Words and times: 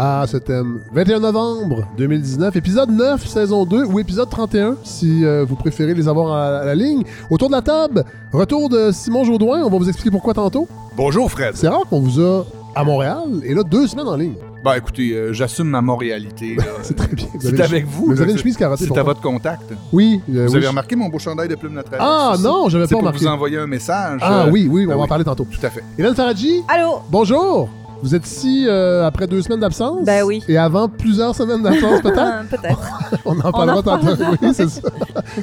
à 0.00 0.24
ce 0.28 0.36
thème. 0.36 0.78
21 0.92 1.18
novembre 1.18 1.84
2019, 1.96 2.54
épisode 2.54 2.90
9, 2.90 3.26
saison 3.26 3.64
2, 3.64 3.84
ou 3.84 3.98
épisode 3.98 4.30
31, 4.30 4.76
si 4.84 5.24
euh, 5.24 5.44
vous 5.44 5.56
préférez 5.56 5.92
les 5.94 6.06
avoir 6.06 6.32
à, 6.32 6.58
à 6.60 6.64
la 6.66 6.74
ligne. 6.76 7.02
Autour 7.30 7.48
de 7.48 7.54
la 7.54 7.62
table, 7.62 8.04
retour 8.32 8.68
de 8.68 8.92
Simon 8.92 9.24
Jourdouin, 9.24 9.62
on 9.64 9.70
va 9.70 9.76
vous 9.78 9.88
expliquer 9.88 10.12
pourquoi 10.12 10.34
tantôt. 10.34 10.68
Bonjour 10.96 11.28
Fred. 11.30 11.56
C'est 11.56 11.66
rare 11.66 11.82
qu'on 11.90 11.98
vous 12.00 12.20
a 12.20 12.44
à 12.76 12.84
Montréal, 12.84 13.24
et 13.42 13.54
là, 13.54 13.64
deux 13.64 13.88
semaines 13.88 14.06
en 14.06 14.14
ligne. 14.16 14.34
Bah 14.64 14.76
écoutez, 14.78 15.12
euh, 15.14 15.32
j'assume 15.32 15.66
ma 15.68 15.80
montréalité. 15.80 16.54
là. 16.56 16.62
C'est 16.82 16.94
très 16.96 17.08
bien. 17.14 17.26
Vous 17.34 17.40
C'est 17.40 17.48
avez- 17.54 17.62
avec 17.64 17.86
vous. 17.86 18.06
vous 18.06 18.20
avez 18.20 18.30
une 18.32 18.38
chemise 18.38 18.56
carottée. 18.56 18.84
C'est 18.86 18.98
à 18.98 19.02
votre 19.02 19.20
contact. 19.20 19.72
Oui. 19.92 20.20
euh, 20.32 20.46
Vous 20.46 20.52
oui, 20.52 20.58
avez 20.58 20.68
remarqué 20.68 20.94
mon 20.94 21.08
beau 21.08 21.18
chandail 21.18 21.48
de 21.48 21.54
plume 21.56 21.74
traverse 21.82 22.04
Ah 22.08 22.32
ici? 22.34 22.42
non, 22.44 22.68
j'avais 22.68 22.84
pas 22.84 22.90
pour 22.90 23.00
remarqué. 23.00 23.18
vous 23.20 23.26
envoyer 23.26 23.58
un 23.58 23.66
message. 23.66 24.20
Ah 24.22 24.44
euh, 24.46 24.50
oui, 24.52 24.68
oui, 24.70 24.84
on 24.84 24.88
ben 24.90 24.94
va 24.94 25.00
en 25.00 25.02
oui. 25.02 25.08
parler 25.08 25.24
tantôt. 25.24 25.44
Tout 25.50 25.64
à 25.66 25.70
fait. 25.70 25.82
Hélène 25.98 26.14
Faradji, 26.14 26.62
Allô? 26.68 27.00
bonjour. 27.10 27.68
Vous 28.02 28.14
êtes 28.14 28.26
ici 28.26 28.64
euh, 28.68 29.04
après 29.06 29.26
deux 29.26 29.42
semaines 29.42 29.60
d'absence? 29.60 30.04
Ben 30.04 30.22
oui. 30.24 30.42
Et 30.48 30.56
avant 30.56 30.88
plusieurs 30.88 31.34
semaines 31.34 31.62
d'absence, 31.62 32.00
peut-être? 32.00 32.18
Ah, 32.18 32.42
Peut-être. 32.48 32.80
On 33.24 33.38
en 33.40 33.50
parlera 33.52 33.82
tantôt. 33.82 34.06
Oui, 34.42 34.48
c'est 34.52 34.68
ça. 34.68 34.82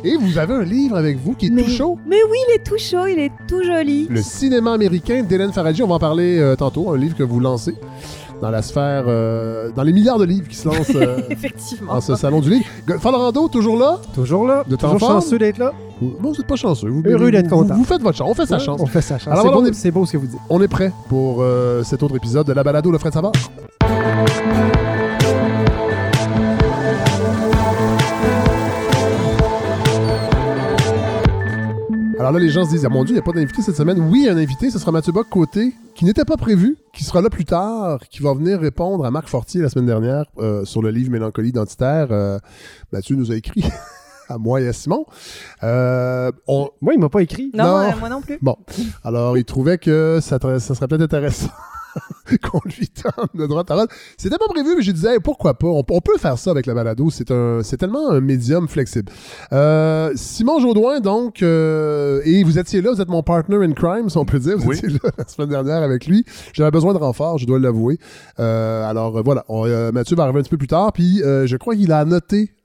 Et 0.03 0.15
vous 0.17 0.37
avez 0.37 0.53
un 0.53 0.63
livre 0.63 0.95
avec 0.95 1.17
vous 1.17 1.33
qui 1.33 1.47
est 1.47 1.49
Mais- 1.49 1.63
tout 1.63 1.69
chaud? 1.71 1.97
Mais 2.07 2.17
oui, 2.29 2.37
il 2.49 2.55
est 2.55 2.63
tout 2.63 2.77
chaud, 2.77 3.05
il 3.07 3.19
est 3.19 3.31
tout 3.47 3.61
joli. 3.63 4.07
Le 4.09 4.21
cinéma 4.21 4.73
américain 4.73 5.21
d'Hélène 5.23 5.51
Faradji. 5.51 5.83
On 5.83 5.87
va 5.87 5.95
en 5.95 5.99
parler 5.99 6.39
euh, 6.39 6.55
tantôt. 6.55 6.91
Un 6.93 6.97
livre 6.97 7.15
que 7.17 7.23
vous 7.23 7.39
lancez 7.39 7.75
dans 8.45 8.51
la 8.51 8.61
sphère, 8.61 9.05
euh, 9.07 9.71
dans 9.75 9.81
les 9.81 9.91
milliards 9.91 10.19
de 10.19 10.25
livres 10.25 10.47
qui 10.47 10.55
se 10.55 10.67
lancent 10.67 10.93
euh, 10.93 11.17
Effectivement. 11.31 11.93
en 11.93 11.99
ce 12.01 12.13
salon 12.15 12.41
du 12.41 12.51
livre. 12.51 12.65
Falorando, 12.99 13.47
toujours 13.47 13.75
là? 13.75 13.97
Toujours 14.13 14.45
là. 14.45 14.63
De 14.67 14.75
temps 14.75 14.91
toujours 14.93 15.09
chanceux 15.13 15.39
d'être 15.39 15.57
là. 15.57 15.73
Bon, 15.99 16.31
vous 16.31 16.39
êtes 16.39 16.45
pas 16.45 16.55
chanceux. 16.55 16.89
Vous, 16.89 17.01
Heureux 17.03 17.31
d'être 17.31 17.49
content. 17.49 17.73
Vous 17.73 17.83
faites 17.85 18.03
votre 18.03 18.15
chance. 18.19 18.29
On 18.29 18.35
fait 18.35 18.45
sa 18.45 18.57
Ouais, 18.57 18.63
chance. 18.63 18.79
On 18.79 18.85
fait 18.85 19.01
sa 19.01 19.17
chance. 19.17 19.27
Alors 19.29 19.37
C'est 19.39 19.47
voilà, 19.47 19.57
beau, 19.61 19.67
on 19.67 19.71
est- 19.71 19.73
c'est 19.73 19.89
beau 19.89 20.05
ce 20.05 20.11
que 20.11 20.17
vous 20.17 20.27
dites. 20.27 20.39
On 20.51 20.61
est 20.61 20.67
prêt 20.67 20.91
pour 21.09 21.37
euh, 21.41 21.81
cet 21.83 22.03
autre 22.03 22.15
épisode 22.17 22.45
de 22.45 22.53
La 22.53 22.63
Balado, 22.63 22.91
le 22.91 22.99
Fred 22.99 23.13
Savard. 23.13 23.31
Alors 32.25 32.39
là, 32.39 32.39
les 32.39 32.49
gens 32.49 32.65
se 32.65 32.71
disent, 32.71 32.83
ah 32.83 32.89
mon 32.89 33.03
Dieu, 33.03 33.11
il 33.13 33.17
n'y 33.17 33.19
a 33.19 33.21
pas 33.21 33.33
d'invité 33.33 33.61
cette 33.61 33.75
semaine. 33.75 33.99
Oui, 33.99 34.21
il 34.21 34.25
y 34.25 34.29
a 34.29 34.33
un 34.33 34.37
invité, 34.37 34.71
ce 34.71 34.79
sera 34.79 34.91
Mathieu 34.91 35.11
Bock 35.13 35.27
côté, 35.29 35.75
qui 35.93 36.05
n'était 36.05 36.25
pas 36.25 36.37
prévu, 36.37 36.75
qui 36.91 37.03
sera 37.03 37.21
là 37.21 37.29
plus 37.29 37.45
tard, 37.45 37.99
qui 38.09 38.23
va 38.23 38.33
venir 38.33 38.59
répondre 38.59 39.05
à 39.05 39.11
Marc 39.11 39.27
Fortier 39.27 39.61
la 39.61 39.69
semaine 39.69 39.85
dernière 39.85 40.25
euh, 40.39 40.65
sur 40.65 40.81
le 40.81 40.89
livre 40.89 41.11
Mélancolie 41.11 41.49
identitaire. 41.49 42.07
Euh, 42.09 42.39
Mathieu 42.91 43.15
nous 43.15 43.31
a 43.31 43.35
écrit 43.35 43.63
à 44.27 44.39
moi 44.39 44.59
et 44.59 44.67
à 44.67 44.73
Simon. 44.73 45.05
Euh, 45.61 46.31
on, 46.47 46.71
Moi, 46.81 46.95
il 46.95 46.99
m'a 46.99 47.09
pas 47.09 47.21
écrit. 47.21 47.51
Non, 47.53 47.63
Non. 47.63 47.77
euh, 47.77 47.91
moi 47.99 48.09
non 48.09 48.21
plus. 48.21 48.39
Bon, 48.41 48.55
alors 49.03 49.37
il 49.37 49.45
trouvait 49.45 49.77
que 49.77 50.17
ça 50.19 50.39
serait 50.39 50.87
peut-être 50.87 51.03
intéressant 51.03 51.51
qu'on 52.51 52.59
lui 52.65 52.87
tente 52.89 53.35
de 53.35 53.45
droite 53.45 53.69
à 53.71 53.75
droite. 53.75 53.89
C'était 54.17 54.37
pas 54.37 54.47
prévu, 54.47 54.75
mais 54.77 54.81
je 54.83 54.91
disais 54.91 55.13
hey, 55.13 55.19
pourquoi 55.19 55.53
pas? 55.53 55.67
On, 55.67 55.83
on 55.87 56.01
peut 56.01 56.17
faire 56.17 56.37
ça 56.37 56.51
avec 56.51 56.65
la 56.65 56.73
balado. 56.73 57.09
C'est 57.09 57.31
un, 57.31 57.61
c'est 57.63 57.77
tellement 57.77 58.09
un 58.11 58.21
médium 58.21 58.67
flexible. 58.67 59.11
Euh, 59.53 60.11
Simon 60.15 60.59
Jaudoin, 60.59 60.99
donc, 60.99 61.41
euh, 61.43 62.21
et 62.25 62.43
vous 62.43 62.57
étiez 62.57 62.81
là, 62.81 62.91
vous 62.93 63.01
êtes 63.01 63.09
mon 63.09 63.23
partner 63.23 63.57
in 63.57 63.73
crime, 63.73 64.09
si 64.09 64.17
on 64.17 64.25
peut 64.25 64.39
dire. 64.39 64.57
Vous 64.57 64.69
Oui. 64.69 64.77
étiez 64.77 64.89
là 64.89 65.09
la 65.17 65.27
semaine 65.27 65.49
dernière 65.49 65.83
avec 65.83 66.05
lui. 66.07 66.25
J'avais 66.53 66.71
besoin 66.71 66.93
de 66.93 66.97
renfort, 66.99 67.37
je 67.37 67.45
dois 67.45 67.59
l'avouer. 67.59 67.99
Euh, 68.39 68.83
alors 68.89 69.17
euh, 69.17 69.21
voilà, 69.23 69.43
On, 69.49 69.65
euh, 69.67 69.91
Mathieu 69.91 70.15
va 70.15 70.23
arriver 70.23 70.39
un 70.39 70.43
petit 70.43 70.49
peu 70.49 70.57
plus 70.57 70.67
tard, 70.67 70.91
puis 70.93 71.21
euh, 71.23 71.45
je 71.47 71.57
crois 71.57 71.75
qu'il 71.75 71.91
a 71.91 72.05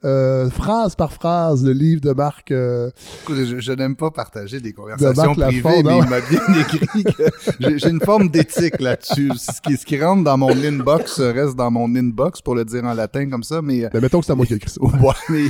euh, 0.03 0.49
phrase 0.49 0.95
par 0.95 1.13
phrase 1.13 1.63
le 1.63 1.73
livre 1.73 2.01
de 2.01 2.11
Marc. 2.11 2.51
Écoutez, 2.51 3.45
Je, 3.45 3.59
je 3.59 3.71
n'aime 3.71 3.95
pas 3.95 4.09
partager 4.11 4.59
des 4.59 4.73
conversations 4.73 5.33
Marc 5.35 5.39
privées, 5.39 5.61
Lafond, 5.61 5.83
mais 5.83 5.97
il 5.99 6.09
m'a 6.09 6.21
bien 6.21 6.61
écrit 6.61 7.03
que 7.03 7.77
j'ai 7.77 7.89
une 7.89 8.01
forme 8.01 8.29
d'éthique 8.29 8.79
là-dessus. 8.81 9.20
Ce 9.37 9.61
qui, 9.61 9.77
ce 9.77 9.85
qui 9.85 10.01
rentre 10.01 10.23
dans 10.23 10.37
mon 10.37 10.49
inbox 10.51 11.19
reste 11.19 11.55
dans 11.55 11.71
mon 11.71 11.93
inbox, 11.95 12.41
pour 12.41 12.55
le 12.55 12.65
dire 12.65 12.83
en 12.85 12.93
latin 12.93 13.29
comme 13.29 13.43
ça, 13.43 13.61
mais... 13.61 13.87
ben, 13.91 14.01
mettons 14.01 14.19
que 14.19 14.25
c'est 14.25 14.31
à 14.31 14.35
moi 14.35 14.45
qui 14.45 14.53
ai 14.53 14.57
écrit 14.57 14.69
ça. 14.69 14.81
Ouais, 14.83 15.13
mais 15.29 15.43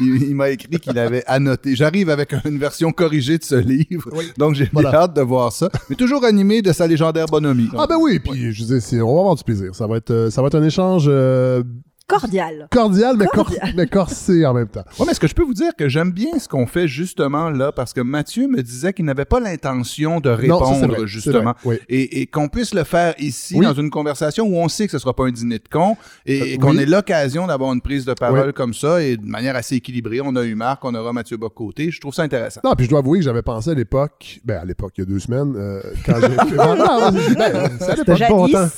il, 0.00 0.22
il 0.30 0.34
m'a 0.34 0.50
écrit 0.50 0.78
qu'il 0.80 0.98
avait 0.98 1.24
annoté. 1.26 1.74
J'arrive 1.76 2.10
avec 2.10 2.34
une 2.44 2.58
version 2.58 2.92
corrigée 2.92 3.38
de 3.38 3.44
ce 3.44 3.54
livre, 3.56 4.08
Oui. 4.12 4.24
donc 4.38 4.54
j'ai 4.54 4.68
Voilà. 4.72 4.94
hâte 4.94 5.14
de 5.16 5.22
voir 5.22 5.52
ça. 5.52 5.68
Mais 5.90 5.96
toujours 5.96 6.24
animé 6.24 6.62
de 6.62 6.72
sa 6.72 6.86
légendaire 6.86 7.26
bonhomie. 7.26 7.68
Ah 7.76 7.86
ben 7.88 7.96
oui, 8.00 8.18
puis 8.18 8.52
je 8.52 8.62
disais, 8.62 8.80
c'est- 8.80 9.00
on 9.00 9.14
va 9.14 9.20
avoir 9.20 9.34
du 9.36 9.44
plaisir. 9.44 9.74
Ça 9.74 9.86
va 9.86 9.96
être, 9.98 10.10
euh, 10.10 10.30
ça 10.30 10.40
va 10.42 10.48
être 10.48 10.54
un 10.56 10.62
échange 10.64 11.06
euh, 11.08 11.62
Cordial. 12.08 12.68
cordial, 12.70 13.16
mais, 13.18 13.26
cor- 13.26 13.50
mais 13.76 13.86
corsé 13.88 14.46
en 14.46 14.54
même 14.54 14.68
temps. 14.68 14.84
Ouais, 14.98 15.06
mais 15.06 15.10
est-ce 15.12 15.18
que 15.18 15.26
je 15.26 15.34
peux 15.34 15.42
vous 15.42 15.54
dire 15.54 15.72
que 15.76 15.88
j'aime 15.88 16.12
bien 16.12 16.38
ce 16.38 16.48
qu'on 16.48 16.66
fait 16.66 16.86
justement 16.86 17.50
là, 17.50 17.72
parce 17.72 17.92
que 17.92 18.00
Mathieu 18.00 18.46
me 18.46 18.62
disait 18.62 18.92
qu'il 18.92 19.04
n'avait 19.04 19.24
pas 19.24 19.40
l'intention 19.40 20.20
de 20.20 20.30
Non, 20.46 20.60
ça, 20.60 20.64
répondre 20.72 20.86
vrai, 20.98 21.06
justement. 21.06 21.42
vrai, 21.42 21.54
oui. 21.64 21.78
Et, 21.88 22.20
et 22.22 22.26
qu'on 22.26 22.48
puisse 22.48 22.74
le 22.74 22.84
faire 22.84 23.14
ici, 23.18 23.56
Oui. 23.58 23.66
dans 23.66 23.74
une 23.74 23.90
conversation 23.90 24.46
où 24.46 24.56
on 24.56 24.68
sait 24.68 24.86
que 24.86 24.92
ce 24.92 24.98
sera 24.98 25.14
pas 25.14 25.24
un 25.24 25.32
dîner 25.32 25.58
de 25.58 25.68
con, 25.68 25.96
et, 26.26 26.40
Euh, 26.40 26.44
et 26.46 26.58
qu'on 26.58 26.70
oui. 26.76 26.82
ait 26.82 26.86
l'occasion 26.86 27.48
d'avoir 27.48 27.72
une 27.72 27.80
prise 27.80 28.04
de 28.04 28.14
parole 28.14 28.46
Oui. 28.46 28.52
comme 28.52 28.72
ça, 28.72 29.02
et 29.02 29.16
de 29.16 29.26
manière 29.26 29.56
assez 29.56 29.74
équilibrée. 29.74 30.20
On 30.22 30.36
a 30.36 30.44
eu 30.44 30.54
Marc, 30.54 30.84
on 30.84 30.94
aura 30.94 31.12
Mathieu 31.12 31.36
Bocoté. 31.36 31.90
Je 31.90 32.00
trouve 32.00 32.14
ça 32.14 32.22
intéressant. 32.22 32.60
Non, 32.62 32.74
puis 32.76 32.84
je 32.86 32.90
dois 32.90 33.00
avouer 33.00 33.18
que 33.18 33.24
j'avais 33.24 33.42
pensé 33.42 33.70
à 33.70 33.74
l'époque, 33.74 34.38
ben 34.44 34.58
à 34.60 34.64
l'époque, 34.64 34.92
il 34.96 35.00
y 35.00 35.02
a 35.02 35.06
deux 35.06 35.18
semaines, 35.18 35.54
euh, 35.56 35.80
quand 36.04 36.14
j'ai 36.20 36.28
fait... 36.50 36.56
Non, 36.56 36.76
non, 36.76 37.10
l'époque. 37.10 37.72
C'était 37.96 38.28
bon 38.28 38.48
temps. 38.48 38.68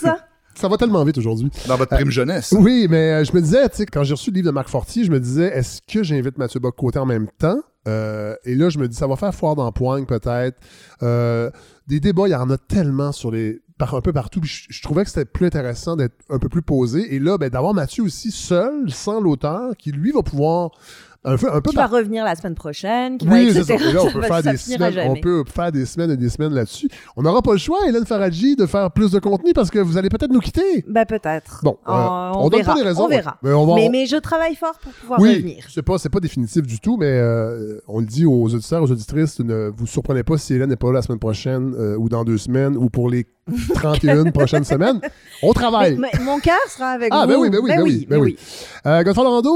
Ça 0.59 0.67
va 0.67 0.77
tellement 0.77 1.05
vite 1.05 1.17
aujourd'hui. 1.19 1.51
Dans 1.69 1.77
votre 1.77 1.95
prime 1.95 2.11
jeunesse. 2.11 2.53
Oui, 2.59 2.89
mais 2.91 3.13
euh, 3.13 3.25
je 3.25 3.33
me 3.33 3.41
disais, 3.41 3.69
tu 3.69 3.77
sais, 3.77 3.87
quand 3.87 4.03
j'ai 4.03 4.15
reçu 4.15 4.31
le 4.31 4.35
livre 4.35 4.47
de 4.49 4.51
Marc 4.51 4.69
Fortier, 4.69 5.05
je 5.05 5.11
me 5.13 5.21
disais, 5.21 5.57
est-ce 5.57 5.81
que 5.87 6.03
j'invite 6.03 6.37
Mathieu 6.37 6.59
Bock 6.59 6.75
côté 6.75 6.99
en 6.99 7.07
même 7.07 7.29
temps? 7.39 7.61
Euh, 7.87 8.35
et 8.45 8.57
là, 8.57 8.69
je 8.69 8.81
me 8.81 8.89
dis, 8.89 8.97
ça 8.97 9.07
va 9.07 9.15
faire 9.15 9.33
foire 9.33 9.55
d'empoigne 9.55 10.05
peut-être. 10.05 10.59
Euh, 11.05 11.49
des 11.87 12.01
débats, 12.01 12.27
il 12.27 12.33
y 12.33 12.35
en 12.35 12.51
a 12.51 12.59
tellement 12.59 13.13
sur 13.13 13.31
les 13.31 13.61
par, 13.79 13.95
un 13.95 14.01
peu 14.01 14.13
partout. 14.13 14.41
Puis 14.41 14.51
je, 14.51 14.67
je 14.77 14.83
trouvais 14.83 15.05
que 15.05 15.11
c'était 15.11 15.25
plus 15.25 15.47
intéressant 15.47 15.95
d'être 15.95 16.17
un 16.29 16.41
peu 16.41 16.49
plus 16.49 16.63
posé. 16.63 17.15
Et 17.15 17.21
là, 17.21 17.39
ben, 17.39 17.49
d'avoir 17.49 17.73
Mathieu 17.73 18.03
aussi 18.03 18.33
seul, 18.33 18.91
sans 18.91 19.21
l'auteur, 19.21 19.77
qui 19.77 19.93
lui 19.93 20.11
va 20.11 20.23
pouvoir 20.25 20.73
un 21.25 21.37
peu, 21.37 21.53
un 21.53 21.61
peu 21.61 21.71
Qui 21.71 21.77
va 21.77 21.87
revenir 21.87 22.25
la 22.25 22.34
semaine 22.37 22.55
prochaine, 22.55 23.19
qui 23.19 23.27
va, 23.27 23.34
oui, 23.34 23.51
c'est 23.53 23.65
ça. 23.65 23.75
Et 23.75 23.93
là, 23.93 24.03
on 24.05 24.11
peut, 24.11 24.21
va- 24.21 24.27
faire 24.41 24.43
des 24.53 24.56
semaines, 24.56 25.11
on 25.11 25.17
peut 25.17 25.45
faire 25.47 25.73
des 25.73 25.84
semaines 25.84 26.11
et 26.12 26.17
des 26.17 26.29
semaines 26.29 26.55
là-dessus. 26.55 26.89
On 27.17 27.23
n'aura 27.23 27.43
pas 27.43 27.53
le 27.53 27.59
choix, 27.59 27.79
Hélène 27.89 28.06
Faradji, 28.06 28.55
de 28.56 28.67
faire 28.67 28.91
plus 28.93 29.11
de 29.11 29.19
contenu 29.19 29.53
parce 29.53 29.71
que 29.71 29.79
vous 29.81 29.97
allez 29.99 30.09
peut-être 30.09 30.31
nous 30.33 30.39
quitter. 30.41 30.84
Ben 30.89 31.05
peut-être. 31.05 31.61
Bon, 31.65 31.77
Euh, 31.89 31.93
euh, 31.93 32.31
on, 32.37 32.45
on 32.45 32.49
donne 32.49 32.61
verra. 32.61 32.73
pas 32.75 32.79
des 32.81 32.87
raisons. 32.87 33.05
On 33.05 33.09
verra. 33.09 33.37
Mais 33.43 33.53
on 33.53 33.67
va- 33.67 33.75
mais, 33.75 33.89
on- 33.89 33.91
mais 33.91 34.06
je 34.06 34.17
travaille 34.17 34.55
fort 34.55 34.79
pour 34.81 34.93
pouvoir 34.93 35.21
oui, 35.21 35.34
revenir. 35.34 35.67
c'est 35.69 35.83
pas, 35.83 35.99
c'est 35.99 36.09
pas 36.09 36.21
définitif 36.21 36.62
du 36.67 36.79
tout, 36.81 36.97
mais 36.97 37.06
euh, 37.11 37.79
on 37.89 37.99
le 37.99 38.06
dit 38.06 38.25
aux 38.25 38.45
auditeurs, 38.55 38.83
aux 38.83 38.91
auditrices, 38.91 39.41
ne 39.41 39.71
vous 39.77 39.87
surprenez 39.87 40.23
pas 40.23 40.39
si 40.39 40.55
Hélène 40.55 40.71
n'est 40.71 40.77
pas 40.77 40.87
là 40.89 40.95
la 40.95 41.03
semaine 41.03 41.19
prochaine 41.19 41.75
euh, 41.79 41.97
ou 41.97 42.09
dans 42.09 42.25
deux 42.25 42.39
semaines 42.39 42.77
ou 42.77 42.89
pour 42.91 43.11
les 43.11 43.27
31 43.75 44.25
prochaines 44.31 44.65
semaines. 44.65 45.01
On 45.43 45.53
travaille. 45.53 45.97
mais 45.99 46.11
mon 46.25 46.39
cœur 46.41 46.57
sera 46.69 46.91
avec 46.91 47.09
Ah, 47.13 47.23
vous. 47.23 47.29
ben 47.33 47.37
oui, 47.39 47.51
ben 47.51 47.59
oui, 47.63 47.71
ben 47.71 47.83
oui, 47.83 48.07
ben 48.09 48.17
mais 48.17 48.23
oui. 48.23 48.37
Euh, 48.87 49.03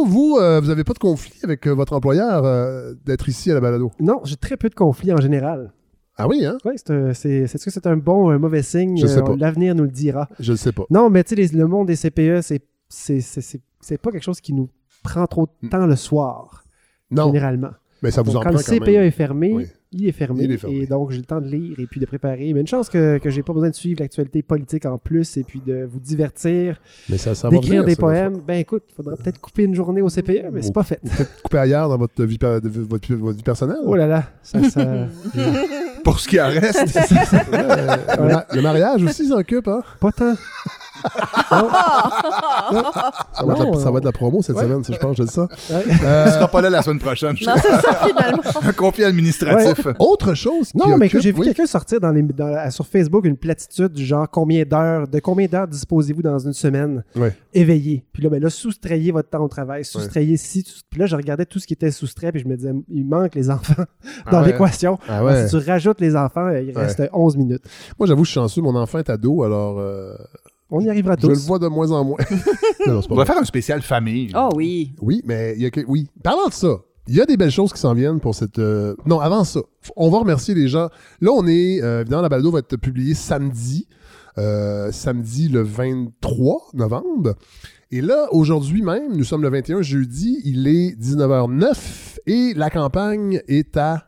vous, 0.07 0.39
euh, 0.41 0.61
vous 0.61 0.67
n'avez 0.69 0.85
pas 0.85 0.93
de 0.93 0.99
conflit 0.99 1.35
avec 1.43 1.67
euh, 1.67 1.71
votre 1.75 1.93
employeur 1.93 2.45
euh, 2.45 2.95
d'être 3.05 3.29
ici 3.29 3.51
à 3.51 3.55
la 3.55 3.61
balado? 3.61 3.91
Non, 4.01 4.21
j'ai 4.25 4.37
très 4.37 4.57
peu 4.57 4.69
de 4.69 4.75
conflits 4.75 5.13
en 5.13 5.21
général. 5.21 5.73
Ah 6.17 6.29
oui, 6.29 6.45
hein? 6.45 6.59
Ouais, 6.65 6.75
c'est 7.15 7.31
est-ce 7.31 7.65
que 7.65 7.71
c'est 7.71 7.87
un 7.87 7.97
bon 7.97 8.27
ou 8.27 8.31
un 8.31 8.39
mauvais 8.39 8.63
signe? 8.63 8.99
Je 8.99 9.07
sais 9.07 9.23
pas. 9.23 9.35
L'avenir 9.37 9.75
nous 9.75 9.85
le 9.85 9.91
dira. 9.91 10.29
Je 10.39 10.53
ne 10.53 10.57
sais 10.57 10.73
pas. 10.73 10.85
Non, 10.91 11.09
mais 11.11 11.25
tu 11.25 11.35
sais, 11.35 11.55
le 11.57 11.67
monde 11.67 11.87
des 11.89 11.97
CPE, 11.97 12.41
c'est 12.43 12.63
c'est- 12.89 13.21
c'est- 13.23 13.41
c'est- 13.41 13.63
c'est 13.81 13.97
pas 13.99 14.11
quelque 14.11 14.23
chose 14.23 14.41
qui 14.43 14.53
nous 14.53 14.69
prend 15.03 15.27
trop 15.27 15.49
de 15.63 15.69
temps 15.71 15.87
le 15.87 15.97
soir, 15.97 16.65
Non, 17.11 17.27
généralement. 17.29 17.71
Mais 18.03 18.11
ça 18.11 18.23
vous 18.23 18.33
Donc, 18.33 18.41
en 18.43 18.45
quand 18.45 18.51
prend 18.51 18.59
le 18.59 18.65
quand 18.65 18.85
CPE 18.85 18.91
même. 18.93 19.03
est 19.05 19.11
fermé, 19.11 19.53
Oui. 19.53 19.67
il 19.93 20.09
est 20.09 20.13
fermé. 20.13 20.45
Il 20.45 20.53
est 20.53 20.57
fermé. 20.59 20.77
Et 20.81 20.87
donc, 20.87 21.11
j'ai 21.13 21.19
le 21.19 21.25
temps 21.25 21.41
de 21.41 21.49
lire 21.49 21.79
et 21.79 21.87
puis 21.87 22.01
de 22.01 22.07
préparer. 22.07 22.53
Mais 22.53 22.61
une 22.61 22.67
chance 22.67 22.89
que, 22.89 23.19
que 23.19 23.31
j'ai 23.31 23.43
pas 23.43 23.53
besoin 23.53 23.71
de 23.71 23.75
suivre 23.75 24.01
l'actualité 24.01 24.43
politique 24.43 24.87
en 24.87 24.99
plus 24.99 25.37
et 25.37 25.45
puis 25.45 25.61
de 25.65 25.85
vous 25.91 26.01
divertir, 26.01 26.81
Mais 27.09 27.19
ça, 27.19 27.35
ça 27.35 27.49
va 27.49 27.57
d'écrire 27.57 27.85
des 27.85 27.95
ça, 27.95 28.01
poèmes. 28.01 28.41
Ben 28.47 28.55
écoute, 28.59 28.83
il 28.91 28.95
faudra 28.95 29.17
peut-être 29.17 29.41
couper 29.41 29.65
une 29.65 29.75
journée 29.75 30.03
au 30.03 30.09
CPE, 30.09 30.51
mais 30.53 30.63
c'est 30.63 30.73
pas 30.75 30.83
fait. 30.83 31.01
Couper 31.45 31.59
ailleurs 31.59 31.89
dans 31.89 31.99
votre 31.99 32.25
vie, 32.25 32.39
votre, 32.41 33.15
votre 33.15 33.37
vie 33.37 33.43
personnelle? 33.43 33.77
Oh 33.85 33.95
là 33.95 34.07
là, 34.07 34.25
ça, 34.43 34.63
ça- 34.69 35.07
Pour 36.05 36.19
ce 36.19 36.27
qui 36.29 36.41
en 36.41 36.49
reste. 36.49 36.83
Le 38.53 38.61
mariage 38.61 39.05
aussi 39.05 39.27
s'en 39.29 39.37
occupe, 39.39 39.69
hein? 39.69 39.83
pas 40.01 40.11
tant. 40.13 40.35
Ça 41.49 43.45
va, 43.45 43.53
être 43.53 43.59
la, 43.59 43.65
Non, 43.65 43.79
ça 43.79 43.91
va 43.91 43.99
être 43.99 44.05
la 44.05 44.13
promo 44.13 44.43
cette 44.43 44.57
ouais. 44.57 44.63
semaine, 44.63 44.85
si 44.85 44.93
je 44.93 44.99
pense, 44.99 45.17
je 45.17 45.23
dis 45.25 45.33
ça. 45.33 45.43
Ouais. 45.71 45.83
Euh, 46.05 46.25
Tu 46.27 46.31
seras 46.33 46.49
pas 46.49 46.61
là 46.61 46.71
la 46.71 46.83
semaine 46.83 46.99
prochaine. 46.99 47.37
je 47.37 47.45
Non, 47.47 47.53
c'est 47.57 47.69
ça, 47.81 47.95
finalement. 48.07 48.43
Un 48.63 48.73
conflit 48.73 49.05
administratif. 49.05 49.87
autre 49.99 50.35
chose 50.35 50.73
qui 50.73 50.79
Non, 50.79 50.97
mais 50.97 51.09
que 51.09 51.17
occupe- 51.17 51.23
j'ai 51.23 51.33
vu 51.33 51.41
oui. 51.41 51.47
quelqu'un 51.47 51.67
sortir 51.67 52.01
dans 52.01 52.11
les, 52.11 52.23
dans 52.23 52.47
la- 52.49 52.71
sur 52.71 52.87
Facebook 52.87 53.25
une 53.25 53.37
platitude 53.37 53.93
du 53.93 54.05
genre 54.05 54.29
combien 54.31 54.65
d'heures, 54.65 55.09
de 55.09 55.19
combien 55.21 55.47
d'heures 55.47 55.69
disposez-vous 55.69 56.23
dans 56.23 56.39
une 56.39 56.53
semaine? 56.53 57.05
Ouais. 57.17 57.35
éveillé. 57.55 58.05
Puis 58.13 58.23
là, 58.23 58.31
ben 58.31 58.43
là, 58.43 58.49
soustrayez 58.51 59.13
votre 59.13 59.29
temps 59.29 59.43
au 59.45 59.49
travail, 59.49 59.85
soustrayez 59.85 60.37
tout- 60.39 60.63
Puis 60.91 61.01
là, 61.01 61.07
je 61.07 61.17
regardais 61.17 61.45
tout 61.47 61.59
ce 61.59 61.67
qui 61.67 61.75
était 61.75 61.91
soustrait, 61.91 62.33
puis 62.33 62.41
je 62.41 62.49
me 62.49 62.57
disais, 62.57 62.73
il 62.89 63.05
manque 63.07 63.35
les 63.35 63.51
enfants 63.51 63.85
dans 64.31 64.41
ouais. 64.41 64.47
l'équation. 64.53 64.99
Ah 65.09 65.25
ouais. 65.25 65.47
Si 65.49 65.57
tu 65.59 65.69
rajoutes 65.71 66.01
les 66.01 66.17
enfants, 66.17 66.49
il 66.51 66.73
Ouais. 66.77 66.85
reste 66.85 67.03
11 67.13 67.37
minutes. 67.37 67.63
Moi, 67.99 68.07
j'avoue, 68.07 68.25
je 68.25 68.31
suis 68.31 68.41
chanceux. 68.41 68.63
Mon 68.63 68.75
enfant 68.77 68.99
est 68.99 69.11
ado, 69.11 69.43
alors 69.43 69.79
euh, 69.79 70.15
On 70.75 70.81
y 70.81 70.89
arrivera 70.89 71.15
je 71.21 71.27
le 71.29 71.35
tous. 71.35 71.47
vois 71.47 71.59
de 71.61 71.69
moins 71.69 71.91
en 71.93 72.03
moins. 72.05 72.19
non, 72.87 72.95
non, 72.95 73.03
c'est 73.03 73.09
pas 73.09 73.15
On 73.15 73.17
vrai. 73.17 73.25
va 73.25 73.33
faire 73.33 73.39
un 73.43 73.45
spécial 73.45 73.83
famille. 73.83 74.33
Oh 74.35 74.49
oui. 74.57 74.93
Oui, 75.01 75.23
mais 75.25 75.53
il 75.57 75.63
y 75.63 75.67
a 75.67 75.71
que... 75.71 75.81
Oui. 75.87 76.09
Parlant 76.25 76.49
de 76.49 76.53
ça, 76.53 76.79
il 77.09 77.15
y 77.15 77.21
a 77.21 77.27
des 77.27 77.37
belles 77.37 77.51
choses 77.51 77.73
qui 77.73 77.79
s'en 77.81 77.95
viennent 77.95 78.19
pour 78.21 78.35
cette... 78.35 78.59
euh, 78.59 78.95
Non, 79.07 79.21
avant 79.21 79.45
ça, 79.45 79.61
on 79.97 80.09
va 80.11 80.19
remercier 80.19 80.55
les 80.55 80.69
gens. 80.69 80.89
Là, 81.21 81.31
on 81.33 81.47
est... 81.47 81.83
Euh, 81.83 82.01
évidemment, 82.01 82.23
la 82.23 82.29
balado 82.29 82.51
va 82.51 82.61
être 82.61 82.77
publiée 82.77 83.15
samedi. 83.15 83.87
euh, 84.39 84.91
samedi 84.93 85.49
le 85.49 85.63
23 85.63 86.71
novembre. 86.75 87.35
Et 87.91 88.01
là, 88.01 88.29
aujourd'hui 88.33 88.81
même, 88.81 89.15
nous 89.15 89.25
sommes 89.25 89.43
le 89.43 89.51
21 89.51 89.83
jeudi, 89.83 90.41
il 90.47 90.67
est 90.67 90.99
19h09 90.99 91.77
et 92.27 92.55
la 92.55 92.71
campagne 92.71 93.43
est 93.49 93.77
à 93.77 94.07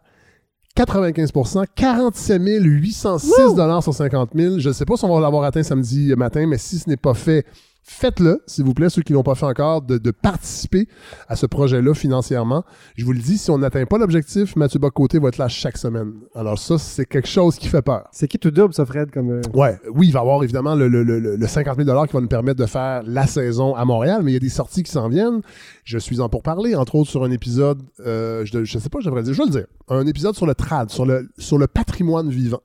95% 0.76 1.64
47 1.76 2.42
806 2.42 3.54
dollars 3.54 3.82
sur 3.82 3.94
50 3.94 4.30
000. 4.34 4.58
Je 4.58 4.68
ne 4.68 4.72
sais 4.72 4.84
pas 4.84 4.96
si 4.96 5.04
on 5.04 5.14
va 5.14 5.20
l'avoir 5.20 5.44
atteint 5.44 5.62
samedi 5.62 6.12
matin, 6.16 6.46
mais 6.46 6.58
si 6.58 6.78
ce 6.78 6.88
n'est 6.88 6.96
pas 6.96 7.14
fait, 7.14 7.46
faites-le, 7.84 8.42
s'il 8.46 8.64
vous 8.64 8.74
plaît, 8.74 8.88
ceux 8.88 9.02
qui 9.02 9.12
l'ont 9.12 9.22
pas 9.22 9.34
fait 9.34 9.46
encore, 9.46 9.82
de, 9.82 9.98
de 9.98 10.10
participer 10.10 10.88
à 11.28 11.36
ce 11.36 11.46
projet-là 11.46 11.94
financièrement. 11.94 12.64
Je 12.96 13.04
vous 13.04 13.12
le 13.12 13.18
dis, 13.18 13.38
si 13.38 13.50
on 13.50 13.58
n'atteint 13.58 13.84
pas 13.84 13.98
l'objectif, 13.98 14.56
Mathieu 14.56 14.78
Bocoté 14.78 15.18
va 15.18 15.28
être 15.28 15.38
là 15.38 15.48
chaque 15.48 15.76
semaine. 15.76 16.12
Alors 16.34 16.58
ça, 16.58 16.78
c'est 16.78 17.04
quelque 17.06 17.28
chose 17.28 17.56
qui 17.56 17.68
fait 17.68 17.82
peur. 17.82 18.08
C'est 18.10 18.26
qui 18.26 18.38
tout 18.38 18.50
double, 18.50 18.74
ça, 18.74 18.84
Fred? 18.86 19.10
Comme, 19.10 19.30
euh, 19.30 19.42
Ouais, 19.52 19.78
oui, 19.94 20.08
il 20.08 20.12
va 20.12 20.20
y 20.20 20.22
avoir 20.22 20.42
évidemment 20.42 20.74
le, 20.74 20.88
le, 20.88 21.02
le, 21.04 21.36
le 21.36 21.46
50 21.46 21.76
000 21.84 22.06
qui 22.06 22.12
va 22.12 22.20
nous 22.20 22.28
permettre 22.28 22.58
de 22.58 22.66
faire 22.66 23.02
la 23.06 23.26
saison 23.26 23.74
à 23.74 23.84
Montréal, 23.84 24.22
mais 24.24 24.32
il 24.32 24.34
y 24.34 24.38
a 24.38 24.40
des 24.40 24.48
sorties 24.48 24.82
qui 24.82 24.90
s'en 24.90 25.08
viennent. 25.08 25.42
Je 25.84 25.98
suis 25.98 26.20
en 26.20 26.28
pour 26.28 26.42
parler, 26.42 26.74
entre 26.74 26.94
autres 26.94 27.10
sur 27.10 27.22
un 27.24 27.30
épisode, 27.30 27.82
euh, 28.00 28.44
je, 28.46 28.64
je 28.64 28.78
sais 28.78 28.88
pas, 28.88 29.00
je 29.00 29.06
devrais 29.06 29.20
le 29.20 29.26
dire, 29.26 29.34
je 29.34 29.38
vais 29.38 29.44
le 29.46 29.50
dire, 29.50 29.66
un 29.88 30.06
épisode 30.06 30.34
sur 30.34 30.46
le 30.46 30.54
trad, 30.54 30.90
sur 30.90 31.04
le, 31.04 31.28
sur 31.38 31.58
le 31.58 31.66
patrimoine 31.66 32.30
vivant. 32.30 32.60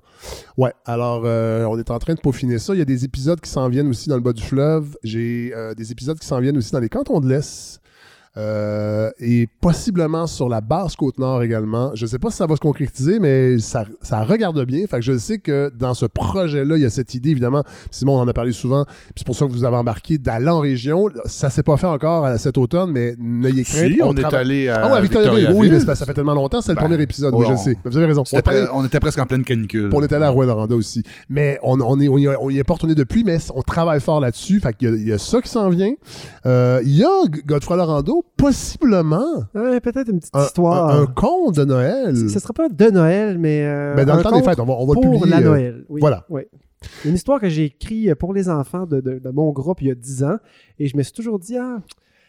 Ouais, 0.58 0.74
alors 0.86 1.24
euh, 1.26 1.66
on 1.66 1.78
est 1.78 1.92
en 1.92 2.00
train 2.00 2.14
de 2.14 2.20
peaufiner 2.20 2.60
ça. 2.60 2.74
Il 2.74 2.80
y 2.80 2.82
a 2.82 2.86
des 2.86 3.06
épisodes 3.06 3.40
qui 3.40 3.50
s'en 3.50 3.70
viennent 3.70 3.90
aussi 3.90 4.10
dans 4.10 4.16
le 4.16 4.22
bas 4.22 4.34
du 4.34 4.44
fleuve. 4.44 4.98
J'ai 5.10 5.52
euh, 5.56 5.74
des 5.74 5.92
épisodes 5.92 6.20
qui 6.20 6.28
s'en 6.28 6.40
viennent 6.40 6.58
aussi 6.58 6.72
dans 6.72 6.80
les 6.80 6.90
cantons 6.90 7.20
de 7.20 7.28
l'Est. 7.28 7.82
Euh, 8.38 9.10
et 9.20 9.48
possiblement 9.60 10.28
sur 10.28 10.50
la 10.50 10.62
basse 10.62 10.96
côte 10.96 11.18
nord 11.18 11.42
également. 11.44 11.92
Je 11.96 12.06
ne 12.06 12.10
sais 12.10 12.20
pas 12.20 12.30
si 12.30 12.38
ça 12.38 12.46
va 12.46 12.56
se 12.56 12.62
concrétiser, 12.62 13.20
mais 13.20 13.58
ça, 13.60 13.86
ça 14.02 14.24
regarde 14.24 14.64
bien. 14.66 14.86
Fait 14.88 14.98
que 14.98 15.02
je 15.02 15.18
sais 15.18 15.40
que 15.40 15.72
dans 15.78 15.94
ce 15.94 16.06
projet-là, 16.06 16.78
il 16.78 16.84
y 16.84 16.86
a 16.86 16.90
cette 16.90 17.14
idée, 17.16 17.32
évidemment. 17.32 17.64
Simon 17.92 18.18
on 18.18 18.22
en 18.22 18.28
a 18.28 18.34
parlé 18.34 18.52
souvent. 18.52 18.86
puis 18.86 19.14
C'est 19.18 19.26
pour 19.26 19.36
ça 19.36 19.46
que 19.46 19.52
vous 19.52 19.64
avez 19.66 19.76
embarqué 19.78 20.18
d'aller 20.18 20.48
en 20.50 20.60
région. 20.60 21.10
Ça 21.26 21.50
s'est 21.50 21.64
pas 21.64 21.76
fait 21.78 21.88
encore 21.88 22.26
euh, 22.26 22.38
cet 22.38 22.58
automne, 22.58 22.92
mais 22.92 23.16
n'ayez 23.18 23.64
crainte. 23.64 23.92
Si, 23.94 24.00
on, 24.04 24.14
est 24.16 24.24
allé 24.34 24.70
à 24.70 24.84
Ah 24.86 24.92
ouais, 24.92 24.98
à 24.98 25.02
Victoriaville. 25.02 25.52
Oui, 25.56 25.70
mais 25.72 25.80
ça 25.80 26.06
fait 26.06 26.14
tellement 26.14 26.36
longtemps. 26.36 26.62
C'est 26.62 26.72
le 26.72 26.76
Ben, 26.78 26.84
premier 26.88 27.02
épisode. 27.02 27.34
oui, 27.34 27.42
oui, 27.42 27.46
je 27.50 27.54
on- 27.54 27.64
sais. 27.64 27.78
Vous 27.84 27.98
avez 27.98 28.06
raison. 28.06 28.24
On 28.32 28.80
on 28.80 28.86
était 28.86 29.00
presque 29.00 29.20
en 29.20 29.26
pleine 29.26 29.44
canicule. 29.44 29.90
on 29.94 30.02
est 30.04 30.14
allé 30.14 30.26
à 30.26 30.30
Rouen-Noranda 30.30 30.76
aussi. 30.76 31.04
Mais 31.30 31.60
on, 31.64 31.80
on, 31.82 32.00
est, 32.00 32.08
on, 32.08 32.18
y 32.18 32.28
a- 32.28 32.40
on 32.42 32.50
y 32.50 32.60
est 32.60 32.64
pas 32.64 32.74
retourné 32.76 32.96
depuis, 32.96 33.24
mais 33.24 33.38
on 33.56 33.62
travaille 33.64 34.00
fort 34.00 34.20
là-dessus. 34.20 34.60
Fait 34.60 34.74
qu'il 34.74 34.96
y 34.96 35.10
y 35.10 35.14
a 35.14 35.18
ça 35.18 35.42
qui 35.42 35.50
s'en 35.50 35.70
vient. 35.70 35.94
Euh, 36.46 36.80
il 36.84 36.96
y 36.96 37.04
a 37.04 37.10
Godefroy 37.46 37.78
Lorando, 37.78 38.19
possiblement 38.38 39.44
ouais, 39.56 39.80
peut-être 39.80 40.10
une 40.10 40.20
petite 40.20 40.36
un, 40.36 40.44
histoire. 40.46 40.90
un- 40.90 41.04
un 41.04 41.06
conte 41.08 41.56
de 41.56 41.66
Noël. 41.66 42.16
Ce 42.18 42.24
ne 42.24 42.28
sera 42.30 42.54
pas 42.54 42.70
de 42.70 42.90
Noël, 42.90 43.38
mais. 43.38 43.64
euh, 43.66 43.94
Ben, 43.96 44.06
dans 44.06 44.16
le 44.16 44.24
temps 44.24 44.32
des 44.38 44.44
fêtes, 44.44 44.60
on 44.60 44.66
va, 44.66 44.74
on 44.74 44.86
va 44.86 44.94
le 44.96 45.02
pour 45.02 45.12
publier. 45.20 45.30
la 45.30 45.38
euh, 45.38 45.42
Noël. 45.44 45.86
Oui, 45.90 46.00
voilà. 46.02 46.26
oui. 46.30 46.42
Une 47.06 47.16
histoire 47.16 47.40
que 47.42 47.50
j'ai 47.50 47.66
écrite 47.66 48.16
pour 48.16 48.34
les 48.34 48.50
enfants 48.50 48.86
de, 48.86 49.02
de- 49.02 49.20
de 49.20 49.30
mon 49.32 49.52
groupe 49.52 49.82
il 49.82 49.88
y 49.90 49.92
a 49.92 49.96
10 49.96 50.24
ans. 50.24 50.38
Et 50.80 50.88
je 50.88 50.96
me 50.96 51.04
suis 51.04 51.12
toujours 51.12 51.38
dit, 51.38 51.58
ah, 51.58 51.80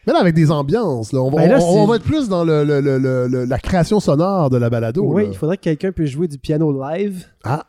Mais 0.05 0.11
là, 0.13 0.19
avec 0.19 0.35
des 0.35 0.51
ambiances. 0.51 1.13
Là, 1.13 1.21
on, 1.21 1.29
va, 1.29 1.37
Ben 1.37 1.49
là, 1.51 1.59
on- 1.61 1.63
on 1.63 1.83
c'est- 1.85 1.89
va 1.89 1.95
être 1.95 2.03
plus 2.03 2.27
dans 2.27 2.43
le, 2.43 2.63
le- 2.65 2.81
le- 2.81 2.97
le- 2.97 3.27
le- 3.27 3.45
la 3.45 3.59
création 3.59 3.99
sonore 3.99 4.49
de 4.49 4.57
la 4.57 4.69
balado. 4.69 5.03
oui, 5.05 5.23
là. 5.23 5.29
il 5.31 5.37
faudrait 5.37 5.57
que 5.57 5.61
quelqu'un 5.63 5.91
puisse 5.91 6.09
jouer 6.09 6.27
du 6.27 6.37
piano 6.37 6.71
live. 6.83 7.25
Ah, 7.45 7.65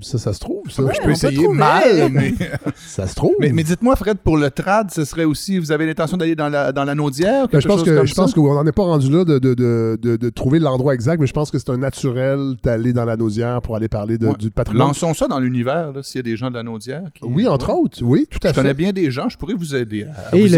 ça, 0.00 0.18
ça 0.18 0.32
se 0.32 0.40
trouve, 0.40 0.68
ça. 0.70 0.82
Ouais, 0.82 0.92
Je 0.94 1.00
peux 1.02 1.10
essayer 1.12 1.46
mal, 1.48 2.08
mais, 2.12 2.34
Ça 2.76 3.06
se 3.06 3.14
trouve. 3.14 3.32
mais, 3.38 3.52
mais 3.52 3.62
dites-moi, 3.62 3.94
Fred, 3.96 4.18
pour 4.18 4.36
le 4.36 4.50
trad, 4.50 4.90
ce 4.90 5.04
serait 5.04 5.24
aussi, 5.24 5.58
vous 5.58 5.70
avez 5.70 5.86
l'intention 5.86 6.16
d'aller 6.16 6.34
dans 6.34 6.48
la, 6.48 6.72
dans 6.72 6.84
la 6.84 6.94
Naudière? 6.96 7.44
ou 7.44 7.46
Ben, 7.46 7.48
quelque 7.48 7.62
je 7.62 7.68
pense 7.68 7.82
que 7.84 8.04
je 8.04 8.14
pense 8.14 8.34
qu'on 8.34 8.54
n'en 8.54 8.66
est 8.66 8.72
pas 8.72 8.82
rendu 8.82 9.08
là 9.10 9.24
de, 9.24 9.38
de, 9.38 9.54
de, 9.54 9.96
de, 10.02 10.16
de 10.16 10.30
trouver 10.30 10.58
l'endroit 10.58 10.94
exact, 10.94 11.20
mais 11.20 11.26
je 11.28 11.32
pense 11.32 11.50
que 11.52 11.58
c'est 11.58 11.70
un 11.70 11.76
naturel 11.78 12.54
d'aller 12.62 12.92
dans 12.92 13.04
la 13.04 13.16
nausière 13.16 13.62
pour 13.62 13.76
aller 13.76 13.88
parler 13.88 14.18
de, 14.18 14.26
Ouais. 14.26 14.34
du 14.38 14.50
patrimoine. 14.50 14.88
Lançons 14.88 15.14
ça 15.14 15.28
dans 15.28 15.38
l'univers, 15.38 15.92
s'il 16.02 16.18
y 16.18 16.20
a 16.20 16.22
des 16.22 16.36
gens 16.36 16.50
de 16.50 16.56
la 16.56 16.62
Naudière. 16.64 17.04
qui- 17.14 17.24
Oui, 17.24 17.46
entre 17.46 17.68
Ouais. 17.72 17.78
autres. 17.80 17.98
Oui, 18.02 18.26
tout 18.28 18.38
à 18.42 18.48
Je 18.48 18.54
fait. 18.54 18.60
connais 18.62 18.74
bien 18.74 18.92
des 18.92 19.10
gens, 19.12 19.28
je 19.28 19.38
pourrais 19.38 19.54
vous 19.54 19.74
aider 19.76 20.06
à 20.32 20.36
Et 20.36 20.48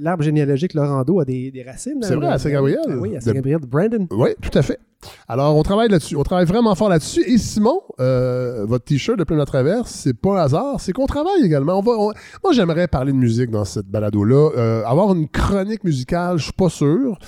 l'arbre 0.00 0.22
généalogique 0.22 0.74
Laurando 0.74 1.20
a 1.20 1.24
des, 1.24 1.50
des 1.50 1.62
racines. 1.62 1.98
C'est 2.02 2.12
hein, 2.12 2.16
vrai, 2.16 2.28
à 2.28 2.38
Saint-Gabriel. 2.38 2.80
Ah 2.86 2.92
Oui, 3.00 3.16
à 3.16 3.20
Saint-Gabriel 3.20 3.60
de 3.60 3.66
Brandon. 3.66 4.06
Oui, 4.10 4.30
tout 4.42 4.56
à 4.58 4.62
fait. 4.62 4.78
Alors, 5.28 5.56
on 5.56 5.62
travaille 5.62 5.88
là-dessus. 5.88 6.16
On 6.16 6.22
travaille 6.22 6.46
vraiment 6.46 6.74
fort 6.74 6.88
là-dessus. 6.88 7.22
Et 7.28 7.38
Simon, 7.38 7.80
euh, 8.00 8.64
votre 8.66 8.84
t-shirt 8.84 9.18
de 9.18 9.24
Plume 9.24 9.38
la 9.38 9.46
Traverse, 9.46 9.90
c'est 9.90 10.14
pas 10.14 10.40
un 10.40 10.44
hasard, 10.44 10.80
c'est 10.80 10.92
qu'on 10.92 11.06
travaille 11.06 11.44
également. 11.44 11.82
Moi, 11.82 12.14
j'aimerais 12.52 12.88
parler 12.88 13.12
de 13.12 13.16
musique 13.16 13.50
dans 13.50 13.64
cette 13.64 13.86
balado-là. 13.86 14.50
Euh, 14.56 14.84
avoir 14.84 15.14
une 15.14 15.28
chronique 15.28 15.84
musicale, 15.84 16.38
je 16.38 16.44
suis 16.44 16.52
pas 16.52 16.68
sûr, 16.68 17.18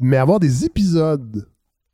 mais 0.00 0.16
avoir 0.16 0.40
des 0.40 0.64
épisodes 0.64 1.46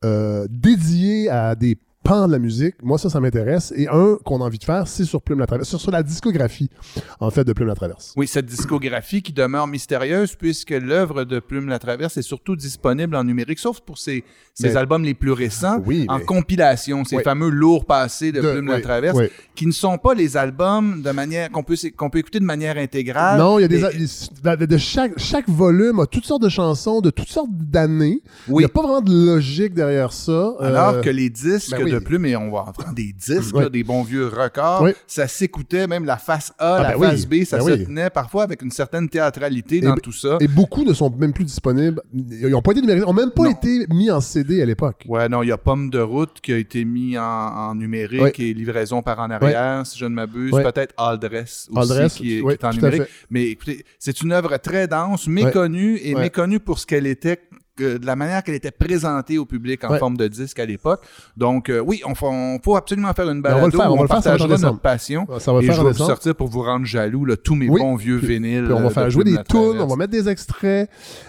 euh, 0.04 0.46
dédiés 0.50 1.31
à 1.31 1.54
des 1.54 1.78
pans 2.04 2.26
de 2.28 2.32
la 2.32 2.38
musique, 2.38 2.74
moi, 2.82 2.98
ça, 2.98 3.08
ça 3.10 3.18
m'intéresse. 3.18 3.72
Et 3.76 3.88
un 3.88 4.16
qu'on 4.24 4.40
a 4.40 4.44
envie 4.44 4.58
de 4.58 4.64
faire, 4.64 4.86
c'est 4.86 5.04
sur 5.04 5.22
Plume 5.22 5.38
la 5.40 5.46
Traverse, 5.46 5.68
sur, 5.68 5.80
sur 5.80 5.90
la 5.90 6.02
discographie, 6.02 6.70
en 7.18 7.30
fait, 7.30 7.44
de 7.44 7.52
Plume 7.52 7.68
la 7.68 7.74
Traverse. 7.74 8.12
Oui, 8.16 8.26
cette 8.28 8.46
discographie 8.46 9.22
qui 9.22 9.32
demeure 9.32 9.66
mystérieuse 9.66 10.34
puisque 10.36 10.70
l'œuvre 10.70 11.24
de 11.24 11.40
Plume 11.40 11.68
la 11.68 11.78
Traverse 11.78 12.16
est 12.16 12.22
surtout 12.22 12.56
disponible 12.56 13.16
en 13.16 13.24
numérique, 13.24 13.58
sauf 13.58 13.80
pour 13.80 13.98
ses, 13.98 14.22
ses 14.52 14.68
Mais- 14.68 14.76
albums 14.76 15.02
les 15.02 15.14
plus 15.14 15.32
récents, 15.32 15.80
Oui, 15.86 16.04
en 16.08 16.18
mais- 16.18 16.24
compilation, 16.24 17.04
ces 17.04 17.16
Oui. 17.16 17.22
fameux 17.22 17.48
lourds 17.48 17.86
passés 17.86 18.30
de, 18.32 18.40
De- 18.40 18.52
Plume 18.52 18.66
la 18.68 18.80
Traverse, 18.80 19.18
qui 19.54 19.66
ne 19.66 19.72
sont 19.72 19.98
pas 19.98 20.14
les 20.14 20.36
albums 20.36 21.02
de 21.02 21.10
manière 21.10 21.50
qu'on 21.50 21.62
peut, 21.62 21.76
qu'on 21.96 22.10
peut 22.10 22.18
écouter 22.18 22.38
de 22.40 22.44
manière 22.44 22.76
intégrale. 22.76 23.38
Non, 23.38 23.58
il 23.58 23.62
y 23.62 23.64
a 23.64 23.68
des. 23.68 23.82
Et- 23.82 24.56
de, 24.56 24.66
de 24.66 24.76
chaque, 24.76 25.18
chaque 25.18 25.48
volume 25.48 26.00
a 26.00 26.06
toutes 26.06 26.26
sortes 26.26 26.42
de 26.42 26.48
chansons 26.48 27.00
de 27.00 27.10
toutes 27.10 27.28
sortes 27.28 27.50
d'années. 27.50 28.20
Il 28.48 28.54
n'y 28.54 28.64
a 28.64 28.68
pas 28.68 28.82
vraiment 28.82 29.00
de 29.00 29.10
logique 29.26 29.74
derrière 29.74 30.12
ça. 30.12 30.54
Alors 30.60 30.94
Euh, 30.94 31.00
que 31.00 31.10
les 31.10 31.30
disques 31.30 31.70
ben 31.70 31.82
oui. 31.84 31.94
De 31.94 32.05
Plume, 32.05 32.26
et 32.26 32.37
on 32.37 32.50
va 32.50 32.61
en 32.61 32.73
prendre 32.73 32.94
des 32.94 33.12
disques, 33.12 33.55
là, 33.55 33.69
des 33.69 33.85
bons 33.85 34.02
vieux 34.02 34.26
records, 34.29 34.82
Oui. 34.82 34.93
ça 35.06 35.26
s'écoutait, 35.29 35.87
même 35.87 36.05
la 36.05 36.17
face 36.17 36.52
A, 36.58 36.76
Ah, 36.76 36.82
la 36.82 36.88
ben 36.93 36.96
oui. 36.99 37.06
face 37.08 37.26
B, 37.26 37.44
ça 37.44 37.58
Ben 37.58 37.64
se 37.79 37.85
tenait 37.85 38.11
parfois 38.11 38.43
avec 38.44 38.62
une 38.62 38.70
certaine 38.70 39.08
théâtralité 39.08 39.76
Et 39.76 39.81
dans 39.81 39.94
tout 39.96 40.12
ça. 40.12 40.38
Et 40.41 40.49
beaucoup 40.49 40.85
ne 40.85 40.93
sont 40.93 41.11
même 41.11 41.32
plus 41.32 41.44
disponibles. 41.44 42.02
Ils 42.12 42.49
n'ont 42.49 42.62
pas 42.62 42.73
été 42.73 42.81
numérisés. 42.81 43.05
Ils 43.05 43.08
n'ont 43.08 43.14
même 43.14 43.31
pas 43.31 43.44
Non. 43.44 43.50
été 43.50 43.87
mis 43.91 44.11
en 44.11 44.20
CD 44.20 44.61
à 44.62 44.67
l'époque. 44.67 45.05
Ouais, 45.08 45.29
non, 45.29 45.43
il 45.43 45.49
y 45.49 45.52
a 45.52 45.58
Pomme 45.58 45.91
de 45.91 46.00
route 46.00 46.41
qui 46.43 46.52
a 46.52 46.56
été 46.58 46.85
mis 46.85 47.17
en, 47.19 47.23
en 47.23 47.75
numérique 47.75 48.38
et 48.41 48.52
livraison 48.55 49.02
par 49.02 49.19
en 49.20 49.31
arrière, 49.31 49.87
si 49.87 49.99
je 49.99 50.05
ne 50.05 50.14
m'abuse. 50.14 50.50
Peut-être 50.52 50.94
All 50.96 51.19
Dress 51.19 51.69
aussi 51.70 51.79
All 51.81 51.88
Dress, 51.88 52.14
qui, 52.14 52.38
est, 52.38 52.43
qui 52.43 52.49
est 52.49 52.64
en 52.64 52.70
numérique. 52.70 53.02
Mais 53.31 53.44
écoutez, 53.46 53.85
c'est 53.99 54.20
une 54.23 54.32
œuvre 54.32 54.56
très 54.58 54.88
dense, 54.88 55.26
méconnue 55.26 55.99
et 56.02 56.14
méconnue 56.14 56.61
pour 56.61 56.79
ce 56.79 56.87
qu'elle 56.87 57.06
était 57.06 57.41
que 57.76 57.98
de 57.98 58.06
la 58.06 58.16
manière 58.16 58.42
qu'elle 58.42 58.54
était 58.54 58.70
présentée 58.70 59.38
au 59.38 59.44
public 59.46 59.82
en 59.84 59.90
Ouais. 59.90 59.98
forme 59.98 60.16
de 60.16 60.28
disque 60.28 60.58
à 60.58 60.64
l'époque. 60.66 61.02
Donc, 61.36 61.68
euh, 61.68 61.80
oui, 61.80 62.02
on, 62.06 62.12
on 62.26 62.58
faut 62.62 62.76
absolument 62.76 63.12
faire 63.12 63.28
une 63.30 63.42
Ben, 63.42 63.54
on 63.56 63.60
va 63.60 63.66
le 63.66 63.70
faire, 63.72 63.92
on 63.92 63.98
on 63.98 64.02
le 64.02 64.08
faire, 64.08 64.22
ça 64.22 64.30
va 64.30 64.36
partagera 64.38 64.48
décembre. 64.56 64.72
notre 64.74 64.82
passion. 64.82 65.26
Ça 65.38 65.52
va 65.52 65.60
et 65.60 65.66
faire 65.66 65.74
je 65.74 65.82
vais 65.82 65.92
vous 65.92 65.98
sortir 65.98 66.34
pour 66.36 66.48
vous 66.48 66.62
rendre 66.62 66.86
jaloux 66.86 67.24
là, 67.24 67.36
tous 67.36 67.54
mes 67.54 67.68
Oui. 67.68 67.80
bons 67.80 67.96
vieux 67.96 68.18
Puis- 68.18 68.28
vinyles. 68.38 68.64
Puis 68.64 68.72
on 68.72 68.80
va 68.80 68.86
euh, 68.86 68.90
faire 68.90 69.04
de 69.06 69.10
jouer 69.10 69.24
des 69.24 69.36
tunes, 69.48 69.80
on 69.80 69.86
va 69.86 69.96
mettre 69.96 70.12
des 70.12 70.28
extraits, 70.28 70.88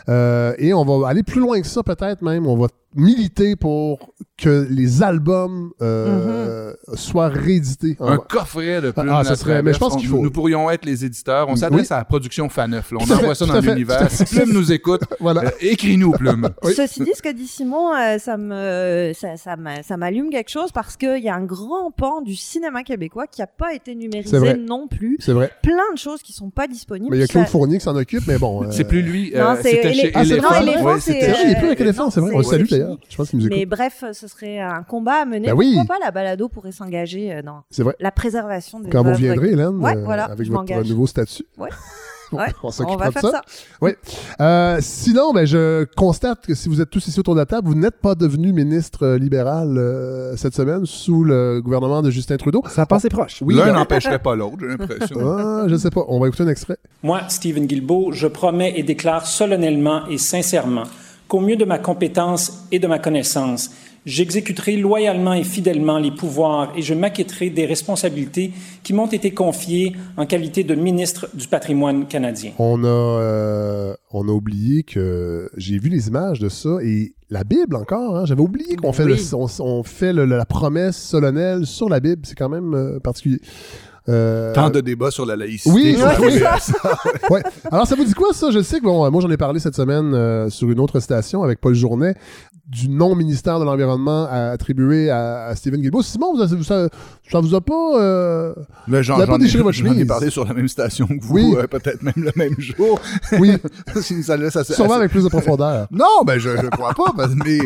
euh, 0.09 0.53
et 0.57 0.73
on 0.73 0.85
va 0.85 1.07
aller 1.07 1.23
plus 1.23 1.39
loin 1.41 1.59
que 1.61 1.67
ça 1.67 1.83
peut-être 1.83 2.21
même. 2.21 2.45
On 2.47 2.57
va 2.57 2.67
militer 2.95 3.55
pour 3.55 4.13
que 4.37 4.67
les 4.69 5.01
albums 5.03 5.71
euh, 5.81 6.73
soient 6.95 7.27
réédités. 7.29 7.95
Un 7.99 8.17
coffret 8.17 8.81
de 8.81 8.91
Plume 8.91 9.09
Ah, 9.09 9.23
ça 9.23 9.35
serait- 9.35 9.61
mais 9.63 9.73
je 9.73 9.79
pense 9.79 9.95
qu'il 9.95 10.07
faut. 10.07 10.21
Nous 10.21 10.31
pourrions 10.31 10.69
être 10.69 10.85
les 10.85 11.05
éditeurs. 11.05 11.47
On 11.49 11.55
s'adresse 11.55 11.91
à 11.91 11.97
la 11.99 12.05
production 12.05 12.49
Faneuf. 12.49 12.91
On 12.93 12.97
envoie 12.97 13.17
fait, 13.17 13.35
ça 13.35 13.45
dans 13.45 13.59
l'univers. 13.59 14.09
Si 14.11 14.25
Plume 14.25 14.51
nous 14.53 14.71
écoute, 14.71 15.01
Voilà. 15.19 15.45
euh, 15.45 15.49
écris-nous, 15.61 16.11
Plume. 16.11 16.49
Oui. 16.63 16.73
Ceci 16.75 17.03
dit, 17.03 17.11
ce 17.15 17.21
que 17.21 17.31
dit 17.31 17.47
Simon, 17.47 17.93
euh, 17.95 18.17
ça 18.17 18.37
me, 18.37 19.11
ça, 19.15 19.37
ça 19.37 19.55
m'a- 19.55 19.83
ça 19.83 19.95
m'allume 19.97 20.29
quelque 20.29 20.49
chose 20.51 20.71
parce 20.73 20.97
qu'il 20.97 21.23
y 21.23 21.29
a 21.29 21.35
un 21.35 21.43
grand 21.45 21.91
pan 21.91 22.21
du 22.21 22.35
cinéma 22.35 22.83
québécois 22.83 23.27
qui 23.27 23.41
n'a 23.41 23.47
pas 23.47 23.73
été 23.73 23.95
numérisé 23.95 24.37
vrai. 24.37 24.57
non 24.57 24.87
plus. 24.87 25.17
C'est 25.19 25.33
vrai. 25.33 25.51
Plein 25.63 25.93
de 25.93 25.97
choses 25.97 26.21
qui 26.21 26.33
sont 26.33 26.49
pas 26.49 26.67
disponibles. 26.67 27.11
Mais 27.11 27.17
il 27.17 27.21
y 27.21 27.23
a 27.23 27.27
Claude 27.27 27.45
Ça- 27.45 27.51
Fournier 27.51 27.77
qui 27.77 27.83
s'en 27.85 27.95
occupe, 27.95 28.23
mais 28.27 28.37
bon. 28.37 28.63
euh, 28.63 28.67
C'est 28.71 28.83
plus 28.83 29.01
lui. 29.01 29.31
Non, 29.35 29.55
c'est 29.61 29.81
Ah, 30.13 30.21
Éléphant. 30.21 30.97
c'est, 30.99 31.17
est 31.19 31.55
plus 31.57 31.67
avec 31.67 31.79
Éléphant, 31.81 32.09
c'est 32.09 32.19
vrai. 32.19 32.31
On 32.33 32.37
le 32.39 32.43
salue 32.43 32.65
c'est 32.69 32.84
d'ailleurs. 32.85 32.99
Je 33.09 33.17
pense 33.17 33.29
qu'il 33.29 33.39
nous 33.39 33.45
écoute. 33.47 33.57
Mais 33.57 33.65
bref, 33.65 34.03
ce 34.13 34.27
serait 34.27 34.59
un 34.59 34.83
combat 34.83 35.21
à 35.21 35.25
mener. 35.25 35.47
Ben 35.47 35.53
oui. 35.53 35.73
Pourquoi 35.75 35.95
pas 35.97 36.05
la 36.05 36.11
balado 36.11 36.49
pourrait 36.49 36.71
s'engager 36.71 37.33
euh, 37.33 37.41
dans 37.41 37.63
vrai. 37.83 37.95
la 37.99 38.11
préservation 38.11 38.79
des 38.79 38.89
Quand 38.89 39.03
vous 39.03 39.13
viendrez, 39.15 39.51
Hélène, 39.51 39.77
Ouais, 39.77 39.95
euh, 39.95 40.03
voilà, 40.03 40.25
avec 40.25 40.47
votre 40.49 40.83
nouveau 40.87 41.07
statut. 41.07 41.43
Ouais. 41.57 41.69
on, 42.31 42.37
Ouais, 42.37 42.45
on 42.63 42.95
va 42.95 43.07
de 43.07 43.11
faire 43.13 43.21
ça. 43.21 43.31
ça. 43.31 43.41
Oui. 43.81 43.91
Euh, 44.41 44.77
sinon, 44.81 45.31
ben, 45.33 45.45
je 45.45 45.85
constate 45.95 46.45
que 46.45 46.55
si 46.55 46.69
vous 46.69 46.81
êtes 46.81 46.89
tous 46.89 47.07
ici 47.07 47.19
autour 47.19 47.35
de 47.35 47.39
la 47.39 47.45
table, 47.45 47.67
vous 47.67 47.75
n'êtes 47.75 47.99
pas 48.01 48.15
devenu 48.15 48.51
ministre 48.51 49.15
libéral 49.15 49.77
euh, 49.77 50.35
cette 50.35 50.55
semaine 50.55 50.85
sous 50.85 51.23
le 51.23 51.61
gouvernement 51.61 52.01
de 52.01 52.09
Justin 52.09 52.37
Trudeau. 52.37 52.63
Ça 52.67 52.83
a 52.83 52.85
passé 52.85 53.09
proche. 53.09 53.41
Oui, 53.41 53.55
L'un 53.55 53.67
ben- 53.67 53.73
n'empêcherait 53.73 54.19
pas 54.19 54.35
l'autre, 54.35 54.57
j'ai 54.59 54.67
l'impression. 54.67 55.15
Ah, 55.37 55.65
je 55.67 55.75
sais 55.75 55.89
pas. 55.89 56.01
On 56.07 56.19
va 56.19 56.27
écouter 56.27 56.43
un 56.43 56.47
extrait. 56.47 56.77
Moi, 57.03 57.21
Stephen 57.29 57.65
Guilbeault, 57.65 58.11
je 58.11 58.27
promets 58.27 58.73
et 58.77 58.83
déclare 58.83 59.25
solennellement 59.25 60.07
et 60.07 60.17
sincèrement 60.17 60.83
qu'au 61.27 61.39
mieux 61.39 61.55
de 61.55 61.65
ma 61.65 61.79
compétence 61.79 62.65
et 62.72 62.79
de 62.79 62.88
ma 62.88 63.00
connaissance, 63.00 63.72
j'exécuterai 64.05 64.77
loyalement 64.77 65.34
et 65.34 65.44
fidèlement 65.44 65.98
les 65.98 66.12
pouvoirs 66.12 66.72
et 66.77 66.82
je 66.84 66.94
m'acquitterai 66.94 67.50
des 67.50 67.65
responsabilités 67.65 68.51
qui 68.84 68.94
m'ont 68.94 69.08
été 69.08 69.32
confiées 69.32 69.94
en 70.15 70.27
qualité 70.27 70.63
de 70.63 70.75
ministre 70.75 71.27
du 71.34 71.48
patrimoine 71.48 72.05
canadien. 72.05 72.51
On 72.60 72.84
a, 72.84 72.88
euh, 72.88 73.96
on 74.12 74.27
a 74.27 74.32
oublié 74.32 74.84
que 74.84 75.50
j'ai 75.58 75.79
vu 75.79 75.89
les 75.89 76.08
images 76.08 76.39
de 76.39 76.50
ça 76.50 76.77
et 76.84 77.15
la 77.32 77.44
Bible 77.44 77.75
encore. 77.75 78.17
hein. 78.17 78.25
J'avais 78.25 78.41
oublié 78.44 78.75
qu'on 78.75 78.94
fait, 78.94 79.05
Oui. 79.05 79.15
le- 79.32 79.36
on, 79.36 79.48
on 79.60 79.84
fait 79.84 80.13
le- 80.13 80.25
la 80.25 80.46
promesse 80.46 80.98
solennelle 80.98 81.65
sur 81.65 81.89
la 81.89 82.00
Bible. 82.00 82.22
C'est 82.25 82.36
quand 82.36 82.50
même 82.50 82.75
euh, 82.75 83.00
particulier. 83.00 83.39
Euh, 84.07 84.53
Tant 84.53 84.69
de 84.69 84.81
débats 84.81 85.09
sur 85.12 85.25
la 85.25 85.35
laïcité. 85.35 85.71
Oui, 85.74 85.97
ouais. 87.29 87.43
Alors, 87.71 87.88
ça 87.88 87.95
vous 87.95 88.05
dit 88.05 88.13
quoi, 88.13 88.33
ça? 88.33 88.51
Je 88.51 88.62
sais 88.62 88.79
que, 88.79 88.83
bon, 88.85 89.09
moi, 89.09 89.21
j'en 89.21 89.31
ai 89.31 89.38
parlé 89.38 89.59
cette 89.59 89.75
semaine 89.75 90.13
euh, 90.13 90.50
sur 90.50 90.69
une 90.69 90.79
autre 90.79 91.00
station 91.00 91.43
avec 91.43 91.59
Paul 91.59 91.74
Journet 91.74 92.15
du 92.67 92.89
non-ministère 92.89 93.59
de 93.59 93.65
l'Environnement 93.65 94.27
attribué 94.31 95.09
à, 95.12 95.45
à 95.45 95.55
Stephen 95.55 95.81
Guilbeault. 95.81 96.01
Simon, 96.01 96.33
vous 96.35 96.63
ça, 96.63 96.88
ça 97.31 97.39
vous 97.39 97.53
a 97.55 97.62
pas... 97.62 98.00
euh, 98.01 98.53
Mais 98.88 99.03
j'en 99.03 99.17
Vous 99.19 99.25
pas 99.27 99.38
déchiré 99.38 99.62
votre 99.63 99.77
j'en 99.77 99.85
ai 99.85 99.89
chemise? 99.89 100.07
parlé 100.07 100.29
sur 100.31 100.45
la 100.45 100.53
même 100.53 100.67
station 100.67 101.05
que 101.07 101.24
vous, 101.24 101.35
Oui. 101.35 101.55
euh, 101.57 101.67
peut-être 101.67 102.01
même 102.01 102.13
le 102.17 102.31
même 102.35 102.55
jour. 102.59 103.00
Oui, 103.39 103.53
ça 104.24 104.35
laisse 104.38 104.55
assez- 104.55 104.74
sûrement 104.74 104.93
assez- 104.93 105.00
avec 105.01 105.12
plus 105.12 105.24
de 105.24 105.29
profondeur. 105.29 105.88
Non, 105.91 106.24
ben 106.25 106.39
je, 106.39 106.50
je 106.57 106.67
crois 106.67 106.93
pas. 106.95 107.13
mais 107.45 107.59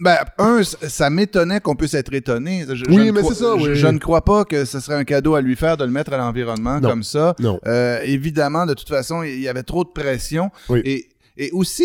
ben, 0.00 0.16
un, 0.38 0.62
ça 0.62 1.10
m'étonnait 1.10 1.60
qu'on 1.60 1.76
puisse 1.76 1.94
être 1.94 2.12
étonné. 2.14 2.64
Je- 2.68 2.74
je 2.74 2.84
Oui, 2.90 3.10
mais 3.12 3.22
c'est 3.22 3.34
ça, 3.34 3.54
je, 3.58 3.70
oui. 3.70 3.74
je 3.76 3.86
ne 3.86 3.98
crois 3.98 4.24
pas 4.24 4.44
que 4.44 4.64
ce 4.64 4.80
serait 4.80 4.96
un 4.96 5.04
cadeau 5.04 5.34
à 5.34 5.40
lui 5.40 5.56
faire 5.56 5.76
de 5.76 5.84
le 5.84 5.90
mettre 5.90 6.12
à 6.12 6.16
l'environnement 6.18 6.80
comme 6.80 7.02
ça. 7.02 7.34
Non. 7.38 7.58
Euh, 7.66 8.00
évidemment, 8.04 8.66
de 8.66 8.74
toute 8.74 8.88
façon, 8.88 9.22
il 9.22 9.40
y 9.40 9.48
avait 9.48 9.62
trop 9.62 9.84
de 9.84 9.90
pression. 9.90 10.50
Oui. 10.68 10.80
Et, 10.84 11.08
et 11.36 11.50
aussi, 11.52 11.84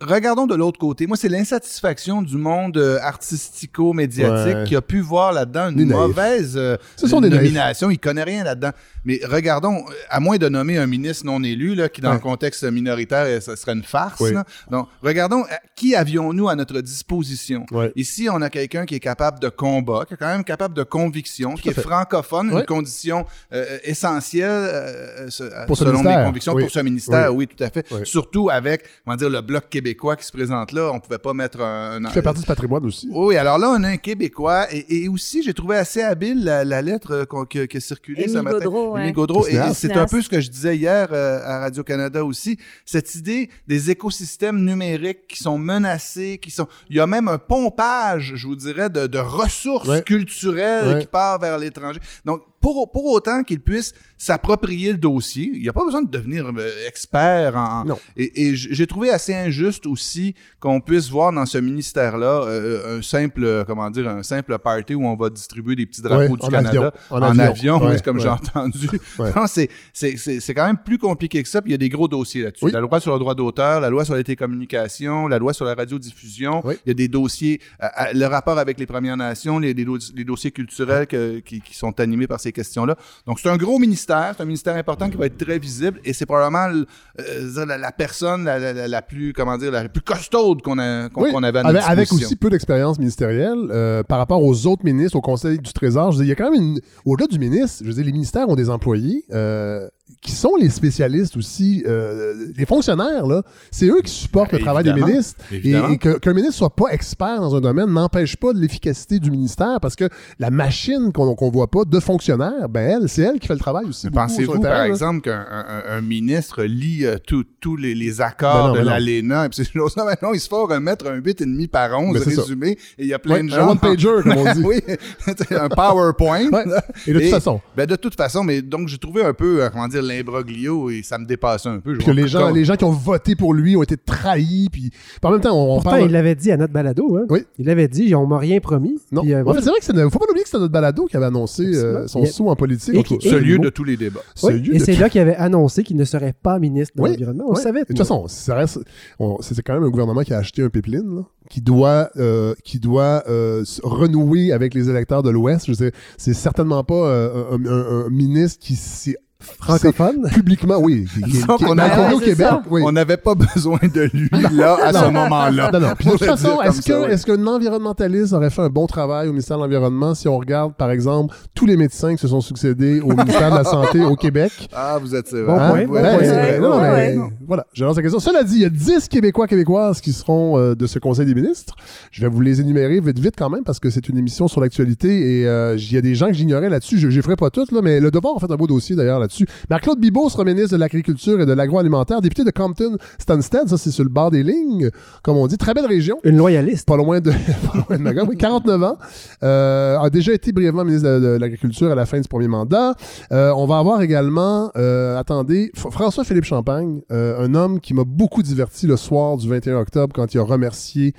regardons 0.00 0.46
de 0.46 0.54
l'autre 0.54 0.78
côté. 0.78 1.06
Moi, 1.06 1.16
c'est 1.16 1.28
l'insatisfaction 1.28 2.22
du 2.22 2.36
monde 2.36 2.76
euh, 2.76 2.98
artistico-médiatique 3.00 4.56
Ouais. 4.56 4.64
qui 4.66 4.76
a 4.76 4.82
pu 4.82 5.00
voir 5.00 5.32
là-dedans 5.32 5.70
une 5.70 5.86
mauvaise 5.86 6.54
euh, 6.56 6.76
Ce 6.96 7.06
sont 7.06 7.20
des 7.20 7.28
naïfs. 7.28 7.42
nomination. 7.42 7.90
Il 7.90 7.98
connaît 7.98 8.22
rien 8.24 8.44
là-dedans. 8.44 8.70
Mais 9.04 9.20
regardons, 9.24 9.76
euh, 9.78 9.92
à 10.10 10.20
moins 10.20 10.36
de 10.36 10.48
nommer 10.48 10.78
un 10.78 10.86
ministre 10.86 11.24
non 11.26 11.42
élu, 11.42 11.74
là, 11.74 11.88
qui 11.88 12.00
dans 12.00 12.08
Ouais. 12.10 12.14
le 12.16 12.20
contexte 12.20 12.64
minoritaire, 12.64 13.42
ça 13.42 13.56
serait 13.56 13.72
une 13.72 13.82
farce. 13.84 14.20
Oui. 14.20 14.32
là. 14.32 14.44
Donc, 14.70 14.88
regardons, 15.02 15.44
qui 15.76 15.94
avions-nous 15.94 16.48
à 16.48 16.54
notre 16.56 16.80
disposition? 16.80 17.64
Ouais. 17.70 17.92
Ici, 17.96 18.28
on 18.30 18.42
a 18.42 18.50
quelqu'un 18.50 18.84
qui 18.84 18.94
est 18.96 19.00
capable 19.00 19.38
de 19.40 19.48
combat, 19.48 20.04
qui 20.06 20.14
est 20.14 20.16
quand 20.16 20.26
même 20.28 20.44
capable 20.44 20.74
de 20.74 20.82
conviction, 20.82 21.54
qui 21.54 21.68
est 21.70 21.72
fait. 21.72 21.82
francophone, 21.82 22.50
une 22.50 22.64
condition 22.66 23.24
euh, 23.52 23.78
essentielle 23.84 25.26
ce- 25.30 25.66
Pour 25.66 25.76
ce 25.76 25.84
selon 25.84 26.02
mes 26.02 26.14
convictions 26.24 26.52
Oui. 26.54 26.62
pour 26.64 26.70
ce 26.70 26.80
ministère. 26.80 27.34
Oui, 27.34 27.46
tout 27.46 27.62
à 27.62 27.70
fait. 27.70 27.86
Oui. 27.90 28.00
Surtout 28.04 28.50
avec, 28.50 28.82
on 29.06 29.10
va 29.12 29.16
dire, 29.16 29.30
le 29.30 29.40
bloc 29.40 29.68
québécois 29.70 29.85
qui 29.94 30.24
se 30.24 30.32
présente 30.32 30.72
là, 30.72 30.90
on 30.92 31.00
pouvait 31.00 31.18
pas 31.18 31.32
mettre 31.32 31.60
un... 31.60 32.04
un- 32.04 32.08
Qui 32.08 32.14
fait 32.14 32.22
partie 32.22 32.40
du 32.40 32.46
patrimoine 32.46 32.84
aussi. 32.84 33.08
oui, 33.12 33.36
alors 33.36 33.58
là, 33.58 33.70
on 33.70 33.82
a 33.84 33.88
un 33.88 33.96
Québécois 33.96 34.66
et, 34.72 35.04
et 35.04 35.08
aussi, 35.08 35.42
j'ai 35.42 35.54
trouvé 35.54 35.76
assez 35.76 36.02
habile 36.02 36.44
la, 36.44 36.64
la 36.64 36.82
lettre 36.82 37.12
euh, 37.12 37.24
qu'on- 37.24 37.44
que- 37.44 37.64
qui 37.66 37.76
a 37.76 37.80
circulé 37.80 38.24
ce 38.24 38.30
Émile 38.32 38.42
matin. 38.42 38.58
Gaudreau, 38.58 38.96
Émile. 38.98 39.12
Gaudreau. 39.12 39.46
Et, 39.46 39.58
c'est 39.74 39.92
un 39.96 40.06
peu 40.06 40.20
ce 40.22 40.28
que 40.28 40.40
je 40.40 40.50
disais 40.50 40.76
hier 40.76 41.08
euh, 41.12 41.40
à 41.44 41.60
Radio-Canada 41.60 42.24
aussi. 42.24 42.58
Cette 42.84 43.14
idée 43.14 43.50
des 43.66 43.90
écosystèmes 43.90 44.64
numériques 44.64 45.26
qui 45.28 45.42
sont 45.42 45.58
menacés, 45.58 46.38
qui 46.40 46.50
sont... 46.50 46.66
Il 46.90 46.96
y 46.96 47.00
a 47.00 47.06
même 47.06 47.28
un 47.28 47.38
pompage, 47.38 48.32
je 48.36 48.46
vous 48.46 48.56
dirais, 48.56 48.90
de, 48.90 49.06
de 49.06 49.18
ressources 49.18 49.88
Ouais. 49.88 50.02
culturelles 50.02 50.94
Ouais. 50.94 51.00
qui 51.00 51.06
part 51.06 51.38
vers 51.38 51.58
l'étranger. 51.58 52.00
Donc, 52.24 52.42
pour, 52.60 52.90
pour 52.90 53.04
autant 53.12 53.42
qu'ils 53.44 53.60
puissent 53.60 53.92
s'approprier 54.18 54.92
le 54.92 54.98
dossier, 54.98 55.50
il 55.54 55.60
n'y 55.62 55.68
a 55.68 55.72
pas 55.72 55.84
besoin 55.84 56.02
de 56.02 56.10
devenir 56.10 56.46
euh, 56.56 56.70
expert 56.88 57.56
en... 57.56 57.84
Non. 57.84 57.98
Et, 58.16 58.54
j'ai 58.56 58.86
trouvé 58.86 59.10
assez 59.10 59.34
injuste 59.34 59.86
aussi 59.86 60.34
qu'on 60.60 60.80
puisse 60.80 61.10
voir 61.10 61.32
dans 61.32 61.44
ce 61.46 61.58
ministère-là 61.58 62.42
euh, 62.44 62.98
un 62.98 63.02
simple, 63.02 63.44
euh, 63.44 63.64
comment 63.64 63.90
dire, 63.90 64.08
un 64.08 64.22
simple 64.22 64.56
party 64.58 64.94
où 64.94 65.06
on 65.06 65.16
va 65.16 65.28
distribuer 65.30 65.76
des 65.76 65.86
petits 65.86 66.00
drapeaux 66.02 66.32
Ouais, 66.32 66.38
du 66.38 66.46
en 66.46 66.48
Canada 66.48 66.68
avion. 66.68 66.92
En 67.10 67.22
en, 67.22 67.38
avion. 67.38 67.84
Ouais, 67.84 68.00
comme 68.00 68.16
ouais. 68.16 68.22
j'ai 68.22 68.28
entendu. 68.28 68.88
Non, 69.36 69.46
c'est, 69.46 69.68
c'est, 69.92 70.54
quand 70.54 70.66
même 70.66 70.78
plus 70.78 70.98
compliqué 70.98 71.42
que 71.42 71.48
ça, 71.48 71.60
puis 71.60 71.70
il 71.70 71.72
y 71.72 71.74
a 71.74 71.78
des 71.78 71.88
gros 71.88 72.08
dossiers 72.08 72.42
là-dessus. 72.42 72.64
Oui. 72.66 72.72
La 72.72 72.80
loi 72.80 73.00
sur 73.00 73.12
le 73.12 73.18
droit 73.18 73.34
d'auteur, 73.34 73.80
la 73.80 73.90
loi 73.90 74.04
sur 74.04 74.14
les 74.14 74.24
télécommunications, 74.24 75.28
la 75.28 75.38
loi 75.38 75.52
sur 75.52 75.64
la 75.64 75.74
radiodiffusion, 75.74 76.62
Oui. 76.64 76.74
il 76.86 76.88
y 76.88 76.92
a 76.92 76.94
des 76.94 77.08
dossiers, 77.08 77.60
euh, 77.82 77.86
le 78.14 78.24
rapport 78.26 78.58
avec 78.58 78.78
les 78.78 78.86
Premières 78.86 79.16
Nations, 79.16 79.58
les, 79.58 79.74
les, 79.74 79.84
do- 79.84 79.98
les 80.14 80.24
dossiers 80.24 80.50
culturels 80.52 81.06
que- 81.06 81.40
qui, 81.40 81.60
qui 81.60 81.76
sont 81.76 81.98
animés 82.00 82.26
par 82.26 82.40
ces 82.40 82.52
questions-là. 82.52 82.96
Donc, 83.26 83.40
c'est 83.40 83.48
un 83.50 83.56
gros 83.56 83.78
ministère, 83.78 84.05
c'est 84.06 84.42
un 84.42 84.44
ministère 84.46 84.76
important 84.76 85.08
qui 85.10 85.16
va 85.16 85.26
être 85.26 85.36
très 85.38 85.58
visible, 85.58 86.00
et 86.04 86.12
c'est 86.12 86.26
probablement 86.26 86.68
le- 86.68 86.86
euh, 87.20 87.66
la, 87.66 87.78
la 87.78 87.92
personne 87.92 88.44
la, 88.44 88.58
la- 88.88 89.02
plus, 89.02 89.32
comment 89.32 89.56
dire, 89.58 89.70
la 89.70 89.88
plus 89.88 90.00
costaude 90.02 90.62
qu'on, 90.62 90.78
a, 90.78 91.08
qu'on, 91.08 91.22
Oui, 91.22 91.30
avait 91.44 91.58
à 91.60 91.62
notre 91.72 91.90
avec, 91.90 92.12
aussi 92.12 92.36
peu 92.36 92.50
d'expérience 92.50 92.98
ministérielle 92.98 93.58
euh, 93.70 94.02
par 94.02 94.18
rapport 94.18 94.42
aux 94.42 94.66
autres 94.66 94.84
ministres, 94.84 95.16
au 95.16 95.20
Conseil 95.20 95.58
du 95.58 95.72
Trésor. 95.72 96.12
Je 96.12 96.18
veux 96.18 96.24
dire, 96.24 96.34
il 96.34 96.38
y 96.38 96.40
a 96.40 96.44
quand 96.44 96.50
même 96.52 96.62
une... 96.62 96.80
Au-delà 97.04 97.26
du 97.26 97.38
ministre, 97.38 97.78
je 97.82 97.88
veux 97.88 97.94
dire, 97.94 98.04
les 98.04 98.12
ministères 98.12 98.48
ont 98.48 98.56
des 98.56 98.70
employés 98.70 99.24
euh, 99.32 99.88
qui 100.22 100.32
sont 100.32 100.54
les 100.58 100.70
spécialistes 100.70 101.36
aussi. 101.36 101.84
euh, 101.86 102.34
les 102.56 102.66
fonctionnaires, 102.66 103.26
là, 103.26 103.42
c'est 103.70 103.86
eux 103.86 104.00
qui 104.02 104.10
supportent 104.10 104.52
le 104.52 104.58
travail 104.58 104.84
des 104.84 104.92
ministres. 104.92 105.40
Et, 105.52 105.56
Évidemment. 105.56 105.88
et 105.90 105.98
que- 105.98 106.18
qu'un 106.18 106.32
ministre 106.32 106.54
soit 106.56 106.74
pas 106.74 106.88
expert 106.90 107.40
dans 107.40 107.54
un 107.54 107.60
domaine 107.60 107.86
n'empêche 107.90 108.36
pas 108.36 108.52
de 108.52 108.58
l'efficacité 108.58 109.18
du 109.18 109.30
ministère 109.30 109.78
parce 109.80 109.94
que 109.96 110.08
la 110.38 110.50
machine 110.50 111.12
qu'on 111.12 111.34
qu'on 111.34 111.50
voit 111.50 111.70
pas 111.70 111.84
de 111.84 112.00
fonctionnaires, 112.00 112.68
ben 112.68 113.02
elle, 113.02 113.08
c'est 113.08 113.22
elle 113.22 113.38
qui 113.38 113.46
fait 113.46 113.54
le 113.54 113.60
travail 113.60 113.84
aussi. 113.86 114.10
Pensez-vous, 114.10 114.60
par 114.60 114.70
là. 114.72 114.88
exemple, 114.88 115.20
qu'un 115.20 115.46
un- 115.50 115.66
un- 115.68 115.98
un 115.98 116.00
ministre 116.00 116.64
lit 116.64 117.04
euh, 117.04 117.16
tous 117.24 117.44
tous 117.60 117.76
les, 117.76 117.94
les 117.94 118.20
accords 118.20 118.54
Ben 118.54 118.68
non, 118.68 118.72
de 118.74 118.78
ben 118.78 118.84
l'ALENA 118.84 119.46
et 119.46 119.48
puis 119.48 119.56
ces 119.64 119.70
choses-là? 119.70 120.04
Ben 120.06 120.16
non, 120.22 120.34
il 120.34 120.40
se 120.40 120.48
fait 120.48 120.54
remettre 120.56 121.06
un 121.08 121.16
8,5 121.20 121.68
par 121.68 121.98
11 122.00 122.14
Ben 122.14 122.22
c'est 122.24 122.30
ça. 122.36 122.42
résumé 122.42 122.70
et 122.98 123.02
il 123.02 123.06
y 123.06 123.14
a 123.14 123.18
plein 123.18 123.34
Ouais, 123.36 123.42
de 123.42 123.52
un 123.52 123.56
gens... 123.56 123.70
one-pager, 123.70 124.08
comme 124.22 124.36
on 124.38 124.52
dit. 124.54 124.62
oui, 124.64 124.80
un 125.50 125.68
PowerPoint. 125.68 126.48
Ouais. 126.50 126.64
Et 127.06 127.12
de 127.12 127.20
toute 127.20 127.30
façon. 127.30 127.60
Ben 127.76 127.86
de 127.86 127.96
toute 127.96 128.14
façon, 128.16 128.44
mais 128.44 128.62
donc 128.62 128.88
j'ai 128.88 128.98
trouvé 128.98 129.22
un 129.24 129.32
peu, 129.34 129.62
euh, 129.62 129.68
comment 129.70 129.88
dire, 129.88 130.02
l'imbroglio 130.06 130.90
et 130.90 131.02
ça 131.02 131.18
me 131.18 131.26
dépassait 131.26 131.68
un 131.68 131.80
peu. 131.80 131.94
Je 131.98 132.04
que 132.04 132.10
les 132.10 132.28
gens, 132.28 132.50
les 132.50 132.64
gens 132.64 132.76
qui 132.76 132.84
ont 132.84 132.90
voté 132.90 133.36
pour 133.36 133.52
lui 133.54 133.76
ont 133.76 133.82
été 133.82 133.96
trahis. 133.96 134.68
Puis, 134.70 134.90
en 135.22 135.30
même 135.32 135.40
temps, 135.40 135.54
on, 135.56 135.72
on 135.72 135.74
Pourtant, 135.76 135.90
parle. 135.90 136.02
il 136.04 136.12
l'avait 136.12 136.34
dit 136.34 136.50
à 136.50 136.56
notre 136.56 136.72
balado. 136.72 137.16
Hein? 137.16 137.26
Oui. 137.30 137.40
Il 137.58 137.66
l'avait 137.66 137.88
dit, 137.88 138.14
on 138.14 138.26
m'a 138.26 138.38
rien 138.38 138.60
promis. 138.60 138.98
Non. 139.12 139.22
Puis, 139.22 139.32
euh, 139.32 139.38
Ouais, 139.38 139.42
voilà. 139.42 139.60
mais 139.60 139.64
c'est 139.64 139.70
vrai 139.70 139.78
que 139.80 139.84
c'est 139.84 140.10
faut 140.10 140.18
pas 140.18 140.26
oublier 140.30 140.42
que 140.42 140.48
c'était 140.48 140.60
notre 140.60 140.72
balado 140.72 141.06
qui 141.06 141.16
avait 141.16 141.26
annoncé 141.26 141.64
euh, 141.74 142.06
son 142.06 142.22
a- 142.22 142.26
saut 142.26 142.48
en 142.48 142.56
politique. 142.56 142.94
Et 143.12 143.28
Ce 143.30 143.34
et- 143.34 143.40
lieu 143.40 143.58
de 143.58 143.68
tous 143.70 143.84
les 143.84 143.96
débats. 143.96 144.20
ce 144.34 144.46
Oui, 144.46 144.60
lieu 144.60 144.74
et 144.74 144.78
de- 144.78 144.84
c'est 144.84 144.96
là 144.96 145.08
qu'il 145.08 145.20
avait 145.20 145.36
annoncé 145.36 145.82
qu'il 145.82 145.96
ne 145.96 146.04
serait 146.04 146.34
pas 146.40 146.58
ministre 146.58 146.94
de 146.96 147.02
Oui, 147.02 147.10
l'Environnement. 147.10 147.44
On 147.48 147.54
le 147.54 147.60
savait. 147.60 147.80
De 147.80 147.86
toute 147.86 147.98
façon, 147.98 148.26
ça 148.28 148.54
reste, 148.54 148.78
on- 149.18 149.38
c'est 149.40 149.60
quand 149.62 149.74
même 149.74 149.84
un 149.84 149.90
gouvernement 149.90 150.22
qui 150.22 150.32
a 150.34 150.38
acheté 150.38 150.62
un 150.62 150.68
pipeline, 150.68 151.16
là, 151.16 151.22
qui 151.50 151.60
doit, 151.60 152.10
euh, 152.16 152.54
qui 152.64 152.78
doit 152.80 153.22
euh, 153.28 153.64
renouer 153.82 154.52
avec 154.52 154.74
les 154.74 154.88
électeurs 154.90 155.22
de 155.22 155.30
l'Ouest. 155.30 155.66
Je 155.66 155.72
sais, 155.72 155.92
c'est 156.18 156.34
certainement 156.34 156.82
pas 156.84 156.94
euh, 156.94 157.44
un, 157.52 157.66
un- 157.66 158.06
un 158.06 158.10
ministre 158.10 158.58
qui 158.60 158.74
s'est 158.76 159.16
francophone? 159.40 160.28
publiquement, 160.32 160.78
oui, 160.78 161.06
a- 161.48 162.14
au 162.14 162.18
Québec. 162.18 162.46
Oui. 162.70 162.82
On 162.84 162.92
n'avait 162.92 163.16
pas 163.16 163.34
besoin 163.34 163.78
de 163.82 164.08
lui 164.12 164.30
là 164.52 164.76
à 164.82 164.92
ce 164.92 165.10
moment-là. 165.10 165.70
Non, 165.72 165.80
non. 165.80 165.88
Puis 165.98 166.06
de 166.06 166.12
toute 166.12 166.24
façon, 166.24 166.60
est-ce 166.62 166.82
que, 166.82 166.92
ouais. 166.92 167.12
est-ce 167.12 167.26
qu'un 167.26 167.46
environnementaliste 167.46 168.32
aurait 168.32 168.50
fait 168.50 168.62
un 168.62 168.68
bon 168.68 168.86
travail 168.86 169.28
au 169.28 169.32
ministère 169.32 169.58
de 169.58 169.62
l'Environnement 169.62 170.14
si 170.14 170.28
on 170.28 170.38
regarde, 170.38 170.74
par 170.74 170.90
exemple, 170.90 171.34
tous 171.54 171.66
les 171.66 171.76
médecins 171.76 172.14
qui 172.14 172.20
se 172.20 172.28
sont 172.28 172.40
succédés 172.40 173.00
au 173.00 173.08
ministère 173.08 173.50
de 173.50 173.56
la 173.56 173.64
Santé 173.64 174.02
au 174.02 174.16
Québec? 174.16 174.52
Ah, 174.74 174.98
vous 175.00 175.14
êtes 175.14 175.28
sévère. 175.28 175.46
Bon 175.46 175.92
Ben, 175.92 176.60
Non, 176.60 176.80
mais 176.80 177.16
voilà, 177.46 177.66
je 177.72 177.84
lance 177.84 177.96
la 177.96 178.02
question. 178.02 178.20
Cela 178.20 178.42
dit, 178.42 178.56
il 178.56 178.62
y 178.62 178.64
a 178.64 178.70
10 178.70 179.08
Québécois, 179.08 179.46
Québécoises 179.46 180.00
qui 180.00 180.12
seront 180.12 180.58
euh, 180.58 180.74
de 180.74 180.86
ce 180.86 180.98
Conseil 180.98 181.26
des 181.26 181.34
ministres. 181.34 181.74
Je 182.10 182.20
vais 182.22 182.28
vous 182.28 182.40
les 182.40 182.60
énumérer 182.60 183.00
vite, 183.00 183.18
vite 183.18 183.34
quand 183.36 183.50
même, 183.50 183.64
parce 183.64 183.80
que 183.80 183.90
c'est 183.90 184.08
une 184.08 184.18
émission 184.18 184.48
sur 184.48 184.60
l'actualité 184.60 185.40
et 185.40 185.46
euh, 185.46 185.76
il 185.76 185.92
y 185.92 185.96
a 185.96 186.00
des 186.00 186.14
gens 186.14 186.26
que 186.28 186.34
j'ignorais 186.34 186.68
là-dessus. 186.68 186.98
Je 186.98 187.06
ne 187.06 187.12
les 187.12 187.22
ferai 187.22 187.36
pas 187.36 187.50
toutes, 187.50 187.72
là, 187.72 187.80
mais 187.82 188.00
le 188.00 188.10
devoir 188.10 188.36
a 188.36 188.40
fait 188.40 188.50
un 188.50 188.56
beau 188.56 188.66
dossier 188.66 188.96
d'ailleurs 188.96 189.18
là-dessus. 189.26 189.46
Marc-Claude 189.70 189.98
Bibeau 189.98 190.28
sera 190.28 190.44
ministre 190.44 190.72
de 190.72 190.76
l'Agriculture 190.76 191.40
et 191.40 191.46
de 191.46 191.52
l'Agroalimentaire, 191.52 192.20
député 192.20 192.44
de 192.44 192.50
Compton-Stansted, 192.50 193.68
ça 193.68 193.76
c'est 193.76 193.90
sur 193.90 194.04
le 194.04 194.10
bord 194.10 194.30
des 194.30 194.42
lignes, 194.42 194.90
comme 195.22 195.36
on 195.36 195.46
dit. 195.46 195.56
Très 195.56 195.74
belle 195.74 195.86
région 195.86 196.18
Une 196.24 196.36
loyaliste. 196.36 196.86
pas 196.86 196.96
loin 196.96 197.20
de, 197.20 197.30
pas 197.90 197.96
loin 197.96 198.12
de 198.12 198.28
oui, 198.28 198.36
49 198.36 198.82
ans, 198.82 198.98
euh, 199.42 199.98
a 199.98 200.10
déjà 200.10 200.32
été 200.32 200.52
brièvement 200.52 200.84
ministre 200.84 201.08
de, 201.08 201.20
de 201.20 201.26
l'Agriculture 201.38 201.90
à 201.90 201.94
la 201.94 202.06
fin 202.06 202.20
du 202.20 202.28
premier 202.28 202.48
mandat. 202.48 202.94
Euh, 203.32 203.52
on 203.56 203.66
va 203.66 203.78
avoir 203.78 204.02
également, 204.02 204.70
euh, 204.76 205.18
attendez, 205.18 205.70
François-Philippe 205.74 206.44
Champagne, 206.44 207.00
un 207.10 207.54
homme 207.54 207.80
qui 207.80 207.94
m'a 207.94 208.04
beaucoup 208.04 208.42
diverti 208.42 208.86
le 208.86 208.96
soir 208.96 209.36
du 209.36 209.48
21 209.48 209.78
octobre 209.78 210.12
quand 210.14 210.34
il 210.34 210.38
a 210.38 210.42
remercié 210.42 211.14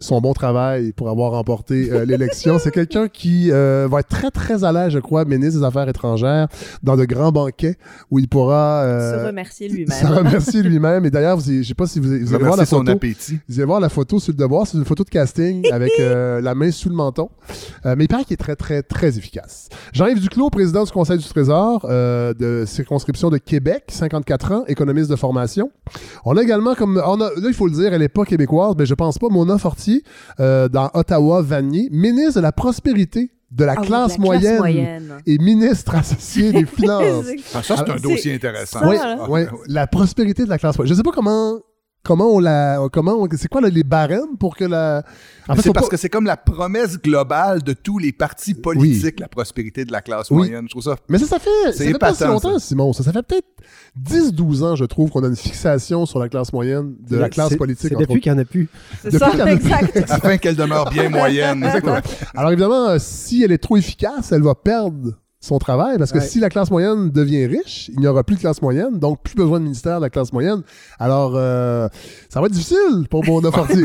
son 0.00 0.20
bon 0.20 0.32
travail 0.32 0.92
pour 0.92 1.08
avoir 1.08 1.32
remporté 1.32 1.90
euh, 1.90 2.04
l'élection. 2.04 2.58
C'est 2.58 2.70
quelqu'un 2.70 3.08
qui 3.08 3.50
euh, 3.50 3.88
va 3.90 4.00
être 4.00 4.08
très, 4.08 4.30
très 4.30 4.62
à 4.64 4.72
l'aise, 4.72 4.90
je 4.92 4.98
crois, 4.98 5.24
ministre 5.24 5.58
des 5.60 5.64
Affaires 5.66 5.88
étrangères, 5.88 6.48
dans 6.82 6.96
de 6.96 7.04
grands 7.04 7.32
banquets 7.32 7.76
où 8.10 8.18
il 8.18 8.28
pourra... 8.28 8.82
euh, 8.84 9.20
Se 9.22 9.26
remercier 9.26 9.68
se 9.68 9.74
lui-même. 9.74 10.06
remercier 10.06 10.62
lui-même. 10.62 11.04
Et 11.04 11.10
d'ailleurs, 11.10 11.36
vous- 11.36 11.42
je 11.50 11.62
sais 11.62 11.74
pas 11.74 11.86
si 11.86 11.98
vous, 11.98 12.08
vous 12.08 12.34
allez 12.34 12.44
voir 12.44 12.56
la 12.56 12.66
son 12.66 12.78
photo. 12.78 12.92
appétit. 12.92 13.38
Vous 13.48 13.58
allez 13.58 13.66
voir 13.66 13.80
la 13.80 13.88
photo 13.88 14.20
sur 14.20 14.32
le 14.32 14.36
devoir, 14.38 14.66
c'est 14.66 14.78
une 14.78 14.84
photo 14.84 15.02
de 15.04 15.08
casting 15.10 15.70
avec 15.72 15.92
euh, 15.98 16.40
la 16.40 16.54
main 16.54 16.70
sous 16.70 16.88
le 16.88 16.94
menton. 16.94 17.28
Euh, 17.86 17.94
mais 17.98 18.04
il 18.04 18.08
paraît 18.08 18.24
qu'il 18.24 18.34
est 18.34 18.36
très, 18.36 18.56
très, 18.56 18.82
très 18.82 19.18
efficace. 19.18 19.68
Jean-Yves 19.92 20.20
Duclos, 20.20 20.50
président 20.50 20.84
du 20.84 20.90
Conseil 20.92 21.18
du 21.18 21.24
Trésor 21.24 21.86
euh, 21.88 22.34
de 22.34 22.64
circonscription 22.66 23.30
de 23.30 23.38
Québec, 23.38 23.84
54 23.88 24.52
ans, 24.52 24.64
économiste 24.68 25.10
de 25.10 25.16
formation. 25.16 25.70
On 26.24 26.36
a 26.36 26.42
également 26.42 26.74
comme... 26.74 27.02
On 27.04 27.20
a, 27.20 27.30
là, 27.30 27.48
il 27.48 27.54
faut 27.54 27.66
le 27.66 27.72
dire, 27.72 27.92
elle 27.92 28.00
n'est 28.00 28.08
pas 28.08 28.24
québécoise, 28.24 28.74
mais 28.78 28.86
je 28.86 28.94
pense 28.94 29.18
pas, 29.18 29.28
Mona 29.28 29.58
Fortier, 29.58 29.87
euh, 30.40 30.68
dans 30.68 30.90
Ottawa-Vanier, 30.94 31.88
ministre 31.90 32.36
de 32.36 32.40
la 32.42 32.52
prospérité 32.52 33.30
de 33.50 33.64
la, 33.64 33.72
Ah 33.76 33.80
oui, 33.80 33.86
classe, 33.86 34.12
la 34.12 34.18
moyenne, 34.18 34.58
moyenne. 34.58 35.12
et 35.26 35.38
ministre 35.38 35.94
associé 35.94 36.52
des 36.52 36.66
Finances. 36.76 37.26
Ah, 37.54 37.62
ça, 37.62 37.76
c'est 37.78 37.90
un 37.90 37.96
dossier 37.96 38.34
intéressant. 38.34 38.80
ça, 38.80 39.26
Oui, 39.28 39.40
la 39.68 39.86
prospérité 39.86 40.44
de 40.44 40.50
la 40.50 40.58
classe 40.58 40.76
moyenne. 40.76 40.92
Je 40.92 40.96
sais 40.98 41.02
pas 41.02 41.12
comment 41.12 41.58
comment 42.02 42.26
on 42.34 42.38
la, 42.38 42.78
comment 42.92 43.14
on- 43.14 43.28
c'est 43.36 43.48
quoi 43.48 43.60
là, 43.60 43.68
les 43.68 43.84
barèmes 43.84 44.36
pour 44.38 44.56
que 44.56 44.64
la. 44.64 45.02
En 45.48 45.54
fait, 45.56 45.62
c'est 45.62 45.72
parce 45.72 45.86
pas- 45.86 45.90
que 45.90 45.96
c'est 45.96 46.08
comme 46.08 46.24
la 46.26 46.36
promesse 46.36 46.98
globale 47.00 47.62
de 47.62 47.72
tous 47.72 47.98
les 47.98 48.12
partis 48.12 48.54
politiques, 48.54 49.20
la 49.20 49.28
prospérité 49.28 49.84
de 49.84 49.92
la 49.92 50.00
classe 50.00 50.30
Oui. 50.30 50.36
moyenne. 50.38 50.64
Je 50.66 50.70
trouve 50.70 50.82
ça. 50.82 50.96
Mais 51.08 51.18
ça, 51.18 51.26
ça 51.26 51.38
fait, 51.38 51.48
ça 51.66 51.72
C'est 51.72 51.92
fait 51.92 51.98
pas 51.98 52.14
si 52.14 52.24
longtemps, 52.24 52.58
ça. 52.58 52.66
Simon. 52.66 52.92
Ça, 52.92 53.02
ça 53.02 53.12
fait 53.12 53.22
peut-être 53.22 53.46
10-12 53.96 54.62
ans, 54.62 54.76
je 54.76 54.84
trouve, 54.84 55.10
qu'on 55.10 55.24
a 55.24 55.28
une 55.28 55.36
fixation 55.36 56.06
sur 56.06 56.18
la 56.18 56.28
classe 56.28 56.52
moyenne, 56.52 56.94
de 57.08 57.16
la 57.16 57.28
classe 57.28 57.56
politique. 57.56 57.90
C'est 57.90 57.98
depuis 57.98 58.20
qu'il 58.20 58.32
n'y 58.32 58.38
en 58.38 58.42
a 58.42 58.44
plus. 58.44 58.68
C'est 59.02 59.10
Depuis 59.12 59.18
ça, 59.18 59.30
qu'il 59.30 59.38
y 59.40 59.42
en 59.42 59.46
a- 59.46 59.52
exact. 59.52 60.04
afin 60.10 60.36
qu'elle 60.38 60.56
demeure 60.56 60.90
bien 60.90 61.08
moyenne. 61.08 61.62
Exactement. 61.64 61.98
Alors 62.36 62.50
évidemment, 62.52 62.88
euh, 62.88 62.96
si 62.98 63.42
elle 63.42 63.52
est 63.52 63.58
trop 63.58 63.76
efficace, 63.76 64.32
elle 64.32 64.42
va 64.42 64.54
perdre 64.54 65.12
son 65.40 65.58
travail 65.58 65.98
parce 65.98 66.10
que 66.10 66.18
Ouais. 66.18 66.24
si 66.24 66.40
la 66.40 66.48
classe 66.48 66.70
moyenne 66.70 67.10
devient 67.10 67.46
riche, 67.46 67.90
il 67.94 68.00
n'y 68.00 68.06
aura 68.08 68.24
plus 68.24 68.34
de 68.36 68.40
classe 68.40 68.60
moyenne, 68.60 68.98
donc 68.98 69.22
plus 69.22 69.36
besoin 69.36 69.60
de 69.60 69.64
ministère 69.64 69.98
de 69.98 70.02
la 70.04 70.10
classe 70.10 70.32
moyenne. 70.32 70.62
Alors, 70.98 71.34
euh, 71.36 71.88
ça 72.28 72.40
va 72.40 72.46
être 72.46 72.52
difficile 72.52 73.06
pour 73.08 73.24
Mona 73.24 73.50
Fortier. 73.52 73.84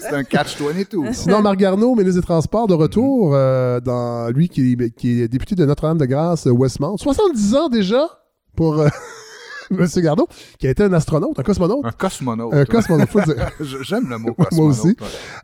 C'est 0.00 0.14
un 0.14 0.24
catch-22. 0.24 1.12
Sinon, 1.12 1.42
Marc 1.42 1.58
Garneau, 1.58 1.94
ministre 1.94 2.20
des 2.20 2.26
Transports, 2.26 2.66
de 2.68 2.74
retour, 2.74 3.32
euh, 3.34 3.80
dans 3.80 4.28
lui 4.30 4.48
qui, 4.48 4.72
est- 4.72 4.90
qui 4.96 5.20
est 5.20 5.28
député 5.28 5.54
de 5.54 5.66
Notre-Dame-de-Grâce, 5.66 6.46
euh, 6.46 6.50
Westmount. 6.52 6.96
70 6.96 7.54
ans 7.54 7.68
déjà 7.68 8.08
pour 8.56 8.78
euh, 8.80 8.88
Monsieur 9.70 10.00
Garneau, 10.02 10.26
qui 10.58 10.66
a 10.66 10.70
été 10.70 10.82
un 10.84 10.92
astronaute, 10.92 11.38
un 11.38 11.42
cosmonaute. 11.42 11.84
Un 11.84 11.90
cosmonaute. 11.92 12.54
Un 12.54 12.64
cosmonaute, 12.64 13.08
faut 13.08 13.20
dire. 13.20 13.34
J'aime 13.82 14.08
le 14.08 14.18
mot 14.18 14.34
Moi 14.36 14.46
cosmonaute. 14.48 14.78
aussi. 14.78 14.96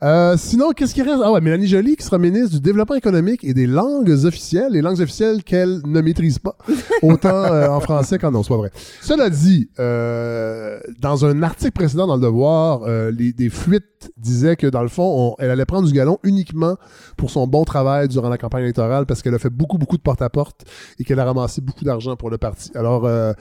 Euh, 0.02 0.36
sinon, 0.36 0.72
qu'est-ce 0.72 0.94
qui 0.94 1.02
reste? 1.02 1.20
Ah 1.24 1.32
ouais, 1.32 1.40
Mélanie 1.40 1.66
Joly 1.66 1.96
qui 1.96 2.04
sera 2.04 2.18
ministre 2.18 2.50
du 2.54 2.60
Développement 2.60 2.96
économique 2.96 3.44
et 3.44 3.54
des 3.54 3.66
langues 3.66 4.10
officielles, 4.24 4.72
les 4.72 4.80
langues 4.82 5.00
officielles 5.00 5.42
qu'elle 5.44 5.80
ne 5.84 6.00
maîtrise 6.00 6.38
pas, 6.38 6.56
autant 7.02 7.28
euh, 7.30 7.68
en 7.68 7.80
français 7.80 8.18
qu'en 8.18 8.30
non, 8.30 8.42
c'est 8.42 8.48
pas 8.50 8.56
vrai. 8.56 8.70
Cela 9.00 9.30
dit, 9.30 9.68
euh, 9.78 10.78
dans 11.00 11.24
un 11.24 11.42
article 11.42 11.72
précédent 11.72 12.06
dans 12.06 12.16
Le 12.16 12.22
Devoir, 12.22 12.82
euh, 12.84 13.10
les, 13.10 13.32
des 13.32 13.48
fuites 13.50 13.84
disaient 14.16 14.56
que 14.56 14.66
dans 14.66 14.82
le 14.82 14.88
fond, 14.88 15.34
on- 15.38 15.42
elle 15.42 15.50
allait 15.50 15.64
prendre 15.64 15.86
du 15.86 15.92
galon 15.94 16.18
uniquement 16.24 16.76
pour 17.16 17.30
son 17.30 17.46
bon 17.46 17.64
travail 17.64 18.08
durant 18.08 18.28
la 18.28 18.38
campagne 18.38 18.62
électorale 18.64 19.06
parce 19.06 19.22
qu'elle 19.22 19.34
a 19.34 19.38
fait 19.38 19.50
beaucoup, 19.50 19.78
beaucoup 19.78 19.96
de 19.96 20.02
porte-à-porte 20.02 20.64
et 20.98 21.04
qu'elle 21.04 21.20
a 21.20 21.24
ramassé 21.24 21.60
beaucoup 21.60 21.84
d'argent 21.84 22.16
pour 22.16 22.30
le 22.30 22.38
parti. 22.38 22.70
Alors, 22.74 23.04
euh, 23.06 23.32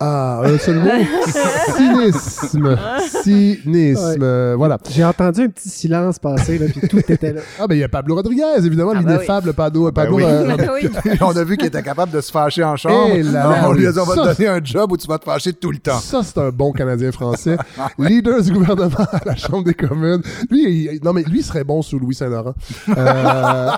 ah, 0.00 0.40
un 0.44 0.56
seul 0.58 0.76
mot, 0.78 0.88
cynisme. 1.76 2.78
Cynisme. 3.22 4.54
Voilà. 4.56 4.78
J'ai 4.90 5.04
entendu 5.04 5.42
un 5.42 5.48
petit 5.48 5.68
silence 5.68 6.18
passer, 6.18 6.58
là, 6.58 6.66
puis 6.74 6.88
tout 6.88 6.98
était 6.98 7.32
là. 7.34 7.40
Ah, 7.60 7.66
ben, 7.66 7.74
il 7.74 7.80
y 7.80 7.84
a 7.84 7.88
Pablo 7.88 8.14
Rodriguez, 8.14 8.42
évidemment, 8.64 8.92
Ah, 8.94 9.00
l'ineffable 9.00 9.52
Pablo. 9.52 9.92
Pablo 9.92 10.16
oui. 10.16 10.22
euh, 10.24 10.56
oui. 10.82 10.88
on 11.20 11.36
a 11.36 11.44
vu 11.44 11.56
qu'il 11.58 11.66
était 11.66 11.82
capable 11.82 12.12
de 12.12 12.20
se 12.20 12.30
fâcher 12.30 12.64
en 12.64 12.76
chambre. 12.76 13.10
Eh 13.14 13.22
là 13.22 13.44
Non, 13.44 13.50
là, 13.50 13.64
on 13.68 13.72
lui 13.72 13.86
a 13.86 13.90
oui. 13.90 13.94
dit 13.94 14.00
on 14.00 14.04
va 14.04 14.14
Ça, 14.14 14.34
te 14.34 14.38
donner 14.42 14.48
un 14.48 14.64
job 14.64 14.92
où 14.92 14.96
tu 14.96 15.06
vas 15.06 15.18
te 15.18 15.24
fâcher 15.24 15.52
tout 15.52 15.70
le 15.70 15.78
temps. 15.78 15.98
Ça, 15.98 16.22
c'est 16.22 16.38
un 16.38 16.48
bon 16.50 16.72
Canadien 16.72 17.12
français. 17.12 17.56
Leader 17.98 18.42
du 18.42 18.52
gouvernement 18.52 18.96
à 19.12 19.20
la 19.26 19.36
Chambre 19.36 19.64
des 19.64 19.74
communes. 19.74 20.22
Lui, 20.50 20.88
il- 20.94 21.00
non, 21.04 21.12
mais 21.12 21.22
lui 21.24 21.40
il 21.40 21.44
serait 21.44 21.64
bon 21.64 21.82
sous 21.82 21.98
Louis 21.98 22.14
Saint-Laurent. 22.14 22.54
Euh, 22.96 23.70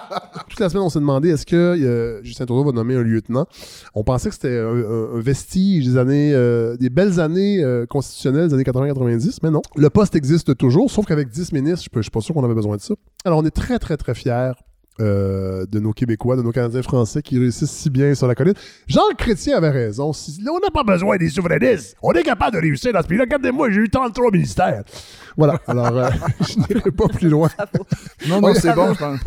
toute 0.49 0.61
la 0.61 0.69
semaine, 0.69 0.85
on 0.85 0.89
s'est 0.91 1.01
demandé 1.01 1.31
est-ce 1.31 1.47
que 1.47 1.57
euh, 1.57 2.21
Justin 2.23 2.47
Trudeau 2.47 2.65
va 2.65 2.73
nommer 2.73 2.95
un 2.97 3.03
lieutenant? 3.03 3.47
On 3.95 4.05
pensait 4.05 4.29
que 4.29 4.35
c'était 4.35 4.59
un, 4.59 4.67
un- 4.69 5.19
un 5.19 5.21
vestige 5.21 5.87
des 5.87 5.97
années, 5.97 6.12
euh, 6.33 6.77
des 6.77 6.91
belles 6.91 7.21
années 7.21 7.63
euh, 7.63 7.87
constitutionnelles 7.87 8.49
des 8.49 8.55
années 8.55 8.63
80-90, 8.65 9.39
mais 9.43 9.51
non. 9.51 9.63
Le 9.77 9.91
poste 9.91 10.15
existe 10.17 10.57
toujours, 10.57 10.91
sauf 10.91 11.07
qu'avec 11.07 11.29
10 11.29 11.53
ministres, 11.53 11.87
je 11.93 11.99
je 11.99 12.03
suis 12.03 12.11
pas 12.11 12.21
sûr 12.21 12.35
qu'on 12.35 12.45
avait 12.45 12.55
besoin 12.55 12.77
de 12.77 12.81
ça. 12.83 12.95
Alors, 13.25 13.39
on 13.39 13.45
est 13.45 13.51
très, 13.51 13.79
très, 13.79 13.97
très 13.97 14.15
fiers 14.15 14.53
euh, 15.01 15.65
de 15.71 15.81
nos 15.81 15.93
Québécois, 15.93 16.37
de 16.37 16.43
nos 16.43 16.53
Canadiens 16.53 16.83
français 16.83 17.23
qui 17.23 17.39
réussissent 17.39 17.71
si 17.71 17.89
bien 17.89 18.15
sur 18.15 18.27
la 18.27 18.35
colline. 18.35 18.53
Jean 18.87 19.01
Chrétien 19.17 19.57
avait 19.57 19.71
raison. 19.71 20.13
Si- 20.13 20.39
on 20.51 20.61
n'a 20.61 20.71
pas 20.71 20.85
besoin 20.85 21.17
des 21.17 21.31
souverainistes. 21.31 21.97
On 22.03 22.13
est 22.13 22.23
capable 22.23 22.57
de 22.57 22.61
réussir 22.61 22.93
dans 22.93 23.01
ce 23.03 23.07
pays-là. 23.07 23.25
Regardez-moi, 23.25 23.71
j'ai 23.71 23.81
eu 23.81 23.89
33 23.89 24.31
ministères. 24.31 24.85
Voilà. 25.37 25.59
Alors, 25.67 25.87
euh, 25.97 26.09
je 26.41 26.59
n'irai 26.59 26.91
pas 26.91 27.09
plus 27.09 27.29
loin. 27.29 27.49
Non, 28.29 28.41
non, 28.41 28.55
c'est 28.55 28.73
bon, 28.75 28.93
je 28.95 28.99
pense. 28.99 29.19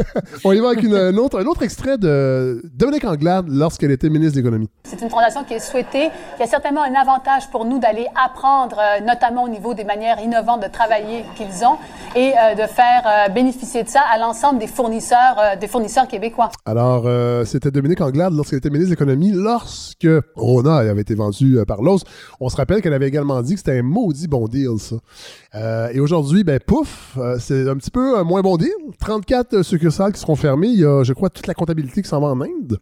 On 0.43 0.51
y 0.51 0.59
va 0.59 0.69
avec 0.69 0.83
une- 0.83 0.95
un, 0.95 1.15
autre, 1.17 1.39
un 1.39 1.45
autre 1.45 1.63
extrait 1.63 1.97
de 1.97 2.62
Dominique 2.74 3.05
Anglade 3.05 3.45
lorsqu'elle 3.50 3.91
était 3.91 4.09
ministre 4.09 4.35
de 4.35 4.41
l'Économie. 4.41 4.69
C'est 4.83 5.01
une 5.01 5.09
fondation 5.09 5.43
qui 5.43 5.53
est 5.55 5.59
souhaitée. 5.59 6.09
Il 6.38 6.39
y 6.39 6.43
a 6.43 6.47
certainement 6.47 6.83
un 6.83 6.93
avantage 6.93 7.50
pour 7.51 7.65
nous 7.65 7.79
d'aller 7.79 8.05
apprendre, 8.15 8.77
euh, 8.79 9.03
notamment 9.05 9.43
au 9.43 9.50
niveau 9.50 9.74
des 9.74 9.83
manières 9.83 10.19
innovantes 10.19 10.63
de 10.63 10.67
travailler 10.67 11.24
qu'ils 11.35 11.65
ont 11.65 11.77
et 12.15 12.31
euh, 12.37 12.55
de 12.55 12.68
faire 12.68 13.03
euh, 13.05 13.29
bénéficier 13.29 13.83
de 13.83 13.89
ça 13.89 14.01
à 14.01 14.18
l'ensemble 14.18 14.59
des 14.59 14.68
fournisseurs, 14.68 15.35
euh, 15.39 15.55
des 15.55 15.68
fournisseurs 15.68 16.07
québécois. 16.07 16.50
Alors, 16.65 17.03
euh, 17.05 17.44
c'était 17.46 17.72
Dominique 17.72 18.01
Anglade 18.01 18.33
lorsqu'elle 18.33 18.59
était 18.59 18.70
ministre 18.70 18.89
de 18.89 18.94
l'Économie, 18.96 19.31
lorsque 19.33 20.07
Rona 20.35 20.77
avait 20.77 21.01
été 21.01 21.15
vendue 21.15 21.57
euh, 21.59 21.65
par 21.65 21.81
Lowe's. 21.81 22.03
On 22.39 22.50
se 22.50 22.55
rappelle 22.55 22.81
qu'elle 22.81 22.94
avait 22.94 23.07
également 23.07 23.41
dit 23.41 23.53
que 23.53 23.59
c'était 23.59 23.79
un 23.79 23.83
maudit 23.83 24.27
bon 24.27 24.48
deal, 24.48 24.77
ça. 24.79 24.96
Euh, 25.96 25.98
et 25.98 26.00
aujourd'hui, 26.00 26.44
ben 26.44 26.60
pouf, 26.60 27.18
euh, 27.18 27.38
c'est 27.40 27.68
un 27.70 27.75
petit 27.77 27.92
peu 27.92 28.18
un 28.18 28.24
moins 28.24 28.42
bon 28.42 28.58
deal. 28.58 28.70
34 29.00 29.62
succursales 29.64 30.14
qui 30.14 30.20
seront 30.20 30.36
fermées. 30.36 30.68
Il 30.68 30.79
y 30.79 30.86
a, 30.86 31.03
je 31.03 31.14
crois, 31.14 31.29
toute 31.29 31.48
la 31.48 31.53
comptabilité 31.53 32.01
qui 32.01 32.10
s'en 32.10 32.20
va 32.22 32.27
en 32.27 32.42
Inde. 32.42 32.77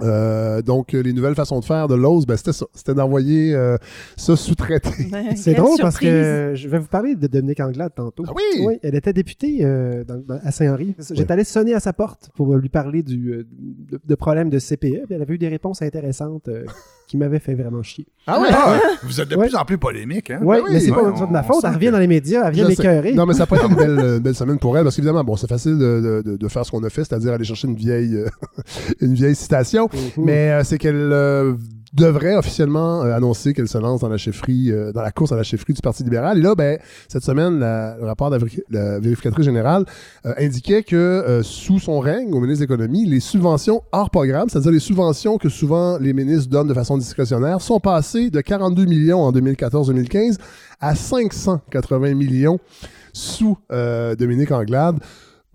Euh, 0.00 0.62
donc, 0.62 0.94
euh, 0.94 1.00
les 1.02 1.12
nouvelles 1.12 1.34
façons 1.34 1.58
de 1.58 1.64
faire 1.64 1.88
de 1.88 1.96
Lowe's, 1.96 2.24
ben, 2.24 2.36
c'était 2.36 2.52
ça. 2.52 2.66
C'était 2.72 2.94
d'envoyer 2.94 3.52
euh, 3.52 3.76
ça 4.16 4.36
sous-traité. 4.36 4.90
C'est 5.36 5.54
drôle 5.54 5.76
parce 5.80 5.98
que 5.98 6.52
je 6.54 6.68
vais 6.68 6.78
vous 6.78 6.86
parler 6.86 7.16
de 7.16 7.26
Dominique 7.26 7.58
Anglade 7.58 7.92
tantôt. 7.96 8.22
Ah 8.28 8.32
oui? 8.36 8.64
Oui, 8.64 8.78
elle 8.84 8.94
était 8.94 9.12
députée 9.12 9.58
euh, 9.64 10.04
dans- 10.04 10.18
dans- 10.24 10.38
à 10.44 10.52
Saint-Henri. 10.52 10.94
J'étais 11.10 11.32
allé 11.32 11.42
sonner 11.42 11.74
à 11.74 11.80
sa 11.80 11.92
porte 11.92 12.30
pour 12.36 12.54
lui 12.54 12.68
parler 12.68 13.02
du, 13.02 13.32
euh, 13.32 13.44
de, 13.90 14.00
de 14.04 14.14
problèmes 14.14 14.50
de 14.50 14.60
CPE. 14.60 14.76
Puis 15.06 15.14
elle 15.16 15.22
avait 15.22 15.34
eu 15.34 15.38
des 15.38 15.48
réponses 15.48 15.82
intéressantes 15.82 16.46
euh, 16.46 16.64
qui 17.08 17.16
m'avaient 17.16 17.38
fait 17.40 17.54
vraiment 17.54 17.82
chier. 17.82 18.06
Ah 18.26 18.38
ouais? 18.40 18.48
Ah, 18.52 18.78
vous 19.02 19.20
êtes 19.20 19.28
de 19.28 19.36
Ouais. 19.36 19.48
plus 19.48 19.56
en 19.56 19.64
plus 19.64 19.78
polémique, 19.78 20.30
hein? 20.30 20.40
Oui, 20.42 20.58
oui, 20.62 20.70
mais 20.74 20.80
c'est 20.80 20.90
ouais, 20.90 20.96
pas 20.96 21.26
de 21.26 21.32
ma 21.32 21.40
on 21.40 21.42
faute. 21.44 21.64
Elle 21.64 21.70
revient 21.74 21.86
que- 21.86 21.92
dans 21.92 21.98
les 21.98 22.06
médias, 22.06 22.46
elle 22.46 22.52
vient 22.54 22.68
Je 22.68 22.74
sais. 22.74 22.82
m'écœurer. 22.82 23.14
Non, 23.14 23.24
mais 23.26 23.32
ça 23.32 23.40
n'a 23.40 23.46
pas 23.46 23.56
été 23.56 23.66
une 23.66 23.74
belle, 23.74 23.98
une 23.98 24.18
belle 24.18 24.34
semaine 24.34 24.58
pour 24.58 24.76
elle, 24.76 24.84
parce 24.84 24.94
qu'évidemment, 24.94 25.24
bon, 25.24 25.34
c'est 25.36 25.48
facile 25.48 25.78
de, 25.78 26.22
de- 26.24 26.30
de- 26.32 26.36
de 26.36 26.48
faire 26.48 26.64
ce 26.66 26.70
qu'on 26.70 26.84
a 26.84 26.90
fait, 26.90 27.04
c'est-à-dire 27.04 27.32
aller 27.32 27.44
chercher 27.44 27.66
une 27.68 27.74
vieille, 27.76 28.14
euh, 28.16 28.28
une 29.00 29.14
vieille 29.14 29.34
citation, 29.34 29.88
Mhm. 29.92 30.24
mais 30.24 30.50
euh, 30.50 30.62
c'est 30.64 30.78
qu'elle 30.78 30.94
euh, 31.12 31.54
devrait 31.94 32.36
officiellement 32.36 33.02
euh, 33.04 33.14
annoncer 33.14 33.54
qu'elle 33.54 33.68
se 33.68 33.78
lance 33.78 34.00
dans 34.00 34.08
la 34.08 34.16
chefferie, 34.18 34.70
euh, 34.70 34.92
dans 34.92 35.02
la 35.02 35.10
course 35.10 35.32
à 35.32 35.36
la 35.36 35.42
chefferie 35.42 35.72
du 35.72 35.80
Parti 35.80 36.02
libéral. 36.04 36.38
Et 36.38 36.42
là, 36.42 36.54
ben, 36.54 36.78
cette 37.08 37.22
semaine, 37.24 37.60
le 37.60 38.04
rapport 38.04 38.30
de 38.30 38.36
la, 38.36 38.44
véri- 38.44 38.62
la 38.70 38.98
vérificatrice 38.98 39.44
générale 39.44 39.84
euh, 40.26 40.34
indiquait 40.38 40.82
que 40.82 41.40
sous 41.42 41.78
son 41.78 42.00
règne 42.00 42.32
au 42.32 42.40
ministre 42.40 42.64
de 42.66 42.70
l'Économie, 42.72 43.06
les 43.06 43.20
subventions 43.20 43.82
hors 43.92 44.10
programme, 44.10 44.48
c'est-à-dire 44.48 44.72
les 44.72 44.78
subventions 44.80 45.38
que 45.38 45.48
souvent 45.48 45.98
les 45.98 46.12
ministres 46.12 46.50
donnent 46.50 46.68
de 46.68 46.74
façon 46.74 46.98
discrétionnaire, 46.98 47.60
sont 47.60 47.80
passées 47.80 48.30
de 48.30 48.40
42 48.40 48.84
millions 48.84 49.20
en 49.20 49.32
2014-2015 49.32 50.36
à 50.80 50.94
580 50.94 52.14
millions 52.14 52.58
sous 53.12 53.56
Dominique 53.70 54.52
Anglade. 54.52 54.96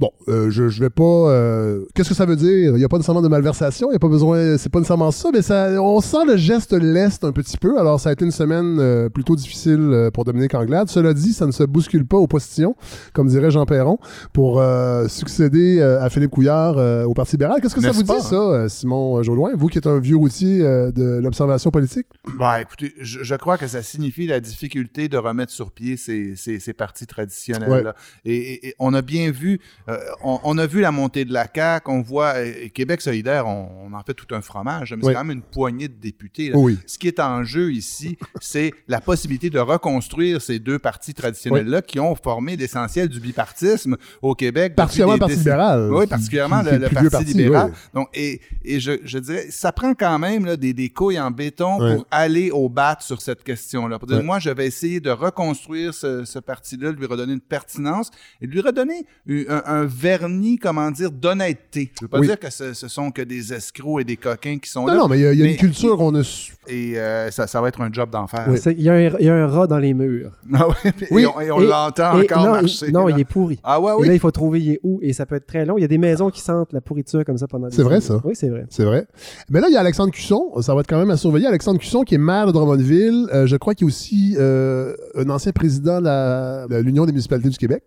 Bon, 0.04 0.12
euh, 0.28 0.50
je, 0.50 0.68
je 0.68 0.82
vais 0.82 0.90
pas. 0.90 1.04
euh, 1.32 1.86
Qu'est-ce 1.96 2.10
que 2.10 2.16
ça 2.16 2.26
veut 2.26 2.36
dire? 2.36 2.72
Il 2.72 2.76
n'y 2.76 2.84
a 2.84 2.90
pas 2.90 2.98
nécessairement 2.98 3.22
de 3.22 3.30
malversation, 3.30 3.88
il 3.88 3.92
n'y 3.92 3.96
a 3.96 4.00
pas 4.00 4.10
besoin. 4.10 4.58
C'est 4.58 4.68
pas 4.70 4.80
nécessairement 4.80 5.12
ça, 5.12 5.30
mais 5.34 5.42
ça, 5.42 5.82
on 5.82 6.02
sent 6.02 6.26
le 6.28 6.36
geste 6.36 6.74
leste 6.74 7.24
un 7.24 7.32
petit 7.32 7.58
peu. 7.58 7.80
Alors, 7.80 8.02
ça 8.02 8.10
a 8.10 8.12
été 8.12 8.26
une 8.26 8.32
semaine 8.32 8.80
euh, 8.82 9.08
plutôt 9.08 9.38
difficile 9.38 10.10
pour 10.14 10.26
Dominique 10.26 10.56
Anglade. 10.56 10.90
Cela 10.90 11.14
dit, 11.14 11.32
ça 11.32 11.46
ne 11.46 11.54
se 11.54 11.64
bouscule 11.64 12.06
pas 12.06 12.18
aux 12.18 12.28
postillons, 12.28 12.76
comme 13.14 13.30
dirait 13.30 13.50
Jean 13.50 13.66
Perron, 13.66 13.98
pour 14.34 14.62
succéder 15.08 15.82
à 15.82 16.10
Philippe 16.10 16.32
Couillard 16.32 16.76
au 17.08 17.14
Parti 17.14 17.34
libéral. 17.38 17.62
Qu'est-ce 17.62 17.76
que 17.76 17.82
ça 17.82 17.92
vous 17.92 18.04
pas, 18.04 18.20
dit, 18.20 18.28
ça, 18.28 18.68
Simon 18.70 19.24
Jauloin, 19.24 19.52
vous 19.56 19.68
qui 19.68 19.78
êtes 19.78 19.88
un 19.88 20.00
vieux 20.00 20.18
routier 20.18 20.60
de 20.60 21.20
l'observation 21.22 21.72
politique? 21.72 22.08
Bah, 22.38 22.62
écoutez, 22.62 22.94
je, 23.00 23.24
je 23.24 23.36
crois 23.36 23.58
que 23.58 23.68
ça 23.68 23.82
signifie 23.82 24.28
la 24.28 24.40
difficulté 24.40 25.08
de 25.08 25.18
remettre 25.18 25.52
sur 25.52 25.72
pied 25.72 25.96
ces, 25.98 26.36
ces, 26.36 26.60
ces 26.60 26.74
partis 26.74 27.08
traditionnels. 27.08 27.94
Et, 28.26 28.36
et- 28.36 28.68
et 28.68 28.76
on 28.80 28.94
a 28.94 29.02
bien 29.02 29.30
vu, 29.32 29.60
euh, 29.94 29.98
on, 30.24 30.40
on 30.44 30.58
a 30.58 30.66
vu 30.66 30.82
la 30.82 30.92
montée 30.92 31.26
de 31.26 31.34
la 31.34 31.48
CAQ, 31.54 31.90
on 31.92 32.02
voit 32.02 32.34
euh, 32.36 32.68
Québec 32.74 33.02
solidaire, 33.02 33.48
on, 33.48 33.70
on 33.86 33.94
en 33.94 34.02
fait 34.04 34.14
tout 34.14 34.34
un 34.36 34.42
fromage, 34.42 34.92
mais 34.92 35.04
Oui. 35.04 35.12
c'est 35.12 35.14
quand 35.14 35.24
même 35.24 35.38
une 35.38 35.44
poignée 35.44 35.88
de 35.88 35.94
députés. 36.00 36.50
là. 36.50 36.58
Oui. 36.58 36.78
Ce 36.86 36.98
qui 36.98 37.08
est 37.08 37.20
en 37.20 37.44
jeu 37.44 37.72
ici, 37.72 38.18
c'est 38.42 38.72
la 38.88 39.02
possibilité 39.02 39.50
de 39.50 39.60
reconstruire 39.60 40.42
ces 40.42 40.60
deux 40.60 40.80
partis 40.80 41.14
traditionnels-là 41.14 41.82
qui 41.82 42.00
ont 42.00 42.16
formé 42.16 42.56
l'essentiel 42.56 43.08
du 43.10 43.20
bipartisme 43.20 43.98
au 44.22 44.36
Québec. 44.36 44.76
Particulièrement 44.76 45.14
le 45.14 45.20
Parti 45.20 45.36
libéral. 45.36 45.94
Oui, 45.94 46.08
particulièrement 46.08 46.64
qui- 46.64 46.70
qui 46.70 46.76
le, 47.04 47.10
Parti 47.10 47.34
libéral. 47.34 47.74
Donc, 47.94 48.10
et, 48.14 48.42
et 48.64 48.80
je, 48.80 48.94
je 49.04 49.18
dirais, 49.20 49.48
ça 49.50 49.72
prend 49.72 49.94
quand 49.94 50.20
même 50.20 50.46
là, 50.46 50.58
des, 50.58 50.74
des 50.74 50.90
couilles 50.90 51.20
en 51.20 51.32
béton 51.32 51.78
pour 51.78 52.06
aller 52.12 52.52
au 52.52 52.70
bat 52.70 52.98
sur 53.00 53.22
cette 53.22 53.44
question-là. 53.44 54.00
Pour 54.00 54.08
dire, 54.08 54.24
moi, 54.24 54.40
je 54.40 54.50
vais 54.50 54.68
essayer 54.68 55.00
de 55.00 55.10
reconstruire 55.10 55.94
ce, 55.94 56.26
ce 56.26 56.40
parti-là, 56.40 56.92
de 56.92 56.98
lui 56.98 57.06
redonner 57.06 57.34
une 57.34 57.40
pertinence 57.42 58.10
et 58.42 58.48
lui 58.48 58.62
redonner 58.62 59.06
un, 59.30 59.44
un- 59.50 59.62
un 59.74 59.86
vernis, 59.86 60.58
comment 60.58 60.90
dire, 60.92 61.12
d'honnêteté. 61.12 61.92
Je 62.00 62.06
veux 62.06 62.08
pas 62.10 62.20
Oui. 62.20 62.28
dire 62.28 62.40
que 62.40 62.50
ce, 62.52 62.74
ce 62.74 62.88
sont 62.88 63.12
que 63.12 63.22
des 63.22 63.54
escrocs 63.54 64.02
et 64.02 64.04
des 64.04 64.18
coquins 64.18 64.58
qui 64.58 64.70
sont 64.70 64.82
Non, 64.82 64.94
là. 64.94 64.96
non, 65.00 65.08
mais 65.08 65.18
il 65.20 65.22
y 65.22 65.26
a, 65.28 65.34
y 65.34 65.42
une 65.52 65.56
culture, 65.58 66.00
on 66.00 66.14
a. 66.16 66.24
su- 66.24 66.54
Et 66.68 66.98
euh, 66.98 67.30
ça, 67.32 67.46
ça 67.48 67.60
va 67.62 67.68
être 67.68 67.82
un 67.82 67.92
job 67.92 68.10
d'enfer. 68.10 68.46
Oui. 68.50 68.58
Il 68.78 68.82
y, 68.84 68.90
a 68.90 68.94
un- 68.94 69.18
il 69.20 69.26
y 69.26 69.30
a 69.30 69.36
un 69.36 69.48
rat 69.48 69.68
dans 69.68 69.80
les 69.80 69.94
murs. 69.94 70.32
Ah 70.54 70.68
ouais, 70.68 70.76
et 70.86 71.06
Oui. 71.12 71.26
on, 71.26 71.40
et 71.42 71.52
on 71.52 71.60
Et- 71.62 71.66
l'entend 71.68 72.20
Et 72.22 72.24
encore 72.32 72.46
non, 72.46 72.52
marcher. 72.52 72.86
il, 72.88 72.94
non, 72.94 73.08
là. 73.08 73.16
il 73.16 73.20
est 73.22 73.26
pourri. 73.26 73.60
Ah 73.64 73.82
ouais, 73.82 73.92
Et 73.92 73.96
oui? 74.02 74.08
là, 74.08 74.14
il 74.14 74.20
faut 74.20 74.32
trouver 74.32 74.62
il 74.62 74.70
est 74.74 74.80
où 74.84 75.00
et 75.02 75.12
ça 75.14 75.26
peut 75.26 75.36
être 75.36 75.48
très 75.48 75.66
long. 75.66 75.78
Il 75.78 75.82
y 75.82 75.86
a 75.86 75.88
des 75.88 75.98
maisons 75.98 76.30
qui 76.30 76.40
sentent 76.42 76.72
la 76.74 76.82
pourriture 76.82 77.26
comme 77.26 77.38
ça 77.38 77.48
pendant 77.48 77.68
des 77.68 77.76
C'est 77.76 77.84
vrai, 77.84 78.00
ça? 78.02 78.22
Oui, 78.24 78.34
c'est 78.36 78.50
vrai. 78.50 78.66
C'est 78.70 78.86
vrai. 78.86 79.08
Mais 79.50 79.60
là, 79.60 79.68
il 79.70 79.74
y 79.74 79.78
a 79.78 79.80
Alexandre 79.80 80.12
Cusson. 80.12 80.52
Ça 80.62 80.74
va 80.74 80.82
être 80.82 80.88
quand 80.88 81.00
même 81.00 81.10
à 81.12 81.18
surveiller. 81.18 81.48
Alexandre 81.48 81.80
Cusson, 81.80 82.04
qui 82.04 82.16
est 82.16 82.20
maire 82.20 82.48
de 82.48 82.52
Drummondville. 82.52 83.28
Euh, 83.34 83.46
je 83.48 83.56
crois 83.58 83.74
qu'il 83.76 83.86
est 83.86 83.90
aussi 83.90 84.36
euh, 84.38 84.94
un 85.16 85.30
ancien 85.30 85.52
président 85.52 86.00
de 86.02 86.76
l'Union 86.78 87.06
des 87.06 87.12
municipalités 87.12 87.50
du 87.50 87.58
Québec. 87.58 87.84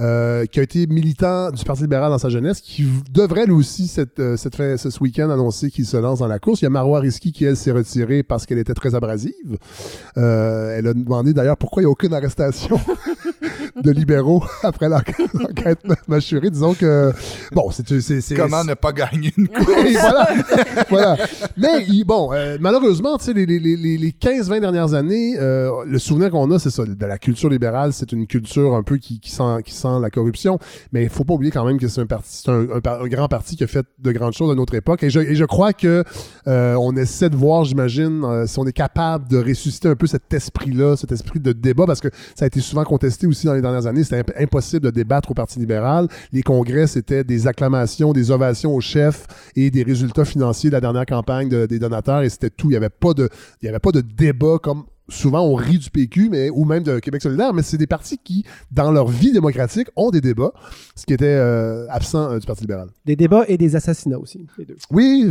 Euh, 0.00 0.46
qui 0.46 0.60
a 0.60 0.62
été 0.62 0.86
militant 0.86 1.50
du 1.50 1.64
Parti 1.64 1.82
libéral 1.82 2.10
dans 2.10 2.18
sa 2.18 2.28
jeunesse, 2.28 2.60
qui 2.60 2.86
devrait 3.10 3.46
lui 3.46 3.52
aussi 3.52 3.88
cette, 3.88 4.18
euh, 4.20 4.36
cette 4.36 4.56
fin- 4.56 4.76
ce 4.76 4.88
week-end 5.02 5.30
annoncer 5.30 5.70
qu'il 5.70 5.86
se 5.86 5.96
lance 5.96 6.20
dans 6.20 6.26
la 6.28 6.38
course. 6.38 6.60
Il 6.60 6.64
y 6.64 6.66
a 6.66 6.70
Marois 6.70 7.00
Risky 7.00 7.32
qui, 7.32 7.44
elle, 7.44 7.56
s'est 7.56 7.72
retirée 7.72 8.22
parce 8.22 8.46
qu'elle 8.46 8.58
était 8.58 8.74
très 8.74 8.94
abrasive. 8.94 9.58
Euh, 10.16 10.76
elle 10.78 10.86
a 10.86 10.94
demandé 10.94 11.32
d'ailleurs 11.34 11.56
pourquoi 11.56 11.82
il 11.82 11.84
n'y 11.86 11.88
a 11.88 11.90
aucune 11.90 12.14
arrestation 12.14 12.80
de 13.76 13.90
libéraux 13.90 14.42
après 14.62 14.88
l'enquête 14.88 15.78
mâchurée. 16.08 16.50
Disons 16.50 16.74
que, 16.74 17.12
bon, 17.52 17.70
c'est... 17.70 18.34
Comment 18.36 18.64
ne 18.64 18.74
pas 18.74 18.92
gagner 18.92 19.32
une 19.36 19.48
course? 19.48 19.66
voilà. 20.00 20.28
voilà. 20.90 21.16
Mais 21.56 21.84
il- 21.88 22.04
bon, 22.04 22.32
euh, 22.32 22.56
malheureusement, 22.60 23.16
tu 23.18 23.24
sais, 23.26 23.32
les, 23.32 23.46
les, 23.46 23.58
les, 23.58 23.76
les 23.76 24.10
15-20 24.10 24.60
dernières 24.60 24.94
années, 24.94 25.36
euh, 25.38 25.70
le 25.86 25.98
souvenir 25.98 26.30
qu'on 26.30 26.50
a, 26.50 26.58
c'est 26.58 26.70
ça, 26.70 26.84
de 26.84 27.06
la 27.06 27.18
culture 27.18 27.48
libérale, 27.48 27.92
c'est 27.92 28.12
une 28.12 28.26
culture 28.26 28.74
un 28.74 28.82
peu 28.82 28.96
qui, 28.96 29.20
qui, 29.20 29.30
sent, 29.30 29.62
qui 29.64 29.72
sent 29.74 30.00
la 30.00 30.10
corruption. 30.10 30.58
Mais 30.92 31.04
il 31.04 31.08
faut 31.08 31.24
pas 31.24 31.34
oublier 31.34 31.50
quand 31.52 31.64
même 31.64 31.78
que 31.78 31.88
c'est 31.88 32.00
un 32.00 32.06
parti, 32.06 32.42
un, 32.50 32.66
un 32.84 33.08
grand 33.08 33.28
parti 33.28 33.56
qui 33.56 33.64
a 33.64 33.66
fait 33.66 33.86
de 33.98 34.12
grandes 34.12 34.32
choses 34.34 34.50
à 34.50 34.54
notre 34.54 34.74
époque. 34.74 35.02
Et 35.02 35.10
je, 35.10 35.20
et 35.20 35.34
je 35.34 35.44
crois 35.44 35.72
que 35.72 36.04
euh, 36.46 36.74
on 36.80 36.96
essaie 36.96 37.30
de 37.30 37.36
voir, 37.36 37.64
j'imagine, 37.64 38.46
si 38.46 38.58
on 38.58 38.66
est 38.66 38.72
capable 38.72 39.28
de 39.28 39.38
ressusciter 39.38 39.88
un 39.88 39.96
peu 39.96 40.06
cet 40.06 40.32
esprit-là, 40.32 40.96
cet 40.96 41.12
esprit 41.12 41.40
de 41.40 41.52
débat, 41.52 41.86
parce 41.86 42.00
que 42.00 42.08
ça 42.34 42.44
a 42.44 42.46
été 42.46 42.60
souvent 42.60 42.84
contesté 42.84 43.26
aussi 43.26 43.46
dans 43.46 43.54
les 43.54 43.61
dernières 43.62 43.86
années. 43.86 44.04
C'était 44.04 44.18
imp- 44.18 44.32
impossible 44.38 44.86
de 44.86 44.90
débattre 44.90 45.30
au 45.30 45.34
Parti 45.34 45.58
libéral. 45.58 46.08
Les 46.32 46.42
congrès, 46.42 46.86
c'était 46.86 47.24
des 47.24 47.46
acclamations, 47.46 48.12
des 48.12 48.30
ovations 48.30 48.74
au 48.74 48.80
chef 48.80 49.26
et 49.56 49.70
des 49.70 49.82
résultats 49.82 50.24
financiers 50.24 50.70
de 50.70 50.74
la 50.74 50.80
dernière 50.80 51.06
campagne 51.06 51.48
de- 51.48 51.66
des 51.66 51.78
donateurs 51.78 52.22
et 52.22 52.28
c'était 52.28 52.50
tout. 52.50 52.68
Il 52.68 52.70
n'y 52.70 52.76
avait 52.76 52.88
pas 52.90 53.12
de 53.92 54.00
débat 54.00 54.58
comme 54.62 54.84
souvent 55.08 55.40
on 55.42 55.54
rit 55.54 55.78
du 55.78 55.90
PQ 55.90 56.28
mais 56.30 56.48
ou 56.50 56.64
même 56.64 56.82
de 56.82 56.98
Québec 56.98 57.22
solidaire, 57.22 57.52
mais 57.52 57.62
c'est 57.62 57.76
des 57.76 57.86
partis 57.86 58.18
qui, 58.18 58.44
dans 58.70 58.90
leur 58.92 59.08
vie 59.08 59.32
démocratique, 59.32 59.88
ont 59.96 60.10
des 60.10 60.20
débats, 60.20 60.52
ce 60.94 61.04
qui 61.04 61.12
était 61.12 61.24
euh, 61.26 61.86
absent 61.90 62.30
euh, 62.32 62.38
du 62.38 62.46
Parti 62.46 62.62
libéral. 62.62 62.88
Des 63.04 63.16
débats 63.16 63.44
et 63.48 63.58
des 63.58 63.76
assassinats 63.76 64.18
aussi, 64.18 64.46
les 64.58 64.64
deux. 64.64 64.76
Oui, 64.90 65.28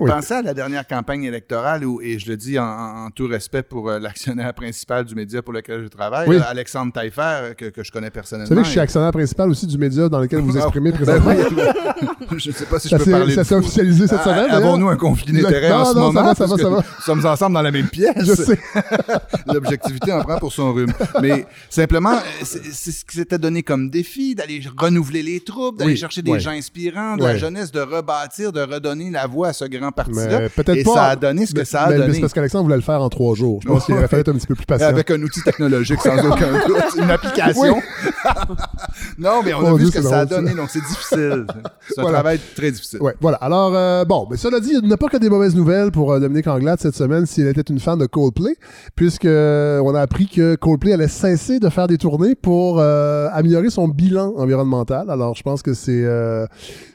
Oui. 0.00 0.10
Pensez 0.10 0.34
à 0.34 0.42
la 0.42 0.54
dernière 0.54 0.86
campagne 0.86 1.24
électorale 1.24 1.84
où, 1.84 2.00
et 2.00 2.18
je 2.18 2.28
le 2.30 2.36
dis 2.36 2.58
en, 2.58 3.08
tout 3.14 3.26
respect 3.26 3.62
pour 3.62 3.90
euh, 3.90 3.98
l'actionnaire 3.98 4.54
principal 4.54 5.04
du 5.04 5.14
média 5.14 5.42
pour 5.42 5.52
lequel 5.52 5.82
je 5.82 5.88
travaille, 5.88 6.28
Oui. 6.28 6.38
Alexandre 6.48 6.92
Taillefer, 6.92 7.54
que, 7.56 7.66
que 7.66 7.82
je 7.84 7.92
connais 7.92 8.10
personnellement. 8.10 8.48
vous 8.48 8.54
savez 8.54 8.60
que 8.62 8.66
je 8.66 8.70
suis 8.70 8.78
Et- 8.78 8.82
actionnaire 8.82 9.12
principal 9.12 9.50
aussi 9.50 9.66
du 9.66 9.78
média 9.78 10.08
dans 10.08 10.20
lequel 10.20 10.40
vous 10.40 10.56
Ah, 10.56 10.62
exprimez 10.62 10.90
ben 10.92 10.96
présentement. 10.98 11.32
je 12.38 12.48
ne 12.48 12.54
sais 12.54 12.64
pas 12.66 12.78
si 12.78 12.88
ça 12.88 12.98
je 12.98 13.04
peux 13.04 13.10
parler 13.10 13.34
ça 13.34 13.44
s'est 13.44 13.54
officialisé 13.54 14.06
cette 14.06 14.22
semaine. 14.22 14.50
Avons-nous 14.50 14.88
un 14.88 14.96
conflit 14.96 15.32
d'intérêts 15.32 15.68
Non, 15.70 15.76
en 15.76 15.84
ce 15.84 15.94
non, 15.94 15.94
ça 15.94 16.12
moment? 16.12 16.22
va, 16.28 16.34
ça 16.34 16.46
va, 16.46 16.56
ça 16.56 16.68
va. 16.70 16.76
Nous 16.78 17.02
sommes 17.04 17.26
ensemble 17.26 17.54
dans 17.54 17.62
la 17.62 17.70
même 17.70 17.88
pièce. 17.88 18.12
Je 18.24 18.34
sais. 18.34 18.58
L'objectivité 19.52 20.12
en 20.12 20.22
prend 20.22 20.38
pour 20.38 20.52
son 20.52 20.72
rhume. 20.72 20.92
Mais 21.20 21.46
simplement, 21.70 22.18
c'est 22.42 22.62
ce 22.92 23.04
qui 23.04 23.16
s'était 23.16 23.38
donné 23.38 23.62
comme 23.62 23.90
défi, 23.90 24.34
d'aller 24.34 24.62
renouveler 24.76 25.22
les 25.22 25.40
troupes, 25.40 25.78
d'aller 25.78 25.92
Oui, 25.92 25.96
chercher 25.96 26.22
des 26.22 26.38
gens 26.40 26.50
inspirants, 26.50 27.16
de 27.16 27.24
la 27.24 27.36
jeunesse, 27.36 27.70
de 27.72 27.80
rebâtir, 27.80 28.52
de 28.52 28.60
redonner 28.60 29.10
la 29.10 29.26
voix 29.26 29.48
à 29.48 29.52
ce 29.52 29.64
grand 29.64 29.92
parti-là. 29.92 30.46
Et 30.74 30.84
pas. 30.84 30.94
ça 30.94 31.04
a 31.06 31.16
donné 31.16 31.46
ce 31.46 31.52
que 31.52 31.58
mais- 31.60 31.64
ça 31.64 31.82
a 31.82 31.90
mais- 31.90 31.98
donné. 31.98 32.14
c'est 32.14 32.20
parce 32.20 32.32
qu'Alexandre 32.32 32.64
voulait 32.64 32.76
le 32.76 32.82
faire 32.82 33.00
en 33.02 33.08
trois 33.08 33.34
jours. 33.34 33.60
Je 33.62 33.68
pense 33.68 33.84
qu'il 33.84 33.94
aurait 33.94 34.08
fallu 34.08 34.20
être 34.22 34.28
un 34.30 34.34
petit 34.34 34.46
peu 34.46 34.54
plus 34.54 34.66
patient. 34.66 34.86
Avec 34.88 35.10
un 35.10 35.20
outil 35.22 35.42
technologique 35.42 36.00
sans 36.00 36.16
aucun 36.24 36.52
doute, 36.66 36.76
une 36.96 37.10
application. 37.10 37.80
non, 39.18 39.42
mais 39.44 39.54
on 39.54 39.64
a 39.66 39.72
vu 39.74 39.78
Dieu, 39.84 39.86
ce 39.86 39.92
que 39.92 40.02
ça 40.02 40.20
a 40.20 40.20
ça. 40.20 40.26
donné, 40.26 40.54
donc 40.54 40.70
c'est 40.70 40.80
difficile. 40.80 41.46
C'est 41.88 41.98
un 41.98 42.02
Voilà. 42.02 42.18
travail 42.18 42.40
très 42.56 42.70
difficile. 42.70 43.00
Ouais, 43.02 43.14
voilà. 43.20 43.36
Alors, 43.38 43.74
euh, 43.74 44.04
bon, 44.04 44.26
mais 44.30 44.36
cela 44.36 44.60
dit, 44.60 44.72
il 44.80 44.86
n'y 44.86 44.92
a 44.92 44.96
pas 44.96 45.08
que 45.08 45.16
des 45.16 45.28
mauvaises 45.28 45.54
nouvelles 45.54 45.90
pour 45.90 46.12
euh, 46.12 46.20
Dominique 46.20 46.46
Anglade 46.46 46.78
cette 46.80 46.94
semaine 46.96 47.26
si 47.26 47.40
elle 47.42 47.48
était 47.48 47.60
une 47.62 47.80
fan 47.80 47.98
de 47.98 48.06
Coldplay, 48.06 48.56
puisque 48.94 49.24
euh, 49.24 49.80
on 49.84 49.94
a 49.94 50.00
appris 50.00 50.26
que 50.26 50.54
Coldplay 50.54 50.92
allait 50.92 51.08
cesser 51.08 51.58
de 51.58 51.68
faire 51.68 51.86
des 51.86 51.98
tournées 51.98 52.34
pour 52.34 52.78
euh, 52.78 53.28
améliorer 53.32 53.70
son 53.70 53.88
bilan 53.88 54.34
environnemental. 54.36 55.10
Alors, 55.10 55.34
je 55.34 55.42
pense 55.42 55.62
que 55.62 55.74
c'est... 55.74 56.04
euh, 56.04 56.46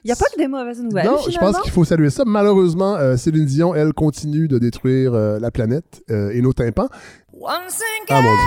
Il 0.04 0.08
n'y 0.08 0.12
a 0.12 0.16
pas 0.16 0.26
que 0.34 0.38
des 0.38 0.48
mauvaises 0.48 0.82
nouvelles. 0.82 1.06
non, 1.06 1.18
je 1.30 1.38
pense 1.38 1.60
qu'il 1.60 1.72
faut 1.72 1.86
saluer 1.86 2.10
ça. 2.10 2.24
Malheureusement, 2.26 2.96
euh, 2.96 3.18
Céline 3.18 3.46
Dion, 3.46 3.74
elle, 3.76 3.94
continue 3.94 4.48
de 4.48 4.60
détruire 4.60 5.14
euh, 5.14 5.40
la 5.40 5.52
planète 5.52 6.04
euh, 6.12 6.30
et 6.34 6.42
nos 6.42 6.54
tympans. 6.54 6.90
Ah, 8.10 8.22
mon 8.22 8.22
Dieu. 8.22 8.46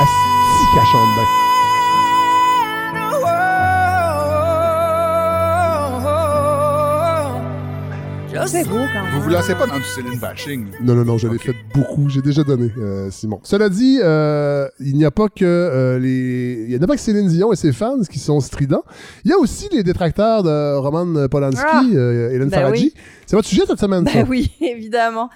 Asti 0.00 1.49
qu'elle 8.48 8.48
chante 8.48 8.52
bien. 8.52 8.62
C'est 8.64 8.68
beau 8.68 8.76
quand 8.92 9.02
même. 9.04 9.12
Vous 9.14 9.20
vous 9.22 9.28
lancez 9.30 9.54
pas 9.54 9.66
dans 9.66 9.76
du 9.76 9.84
Céline 9.84 10.18
bashing. 10.18 10.66
Non, 10.82 10.94
non, 10.94 11.04
non, 11.04 11.18
je 11.18 11.28
l'ai 11.28 11.38
fait 11.38 11.54
beaucoup. 11.74 12.08
J'ai 12.08 12.22
déjà 12.22 12.42
donné, 12.44 12.70
euh, 12.78 13.10
Simon. 13.10 13.40
Cela 13.42 13.68
dit, 13.68 13.98
euh, 14.02 14.68
il 14.80 14.96
n'y 14.96 15.04
a 15.04 15.10
pas 15.10 15.28
que 15.28 15.44
euh, 15.44 15.98
les, 15.98 16.64
il 16.68 16.78
n'y 16.78 16.82
a 16.82 16.86
pas 16.86 16.94
que 16.94 17.00
Céline 17.00 17.28
Dion 17.28 17.52
et 17.52 17.56
ses 17.56 17.72
fans 17.72 18.00
qui 18.10 18.18
sont 18.18 18.40
stridents. 18.40 18.84
Il 19.24 19.30
y 19.30 19.34
a 19.34 19.38
aussi 19.38 19.68
les 19.72 19.82
détracteurs 19.82 20.42
de 20.42 20.76
Roman 20.76 21.28
Polanski, 21.28 21.64
Ah! 21.66 21.82
euh, 21.94 22.30
Hélène 22.30 22.48
Ben 22.48 22.60
Faradji. 22.60 22.92
oui. 22.94 23.02
C'est 23.26 23.36
votre 23.36 23.48
sujet 23.48 23.62
cette 23.66 23.80
semaine, 23.80 24.06
ça? 24.06 24.12
Ben 24.22 24.26
oui, 24.28 24.50
évidemment. 24.60 25.30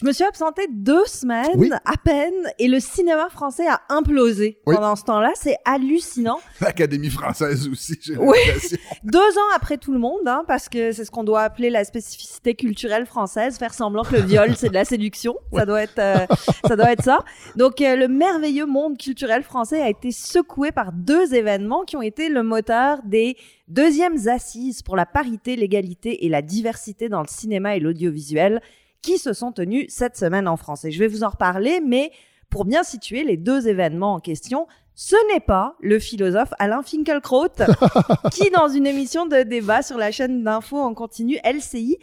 Je 0.00 0.06
me 0.06 0.12
suis 0.12 0.22
absentée 0.22 0.68
deux 0.70 1.04
semaines 1.06 1.48
Oui. 1.56 1.72
à 1.72 1.96
peine 1.96 2.32
et 2.60 2.68
le 2.68 2.78
cinéma 2.78 3.28
français 3.30 3.66
a 3.66 3.80
implosé 3.88 4.60
Oui. 4.64 4.76
pendant 4.76 4.94
ce 4.94 5.02
temps-là. 5.02 5.32
C'est 5.34 5.56
hallucinant. 5.64 6.38
L'Académie 6.60 7.10
française 7.10 7.66
aussi, 7.68 7.98
j'ai 8.00 8.16
Oui. 8.16 8.36
Deux 9.02 9.18
ans 9.18 9.50
après 9.56 9.76
tout 9.76 9.92
le 9.92 9.98
monde, 9.98 10.20
hein, 10.26 10.44
parce 10.46 10.68
que 10.68 10.92
c'est 10.92 11.04
ce 11.04 11.10
qu'on 11.10 11.24
doit 11.24 11.40
appeler 11.42 11.68
la 11.68 11.82
spécificité 11.82 12.54
culturelle 12.54 13.06
française, 13.06 13.58
faire 13.58 13.74
semblant 13.74 14.04
que 14.04 14.14
le 14.14 14.22
viol 14.22 14.54
c'est 14.56 14.68
de 14.68 14.74
la 14.74 14.84
séduction. 14.84 15.34
Ça 15.52 15.66
doit 15.66 15.82
être, 15.82 15.98
euh, 15.98 16.26
ça 16.68 16.76
doit 16.76 16.92
être 16.92 17.02
ça. 17.02 17.24
Donc 17.56 17.80
euh, 17.80 17.96
le 17.96 18.06
merveilleux 18.06 18.66
monde 18.66 18.98
culturel 18.98 19.42
français 19.42 19.82
a 19.82 19.88
été 19.88 20.12
secoué 20.12 20.70
par 20.70 20.92
deux 20.92 21.34
événements 21.34 21.82
qui 21.82 21.96
ont 21.96 22.02
été 22.02 22.28
le 22.28 22.44
moteur 22.44 23.00
des 23.04 23.36
deuxièmes 23.66 24.28
assises 24.28 24.82
pour 24.82 24.94
la 24.94 25.06
parité, 25.06 25.56
l'égalité 25.56 26.24
et 26.24 26.28
la 26.28 26.40
diversité 26.42 27.08
dans 27.08 27.20
le 27.22 27.26
cinéma 27.28 27.74
et 27.74 27.80
l'audiovisuel 27.80 28.60
qui 29.02 29.18
se 29.18 29.32
sont 29.32 29.52
tenues 29.52 29.86
cette 29.88 30.16
semaine 30.16 30.48
en 30.48 30.56
France. 30.56 30.84
Et 30.84 30.90
je 30.90 30.98
vais 30.98 31.08
vous 31.08 31.24
en 31.24 31.30
reparler, 31.30 31.80
mais 31.80 32.12
pour 32.50 32.64
bien 32.64 32.82
situer 32.82 33.24
les 33.24 33.36
deux 33.36 33.68
événements 33.68 34.14
en 34.14 34.20
question, 34.20 34.66
ce 34.94 35.16
n'est 35.32 35.40
pas 35.40 35.76
le 35.80 35.98
philosophe 35.98 36.52
Alain 36.58 36.82
Finkielkraut 36.82 37.48
qui, 38.32 38.50
dans 38.50 38.68
une 38.68 38.86
émission 38.86 39.26
de 39.26 39.42
débat 39.42 39.82
sur 39.82 39.96
la 39.96 40.10
chaîne 40.10 40.42
d'info 40.42 40.76
en 40.76 40.94
continu 40.94 41.38
LCI, 41.44 41.98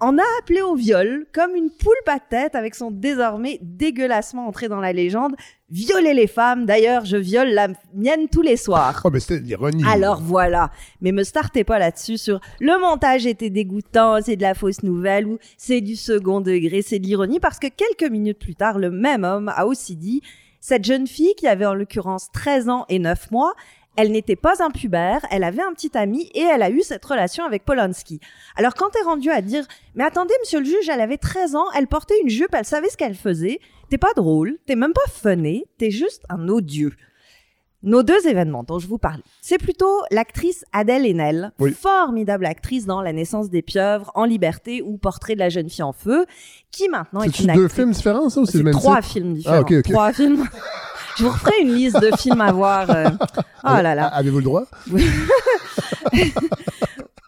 en 0.00 0.18
a 0.18 0.22
appelé 0.40 0.60
au 0.60 0.74
viol 0.74 1.26
comme 1.32 1.54
une 1.54 1.70
poule 1.70 1.96
de 2.06 2.12
tête 2.28 2.54
avec 2.54 2.74
son 2.74 2.90
désormais 2.90 3.58
dégueulassement 3.62 4.46
entré 4.46 4.68
dans 4.68 4.80
la 4.80 4.92
légende. 4.92 5.34
Violer 5.70 6.14
les 6.14 6.26
femmes, 6.26 6.64
d'ailleurs, 6.64 7.04
je 7.04 7.18
viole 7.18 7.50
la 7.50 7.68
mienne 7.94 8.28
tous 8.32 8.40
les 8.40 8.56
soirs. 8.56 9.02
Oh, 9.04 9.10
mais 9.12 9.20
c'était 9.20 9.40
l'ironie. 9.40 9.84
Alors 9.86 10.22
voilà, 10.22 10.70
mais 11.02 11.12
me 11.12 11.24
startez 11.24 11.62
pas 11.62 11.78
là-dessus 11.78 12.16
sur 12.16 12.40
le 12.58 12.80
montage 12.80 13.26
était 13.26 13.50
dégoûtant, 13.50 14.18
c'est 14.22 14.36
de 14.36 14.42
la 14.42 14.54
fausse 14.54 14.82
nouvelle 14.82 15.26
ou 15.26 15.38
c'est 15.58 15.82
du 15.82 15.94
second 15.94 16.40
degré, 16.40 16.80
c'est 16.80 16.98
de 16.98 17.04
l'ironie 17.04 17.38
parce 17.38 17.58
que 17.58 17.66
quelques 17.66 18.10
minutes 18.10 18.38
plus 18.38 18.54
tard, 18.54 18.78
le 18.78 18.90
même 18.90 19.24
homme 19.24 19.52
a 19.54 19.66
aussi 19.66 19.94
dit 19.94 20.22
cette 20.60 20.84
jeune 20.84 21.06
fille 21.06 21.34
qui 21.36 21.46
avait 21.46 21.66
en 21.66 21.74
l'occurrence 21.74 22.30
13 22.32 22.68
ans 22.70 22.86
et 22.88 22.98
9 22.98 23.30
mois, 23.30 23.52
elle 23.98 24.12
n'était 24.12 24.36
pas 24.36 24.62
un 24.62 24.70
pubère, 24.70 25.20
elle 25.30 25.42
avait 25.44 25.60
un 25.62 25.72
petit 25.72 25.90
ami 25.98 26.30
et 26.32 26.40
elle 26.42 26.62
a 26.62 26.70
eu 26.70 26.82
cette 26.82 27.04
relation 27.04 27.44
avec 27.44 27.64
Polanski. 27.64 28.20
Alors 28.56 28.74
quand 28.74 28.90
t'es 28.90 29.02
rendu 29.02 29.28
à 29.30 29.42
dire 29.42 29.66
mais 29.96 30.04
attendez 30.04 30.32
monsieur 30.40 30.60
le 30.60 30.64
juge, 30.64 30.88
elle 30.88 31.00
avait 31.00 31.16
13 31.18 31.56
ans, 31.56 31.66
elle 31.76 31.88
portait 31.88 32.14
une 32.22 32.30
jupe, 32.30 32.54
elle 32.54 32.64
savait 32.64 32.88
ce 32.88 32.96
qu'elle 32.96 33.16
faisait, 33.16 33.58
t'es 33.90 33.98
pas 33.98 34.12
drôle, 34.14 34.56
t'es 34.66 34.76
même 34.76 34.92
pas 34.92 35.10
funné, 35.12 35.64
t'es 35.78 35.90
juste 35.90 36.22
un 36.28 36.48
odieux. 36.48 36.92
Nos 37.84 38.02
deux 38.02 38.26
événements 38.26 38.64
dont 38.64 38.80
je 38.80 38.88
vous 38.88 38.98
parle, 38.98 39.20
c'est 39.40 39.58
plutôt 39.58 40.00
l'actrice 40.10 40.64
Adèle 40.72 41.06
Haenel, 41.06 41.52
Oui. 41.60 41.72
formidable 41.72 42.44
actrice 42.46 42.86
dans 42.86 43.02
La 43.02 43.12
naissance 43.12 43.50
des 43.50 43.62
pieuvres, 43.62 44.10
En 44.16 44.24
liberté 44.24 44.82
ou 44.82 44.98
Portrait 44.98 45.34
de 45.34 45.38
la 45.38 45.48
jeune 45.48 45.68
fille 45.70 45.84
en 45.84 45.92
feu, 45.92 46.26
qui 46.72 46.88
maintenant 46.88 47.22
est 47.22 47.38
une 47.38 47.46
deux 47.46 47.52
actrice. 47.64 47.72
films 47.74 47.90
différents, 47.92 48.28
ça, 48.30 48.40
ou 48.40 48.46
c'est 48.46 48.58
le 48.58 48.64
même 48.64 48.72
trois 48.74 48.96
titre? 49.00 49.12
films 49.12 49.34
différents. 49.34 49.56
Ah, 49.58 49.60
ok, 49.60 49.72
ok. 49.78 49.82
Trois 49.92 50.12
films. 50.12 50.44
je 51.18 51.24
vous 51.24 51.30
referai 51.30 51.52
une 51.62 51.74
liste 51.74 52.00
de 52.00 52.10
films 52.16 52.40
à 52.40 52.52
voir. 52.52 52.88
euh. 52.90 53.08
Oh 53.36 53.42
là 53.82 53.94
là. 53.94 54.06
A- 54.06 54.16
Avez-vous 54.18 54.38
le 54.38 54.44
droit? 54.44 54.64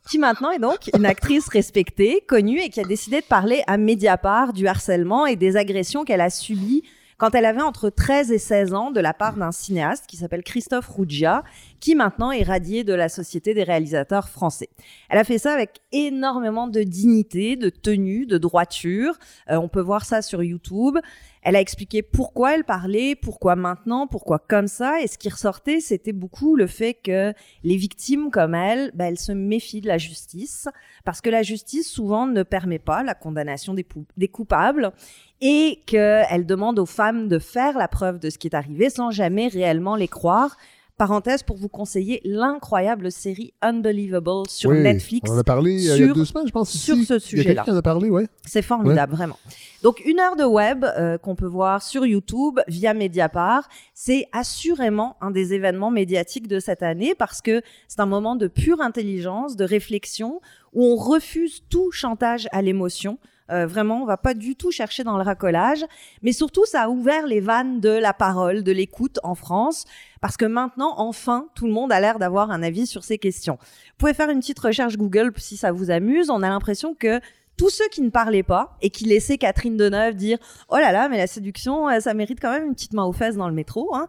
qui 0.09 0.19
maintenant 0.19 0.51
est 0.51 0.59
donc 0.59 0.91
une 0.97 1.07
actrice 1.07 1.49
respectée, 1.49 2.23
connue 2.27 2.61
et 2.61 2.69
qui 2.69 2.81
a 2.81 2.85
décidé 2.85 3.21
de 3.21 3.27
parler 3.27 3.63
à 3.67 3.77
Mediapart 3.77 4.53
du 4.53 4.67
harcèlement 4.67 5.27
et 5.27 5.37
des 5.37 5.57
agressions 5.57 6.05
qu'elle 6.05 6.21
a 6.21 6.31
subies 6.31 6.83
quand 7.21 7.35
elle 7.35 7.45
avait 7.45 7.61
entre 7.61 7.91
13 7.91 8.33
et 8.33 8.39
16 8.39 8.73
ans 8.73 8.91
de 8.91 8.99
la 8.99 9.13
part 9.13 9.37
d'un 9.37 9.53
cinéaste 9.53 10.07
qui 10.07 10.17
s'appelle 10.17 10.43
Christophe 10.43 10.89
Rougia, 10.89 11.45
qui 11.79 11.95
maintenant 11.95 12.31
est 12.31 12.43
radié 12.43 12.83
de 12.83 12.95
la 12.95 13.11
Société 13.11 13.53
des 13.53 13.63
réalisateurs 13.63 14.31
français. 14.31 14.71
Elle 15.11 15.19
a 15.19 15.25
fait 15.25 15.37
ça 15.37 15.53
avec 15.53 15.81
énormément 15.93 16.67
de 16.67 16.83
dignité, 16.83 17.57
de 17.57 17.69
tenue, 17.69 18.25
de 18.25 18.39
droiture. 18.39 19.19
Euh, 19.51 19.57
on 19.57 19.69
peut 19.69 19.83
voir 19.83 20.07
ça 20.07 20.23
sur 20.23 20.43
YouTube. 20.43 20.97
Elle 21.43 21.57
a 21.57 21.61
expliqué 21.61 22.03
pourquoi 22.03 22.55
elle 22.55 22.65
parlait, 22.65 23.15
pourquoi 23.15 23.55
maintenant, 23.55 24.07
pourquoi 24.07 24.39
comme 24.39 24.67
ça. 24.67 25.03
Et 25.03 25.07
ce 25.07 25.19
qui 25.19 25.29
ressortait, 25.29 25.81
c'était 25.81 26.13
beaucoup 26.13 26.57
le 26.57 26.67
fait 26.67 26.95
que 26.95 27.35
les 27.65 27.77
victimes 27.77 28.31
comme 28.31 28.55
elle, 28.55 28.93
bah, 28.95 29.09
elles 29.09 29.19
se 29.19 29.33
méfient 29.33 29.83
de 29.83 29.89
la 29.89 29.99
justice. 29.99 30.69
Parce 31.05 31.21
que 31.21 31.29
la 31.29 31.43
justice, 31.43 31.91
souvent, 31.91 32.27
ne 32.27 32.43
permet 32.43 32.79
pas 32.79 33.03
la 33.03 33.15
condamnation 33.15 33.75
des 33.75 34.29
coupables. 34.29 34.93
Et 35.41 35.81
qu'elle 35.87 36.45
demande 36.47 36.79
aux 36.79 36.87
femmes 36.87 37.29
de 37.29 37.39
faire 37.39 37.79
la 37.79 37.89
preuve 37.89 38.19
de 38.19 38.29
ce 38.31 38.39
qui 38.39 38.49
est 38.49 38.55
arrivé 38.55 38.91
sans 38.91 39.11
jamais 39.11 39.49
réellement 39.49 39.97
les 39.97 40.09
croire 40.09 40.57
parenthèse 40.99 41.43
pour 41.43 41.57
vous 41.57 41.71
conseiller 41.71 42.21
l'incroyable 42.25 43.11
série 43.11 43.55
Unbelievable 43.63 44.47
sur 44.51 44.69
Oui, 44.69 44.83
Netflix. 44.83 45.31
On 45.31 45.35
en 45.35 45.39
a 45.39 45.45
parlé 45.45 45.71
euh, 45.89 45.97
il 45.97 46.01
y 46.01 46.03
a 46.03 46.07
sur- 46.09 46.15
deux 46.15 46.27
semaines, 46.27 46.47
je 46.47 46.53
pense. 46.53 46.71
sur 46.77 46.95
ici. 46.95 47.07
ce 47.07 47.19
sujet-là. 47.19 47.65
en 47.67 47.75
a 47.75 47.81
parlé, 47.81 48.11
ouais. 48.11 48.27
C'est 48.47 48.61
formidable, 48.61 49.15
vraiment. 49.15 49.39
Donc, 49.83 50.03
une 50.05 50.21
heure 50.21 50.37
de 50.37 50.45
web 50.45 50.85
euh, 50.85 51.17
qu'on 51.17 51.37
peut 51.37 51.47
voir 51.47 51.81
sur 51.83 52.05
YouTube 52.05 52.61
via 52.69 52.93
Mediapart, 52.93 53.67
c'est 53.95 54.27
assurément 54.33 55.17
un 55.23 55.31
des 55.31 55.55
événements 55.55 55.91
médiatiques 55.91 56.49
de 56.49 56.61
cette 56.61 56.83
année 56.83 57.15
parce 57.17 57.41
que 57.41 57.63
c'est 57.89 58.01
un 58.01 58.07
moment 58.07 58.37
de 58.37 58.47
pure 58.47 58.83
intelligence, 58.83 59.57
de 59.57 59.65
réflexion, 59.65 60.43
où 60.75 60.85
on 60.85 60.97
refuse 60.97 61.63
tout 61.71 61.91
chantage 61.93 62.47
à 62.53 62.61
l'émotion. 62.61 63.19
Euh, 63.51 63.67
vraiment, 63.67 64.03
on 64.03 64.07
va 64.07 64.17
pas 64.17 64.35
du 64.35 64.57
tout 64.57 64.71
chercher 64.71 65.05
dans 65.05 65.17
le 65.17 65.23
racolage, 65.23 65.85
mais 66.23 66.33
surtout, 66.33 66.65
ça 66.67 66.83
a 66.83 66.89
ouvert 66.89 67.27
les 67.27 67.41
vannes 67.41 67.81
de 67.81 67.91
la 67.91 68.13
parole, 68.13 68.63
de 68.63 68.73
l'écoute 68.73 69.19
en 69.23 69.35
France, 69.35 69.85
parce 70.21 70.37
que 70.37 70.45
maintenant, 70.45 70.95
enfin, 70.99 71.49
tout 71.55 71.67
le 71.67 71.73
monde 71.73 71.93
a 71.93 72.01
l'air 72.01 72.19
d'avoir 72.19 72.51
un 72.51 72.63
avis 72.63 72.87
sur 72.87 73.05
ces 73.05 73.19
questions. 73.19 73.59
Vous 73.61 73.97
pouvez 73.99 74.15
faire 74.15 74.31
une 74.31 74.41
petite 74.41 74.59
recherche 74.59 74.97
Google 74.97 75.33
si 75.37 75.57
ça 75.57 75.73
vous 75.73 75.91
amuse. 75.91 76.31
On 76.31 76.43
a 76.43 76.49
l'impression 76.49 76.95
que 76.95 77.21
tous 77.61 77.69
ceux 77.69 77.89
qui 77.91 78.01
ne 78.01 78.09
parlaient 78.09 78.43
pas 78.43 78.79
et 78.81 78.89
qui 78.89 79.05
laissaient 79.05 79.37
Catherine 79.37 79.77
Deneuve 79.77 80.15
dire 80.15 80.39
oh 80.71 80.77
là 80.77 80.93
là 80.93 81.11
mais 81.11 81.19
la 81.19 81.27
séduction 81.27 81.91
euh, 81.91 82.01
ça 82.01 82.15
mérite 82.15 82.39
quand 82.41 82.51
même 82.51 82.65
une 82.69 82.75
petite 82.75 82.95
main 82.95 83.05
aux 83.05 83.13
fesses 83.13 83.37
dans 83.37 83.49
le 83.49 83.55
métro 83.55 83.95
hein. 83.95 84.09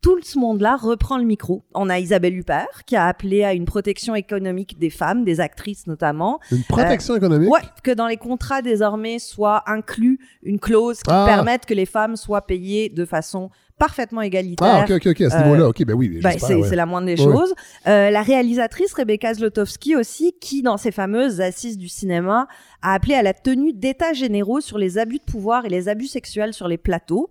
Tout 0.00 0.18
ce 0.22 0.38
monde-là 0.38 0.76
reprend 0.76 1.18
le 1.18 1.24
micro. 1.24 1.64
On 1.74 1.88
a 1.88 1.98
Isabelle 1.98 2.36
Huppert 2.36 2.84
qui 2.86 2.94
a 2.94 3.06
appelé 3.06 3.42
à 3.42 3.52
une 3.52 3.64
protection 3.64 4.14
économique 4.14 4.78
des 4.78 4.90
femmes, 4.90 5.24
des 5.24 5.40
actrices 5.40 5.86
notamment. 5.88 6.38
Une 6.52 6.62
protection 6.62 7.16
économique. 7.16 7.50
Ouais, 7.50 7.60
que 7.82 7.90
dans 7.90 8.06
les 8.06 8.16
contrats 8.16 8.62
désormais 8.62 9.18
soit 9.18 9.64
inclus 9.66 10.20
une 10.42 10.60
clause 10.60 10.98
qui 11.02 11.10
Ah. 11.12 11.24
permette 11.26 11.66
que 11.66 11.74
les 11.74 11.86
femmes 11.86 12.14
soient 12.16 12.46
payées 12.46 12.88
de 12.90 13.04
façon 13.04 13.50
parfaitement 13.76 14.20
Ah, 14.20 14.26
égalitaire. 14.26 14.84
ok, 14.88 14.90
ok, 14.96 15.06
ok, 15.08 15.20
à 15.20 15.30
ce 15.30 15.36
Euh, 15.36 15.42
niveau-là. 15.42 15.68
Ok, 15.68 15.84
ben 15.84 15.94
oui, 15.94 16.20
Ben, 16.22 16.36
c'est 16.38 16.54
ouais. 16.54 16.76
la 16.76 16.86
moindre 16.86 17.06
des 17.06 17.20
Ouais. 17.20 17.32
choses. 17.32 17.54
Euh, 17.86 18.10
la 18.10 18.22
réalisatrice 18.22 18.92
Rebecca 18.94 19.34
Zlotowski 19.34 19.94
aussi, 19.96 20.32
qui 20.40 20.62
dans 20.62 20.76
ses 20.76 20.90
fameuses 20.92 21.40
assises 21.40 21.76
du 21.78 21.88
cinéma 21.88 22.46
a 22.82 22.94
appelé 22.94 23.14
à 23.14 23.22
la 23.22 23.34
tenue 23.34 23.72
d'états 23.72 24.12
généraux 24.12 24.60
sur 24.60 24.78
les 24.78 24.98
abus 24.98 25.18
de 25.18 25.24
pouvoir 25.24 25.64
et 25.64 25.68
les 25.68 25.88
abus 25.88 26.06
sexuels 26.08 26.54
sur 26.54 26.66
les 26.68 26.78
plateaux. 26.78 27.30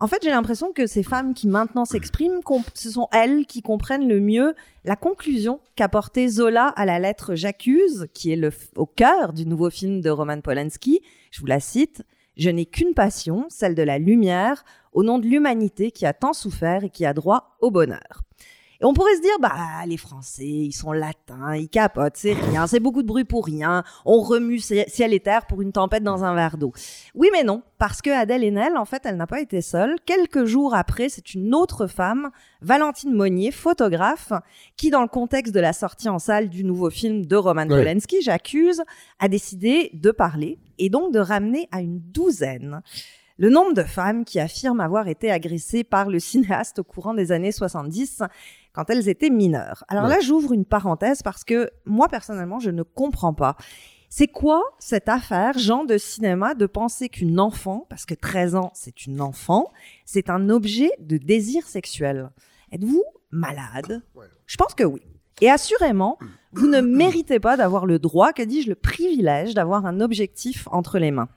En 0.00 0.06
fait, 0.06 0.22
j'ai 0.22 0.30
l'impression 0.30 0.72
que 0.72 0.86
ces 0.86 1.02
femmes 1.02 1.34
qui 1.34 1.48
maintenant 1.48 1.84
s'expriment, 1.84 2.40
ce 2.74 2.90
sont 2.90 3.08
elles 3.10 3.46
qui 3.46 3.62
comprennent 3.62 4.06
le 4.06 4.20
mieux 4.20 4.54
la 4.84 4.94
conclusion 4.94 5.58
qu'a 5.74 5.88
portée 5.88 6.28
Zola 6.28 6.68
à 6.68 6.86
la 6.86 7.00
lettre 7.00 7.34
J'accuse, 7.34 8.06
qui 8.14 8.32
est 8.32 8.40
au 8.76 8.86
cœur 8.86 9.32
du 9.32 9.44
nouveau 9.44 9.70
film 9.70 10.00
de 10.00 10.08
Roman 10.08 10.40
Polanski. 10.40 11.00
Je 11.32 11.40
vous 11.40 11.46
la 11.46 11.58
cite. 11.58 12.04
Je 12.36 12.48
n'ai 12.48 12.64
qu'une 12.64 12.94
passion, 12.94 13.46
celle 13.48 13.74
de 13.74 13.82
la 13.82 13.98
lumière, 13.98 14.64
au 14.92 15.02
nom 15.02 15.18
de 15.18 15.26
l'humanité 15.26 15.90
qui 15.90 16.06
a 16.06 16.12
tant 16.12 16.32
souffert 16.32 16.84
et 16.84 16.90
qui 16.90 17.04
a 17.04 17.12
droit 17.12 17.56
au 17.60 17.72
bonheur. 17.72 18.22
Et 18.80 18.84
on 18.84 18.92
pourrait 18.94 19.16
se 19.16 19.20
dire, 19.22 19.36
bah, 19.40 19.56
les 19.86 19.96
Français, 19.96 20.46
ils 20.46 20.72
sont 20.72 20.92
latins, 20.92 21.56
ils 21.56 21.68
capotent, 21.68 22.16
c'est 22.16 22.34
rien, 22.34 22.68
c'est 22.68 22.78
beaucoup 22.78 23.02
de 23.02 23.08
bruit 23.08 23.24
pour 23.24 23.44
rien, 23.44 23.82
on 24.04 24.20
remue 24.20 24.60
ci- 24.60 24.84
ciel 24.86 25.12
et 25.12 25.18
terre 25.18 25.46
pour 25.46 25.62
une 25.62 25.72
tempête 25.72 26.04
dans 26.04 26.22
un 26.22 26.32
verre 26.32 26.56
d'eau. 26.58 26.72
Oui, 27.16 27.28
mais 27.32 27.42
non, 27.42 27.62
parce 27.78 28.00
que 28.00 28.10
Adèle 28.10 28.44
Haenel, 28.44 28.76
en 28.76 28.84
fait, 28.84 29.02
elle 29.04 29.16
n'a 29.16 29.26
pas 29.26 29.40
été 29.40 29.62
seule. 29.62 29.96
Quelques 30.06 30.44
jours 30.44 30.76
après, 30.76 31.08
c'est 31.08 31.34
une 31.34 31.56
autre 31.56 31.88
femme, 31.88 32.30
Valentine 32.62 33.12
Monnier, 33.12 33.50
photographe, 33.50 34.32
qui, 34.76 34.90
dans 34.90 35.02
le 35.02 35.08
contexte 35.08 35.52
de 35.52 35.60
la 35.60 35.72
sortie 35.72 36.08
en 36.08 36.20
salle 36.20 36.48
du 36.48 36.62
nouveau 36.62 36.90
film 36.90 37.26
de 37.26 37.34
Roman. 37.34 37.66
Polanski, 37.66 38.22
J'accuse, 38.22 38.82
a 39.18 39.26
décidé 39.28 39.90
de 39.94 40.12
parler 40.12 40.56
et 40.78 40.88
donc 40.88 41.12
de 41.12 41.18
ramener 41.18 41.68
à 41.72 41.80
une 41.80 41.98
douzaine 41.98 42.80
le 43.40 43.50
nombre 43.50 43.72
de 43.72 43.84
femmes 43.84 44.24
qui 44.24 44.40
affirment 44.40 44.80
avoir 44.80 45.06
été 45.06 45.30
agressées 45.30 45.84
par 45.84 46.10
le 46.10 46.18
cinéaste 46.20 46.80
au 46.80 46.84
courant 46.84 47.14
des 47.14 47.30
années 47.30 47.52
70 47.52 48.22
quand 48.72 48.88
elles 48.90 49.08
étaient 49.08 49.30
mineures. 49.30 49.84
Alors 49.88 50.04
Ouais. 50.04 50.10
là, 50.10 50.20
j'ouvre 50.20 50.52
une 50.52 50.64
parenthèse 50.64 51.22
parce 51.22 51.44
que 51.44 51.70
moi, 51.84 52.08
personnellement, 52.08 52.58
je 52.60 52.70
ne 52.70 52.82
comprends 52.82 53.34
pas. 53.34 53.56
C'est 54.10 54.28
quoi 54.28 54.62
cette 54.78 55.08
affaire, 55.08 55.58
genre 55.58 55.84
de 55.84 55.98
cinéma, 55.98 56.54
de 56.54 56.64
penser 56.66 57.08
qu'une 57.10 57.38
enfant, 57.38 57.86
parce 57.90 58.06
que 58.06 58.14
13 58.14 58.54
ans, 58.54 58.70
c'est 58.74 59.04
une 59.06 59.20
enfant, 59.20 59.70
c'est 60.06 60.30
un 60.30 60.48
objet 60.48 60.90
de 60.98 61.18
désir 61.18 61.66
sexuel? 61.66 62.30
Êtes-vous 62.72 63.04
malade? 63.30 64.02
Ouais. 64.14 64.26
Je 64.46 64.56
pense 64.56 64.74
que 64.74 64.84
oui. 64.84 65.02
Et 65.40 65.50
assurément, 65.50 66.18
vous 66.52 66.66
ne 66.66 66.80
méritez 66.80 67.38
pas 67.40 67.56
d'avoir 67.56 67.86
le 67.86 67.98
droit, 67.98 68.32
que 68.32 68.42
dis-je, 68.42 68.68
le 68.68 68.74
privilège 68.74 69.54
d'avoir 69.54 69.86
un 69.86 70.00
objectif 70.00 70.66
entre 70.72 70.98
les 70.98 71.10
mains. 71.10 71.28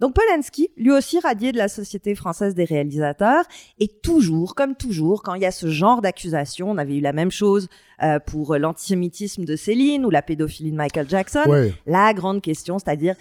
Donc 0.00 0.14
Polanski, 0.14 0.70
lui 0.78 0.92
aussi 0.92 1.18
radié 1.20 1.52
de 1.52 1.58
la 1.58 1.68
Société 1.68 2.14
française 2.14 2.54
des 2.54 2.64
réalisateurs, 2.64 3.44
et 3.78 3.86
toujours, 3.88 4.54
comme 4.54 4.74
toujours, 4.74 5.22
quand 5.22 5.34
il 5.34 5.42
y 5.42 5.46
a 5.46 5.50
ce 5.50 5.66
genre 5.68 6.00
d'accusation, 6.00 6.70
on 6.70 6.78
avait 6.78 6.96
eu 6.96 7.00
la 7.02 7.12
même 7.12 7.30
chose 7.30 7.68
euh, 8.02 8.18
pour 8.18 8.56
l'antisémitisme 8.56 9.44
de 9.44 9.56
Céline 9.56 10.06
ou 10.06 10.10
la 10.10 10.22
pédophilie 10.22 10.70
de 10.72 10.76
Michael 10.76 11.06
Jackson, 11.08 11.44
Ouais. 11.46 11.74
la 11.86 12.14
grande 12.14 12.40
question, 12.40 12.78
c'est-à-dire 12.78 13.14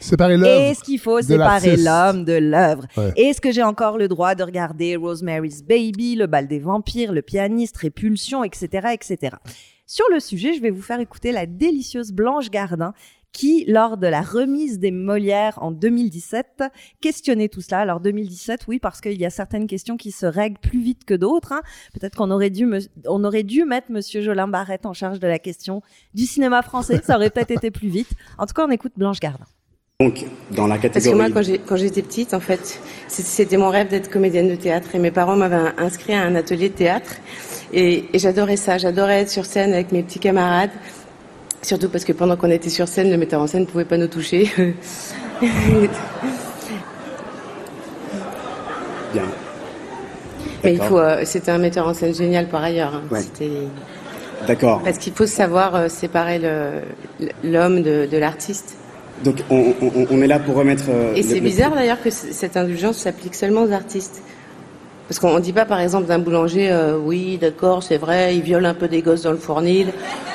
est-ce 0.69 0.81
qu'il 0.83 0.99
faut 0.99 1.21
séparer 1.21 1.75
l'homme 1.83 2.23
de 2.23 2.33
l'œuvre? 2.33 2.85
Ouais. 2.95 3.11
Est-ce 3.17 3.41
que 3.41 3.51
j'ai 3.51 3.63
encore 3.63 3.97
le 3.97 4.07
droit 4.07 4.35
de 4.35 4.43
regarder 4.43 4.95
Rosemary's 4.95 5.63
Baby, 5.63 6.15
Le 6.15 6.27
bal 6.27 6.47
des 6.47 6.59
vampires, 6.59 7.11
Le 7.11 7.21
pianiste, 7.21 7.75
Répulsion, 7.75 8.45
etc., 8.45 8.87
etc. 8.93 9.35
Sur 9.91 10.05
le 10.11 10.19
sujet, 10.19 10.53
je 10.53 10.61
vais 10.61 10.69
vous 10.69 10.83
faire 10.83 10.99
écouter 10.99 11.31
la 11.31 11.47
délicieuse 11.47 12.11
Blanche 12.11 12.51
Gardin 12.51 12.93
qui, 13.31 13.65
lors 13.67 13.97
de 13.97 14.05
la 14.05 14.21
remise 14.21 14.77
des 14.77 14.91
Molières 14.91 15.57
en 15.63 15.71
2017, 15.71 16.61
questionnait 17.01 17.49
tout 17.49 17.61
cela. 17.61 17.79
Alors 17.79 17.99
2017, 17.99 18.67
oui, 18.67 18.77
parce 18.77 19.01
qu'il 19.01 19.19
y 19.19 19.25
a 19.25 19.31
certaines 19.31 19.65
questions 19.65 19.97
qui 19.97 20.11
se 20.11 20.27
règlent 20.27 20.59
plus 20.59 20.79
vite 20.79 21.05
que 21.05 21.15
d'autres. 21.15 21.53
hein. 21.53 21.61
Peut-être 21.91 22.15
qu'on 22.15 22.29
aurait 22.29 22.51
dû, 22.51 22.71
on 23.07 23.23
aurait 23.23 23.41
dû 23.41 23.65
mettre 23.65 23.91
Monsieur 23.91 24.21
Jolin 24.21 24.47
Barrette 24.47 24.85
en 24.85 24.93
charge 24.93 25.19
de 25.19 25.25
la 25.25 25.39
question 25.39 25.81
du 26.13 26.27
cinéma 26.27 26.61
français. 26.61 27.01
Ça 27.03 27.15
aurait 27.15 27.31
peut-être 27.31 27.49
été 27.49 27.71
plus 27.71 27.89
vite. 27.89 28.11
En 28.37 28.45
tout 28.45 28.53
cas, 28.53 28.67
on 28.67 28.69
écoute 28.69 28.93
Blanche 28.95 29.19
Gardin. 29.19 29.45
Donc, 30.01 30.23
dans 30.51 30.65
la 30.65 30.75
Parce 30.77 30.87
que 30.93 30.93
catégorie. 30.93 31.17
moi, 31.33 31.43
quand 31.67 31.75
j'étais 31.75 32.01
petite, 32.01 32.33
en 32.33 32.39
fait, 32.39 32.79
c'était 33.09 33.57
mon 33.57 33.67
rêve 33.67 33.89
d'être 33.89 34.09
comédienne 34.09 34.47
de 34.47 34.55
théâtre. 34.55 34.95
Et 34.95 34.97
mes 34.97 35.11
parents 35.11 35.35
m'avaient 35.35 35.73
inscrit 35.77 36.13
à 36.13 36.21
un 36.21 36.35
atelier 36.35 36.69
de 36.69 36.73
théâtre. 36.73 37.15
Et, 37.73 38.05
et 38.13 38.17
j'adorais 38.19 38.55
ça. 38.55 38.77
J'adorais 38.77 39.23
être 39.23 39.29
sur 39.29 39.45
scène 39.45 39.73
avec 39.73 39.91
mes 39.91 40.01
petits 40.01 40.19
camarades. 40.19 40.69
Surtout 41.63 41.89
parce 41.89 42.05
que 42.05 42.13
pendant 42.13 42.37
qu'on 42.37 42.49
était 42.49 42.69
sur 42.69 42.87
scène, 42.87 43.11
le 43.11 43.17
metteur 43.17 43.41
en 43.41 43.47
scène 43.47 43.63
ne 43.63 43.65
pouvait 43.65 43.83
pas 43.83 43.97
nous 43.97 44.07
toucher. 44.07 44.49
Bien. 49.11 49.23
Mais 50.63 50.73
il 50.75 50.81
faut. 50.81 50.97
euh, 50.99 51.23
c'était 51.25 51.51
un 51.51 51.57
metteur 51.57 51.85
en 51.89 51.93
scène 51.93 52.13
génial 52.15 52.47
par 52.47 52.63
ailleurs. 52.63 52.95
hein. 52.95 53.01
Ouais. 53.11 53.19
D'accord. 54.47 54.81
Parce 54.81 54.97
qu'il 54.97 55.11
faut 55.11 55.25
savoir 55.25 55.75
euh, 55.75 55.89
séparer 55.89 56.39
l'homme 57.43 57.81
de, 57.81 58.07
de 58.09 58.17
l'artiste. 58.17 58.77
Donc, 59.23 59.37
on, 59.49 59.73
on- 59.81 60.07
on 60.09 60.21
est 60.21 60.27
là 60.27 60.39
pour 60.39 60.55
remettre. 60.55 60.85
euh, 60.89 61.13
Et 61.15 61.23
c'est 61.23 61.35
le- 61.35 61.41
bizarre 61.41 61.73
d'ailleurs 61.75 62.01
que 62.01 62.09
cette 62.09 62.55
indulgence 62.57 62.97
s'applique 62.97 63.35
seulement 63.35 63.63
aux 63.63 63.71
artistes. 63.71 64.21
Parce 65.07 65.19
qu'on 65.19 65.33
ne 65.33 65.39
dit 65.39 65.53
pas 65.53 65.65
par 65.65 65.79
exemple 65.79 66.05
d'un 66.05 66.19
boulanger, 66.19 66.69
euh, 66.71 66.95
oui 66.97 67.39
d'accord 67.41 67.81
c'est 67.81 67.97
vrai, 67.97 68.35
il 68.35 68.43
viole 68.43 68.65
un 68.67 68.75
peu 68.75 68.87
des 68.87 69.01
gosses 69.01 69.23
dans 69.23 69.31
le 69.31 69.37
fournil, 69.37 69.87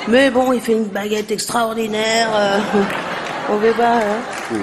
mais 0.09 0.29
bon 0.29 0.51
il 0.51 0.59
fait 0.59 0.73
une 0.73 0.83
baguette 0.83 1.31
extraordinaire. 1.31 2.27
euh, 2.35 2.59
on 3.51 3.55
veut 3.55 3.71
pas. 3.71 3.99
hein. 3.99 4.57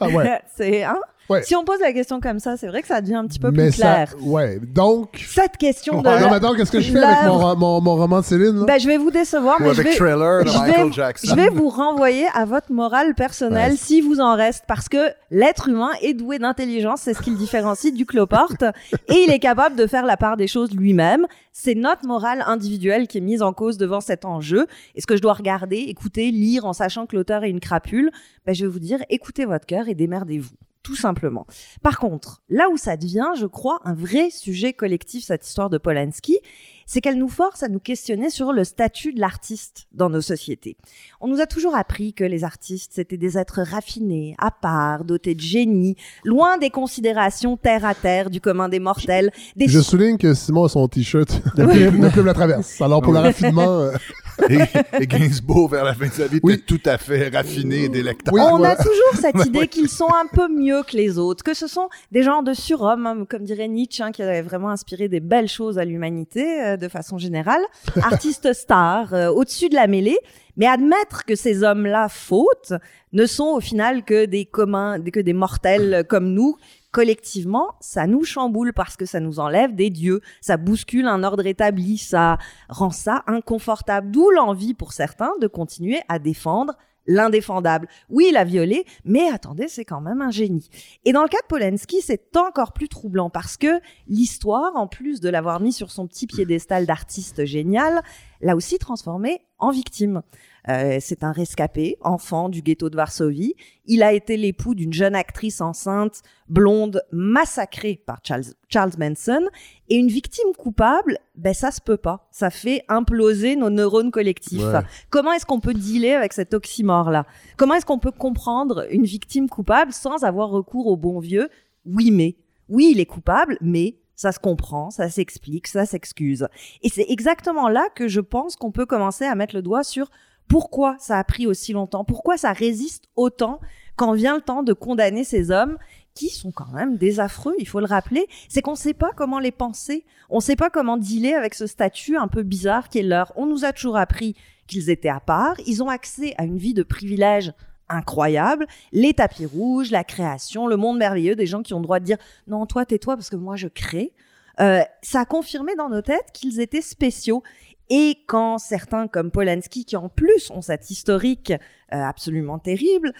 Ouais, 0.00 0.14
ouais. 0.14 0.40
c'est 0.56 0.82
hein? 0.82 0.96
Ouais. 1.28 1.42
Si 1.42 1.56
on 1.56 1.64
pose 1.64 1.80
la 1.80 1.92
question 1.92 2.20
comme 2.20 2.38
ça, 2.38 2.56
c'est 2.56 2.68
vrai 2.68 2.82
que 2.82 2.88
ça 2.88 3.00
devient 3.00 3.16
un 3.16 3.26
petit 3.26 3.38
peu 3.38 3.50
Mais 3.50 3.70
plus 3.70 3.76
clair. 3.78 4.10
ça. 4.10 4.16
Ouais. 4.24 4.60
Donc. 4.62 5.24
Cette 5.28 5.56
question 5.56 6.00
de 6.02 6.08
Ouais, 6.08 6.20
non, 6.20 6.28
mais 6.30 6.36
attends, 6.36 6.54
qu'est-ce 6.54 6.70
que 6.70 6.80
je 6.80 6.92
fais 6.92 6.98
avec 7.02 7.24
mon, 7.28 7.56
mon, 7.56 7.80
mon 7.80 7.96
roman 7.96 8.20
de 8.20 8.24
Céline? 8.24 8.60
là? 8.60 8.64
Ben, 8.66 8.78
je 8.78 8.86
vais 8.86 8.96
vous 8.96 9.10
décevoir, 9.10 9.56
Ou 9.60 9.64
mais 9.64 9.74
je 9.74 9.82
vais, 9.82 9.94
Trailer 9.96 10.44
de 10.44 10.48
je 10.50 10.58
Michael 10.58 10.86
vais- 10.86 10.92
Jackson. 10.92 11.26
je 11.30 11.34
vais 11.34 11.48
vous 11.48 11.68
renvoyer 11.68 12.26
à 12.34 12.44
votre 12.44 12.70
morale 12.72 13.14
personnelle 13.14 13.72
Ouais. 13.72 13.76
si 13.76 14.00
vous 14.00 14.20
en 14.20 14.36
reste, 14.36 14.64
parce 14.68 14.88
que 14.88 14.98
l'être 15.30 15.68
humain 15.68 15.90
est 16.02 16.14
doué 16.14 16.38
d'intelligence, 16.38 17.00
c'est 17.02 17.14
ce 17.14 17.22
qui 17.22 17.30
le 17.30 17.36
différencie 17.36 17.92
du 17.92 18.06
cloporte, 18.06 18.62
et 19.08 19.24
il 19.26 19.32
est 19.32 19.38
capable 19.40 19.74
de 19.76 19.86
faire 19.86 20.06
la 20.06 20.16
part 20.16 20.36
des 20.36 20.46
choses 20.46 20.70
lui-même. 20.72 21.26
C'est 21.52 21.74
notre 21.74 22.06
morale 22.06 22.44
individuelle 22.46 23.08
qui 23.08 23.18
est 23.18 23.22
mise 23.22 23.42
en 23.42 23.52
cause 23.52 23.78
devant 23.78 24.00
cet 24.00 24.24
enjeu. 24.24 24.66
Est-ce 24.94 25.06
que 25.06 25.16
je 25.16 25.22
dois 25.22 25.32
regarder, 25.32 25.76
écouter, 25.78 26.30
lire 26.30 26.66
en 26.66 26.72
sachant 26.72 27.06
que 27.06 27.16
l'auteur 27.16 27.44
est 27.44 27.50
une 27.50 27.60
crapule 27.60 28.10
ben, 28.46 28.54
Je 28.54 28.64
vais 28.66 28.70
vous 28.70 28.78
dire, 28.78 28.98
écoutez 29.08 29.44
votre 29.46 29.64
cœur 29.66 29.88
et 29.88 29.94
démerdez-vous. 29.94 30.54
Tout 30.86 30.94
simplement. 30.94 31.48
Par 31.82 31.98
contre, 31.98 32.42
là 32.48 32.68
où 32.70 32.76
ça 32.76 32.96
devient, 32.96 33.30
je 33.36 33.46
crois, 33.46 33.80
un 33.84 33.94
vrai 33.94 34.30
sujet 34.30 34.72
collectif, 34.72 35.24
cette 35.24 35.44
histoire 35.44 35.68
de 35.68 35.78
Polanski, 35.78 36.38
c'est 36.86 37.00
qu'elle 37.00 37.18
nous 37.18 37.28
force 37.28 37.62
à 37.62 37.68
nous 37.68 37.80
questionner 37.80 38.30
sur 38.30 38.52
le 38.52 38.64
statut 38.64 39.12
de 39.12 39.20
l'artiste 39.20 39.88
dans 39.92 40.08
nos 40.08 40.20
sociétés. 40.20 40.76
On 41.20 41.28
nous 41.28 41.40
a 41.40 41.46
toujours 41.46 41.74
appris 41.76 42.14
que 42.14 42.24
les 42.24 42.44
artistes, 42.44 42.92
c'était 42.94 43.16
des 43.16 43.36
êtres 43.36 43.60
raffinés, 43.62 44.34
à 44.38 44.50
part, 44.50 45.04
dotés 45.04 45.34
de 45.34 45.40
génie, 45.40 45.96
loin 46.24 46.58
des 46.58 46.70
considérations 46.70 47.56
terre 47.56 47.84
à 47.84 47.94
terre 47.94 48.30
du 48.30 48.40
commun 48.40 48.68
des 48.68 48.78
mortels. 48.78 49.32
Des 49.56 49.66
Je 49.68 49.80
souligne 49.80 50.16
que 50.16 50.32
Simon 50.34 50.64
a 50.64 50.68
son 50.68 50.86
t-shirt 50.88 51.42
de 51.56 51.66
Plume 51.66 52.00
de 52.00 52.08
Plume 52.08 52.26
la 52.26 52.34
Traverse. 52.34 52.80
Alors 52.80 53.02
pour 53.02 53.12
le 53.12 53.18
raffinement, 53.18 53.80
euh, 53.80 53.92
Et, 54.50 54.58
et 55.00 55.06
Gainsbourg, 55.06 55.70
vers 55.70 55.84
la 55.84 55.94
fin 55.94 56.08
de 56.08 56.12
sa 56.12 56.26
vie, 56.26 56.40
Oui. 56.42 56.54
était 56.54 56.62
tout 56.64 56.80
à 56.84 56.98
fait 56.98 57.28
raffiné 57.28 57.84
et 57.84 57.88
délectable. 57.88 58.36
Oui, 58.38 58.42
on 58.44 58.62
a 58.62 58.76
toujours 58.76 59.14
cette 59.14 59.34
idée 59.46 59.68
qu'ils 59.68 59.88
sont 59.88 60.08
un 60.12 60.26
peu 60.26 60.48
mieux 60.48 60.82
que 60.82 60.96
les 60.96 61.18
autres, 61.18 61.42
que 61.42 61.54
ce 61.54 61.66
sont 61.66 61.88
des 62.12 62.22
genres 62.22 62.42
de 62.42 62.52
surhommes, 62.52 63.06
hein, 63.06 63.24
comme 63.28 63.44
dirait 63.44 63.68
Nietzsche, 63.68 64.02
hein, 64.02 64.12
qui 64.12 64.22
avait 64.22 64.42
vraiment 64.42 64.70
inspiré 64.70 65.08
des 65.08 65.20
belles 65.20 65.48
choses 65.48 65.78
à 65.78 65.84
l'humanité 65.84 66.62
euh, 66.62 66.75
de 66.76 66.88
façon 66.88 67.18
générale, 67.18 67.62
artistes 68.02 68.52
stars, 68.52 69.14
euh, 69.14 69.28
au-dessus 69.28 69.68
de 69.68 69.74
la 69.74 69.86
mêlée. 69.86 70.18
Mais 70.56 70.66
admettre 70.66 71.26
que 71.26 71.34
ces 71.34 71.62
hommes-là 71.62 72.08
fautent 72.08 72.72
ne 73.12 73.26
sont 73.26 73.48
au 73.48 73.60
final 73.60 74.04
que 74.04 74.24
des 74.24 74.46
communs, 74.46 74.98
que 74.98 75.20
des 75.20 75.34
mortels 75.34 76.04
comme 76.08 76.32
nous. 76.32 76.56
Collectivement, 76.92 77.74
ça 77.80 78.06
nous 78.06 78.24
chamboule 78.24 78.72
parce 78.72 78.96
que 78.96 79.04
ça 79.04 79.20
nous 79.20 79.38
enlève 79.38 79.74
des 79.74 79.90
dieux, 79.90 80.22
ça 80.40 80.56
bouscule 80.56 81.08
un 81.08 81.24
ordre 81.24 81.46
établi, 81.46 81.98
ça 81.98 82.38
rend 82.70 82.90
ça 82.90 83.22
inconfortable. 83.26 84.10
D'où 84.10 84.30
l'envie 84.30 84.72
pour 84.72 84.94
certains 84.94 85.32
de 85.42 85.46
continuer 85.46 86.00
à 86.08 86.18
défendre 86.18 86.74
l'indéfendable. 87.06 87.88
Oui, 88.08 88.26
il 88.30 88.36
a 88.36 88.44
violé, 88.44 88.84
mais 89.04 89.28
attendez, 89.28 89.68
c'est 89.68 89.84
quand 89.84 90.00
même 90.00 90.22
un 90.22 90.30
génie. 90.30 90.68
Et 91.04 91.12
dans 91.12 91.22
le 91.22 91.28
cas 91.28 91.40
de 91.42 91.46
Polanski, 91.48 92.00
c'est 92.00 92.36
encore 92.36 92.72
plus 92.72 92.88
troublant 92.88 93.30
parce 93.30 93.56
que 93.56 93.80
l'histoire, 94.08 94.76
en 94.76 94.86
plus 94.86 95.20
de 95.20 95.28
l'avoir 95.28 95.60
mis 95.60 95.72
sur 95.72 95.90
son 95.90 96.06
petit 96.06 96.26
piédestal 96.26 96.86
d'artiste 96.86 97.44
génial, 97.44 98.02
l'a 98.40 98.56
aussi 98.56 98.78
transformé 98.78 99.40
en 99.58 99.70
victime. 99.70 100.22
Euh, 100.68 100.98
c'est 101.00 101.22
un 101.22 101.32
rescapé, 101.32 101.96
enfant 102.00 102.48
du 102.48 102.60
ghetto 102.60 102.90
de 102.90 102.96
Varsovie. 102.96 103.54
Il 103.86 104.02
a 104.02 104.12
été 104.12 104.36
l'époux 104.36 104.74
d'une 104.74 104.92
jeune 104.92 105.14
actrice 105.14 105.60
enceinte, 105.60 106.22
blonde, 106.48 107.02
massacrée 107.12 108.02
par 108.04 108.18
Charles, 108.24 108.44
Charles 108.68 108.92
Manson. 108.98 109.46
Et 109.88 109.96
une 109.96 110.08
victime 110.08 110.52
coupable, 110.58 111.18
ben 111.36 111.54
ça 111.54 111.70
se 111.70 111.80
peut 111.80 111.96
pas. 111.96 112.26
Ça 112.32 112.50
fait 112.50 112.84
imploser 112.88 113.54
nos 113.54 113.70
neurones 113.70 114.10
collectifs. 114.10 114.64
Ouais. 114.64 114.80
Comment 115.10 115.32
est-ce 115.32 115.46
qu'on 115.46 115.60
peut 115.60 115.74
dealer 115.74 116.14
avec 116.14 116.32
cet 116.32 116.52
oxymore-là? 116.52 117.26
Comment 117.56 117.74
est-ce 117.74 117.86
qu'on 117.86 118.00
peut 118.00 118.10
comprendre 118.10 118.86
une 118.90 119.04
victime 119.04 119.48
coupable 119.48 119.92
sans 119.92 120.24
avoir 120.24 120.50
recours 120.50 120.88
au 120.88 120.96
bon 120.96 121.20
vieux? 121.20 121.48
Oui 121.84 122.10
mais 122.10 122.34
Oui, 122.68 122.90
il 122.92 123.00
est 123.00 123.06
coupable, 123.06 123.56
mais 123.60 123.98
ça 124.16 124.32
se 124.32 124.40
comprend, 124.40 124.90
ça 124.90 125.08
s'explique, 125.10 125.68
ça 125.68 125.86
s'excuse. 125.86 126.48
Et 126.82 126.88
c'est 126.88 127.06
exactement 127.08 127.68
là 127.68 127.86
que 127.94 128.08
je 128.08 128.20
pense 128.20 128.56
qu'on 128.56 128.72
peut 128.72 128.86
commencer 128.86 129.24
à 129.26 129.34
mettre 129.34 129.54
le 129.54 129.62
doigt 129.62 129.84
sur 129.84 130.10
pourquoi 130.48 130.96
ça 130.98 131.18
a 131.18 131.24
pris 131.24 131.46
aussi 131.46 131.72
longtemps, 131.72 132.04
pourquoi 132.04 132.36
ça 132.36 132.52
résiste 132.52 133.04
autant 133.16 133.60
quand 133.96 134.12
vient 134.12 134.36
le 134.36 134.42
temps 134.42 134.62
de 134.62 134.72
condamner 134.72 135.24
ces 135.24 135.50
hommes 135.50 135.78
qui 136.14 136.28
sont 136.30 136.50
quand 136.50 136.72
même 136.72 136.96
des 136.96 137.20
affreux, 137.20 137.54
il 137.58 137.68
faut 137.68 137.80
le 137.80 137.86
rappeler, 137.86 138.26
c'est 138.48 138.62
qu'on 138.62 138.72
ne 138.72 138.76
sait 138.76 138.94
pas 138.94 139.10
comment 139.14 139.38
les 139.38 139.52
penser, 139.52 140.04
on 140.30 140.36
ne 140.36 140.42
sait 140.42 140.56
pas 140.56 140.70
comment 140.70 140.96
dealer 140.96 141.34
avec 141.34 141.54
ce 141.54 141.66
statut 141.66 142.16
un 142.16 142.28
peu 142.28 142.42
bizarre 142.42 142.88
qui 142.88 142.98
est 142.98 143.02
leur. 143.02 143.32
On 143.36 143.46
nous 143.46 143.64
a 143.64 143.72
toujours 143.72 143.96
appris 143.96 144.34
qu'ils 144.66 144.90
étaient 144.90 145.10
à 145.10 145.20
part, 145.20 145.56
ils 145.66 145.82
ont 145.82 145.88
accès 145.88 146.34
à 146.38 146.44
une 146.44 146.58
vie 146.58 146.74
de 146.74 146.82
privilèges 146.82 147.52
incroyable, 147.88 148.66
les 148.92 149.14
tapis 149.14 149.46
rouges, 149.46 149.90
la 149.90 150.04
création, 150.04 150.66
le 150.66 150.76
monde 150.76 150.98
merveilleux, 150.98 151.36
des 151.36 151.46
gens 151.46 151.62
qui 151.62 151.74
ont 151.74 151.78
le 151.78 151.84
droit 151.84 152.00
de 152.00 152.04
dire 152.04 152.18
non, 152.46 152.66
toi, 152.66 152.84
tais-toi 152.84 153.16
parce 153.16 153.30
que 153.30 153.36
moi, 153.36 153.56
je 153.56 153.68
crée. 153.68 154.12
Euh, 154.58 154.80
ça 155.02 155.20
a 155.20 155.24
confirmé 155.26 155.74
dans 155.76 155.90
nos 155.90 156.00
têtes 156.00 156.32
qu'ils 156.32 156.60
étaient 156.60 156.82
spéciaux. 156.82 157.42
Et 157.88 158.18
quand 158.26 158.58
certains 158.58 159.08
comme 159.08 159.30
Polanski, 159.30 159.84
qui 159.84 159.96
en 159.96 160.08
plus 160.08 160.50
ont 160.50 160.62
cette 160.62 160.90
historique 160.90 161.50
euh, 161.50 161.56
absolument 161.90 162.58
terrible, 162.58 163.12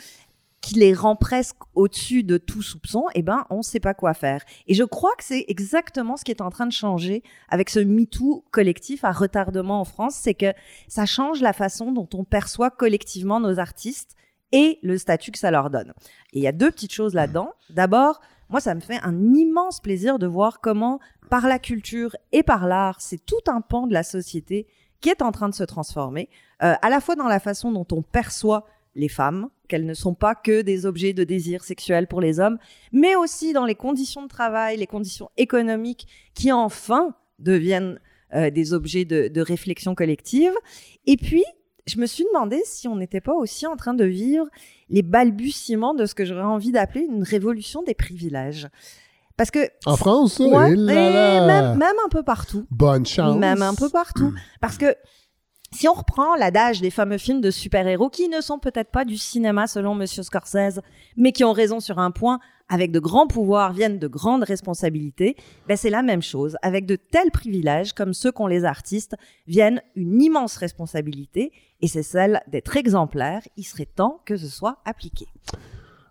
qui 0.60 0.74
les 0.74 0.94
rend 0.94 1.14
presque 1.14 1.58
au-dessus 1.74 2.24
de 2.24 2.38
tout 2.38 2.62
soupçon, 2.62 3.04
eh 3.14 3.22
ben, 3.22 3.46
on 3.50 3.58
ne 3.58 3.62
sait 3.62 3.78
pas 3.78 3.94
quoi 3.94 4.14
faire. 4.14 4.42
Et 4.66 4.74
je 4.74 4.82
crois 4.82 5.12
que 5.16 5.22
c'est 5.22 5.44
exactement 5.46 6.16
ce 6.16 6.24
qui 6.24 6.32
est 6.32 6.40
en 6.40 6.50
train 6.50 6.66
de 6.66 6.72
changer 6.72 7.22
avec 7.48 7.70
ce 7.70 7.78
MeToo 7.78 8.44
collectif 8.50 9.04
à 9.04 9.12
retardement 9.12 9.80
en 9.80 9.84
France, 9.84 10.16
c'est 10.16 10.34
que 10.34 10.52
ça 10.88 11.06
change 11.06 11.40
la 11.40 11.52
façon 11.52 11.92
dont 11.92 12.08
on 12.14 12.24
perçoit 12.24 12.70
collectivement 12.70 13.38
nos 13.38 13.60
artistes 13.60 14.16
et 14.50 14.80
le 14.82 14.98
statut 14.98 15.30
que 15.30 15.38
ça 15.38 15.52
leur 15.52 15.70
donne. 15.70 15.92
Et 16.32 16.38
il 16.38 16.42
y 16.42 16.48
a 16.48 16.52
deux 16.52 16.72
petites 16.72 16.92
choses 16.92 17.14
là-dedans. 17.14 17.50
D'abord, 17.70 18.20
moi, 18.48 18.60
ça 18.60 18.74
me 18.74 18.80
fait 18.80 18.98
un 19.02 19.34
immense 19.34 19.80
plaisir 19.80 20.18
de 20.18 20.26
voir 20.26 20.60
comment, 20.60 21.00
par 21.30 21.48
la 21.48 21.58
culture 21.58 22.16
et 22.32 22.42
par 22.42 22.66
l'art, 22.66 23.00
c'est 23.00 23.24
tout 23.24 23.34
un 23.48 23.60
pan 23.60 23.86
de 23.86 23.92
la 23.92 24.02
société 24.02 24.66
qui 25.00 25.08
est 25.08 25.22
en 25.22 25.32
train 25.32 25.48
de 25.48 25.54
se 25.54 25.64
transformer, 25.64 26.28
euh, 26.62 26.74
à 26.80 26.88
la 26.88 27.00
fois 27.00 27.16
dans 27.16 27.28
la 27.28 27.40
façon 27.40 27.70
dont 27.72 27.86
on 27.92 28.02
perçoit 28.02 28.66
les 28.94 29.08
femmes, 29.08 29.50
qu'elles 29.68 29.84
ne 29.84 29.94
sont 29.94 30.14
pas 30.14 30.34
que 30.34 30.62
des 30.62 30.86
objets 30.86 31.12
de 31.12 31.22
désir 31.22 31.64
sexuel 31.64 32.06
pour 32.06 32.20
les 32.20 32.40
hommes, 32.40 32.58
mais 32.92 33.14
aussi 33.14 33.52
dans 33.52 33.66
les 33.66 33.74
conditions 33.74 34.22
de 34.22 34.28
travail, 34.28 34.78
les 34.78 34.86
conditions 34.86 35.30
économiques 35.36 36.06
qui 36.34 36.50
enfin 36.50 37.14
deviennent 37.38 38.00
euh, 38.34 38.50
des 38.50 38.72
objets 38.72 39.04
de, 39.04 39.28
de 39.28 39.40
réflexion 39.40 39.94
collective. 39.94 40.54
Et 41.06 41.16
puis, 41.16 41.44
je 41.86 41.98
me 41.98 42.06
suis 42.06 42.24
demandé 42.32 42.60
si 42.64 42.88
on 42.88 42.96
n'était 42.96 43.20
pas 43.20 43.34
aussi 43.34 43.66
en 43.66 43.76
train 43.76 43.94
de 43.94 44.04
vivre 44.04 44.46
les 44.88 45.02
balbutiements 45.02 45.94
de 45.94 46.06
ce 46.06 46.14
que 46.14 46.24
j'aurais 46.24 46.42
envie 46.42 46.72
d'appeler 46.72 47.04
une 47.04 47.22
révolution 47.22 47.82
des 47.82 47.94
privilèges. 47.94 48.68
Parce 49.36 49.50
que... 49.50 49.68
En 49.84 49.96
France? 49.96 50.38
Ouais, 50.38 50.72
Eh 50.72 50.76
là 50.76 50.92
et 51.36 51.40
là. 51.40 51.46
même, 51.46 51.78
même 51.78 51.96
un 52.04 52.08
peu 52.08 52.22
partout. 52.22 52.66
Bonne 52.70 53.04
chance. 53.06 53.36
Même 53.36 53.62
un 53.62 53.74
peu 53.74 53.88
partout. 53.90 54.32
Parce 54.60 54.78
que 54.78 54.94
si 55.72 55.88
on 55.88 55.92
reprend 55.92 56.36
l'adage 56.36 56.80
des 56.80 56.90
fameux 56.90 57.18
films 57.18 57.40
de 57.40 57.50
super-héros 57.50 58.08
qui 58.08 58.28
ne 58.28 58.40
sont 58.40 58.58
peut-être 58.58 58.90
pas 58.90 59.04
du 59.04 59.18
cinéma 59.18 59.66
selon 59.66 59.94
Monsieur 59.94 60.22
Scorsese, 60.22 60.80
mais 61.16 61.32
qui 61.32 61.44
ont 61.44 61.52
raison 61.52 61.80
sur 61.80 61.98
un 61.98 62.10
point, 62.10 62.40
avec 62.68 62.90
de 62.90 62.98
grands 62.98 63.26
pouvoirs 63.26 63.72
viennent 63.72 63.98
de 63.98 64.08
grandes 64.08 64.42
responsabilités, 64.42 65.36
ben 65.68 65.76
c'est 65.76 65.90
la 65.90 66.02
même 66.02 66.22
chose. 66.22 66.56
Avec 66.62 66.86
de 66.86 66.96
tels 66.96 67.30
privilèges 67.30 67.92
comme 67.92 68.12
ceux 68.12 68.32
qu'ont 68.32 68.46
les 68.46 68.64
artistes, 68.64 69.16
viennent 69.46 69.82
une 69.94 70.20
immense 70.20 70.56
responsabilité, 70.56 71.52
et 71.80 71.88
c'est 71.88 72.02
celle 72.02 72.40
d'être 72.48 72.76
exemplaire. 72.76 73.42
Il 73.56 73.64
serait 73.64 73.86
temps 73.86 74.20
que 74.24 74.36
ce 74.36 74.48
soit 74.48 74.78
appliqué. 74.84 75.26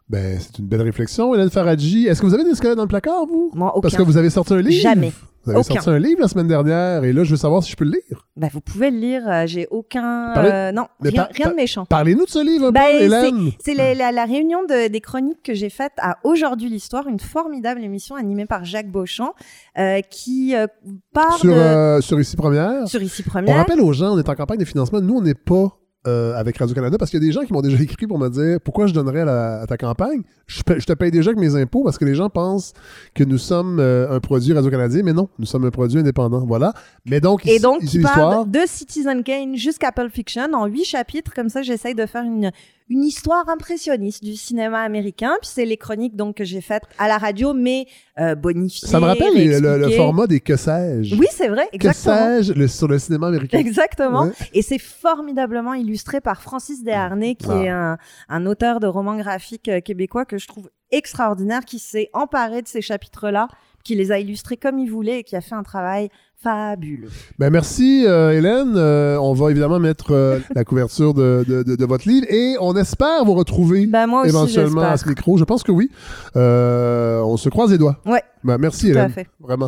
Ben, 0.07 0.39
c'est 0.39 0.59
une 0.59 0.67
belle 0.67 0.83
réflexion, 0.83 1.33
Hélène 1.33 1.49
Faradji. 1.49 2.05
Est-ce 2.05 2.21
que 2.21 2.27
vous 2.27 2.35
avez 2.35 2.43
des 2.43 2.53
squelettes 2.53 2.77
dans 2.77 2.83
le 2.83 2.87
placard, 2.87 3.25
vous? 3.25 3.49
Moi, 3.55 3.75
aucun. 3.75 3.81
Parce 3.81 3.95
que 3.95 4.03
vous 4.03 4.17
avez 4.17 4.29
sorti 4.29 4.53
un 4.53 4.61
livre. 4.61 4.81
Jamais. 4.81 5.11
Vous 5.45 5.51
avez 5.51 5.59
Aucun. 5.59 5.73
sorti 5.75 5.89
un 5.91 5.99
livre 5.99 6.21
la 6.21 6.27
semaine 6.27 6.47
dernière, 6.47 7.03
et 7.03 7.13
là, 7.13 7.23
je 7.23 7.31
veux 7.31 7.37
savoir 7.37 7.63
si 7.63 7.71
je 7.71 7.75
peux 7.77 7.85
le 7.85 7.91
lire. 7.91 8.27
Ben, 8.35 8.49
vous 8.51 8.61
pouvez 8.61 8.89
le 8.89 8.97
lire. 8.97 9.21
euh, 9.29 9.45
J'ai 9.45 9.67
aucun. 9.69 10.31
Parlez- 10.33 10.49
euh, 10.51 10.71
non, 10.71 10.87
Mais 11.01 11.09
rien, 11.09 11.23
par- 11.25 11.31
rien 11.35 11.49
de 11.51 11.55
méchant. 11.55 11.85
Parlez-nous 11.85 12.25
de 12.25 12.29
ce 12.29 12.43
livre 12.43 12.67
un 12.67 12.71
Ben, 12.71 12.81
peu, 12.91 13.03
Hélène. 13.03 13.51
C'est 13.63 13.75
la, 13.75 13.93
la- 13.93 14.11
la 14.11 14.25
réunion 14.25 14.63
de- 14.63 14.87
des 14.87 15.01
chroniques 15.01 15.43
que 15.43 15.53
j'ai 15.53 15.69
faites 15.69 15.93
à 15.99 16.17
Aujourd'hui 16.23 16.69
l'Histoire, 16.69 17.07
une 17.07 17.19
formidable 17.19 17.83
émission 17.83 18.15
animée 18.15 18.45
par 18.47 18.65
Jacques 18.65 18.89
Beauchamp, 18.91 19.33
euh, 19.77 20.01
qui 20.09 20.55
euh, 20.55 20.65
part 21.13 21.37
Sur, 21.37 21.53
de... 21.53 21.59
euh, 21.59 22.01
sur 22.01 22.19
Ici 22.19 22.35
Première. 22.35 22.87
sur 22.87 23.01
Ici 23.03 23.23
On 23.25 23.29
Première. 23.29 23.57
rappelle 23.57 23.81
aux 23.81 23.93
gens, 23.93 24.13
on 24.15 24.17
est 24.17 24.27
en 24.29 24.35
campagne 24.35 24.57
de 24.59 24.65
financement. 24.65 24.99
Nous, 25.01 25.15
on 25.15 25.21
n'est 25.21 25.35
pas 25.35 25.77
euh, 26.07 26.35
avec 26.35 26.57
Radio-Canada 26.57 26.97
parce 26.97 27.11
qu'il 27.11 27.19
y 27.21 27.23
a 27.23 27.25
des 27.27 27.31
gens 27.31 27.41
qui 27.43 27.53
m'ont 27.53 27.61
déjà 27.61 27.81
écrit 27.81 28.07
pour 28.07 28.19
me 28.19 28.29
dire 28.29 28.59
pourquoi 28.61 28.87
je 28.87 28.93
donnerais 28.93 29.21
à, 29.21 29.25
la- 29.25 29.61
à 29.61 29.67
ta 29.67 29.77
campagne? 29.77 30.21
Je, 30.47 30.61
te 30.63 30.93
paye 30.93 31.09
déjà 31.11 31.31
avec 31.31 31.39
mes 31.39 31.55
impôts 31.55 31.83
parce 31.83 31.97
que 31.97 32.05
les 32.05 32.13
gens 32.15 32.29
pensent 32.29 32.73
que 33.13 33.23
nous 33.23 33.37
sommes 33.39 33.79
euh, 33.79 34.09
un 34.15 34.19
produit 34.19 34.53
Radio-Canadien, 34.53 35.01
mais 35.03 35.13
non, 35.13 35.27
nous 35.39 35.45
sommes 35.45 35.65
un 35.65 35.71
produit 35.71 35.99
indépendant. 35.99 36.45
Voilà. 36.45 36.73
Mais 37.05 37.19
donc, 37.19 37.45
Et 37.47 37.59
donc, 37.59 37.81
ici 37.81 37.91
qui 37.93 37.97
l'histoire. 37.99 38.29
parle 38.29 38.51
de 38.51 38.59
Citizen 38.67 39.23
Kane 39.23 39.55
jusqu'à 39.55 39.91
Pulp 39.91 40.11
Fiction 40.13 40.53
en 40.53 40.65
huit 40.67 40.85
chapitres. 40.85 41.33
Comme 41.33 41.49
ça, 41.49 41.61
j'essaye 41.63 41.95
de 41.95 42.05
faire 42.05 42.23
une, 42.23 42.51
une 42.89 43.03
histoire 43.03 43.49
impressionniste 43.49 44.23
du 44.23 44.35
cinéma 44.35 44.81
américain. 44.81 45.33
Puis 45.41 45.49
c'est 45.53 45.65
les 45.65 45.77
chroniques 45.77 46.15
donc 46.15 46.37
que 46.37 46.43
j'ai 46.43 46.61
faites 46.61 46.83
à 46.99 47.07
la 47.07 47.17
radio, 47.17 47.53
mais 47.53 47.87
euh, 48.19 48.35
bonifiées. 48.35 48.87
Ça 48.87 48.99
me 48.99 49.05
rappelle 49.05 49.33
les- 49.33 49.59
le, 49.59 49.89
format 49.91 50.27
des 50.27 50.39
Que 50.39 50.55
sais-je? 50.55 51.15
Oui, 51.15 51.25
c'est 51.31 51.47
vrai, 51.47 51.67
Que 51.71 51.75
exactement. 51.75 52.15
sais-je 52.15 52.53
le- 52.53 52.67
sur 52.67 52.87
le 52.87 52.99
cinéma 52.99 53.27
américain. 53.27 53.57
Exactement. 53.57 54.25
Ouais. 54.25 54.31
Et 54.53 54.61
c'est 54.61 54.77
formidablement 54.79 55.73
illustré 55.73 56.21
par 56.21 56.41
Francis 56.41 56.83
Desharnais, 56.83 57.35
qui 57.35 57.47
Ah. 57.49 57.63
est 57.63 57.69
un, 57.69 57.97
un 58.29 58.45
auteur 58.45 58.79
de 58.79 58.87
romans 58.87 59.17
graphiques 59.17 59.67
euh, 59.69 59.81
québécois 59.81 60.25
que 60.25 60.37
je 60.37 60.47
trouve 60.47 60.69
extraordinaire, 60.91 61.65
qui 61.65 61.79
s'est 61.79 62.09
emparé 62.13 62.61
de 62.61 62.67
ces 62.67 62.81
chapitres-là, 62.81 63.47
qui 63.83 63.95
les 63.95 64.11
a 64.11 64.19
illustrés 64.19 64.57
comme 64.57 64.79
il 64.79 64.89
voulait 64.89 65.19
et 65.19 65.23
qui 65.23 65.35
a 65.35 65.41
fait 65.41 65.55
un 65.55 65.63
travail 65.63 66.09
fabuleux. 66.41 67.09
Ben 67.39 67.49
merci 67.49 68.05
euh, 68.07 68.31
Hélène. 68.31 68.73
Euh, 68.75 69.17
on 69.17 69.33
va 69.33 69.51
évidemment 69.51 69.79
mettre 69.79 70.11
euh, 70.11 70.39
la 70.53 70.63
couverture 70.63 71.13
de, 71.13 71.43
de- 71.47 71.63
de- 71.63 71.75
de 71.75 71.85
votre 71.85 72.07
livre 72.07 72.27
et 72.29 72.55
on 72.59 72.75
espère 72.75 73.23
vous 73.25 73.33
retrouver 73.33 73.85
Ben, 73.87 74.05
moi 74.07 74.21
aussi, 74.21 74.29
éventuellement 74.29 74.81
à 74.81 74.97
ce 74.97 75.07
micro. 75.09 75.37
Je 75.37 75.43
pense 75.43 75.63
que 75.63 75.71
oui. 75.71 75.89
Euh, 76.35 77.21
on 77.21 77.37
se 77.37 77.49
croise 77.49 77.71
les 77.71 77.77
doigts. 77.77 77.99
Ouais. 78.05 78.21
Ben, 78.43 78.57
merci 78.57 78.91
Tout 78.91 78.97
à 78.97 79.01
Hélène. 79.01 79.11
fait. 79.11 79.27
Vraiment. 79.39 79.67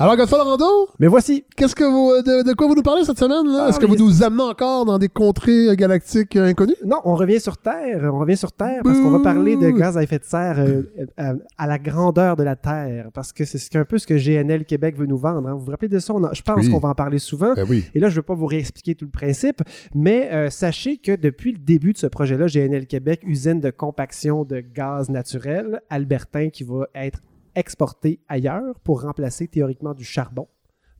Alors, 0.00 0.16
Godfrey 0.16 0.38
Lorando, 0.38 0.88
Mais 1.00 1.08
voici, 1.08 1.44
qu'est-ce 1.56 1.74
que 1.74 1.82
vous, 1.82 2.12
euh, 2.12 2.22
de, 2.22 2.48
de 2.48 2.54
quoi 2.54 2.68
vous 2.68 2.76
nous 2.76 2.82
parlez 2.82 3.02
cette 3.04 3.18
semaine? 3.18 3.52
là? 3.52 3.64
Ah, 3.64 3.68
Est-ce 3.70 3.80
que 3.80 3.86
vous 3.86 3.96
nous 3.96 4.22
amenez 4.22 4.44
encore 4.44 4.84
dans 4.84 4.96
des 4.96 5.08
contrées 5.08 5.70
euh, 5.70 5.74
galactiques 5.74 6.36
euh, 6.36 6.44
inconnues? 6.46 6.76
non, 6.86 6.98
on 7.04 7.16
revient 7.16 7.40
sur 7.40 7.56
Terre, 7.56 8.08
on 8.14 8.20
revient 8.20 8.36
sur 8.36 8.52
Terre 8.52 8.82
parce 8.84 8.96
qu'on 9.00 9.10
va 9.10 9.18
parler 9.18 9.56
de 9.56 9.70
gaz 9.70 9.98
à 9.98 10.02
effet 10.04 10.20
de 10.20 10.24
serre 10.24 10.60
euh, 10.60 10.82
à, 11.16 11.32
à 11.58 11.66
la 11.66 11.78
grandeur 11.80 12.36
de 12.36 12.44
la 12.44 12.54
Terre, 12.54 13.08
parce 13.12 13.32
que 13.32 13.44
c'est 13.44 13.58
ce 13.58 13.68
qu'un 13.70 13.84
peu 13.84 13.98
ce 13.98 14.06
que 14.06 14.14
GNL 14.14 14.66
Québec 14.66 14.96
veut 14.96 15.06
nous 15.06 15.18
vendre. 15.18 15.48
hein. 15.48 15.54
Vous 15.54 15.64
vous 15.64 15.70
rappelez 15.72 15.88
de 15.88 15.98
ça? 15.98 16.14
On 16.14 16.22
a- 16.22 16.32
je 16.32 16.42
pense 16.42 16.64
Oui. 16.64 16.70
qu'on 16.70 16.78
va 16.78 16.90
en 16.90 16.94
parler 16.94 17.18
souvent. 17.18 17.54
Ben 17.54 17.66
oui. 17.68 17.84
Et 17.92 17.98
là, 17.98 18.08
je 18.08 18.14
ne 18.14 18.20
vais 18.20 18.24
pas 18.26 18.34
vous 18.34 18.46
réexpliquer 18.46 18.94
tout 18.94 19.04
le 19.04 19.10
principe, 19.10 19.62
mais 19.96 20.30
euh, 20.32 20.48
sachez 20.48 20.98
que 20.98 21.16
depuis 21.16 21.50
le 21.50 21.58
début 21.58 21.92
de 21.92 21.98
ce 21.98 22.06
projet-là, 22.06 22.46
GNL 22.46 22.86
Québec, 22.86 23.22
usine 23.26 23.58
de 23.58 23.70
compaction 23.70 24.44
de 24.44 24.60
gaz 24.60 25.10
naturel 25.10 25.80
albertain 25.90 26.50
qui 26.50 26.62
va 26.62 26.86
être 26.94 27.18
exporté 27.58 28.20
ailleurs 28.28 28.78
pour 28.80 29.02
remplacer 29.02 29.48
théoriquement 29.48 29.94
du 29.94 30.04
charbon. 30.04 30.48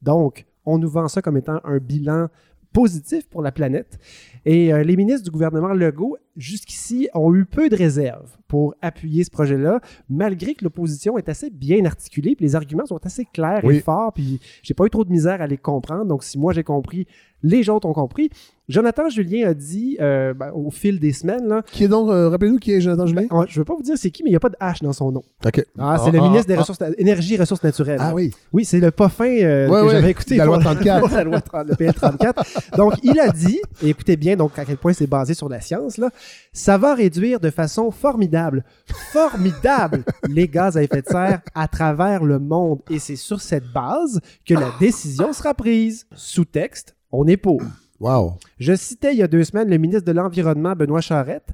Donc, 0.03 0.47
on 0.67 0.79
nous 0.79 0.89
vend 0.89 1.09
ça 1.09 1.23
comme 1.23 1.37
étant 1.37 1.61
un 1.65 1.79
bilan 1.79 2.29
positif 2.73 3.29
pour 3.29 3.43
la 3.43 3.53
planète. 3.53 3.99
Et 4.45 4.73
euh, 4.73 4.83
les 4.83 4.97
ministres 4.97 5.25
du 5.25 5.31
gouvernement 5.31 5.73
Legault, 5.73 6.19
jusqu'ici, 6.39 7.09
ont 7.14 7.34
eu 7.34 7.45
peu 7.45 7.68
de 7.68 7.76
réserves 7.76 8.30
pour 8.47 8.74
appuyer 8.80 9.24
ce 9.24 9.30
projet-là, 9.30 9.80
malgré 10.09 10.55
que 10.55 10.64
l'opposition 10.64 11.18
est 11.18 11.28
assez 11.28 11.51
bien 11.51 11.84
articulée, 11.84 12.34
puis 12.34 12.47
les 12.47 12.57
arguments 12.57 12.86
sont 12.86 13.05
assez 13.05 13.26
clairs 13.26 13.61
Oui. 13.64 13.76
et 13.76 13.80
forts, 13.80 14.12
puis 14.14 14.41
j'ai 14.62 14.72
pas 14.72 14.86
eu 14.86 14.91
trop 14.91 15.05
de 15.05 15.11
misère 15.11 15.43
à 15.43 15.47
les 15.47 15.59
comprendre. 15.59 16.07
Donc, 16.07 16.24
si 16.24 16.39
moi 16.39 16.55
j'ai 16.55 16.64
compris, 16.64 17.07
les 17.43 17.68
autres 17.68 17.86
ont 17.86 17.93
compris. 17.93 18.30
Jonathan 18.68 19.09
Julien 19.09 19.49
a 19.49 19.55
dit, 19.55 19.97
euh, 20.01 20.34
ben, 20.34 20.51
au 20.53 20.70
fil 20.70 20.99
des 21.01 21.12
semaines, 21.12 21.47
là, 21.47 21.62
Qui 21.72 21.84
est 21.84 21.89
donc, 21.89 22.11
euh, 22.11 22.28
rappelez-nous 22.28 22.59
qui 22.59 22.72
est 22.72 22.80
Jonathan 22.80 23.07
Julien? 23.07 23.26
ben, 23.30 23.47
je 23.49 23.59
veux 23.61 23.64
pas 23.64 23.74
vous 23.74 23.82
dire 23.82 23.97
c'est 23.97 24.11
qui, 24.11 24.22
mais 24.22 24.28
il 24.30 24.32
n'y 24.32 24.36
a 24.36 24.41
pas 24.41 24.51
de 24.51 24.57
H 24.61 24.82
dans 24.82 24.93
son 24.93 25.11
nom. 25.12 25.22
OK. 25.47 25.64
Ah, 25.78 25.99
c'est 26.05 26.11
le 26.11 26.18
ah, 26.20 26.28
ministre 26.28 26.47
des 26.49 26.55
ah, 26.55 26.61
Ressources, 26.61 26.78
Énergie 26.99 27.34
et 27.34 27.39
Ressources 27.39 27.62
naturelles. 27.62 27.99
Ah 28.01 28.12
oui. 28.14 28.30
Oui, 28.53 28.64
c'est 28.66 28.80
le 28.80 28.91
pas 28.91 29.09
fin 29.09 29.24
euh, 29.30 29.68
Ouais, 29.68 29.80
que 29.80 29.86
ouais, 29.86 29.93
j'avais 29.93 30.11
écouté. 30.11 30.36
la 30.36 30.45
loi 30.45 30.57
pour- 30.59 30.64
34. 30.64 31.11
la 31.14 31.24
loi 31.24 31.41
30, 31.41 31.68
le 31.68 31.76
PL 31.76 31.95
34. 31.95 32.76
Donc, 32.76 32.95
il 33.03 33.18
a 33.18 33.28
dit, 33.30 33.59
et 33.82 33.89
écoutez 33.89 34.16
bien 34.16 34.36
donc 34.36 34.59
à 34.59 34.64
quel 34.66 34.76
point 34.76 34.93
c'est 34.93 35.07
basé 35.07 35.32
sur 35.32 35.49
la 35.49 35.61
science, 35.62 35.97
là, 35.97 36.11
ça 36.53 36.79
va 36.79 36.95
réduire 36.95 37.41
de 37.41 37.51
façon 37.51 37.91
formidable, 37.91 38.64
formidable, 39.12 40.05
les 40.29 40.49
gaz 40.49 40.76
à 40.76 40.83
effet 40.83 41.03
de 41.03 41.07
serre 41.07 41.41
à 41.55 41.68
travers 41.68 42.24
le 42.24 42.39
monde. 42.39 42.81
Et 42.91 42.99
c'est 42.99 43.16
sur 43.16 43.41
cette 43.41 43.70
base 43.72 44.20
que 44.47 44.55
la 44.55 44.70
décision 44.81 45.33
sera 45.33 45.55
prise. 45.55 46.07
Sous-texte, 46.14 46.95
on 47.12 47.26
est 47.26 47.37
pour. 47.37 47.62
Wow. 48.01 48.35
Je 48.61 48.76
citais 48.76 49.12
il 49.12 49.18
y 49.18 49.22
a 49.24 49.26
deux 49.29 49.43
semaines 49.43 49.68
le 49.68 49.76
ministre 49.79 50.05
de 50.05 50.12
l'Environnement, 50.12 50.74
Benoît 50.76 51.01
Charette, 51.01 51.49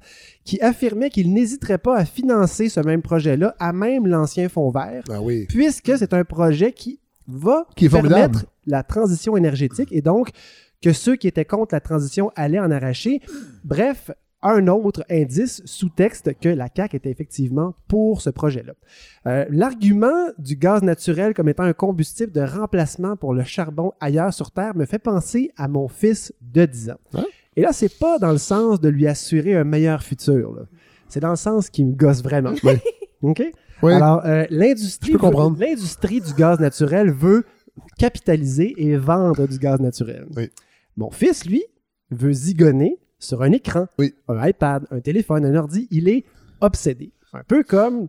qui 0.45 0.61
affirmait 0.61 1.09
qu'il 1.09 1.33
n'hésiterait 1.33 1.79
pas 1.79 1.97
à 1.97 2.05
financer 2.05 2.68
ce 2.68 2.81
même 2.81 3.01
projet-là 3.01 3.55
à 3.59 3.72
même 3.72 4.07
l'ancien 4.07 4.49
fonds 4.51 4.70
vert, 4.70 5.05
Ah 5.11 5.22
oui. 5.22 5.47
puisque 5.49 5.97
c'est 5.97 6.12
un 6.12 6.25
projet 6.25 6.72
qui 6.72 7.01
va 7.27 7.66
Qui 7.77 7.87
est 7.87 7.89
formidable. 7.89 8.20
permettre 8.35 8.45
la 8.66 8.83
transition 8.83 9.39
énergétique 9.39 9.89
et 9.91 10.03
donc 10.03 10.29
que 10.83 10.93
ceux 10.93 11.16
qui 11.16 11.29
étaient 11.29 11.47
contre 11.47 11.75
la 11.75 11.81
transition 11.81 12.31
allaient 12.37 12.61
en 12.61 12.70
arracher. 12.70 13.22
Bref, 13.64 14.11
un 14.45 14.68
autre 14.68 15.05
indice 15.11 15.62
sous-texte 15.64 16.38
que 16.38 16.49
la 16.49 16.68
CAQ 16.74 16.97
était 16.97 17.11
effectivement 17.11 17.74
pour 17.88 18.20
ce 18.20 18.30
projet-là. 18.30 18.74
Euh, 19.26 19.47
L'argument 19.49 20.28
du 20.38 20.57
gaz 20.57 20.82
naturel 20.82 21.34
comme 21.34 21.49
étant 21.49 21.64
un 21.64 21.72
combustible 21.72 22.30
de 22.30 22.42
remplacement 22.42 23.16
pour 23.16 23.34
le 23.34 23.42
charbon 23.42 23.92
ailleurs 24.01 24.34
sur 24.34 24.51
Terre 24.51 24.76
me 24.76 24.84
fait 24.84 24.99
penser 24.99 25.51
à 25.57 25.66
mon 25.66 25.88
fils 25.88 26.32
de 26.40 26.66
10 26.66 26.90
ans. 26.90 27.01
Hein? 27.14 27.24
Et 27.57 27.62
là, 27.62 27.72
c'est 27.72 27.99
pas 27.99 28.18
dans 28.18 28.32
le 28.32 28.38
sens 28.38 28.80
de 28.80 28.88
lui 28.88 29.07
assurer 29.07 29.57
un 29.57 29.64
meilleur 29.64 30.03
futur. 30.03 30.66
C'est 31.09 31.20
dans 31.20 31.30
le 31.30 31.36
sens 31.36 31.70
qui 31.70 31.84
me 31.84 31.95
gosse 31.95 32.22
vraiment. 32.22 32.53
OK? 33.22 33.42
Oui. 33.82 33.92
Alors, 33.92 34.24
euh, 34.24 34.45
l'industrie 34.51 35.12
du 36.20 36.34
gaz 36.34 36.59
naturel 36.61 37.11
veut 37.11 37.45
capitaliser 37.99 38.74
et 38.76 38.97
vendre 38.97 39.47
du 39.47 39.59
gaz 39.59 39.80
naturel. 39.80 40.26
Oui. 40.36 40.51
Mon 40.97 41.11
fils, 41.11 41.45
lui, 41.45 41.62
veut 42.11 42.32
zigonner 42.32 42.99
sur 43.25 43.43
un 43.43 43.53
écran, 43.53 43.87
Oui. 43.99 44.14
un 44.29 44.47
iPad, 44.47 44.87
un 44.91 45.01
téléphone, 45.01 45.45
un 45.45 45.55
ordi. 45.55 45.89
Il 45.91 46.09
est 46.09 46.25
obsédé. 46.61 47.12
Un 47.33 47.43
peu 47.47 47.62
comme 47.64 48.07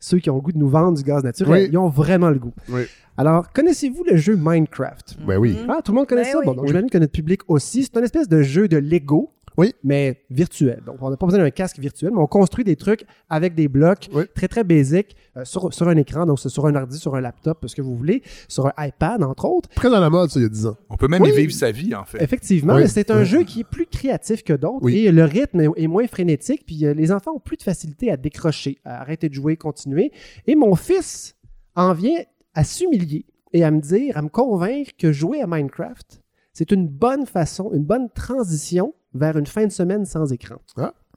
ceux 0.00 0.18
qui 0.18 0.28
ont 0.28 0.36
le 0.36 0.40
goût 0.42 0.52
de 0.52 0.58
nous 0.58 0.68
vendre 0.68 0.98
du 0.98 1.02
gaz 1.02 1.24
naturel. 1.24 1.62
Oui. 1.64 1.68
Ils 1.72 1.78
ont 1.78 1.88
vraiment 1.88 2.28
le 2.30 2.38
goût. 2.38 2.52
Oui. 2.68 2.82
Alors, 3.16 3.50
connaissez-vous 3.52 4.04
le 4.04 4.16
jeu 4.16 4.36
Minecraft? 4.38 5.16
Ben 5.26 5.38
oui. 5.38 5.56
Ah, 5.68 5.80
tout 5.82 5.92
le 5.92 5.96
monde 5.96 6.06
connaît 6.06 6.24
Ben 6.24 6.32
ça? 6.32 6.38
oui. 6.40 6.44
Bon, 6.44 6.54
donc 6.54 6.66
j'imagine 6.66 6.90
que 6.90 6.98
notre 6.98 7.12
public 7.12 7.40
aussi. 7.48 7.82
C'est 7.84 7.96
une 7.96 8.04
espèce 8.04 8.28
de 8.28 8.42
jeu 8.42 8.68
de 8.68 8.76
Lego. 8.76 9.32
Oui. 9.56 9.72
Mais 9.84 10.24
virtuel. 10.30 10.82
Donc, 10.84 10.96
on 11.00 11.10
n'a 11.10 11.16
pas 11.16 11.26
besoin 11.26 11.40
d'un 11.42 11.50
casque 11.50 11.78
virtuel, 11.78 12.10
mais 12.12 12.20
on 12.20 12.26
construit 12.26 12.64
des 12.64 12.76
trucs 12.76 13.04
avec 13.30 13.54
des 13.54 13.68
blocs 13.68 14.08
Oui. 14.12 14.24
très, 14.34 14.48
très 14.48 14.64
basiques 14.64 15.16
euh, 15.36 15.44
sur, 15.44 15.72
sur 15.72 15.88
un 15.88 15.96
écran. 15.96 16.26
Donc, 16.26 16.38
c'est 16.38 16.48
sur 16.48 16.66
un 16.66 16.74
ordi, 16.74 16.98
sur 16.98 17.14
un 17.16 17.20
laptop, 17.20 17.64
ce 17.66 17.74
que 17.74 17.82
vous 17.82 17.96
voulez, 17.96 18.22
sur 18.48 18.66
un 18.66 18.72
iPad, 18.78 19.22
entre 19.22 19.46
autres. 19.46 19.68
Très 19.70 19.90
dans 19.90 20.00
la 20.00 20.10
mode, 20.10 20.30
ça, 20.30 20.38
il 20.40 20.42
y 20.42 20.46
a 20.46 20.48
10 20.50 20.66
ans. 20.66 20.76
On 20.90 20.96
peut 20.96 21.08
même 21.08 21.22
Oui. 21.22 21.30
y 21.30 21.36
vivre 21.36 21.52
sa 21.52 21.70
vie, 21.70 21.94
en 21.94 22.04
fait. 22.04 22.22
Effectivement, 22.22 22.76
c'est 22.86 23.10
un 23.10 23.20
Oui. 23.20 23.24
jeu 23.26 23.42
qui 23.44 23.60
est 23.60 23.64
plus 23.64 23.86
créatif 23.86 24.42
que 24.44 24.52
d'autres 24.52 24.82
Oui. 24.84 25.06
et 25.06 25.12
le 25.12 25.24
rythme 25.24 25.60
est, 25.60 25.68
est 25.76 25.86
moins 25.86 26.06
frénétique. 26.06 26.64
Puis 26.66 26.84
euh, 26.84 26.94
les 26.94 27.10
enfants 27.12 27.32
ont 27.36 27.40
plus 27.40 27.56
de 27.56 27.62
facilité 27.62 28.10
à 28.10 28.16
décrocher, 28.16 28.78
à 28.84 29.00
arrêter 29.00 29.28
de 29.28 29.34
jouer, 29.34 29.56
continuer. 29.56 30.12
Et 30.46 30.54
mon 30.54 30.74
fils 30.74 31.34
en 31.74 31.92
vient 31.94 32.18
à 32.54 32.64
s'humilier 32.64 33.26
et 33.52 33.64
à 33.64 33.70
me 33.70 33.80
dire, 33.80 34.16
à 34.16 34.22
me 34.22 34.28
convaincre 34.28 34.90
que 34.98 35.12
jouer 35.12 35.40
à 35.40 35.46
Minecraft, 35.46 36.20
c'est 36.52 36.70
une 36.72 36.88
bonne 36.88 37.26
façon, 37.26 37.70
une 37.74 37.84
bonne 37.84 38.08
transition 38.14 38.94
vers 39.16 39.36
une 39.36 39.46
fin 39.46 39.66
de 39.66 39.72
semaine 39.72 40.04
sans 40.04 40.32
écran. 40.32 40.56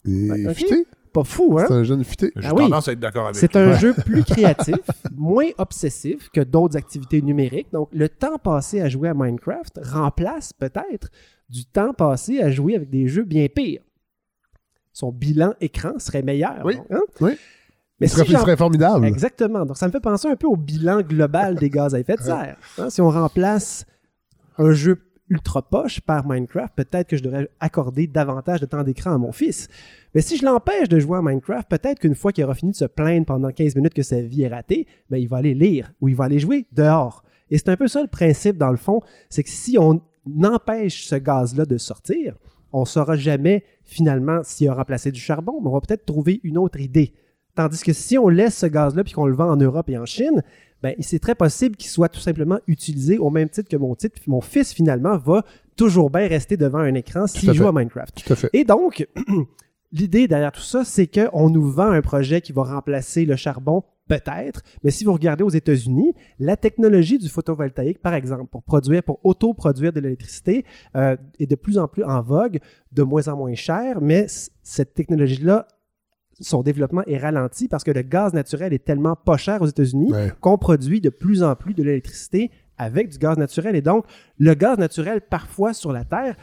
Et 0.05 0.29
Ouais, 0.31 0.47
ok. 0.47 0.53
futé? 0.55 0.87
Pas 1.11 1.23
fou, 1.23 1.57
hein? 1.59 1.65
C'est 1.67 1.73
un 1.73 1.83
jeune 1.83 2.03
futé. 2.03 2.31
J'ai 2.35 2.47
Ah 2.49 2.53
oui. 2.53 2.63
tendance 2.65 2.87
à 2.87 2.91
être 2.91 2.99
d'accord 2.99 3.25
avec 3.25 3.35
C'est 3.35 3.55
un 3.55 3.73
jeu 3.73 3.93
plus 4.05 4.23
créatif, 4.25 4.75
moins 5.15 5.47
obsessif 5.57 6.29
que 6.29 6.41
d'autres 6.41 6.77
activités 6.77 7.21
numériques. 7.21 7.71
Donc, 7.73 7.89
le 7.91 8.07
temps 8.09 8.37
passé 8.37 8.79
à 8.79 8.89
jouer 8.89 9.09
à 9.09 9.13
Minecraft 9.15 9.79
remplace 9.83 10.53
peut-être 10.53 11.09
du 11.49 11.65
temps 11.65 11.93
passé 11.93 12.41
à 12.41 12.51
jouer 12.51 12.75
avec 12.75 12.91
des 12.91 13.07
jeux 13.07 13.23
bien 13.23 13.47
pires. 13.53 13.81
Son 14.93 15.11
bilan 15.11 15.53
écran 15.61 15.97
serait 15.97 16.21
meilleur. 16.21 16.61
Oui. 16.63 16.75
donc, 16.75 16.85
hein? 16.91 17.01
Oui. 17.21 17.31
Mais 17.99 18.07
il 18.07 18.09
serait, 18.09 18.23
si 18.25 18.29
il 18.31 18.33
j'en- 18.35 18.41
serait 18.41 18.55
formidable. 18.57 19.05
Exactement. 19.05 19.65
Donc, 19.65 19.77
ça 19.77 19.87
me 19.87 19.91
fait 19.91 19.99
penser 19.99 20.27
un 20.27 20.35
peu 20.35 20.47
au 20.47 20.55
bilan 20.55 21.01
global 21.01 21.55
des 21.55 21.69
gaz 21.71 21.95
à 21.95 21.99
effet 21.99 22.15
de 22.15 22.21
serre. 22.21 22.57
Hein, 22.77 22.89
Si 22.89 23.01
on 23.01 23.09
remplace 23.09 23.85
un 24.57 24.71
jeu 24.73 25.01
ultra 25.29 25.61
poche 25.61 26.01
par 26.01 26.27
Minecraft, 26.27 26.73
peut-être 26.75 27.07
que 27.07 27.17
je 27.17 27.23
devrais 27.23 27.49
accorder 27.59 28.07
davantage 28.07 28.59
de 28.59 28.65
temps 28.65 28.83
d'écran 28.83 29.13
à 29.13 29.17
mon 29.17 29.31
fils. 29.31 29.67
Mais 30.13 30.21
si 30.21 30.37
je 30.37 30.45
l'empêche 30.45 30.89
de 30.89 30.99
jouer 30.99 31.19
à 31.19 31.21
Minecraft, 31.21 31.69
peut-être 31.69 31.99
qu'une 31.99 32.15
fois 32.15 32.31
qu'il 32.31 32.43
aura 32.43 32.55
fini 32.55 32.71
de 32.71 32.77
se 32.77 32.85
plaindre 32.85 33.25
pendant 33.25 33.51
15 33.51 33.75
minutes 33.75 33.93
que 33.93 34.03
sa 34.03 34.21
vie 34.21 34.43
est 34.43 34.47
ratée, 34.47 34.87
ben, 35.09 35.17
il 35.17 35.27
va 35.27 35.37
aller 35.37 35.53
lire 35.53 35.93
ou 36.01 36.09
il 36.09 36.15
va 36.15 36.25
aller 36.25 36.39
jouer 36.39 36.65
dehors. 36.71 37.23
Et 37.51 37.57
c'est 37.57 37.69
un 37.69 37.77
peu 37.77 37.87
ça 37.87 38.01
le 38.01 38.07
principe, 38.07 38.57
dans 38.57 38.71
le 38.71 38.77
fond, 38.77 39.01
c'est 39.29 39.43
que 39.43 39.49
si 39.49 39.77
on 39.79 40.01
empêche 40.43 41.05
ce 41.05 41.15
gaz-là 41.15 41.65
de 41.65 41.77
sortir, 41.77 42.35
on 42.71 42.81
ne 42.81 42.85
saura 42.85 43.15
jamais 43.15 43.63
finalement 43.83 44.41
s'il 44.43 44.69
a 44.69 44.73
remplacé 44.73 45.11
du 45.11 45.19
charbon, 45.19 45.59
mais 45.61 45.67
on 45.67 45.73
va 45.73 45.81
peut-être 45.81 46.05
trouver 46.05 46.39
une 46.43 46.57
autre 46.57 46.79
idée. 46.79 47.13
Tandis 47.55 47.81
que 47.81 47.93
si 47.93 48.17
on 48.17 48.29
laisse 48.29 48.57
ce 48.57 48.67
gaz-là 48.67 49.03
puis 49.03 49.13
qu'on 49.13 49.25
le 49.25 49.33
vend 49.33 49.49
en 49.51 49.57
Europe 49.57 49.89
et 49.89 49.97
en 49.97 50.05
Chine, 50.05 50.43
ben, 50.81 50.95
c'est 50.99 51.19
très 51.19 51.35
possible 51.35 51.75
qu'il 51.75 51.89
soit 51.89 52.09
tout 52.09 52.19
simplement 52.19 52.59
utilisé 52.67 53.17
au 53.17 53.29
même 53.29 53.49
titre 53.49 53.69
que 53.69 53.77
mon 53.77 53.95
titre. 53.95 54.21
Mon 54.27 54.41
fils, 54.41 54.73
finalement, 54.73 55.17
va 55.17 55.43
toujours 55.75 56.09
bien 56.09 56.27
rester 56.27 56.57
devant 56.57 56.79
un 56.79 56.93
écran 56.93 57.27
s'il 57.27 57.53
joue 57.53 57.63
fait. 57.63 57.69
à 57.69 57.71
Minecraft. 57.71 58.23
Tout 58.25 58.33
à 58.33 58.35
fait. 58.35 58.49
Et 58.53 58.63
donc, 58.63 59.07
l'idée 59.91 60.27
derrière 60.27 60.51
tout 60.51 60.61
ça, 60.61 60.83
c'est 60.85 61.07
qu'on 61.07 61.49
nous 61.49 61.69
vend 61.69 61.91
un 61.91 62.01
projet 62.01 62.41
qui 62.41 62.51
va 62.51 62.63
remplacer 62.63 63.25
le 63.25 63.35
charbon, 63.35 63.83
peut-être. 64.07 64.61
Mais 64.83 64.91
si 64.91 65.03
vous 65.05 65.13
regardez 65.13 65.43
aux 65.43 65.49
États-Unis, 65.49 66.13
la 66.39 66.57
technologie 66.57 67.17
du 67.17 67.29
photovoltaïque, 67.29 68.01
par 68.01 68.13
exemple, 68.13 68.47
pour 68.51 68.63
produire, 68.63 69.03
pour 69.03 69.19
autoproduire 69.23 69.93
de 69.93 69.99
l'électricité, 69.99 70.65
euh, 70.95 71.15
est 71.39 71.47
de 71.47 71.55
plus 71.55 71.77
en 71.77 71.87
plus 71.87 72.03
en 72.03 72.21
vogue, 72.21 72.59
de 72.91 73.03
moins 73.03 73.27
en 73.27 73.37
moins 73.37 73.55
cher, 73.55 74.01
mais 74.01 74.27
cette 74.63 74.93
technologie-là, 74.93 75.67
son 76.41 76.61
développement 76.63 77.03
est 77.05 77.17
ralenti 77.17 77.67
parce 77.67 77.83
que 77.83 77.91
le 77.91 78.01
gaz 78.01 78.33
naturel 78.33 78.73
est 78.73 78.83
tellement 78.85 79.15
pas 79.15 79.37
cher 79.37 79.61
aux 79.61 79.67
États-Unis 79.67 80.11
Ouais. 80.11 80.31
qu'on 80.41 80.57
produit 80.57 81.01
de 81.01 81.09
plus 81.09 81.43
en 81.43 81.55
plus 81.55 81.73
de 81.73 81.83
l'électricité 81.83 82.51
avec 82.77 83.09
du 83.09 83.17
gaz 83.17 83.37
naturel. 83.37 83.75
Et 83.75 83.81
donc, 83.81 84.05
le 84.37 84.53
gaz 84.53 84.77
naturel, 84.77 85.19
parfois 85.21 85.73
sur 85.73 85.91
la 85.91 86.05
Terre, 86.05 86.35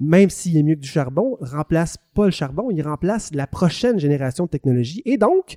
même 0.00 0.28
s'il 0.30 0.56
est 0.56 0.62
mieux 0.62 0.74
que 0.74 0.80
du 0.80 0.88
charbon, 0.88 1.36
remplace 1.40 1.96
pas 2.14 2.26
le 2.26 2.30
charbon, 2.30 2.70
il 2.70 2.82
remplace 2.82 3.30
la 3.34 3.46
prochaine 3.46 3.98
génération 3.98 4.44
de 4.44 4.50
technologie. 4.50 5.02
Et 5.06 5.16
donc, 5.16 5.56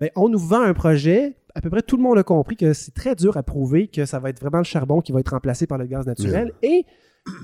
ben, 0.00 0.08
on 0.16 0.28
nous 0.28 0.38
vend 0.38 0.62
un 0.62 0.72
projet, 0.72 1.36
à 1.54 1.60
peu 1.60 1.68
près 1.68 1.82
tout 1.82 1.96
le 1.96 2.02
monde 2.02 2.16
a 2.18 2.22
compris 2.22 2.56
que 2.56 2.72
c'est 2.72 2.94
très 2.94 3.14
dur 3.14 3.36
à 3.36 3.42
prouver 3.42 3.88
que 3.88 4.04
ça 4.06 4.18
va 4.18 4.30
être 4.30 4.40
vraiment 4.40 4.58
le 4.58 4.64
charbon 4.64 5.00
qui 5.00 5.12
va 5.12 5.20
être 5.20 5.30
remplacé 5.30 5.66
par 5.66 5.78
le 5.78 5.86
gaz 5.86 6.06
naturel. 6.06 6.52
Et 6.62 6.86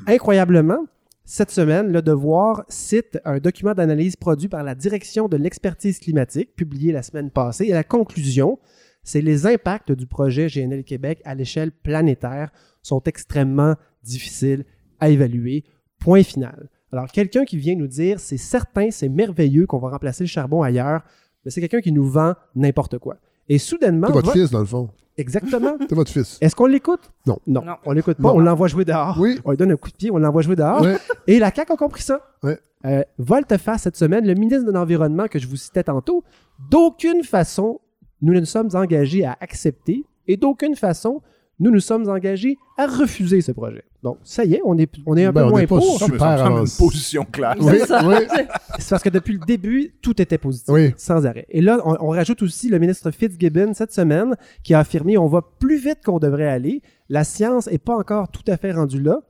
incroyablement, 0.06 0.86
cette 1.30 1.50
semaine, 1.50 1.92
Le 1.92 2.00
Devoir 2.00 2.64
cite 2.70 3.20
un 3.26 3.36
document 3.36 3.74
d'analyse 3.74 4.16
produit 4.16 4.48
par 4.48 4.62
la 4.62 4.74
Direction 4.74 5.28
de 5.28 5.36
l'expertise 5.36 5.98
climatique, 5.98 6.56
publié 6.56 6.90
la 6.90 7.02
semaine 7.02 7.30
passée, 7.30 7.66
et 7.66 7.72
la 7.72 7.84
conclusion, 7.84 8.58
c'est 9.02 9.20
les 9.20 9.46
impacts 9.46 9.92
du 9.92 10.06
projet 10.06 10.46
GNL 10.46 10.84
Québec 10.84 11.20
à 11.26 11.34
l'échelle 11.34 11.70
planétaire 11.70 12.50
sont 12.80 13.02
extrêmement 13.02 13.74
difficiles 14.02 14.64
à 15.00 15.10
évaluer. 15.10 15.64
Point 15.98 16.22
final. 16.22 16.70
Alors, 16.92 17.08
quelqu'un 17.08 17.44
qui 17.44 17.58
vient 17.58 17.74
nous 17.74 17.88
dire, 17.88 18.20
c'est 18.20 18.38
certain, 18.38 18.90
c'est 18.90 19.10
merveilleux 19.10 19.66
qu'on 19.66 19.80
va 19.80 19.90
remplacer 19.90 20.24
le 20.24 20.28
charbon 20.28 20.62
ailleurs, 20.62 21.02
mais 21.44 21.50
c'est 21.50 21.60
quelqu'un 21.60 21.82
qui 21.82 21.92
nous 21.92 22.08
vend 22.08 22.36
n'importe 22.54 22.96
quoi. 22.96 23.18
Et 23.48 23.58
soudainement, 23.58 24.06
C'est 24.08 24.12
votre 24.12 24.26
vo- 24.26 24.32
fils, 24.32 24.50
dans 24.50 24.60
le 24.60 24.66
fond. 24.66 24.88
exactement. 25.16 25.76
C'est 25.88 25.94
votre 25.94 26.10
fils. 26.10 26.38
Est-ce 26.40 26.54
qu'on 26.54 26.66
l'écoute? 26.66 27.10
Non. 27.26 27.38
Non, 27.46 27.62
Non. 27.64 27.74
on 27.84 27.92
l'écoute 27.92 28.16
pas. 28.18 28.28
Non. 28.28 28.36
On 28.36 28.38
l'envoie 28.40 28.68
jouer 28.68 28.84
dehors. 28.84 29.16
Oui. 29.18 29.38
On 29.44 29.50
lui 29.52 29.56
donne 29.56 29.72
un 29.72 29.76
coup 29.76 29.90
de 29.90 29.96
pied, 29.96 30.10
on 30.10 30.18
l'envoie 30.18 30.42
jouer 30.42 30.56
dehors. 30.56 30.84
Et 31.26 31.38
la 31.38 31.52
CAQ 31.54 31.72
a 31.72 31.76
compris 31.76 32.02
ça. 32.02 32.20
Ouais. 32.42 32.58
Euh, 32.84 33.02
volte-face 33.18 33.82
cette 33.82 33.96
semaine, 33.96 34.26
le 34.26 34.34
ministre 34.34 34.64
de 34.66 34.70
l'Environnement 34.70 35.26
que 35.26 35.38
je 35.38 35.48
vous 35.48 35.56
citais 35.56 35.82
tantôt, 35.82 36.22
d'aucune 36.70 37.24
façon, 37.24 37.80
nous 38.22 38.32
nous 38.34 38.44
sommes 38.44 38.68
engagés 38.74 39.24
à 39.24 39.36
accepter 39.40 40.04
et 40.26 40.36
d'aucune 40.36 40.76
façon, 40.76 41.22
nous 41.60 41.70
nous 41.70 41.80
sommes 41.80 42.08
engagés 42.08 42.56
à 42.76 42.86
refuser 42.86 43.40
ce 43.40 43.52
projet. 43.52 43.84
Donc, 44.02 44.18
ça 44.22 44.44
y 44.44 44.54
est, 44.54 44.60
on 44.64 44.78
est, 44.78 44.88
on 45.06 45.16
est 45.16 45.24
un 45.24 45.32
Ben, 45.32 45.40
peu 45.42 45.46
on 45.46 45.50
moins 45.50 45.60
est 45.60 45.66
pas 45.66 45.78
pour. 45.78 45.98
Super 45.98 46.38
semble 46.38 46.60
une 46.60 46.70
position 46.78 47.24
claire. 47.24 47.56
Oui, 47.60 47.72
oui. 48.04 48.14
C'est 48.78 48.90
parce 48.90 49.02
que 49.02 49.08
depuis 49.08 49.32
le 49.34 49.40
début, 49.44 49.92
tout 50.00 50.22
était 50.22 50.38
positif, 50.38 50.68
Oui. 50.72 50.94
sans 50.96 51.26
arrêt. 51.26 51.46
Et 51.48 51.60
là, 51.60 51.80
on, 51.84 51.96
on 52.00 52.08
rajoute 52.10 52.42
aussi 52.42 52.68
le 52.68 52.78
ministre 52.78 53.10
Fitzgibbon 53.10 53.74
cette 53.74 53.92
semaine 53.92 54.36
qui 54.62 54.74
a 54.74 54.78
affirmé 54.78 55.18
on 55.18 55.26
va 55.26 55.42
plus 55.58 55.78
vite 55.78 55.98
qu'on 56.04 56.20
devrait 56.20 56.46
aller. 56.46 56.80
La 57.08 57.24
science 57.24 57.66
est 57.66 57.78
pas 57.78 57.96
encore 57.96 58.30
tout 58.30 58.44
à 58.46 58.56
fait 58.56 58.70
rendue 58.72 59.02
là. 59.02 59.20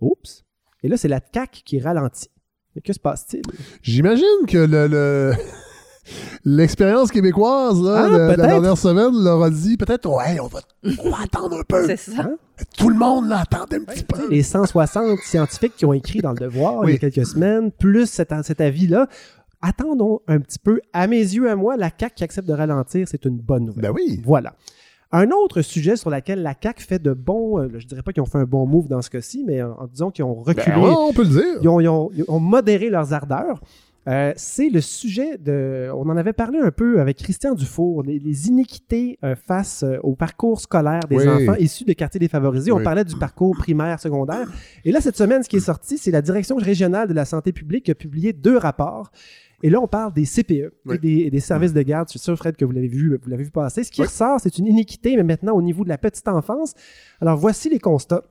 Oups. 0.00 0.44
Et 0.82 0.88
là, 0.88 0.96
c'est 0.96 1.08
la 1.08 1.20
CAQ 1.32 1.62
qui 1.64 1.78
ralentit. 1.78 2.30
Mais 2.74 2.82
que 2.82 2.92
se 2.92 2.98
passe-t-il? 2.98 3.42
J'imagine 3.82 4.24
que 4.48 4.58
le, 4.58 4.86
le- 4.88 5.32
l'expérience 6.44 7.10
québécoise 7.10 7.80
là, 7.82 8.04
Ah, 8.04 8.08
de, 8.08 8.12
de 8.36 8.40
la 8.40 8.46
dernière 8.46 8.76
semaine 8.78 9.12
leur 9.22 9.42
a 9.42 9.50
dit 9.50 9.76
peut-être 9.76 10.08
ouais, 10.08 10.38
on 10.40 10.46
va, 10.46 10.60
on 11.04 11.10
va 11.10 11.16
attendre 11.24 11.58
un 11.58 11.62
peu. 11.66 11.86
C'est 11.86 11.96
ça. 11.96 12.22
Hein? 12.22 12.36
Tout 12.78 12.88
le 12.90 12.96
monde 12.96 13.28
là, 13.28 13.40
attendait 13.40 13.76
un 13.76 13.84
petit 13.84 14.04
peu. 14.04 14.28
Les 14.30 14.42
160 14.42 15.18
scientifiques 15.20 15.76
qui 15.76 15.84
ont 15.86 15.92
écrit 15.92 16.20
dans 16.20 16.32
le 16.32 16.38
Devoir 16.38 16.88
il 16.88 16.92
y 16.92 16.94
a 16.96 16.98
quelques 16.98 17.26
semaines, 17.26 17.70
plus 17.72 18.06
cet, 18.06 18.32
cet 18.44 18.60
avis-là, 18.60 19.06
attendons 19.62 20.20
un 20.28 20.40
petit 20.40 20.58
peu. 20.58 20.80
À 20.92 21.06
mes 21.06 21.18
yeux, 21.20 21.50
à 21.50 21.56
moi, 21.56 21.76
la 21.76 21.90
CAQ 21.96 22.14
qui 22.16 22.24
accepte 22.24 22.48
de 22.48 22.52
ralentir, 22.54 23.06
c'est 23.08 23.24
une 23.24 23.38
bonne 23.38 23.64
nouvelle. 23.66 23.82
Ben 23.82 23.92
oui. 23.94 24.20
Voilà. 24.24 24.54
Un 25.12 25.30
autre 25.32 25.60
sujet 25.62 25.96
sur 25.96 26.08
lequel 26.10 26.42
la 26.42 26.54
CAQ 26.60 26.84
fait 26.84 26.98
de 27.02 27.12
bons, 27.12 27.58
euh, 27.58 27.68
je 27.78 27.86
dirais 27.86 28.02
pas 28.02 28.12
qu'ils 28.12 28.22
ont 28.22 28.26
fait 28.26 28.38
un 28.38 28.44
bon 28.44 28.64
move 28.66 28.86
dans 28.86 29.02
ce 29.02 29.10
cas-ci, 29.10 29.42
mais 29.44 29.60
en, 29.60 29.72
en 29.72 29.86
disant 29.88 30.10
qu'ils 30.12 30.24
ont 30.24 30.34
reculé, 30.34 30.66
Ben, 30.66 30.80
ouais, 30.80 30.94
on 30.96 31.12
peut 31.12 31.24
le 31.24 31.28
dire. 31.30 31.58
ils, 31.62 31.68
ont, 31.68 31.80
ils 31.80 31.88
ont- 31.88 32.10
ils 32.14 32.24
ont 32.28 32.38
modéré 32.38 32.90
leurs 32.90 33.12
ardeurs. 33.12 33.60
Euh, 34.08 34.32
c'est 34.36 34.70
le 34.70 34.80
sujet 34.80 35.36
de. 35.36 35.90
On 35.94 36.08
en 36.08 36.16
avait 36.16 36.32
parlé 36.32 36.58
un 36.58 36.70
peu 36.70 37.00
avec 37.00 37.18
Christian 37.18 37.54
Dufour, 37.54 38.02
les, 38.02 38.18
les 38.18 38.48
iniquités 38.48 39.18
euh, 39.22 39.36
face 39.36 39.82
euh, 39.82 39.98
au 40.02 40.14
parcours 40.16 40.58
scolaire 40.58 41.00
des 41.08 41.16
Oui. 41.16 41.28
enfants 41.28 41.54
issus 41.58 41.84
de 41.84 41.92
quartiers 41.92 42.18
défavorisés. 42.18 42.72
On 42.72 42.82
parlait 42.82 43.04
du 43.04 43.16
parcours 43.16 43.54
primaire, 43.56 44.00
secondaire. 44.00 44.50
Et 44.86 44.90
là, 44.92 45.02
cette 45.02 45.16
semaine, 45.18 45.42
ce 45.42 45.48
qui 45.50 45.56
est 45.56 45.60
sorti, 45.60 45.98
c'est 45.98 46.10
la 46.10 46.22
Direction 46.22 46.56
régionale 46.56 47.08
de 47.08 47.12
la 47.14 47.26
santé 47.26 47.52
publique 47.52 47.84
qui 47.84 47.90
a 47.90 47.94
publié 47.94 48.32
deux 48.32 48.56
rapports. 48.56 49.10
Et 49.62 49.68
là, 49.68 49.78
on 49.82 49.86
parle 49.86 50.14
des 50.14 50.24
CPE 50.24 50.72
et, 50.94 50.98
des, 50.98 51.18
et 51.26 51.30
des 51.30 51.40
services 51.40 51.74
de 51.74 51.82
garde. 51.82 52.08
Je 52.08 52.12
suis 52.12 52.18
sûr, 52.20 52.34
Fred, 52.38 52.56
que 52.56 52.64
vous 52.64 52.72
l'avez 52.72 52.88
vu, 52.88 53.18
vous 53.22 53.28
l'avez 53.28 53.44
vu 53.44 53.50
passer. 53.50 53.84
Ce 53.84 53.90
qui 53.90 54.02
ressort, 54.02 54.40
c'est 54.40 54.56
une 54.56 54.66
iniquité, 54.66 55.14
mais 55.16 55.24
maintenant 55.24 55.52
au 55.54 55.60
niveau 55.60 55.84
de 55.84 55.90
la 55.90 55.98
petite 55.98 56.26
enfance. 56.28 56.72
Alors, 57.20 57.36
voici 57.36 57.68
les 57.68 57.78
constats. 57.78 58.24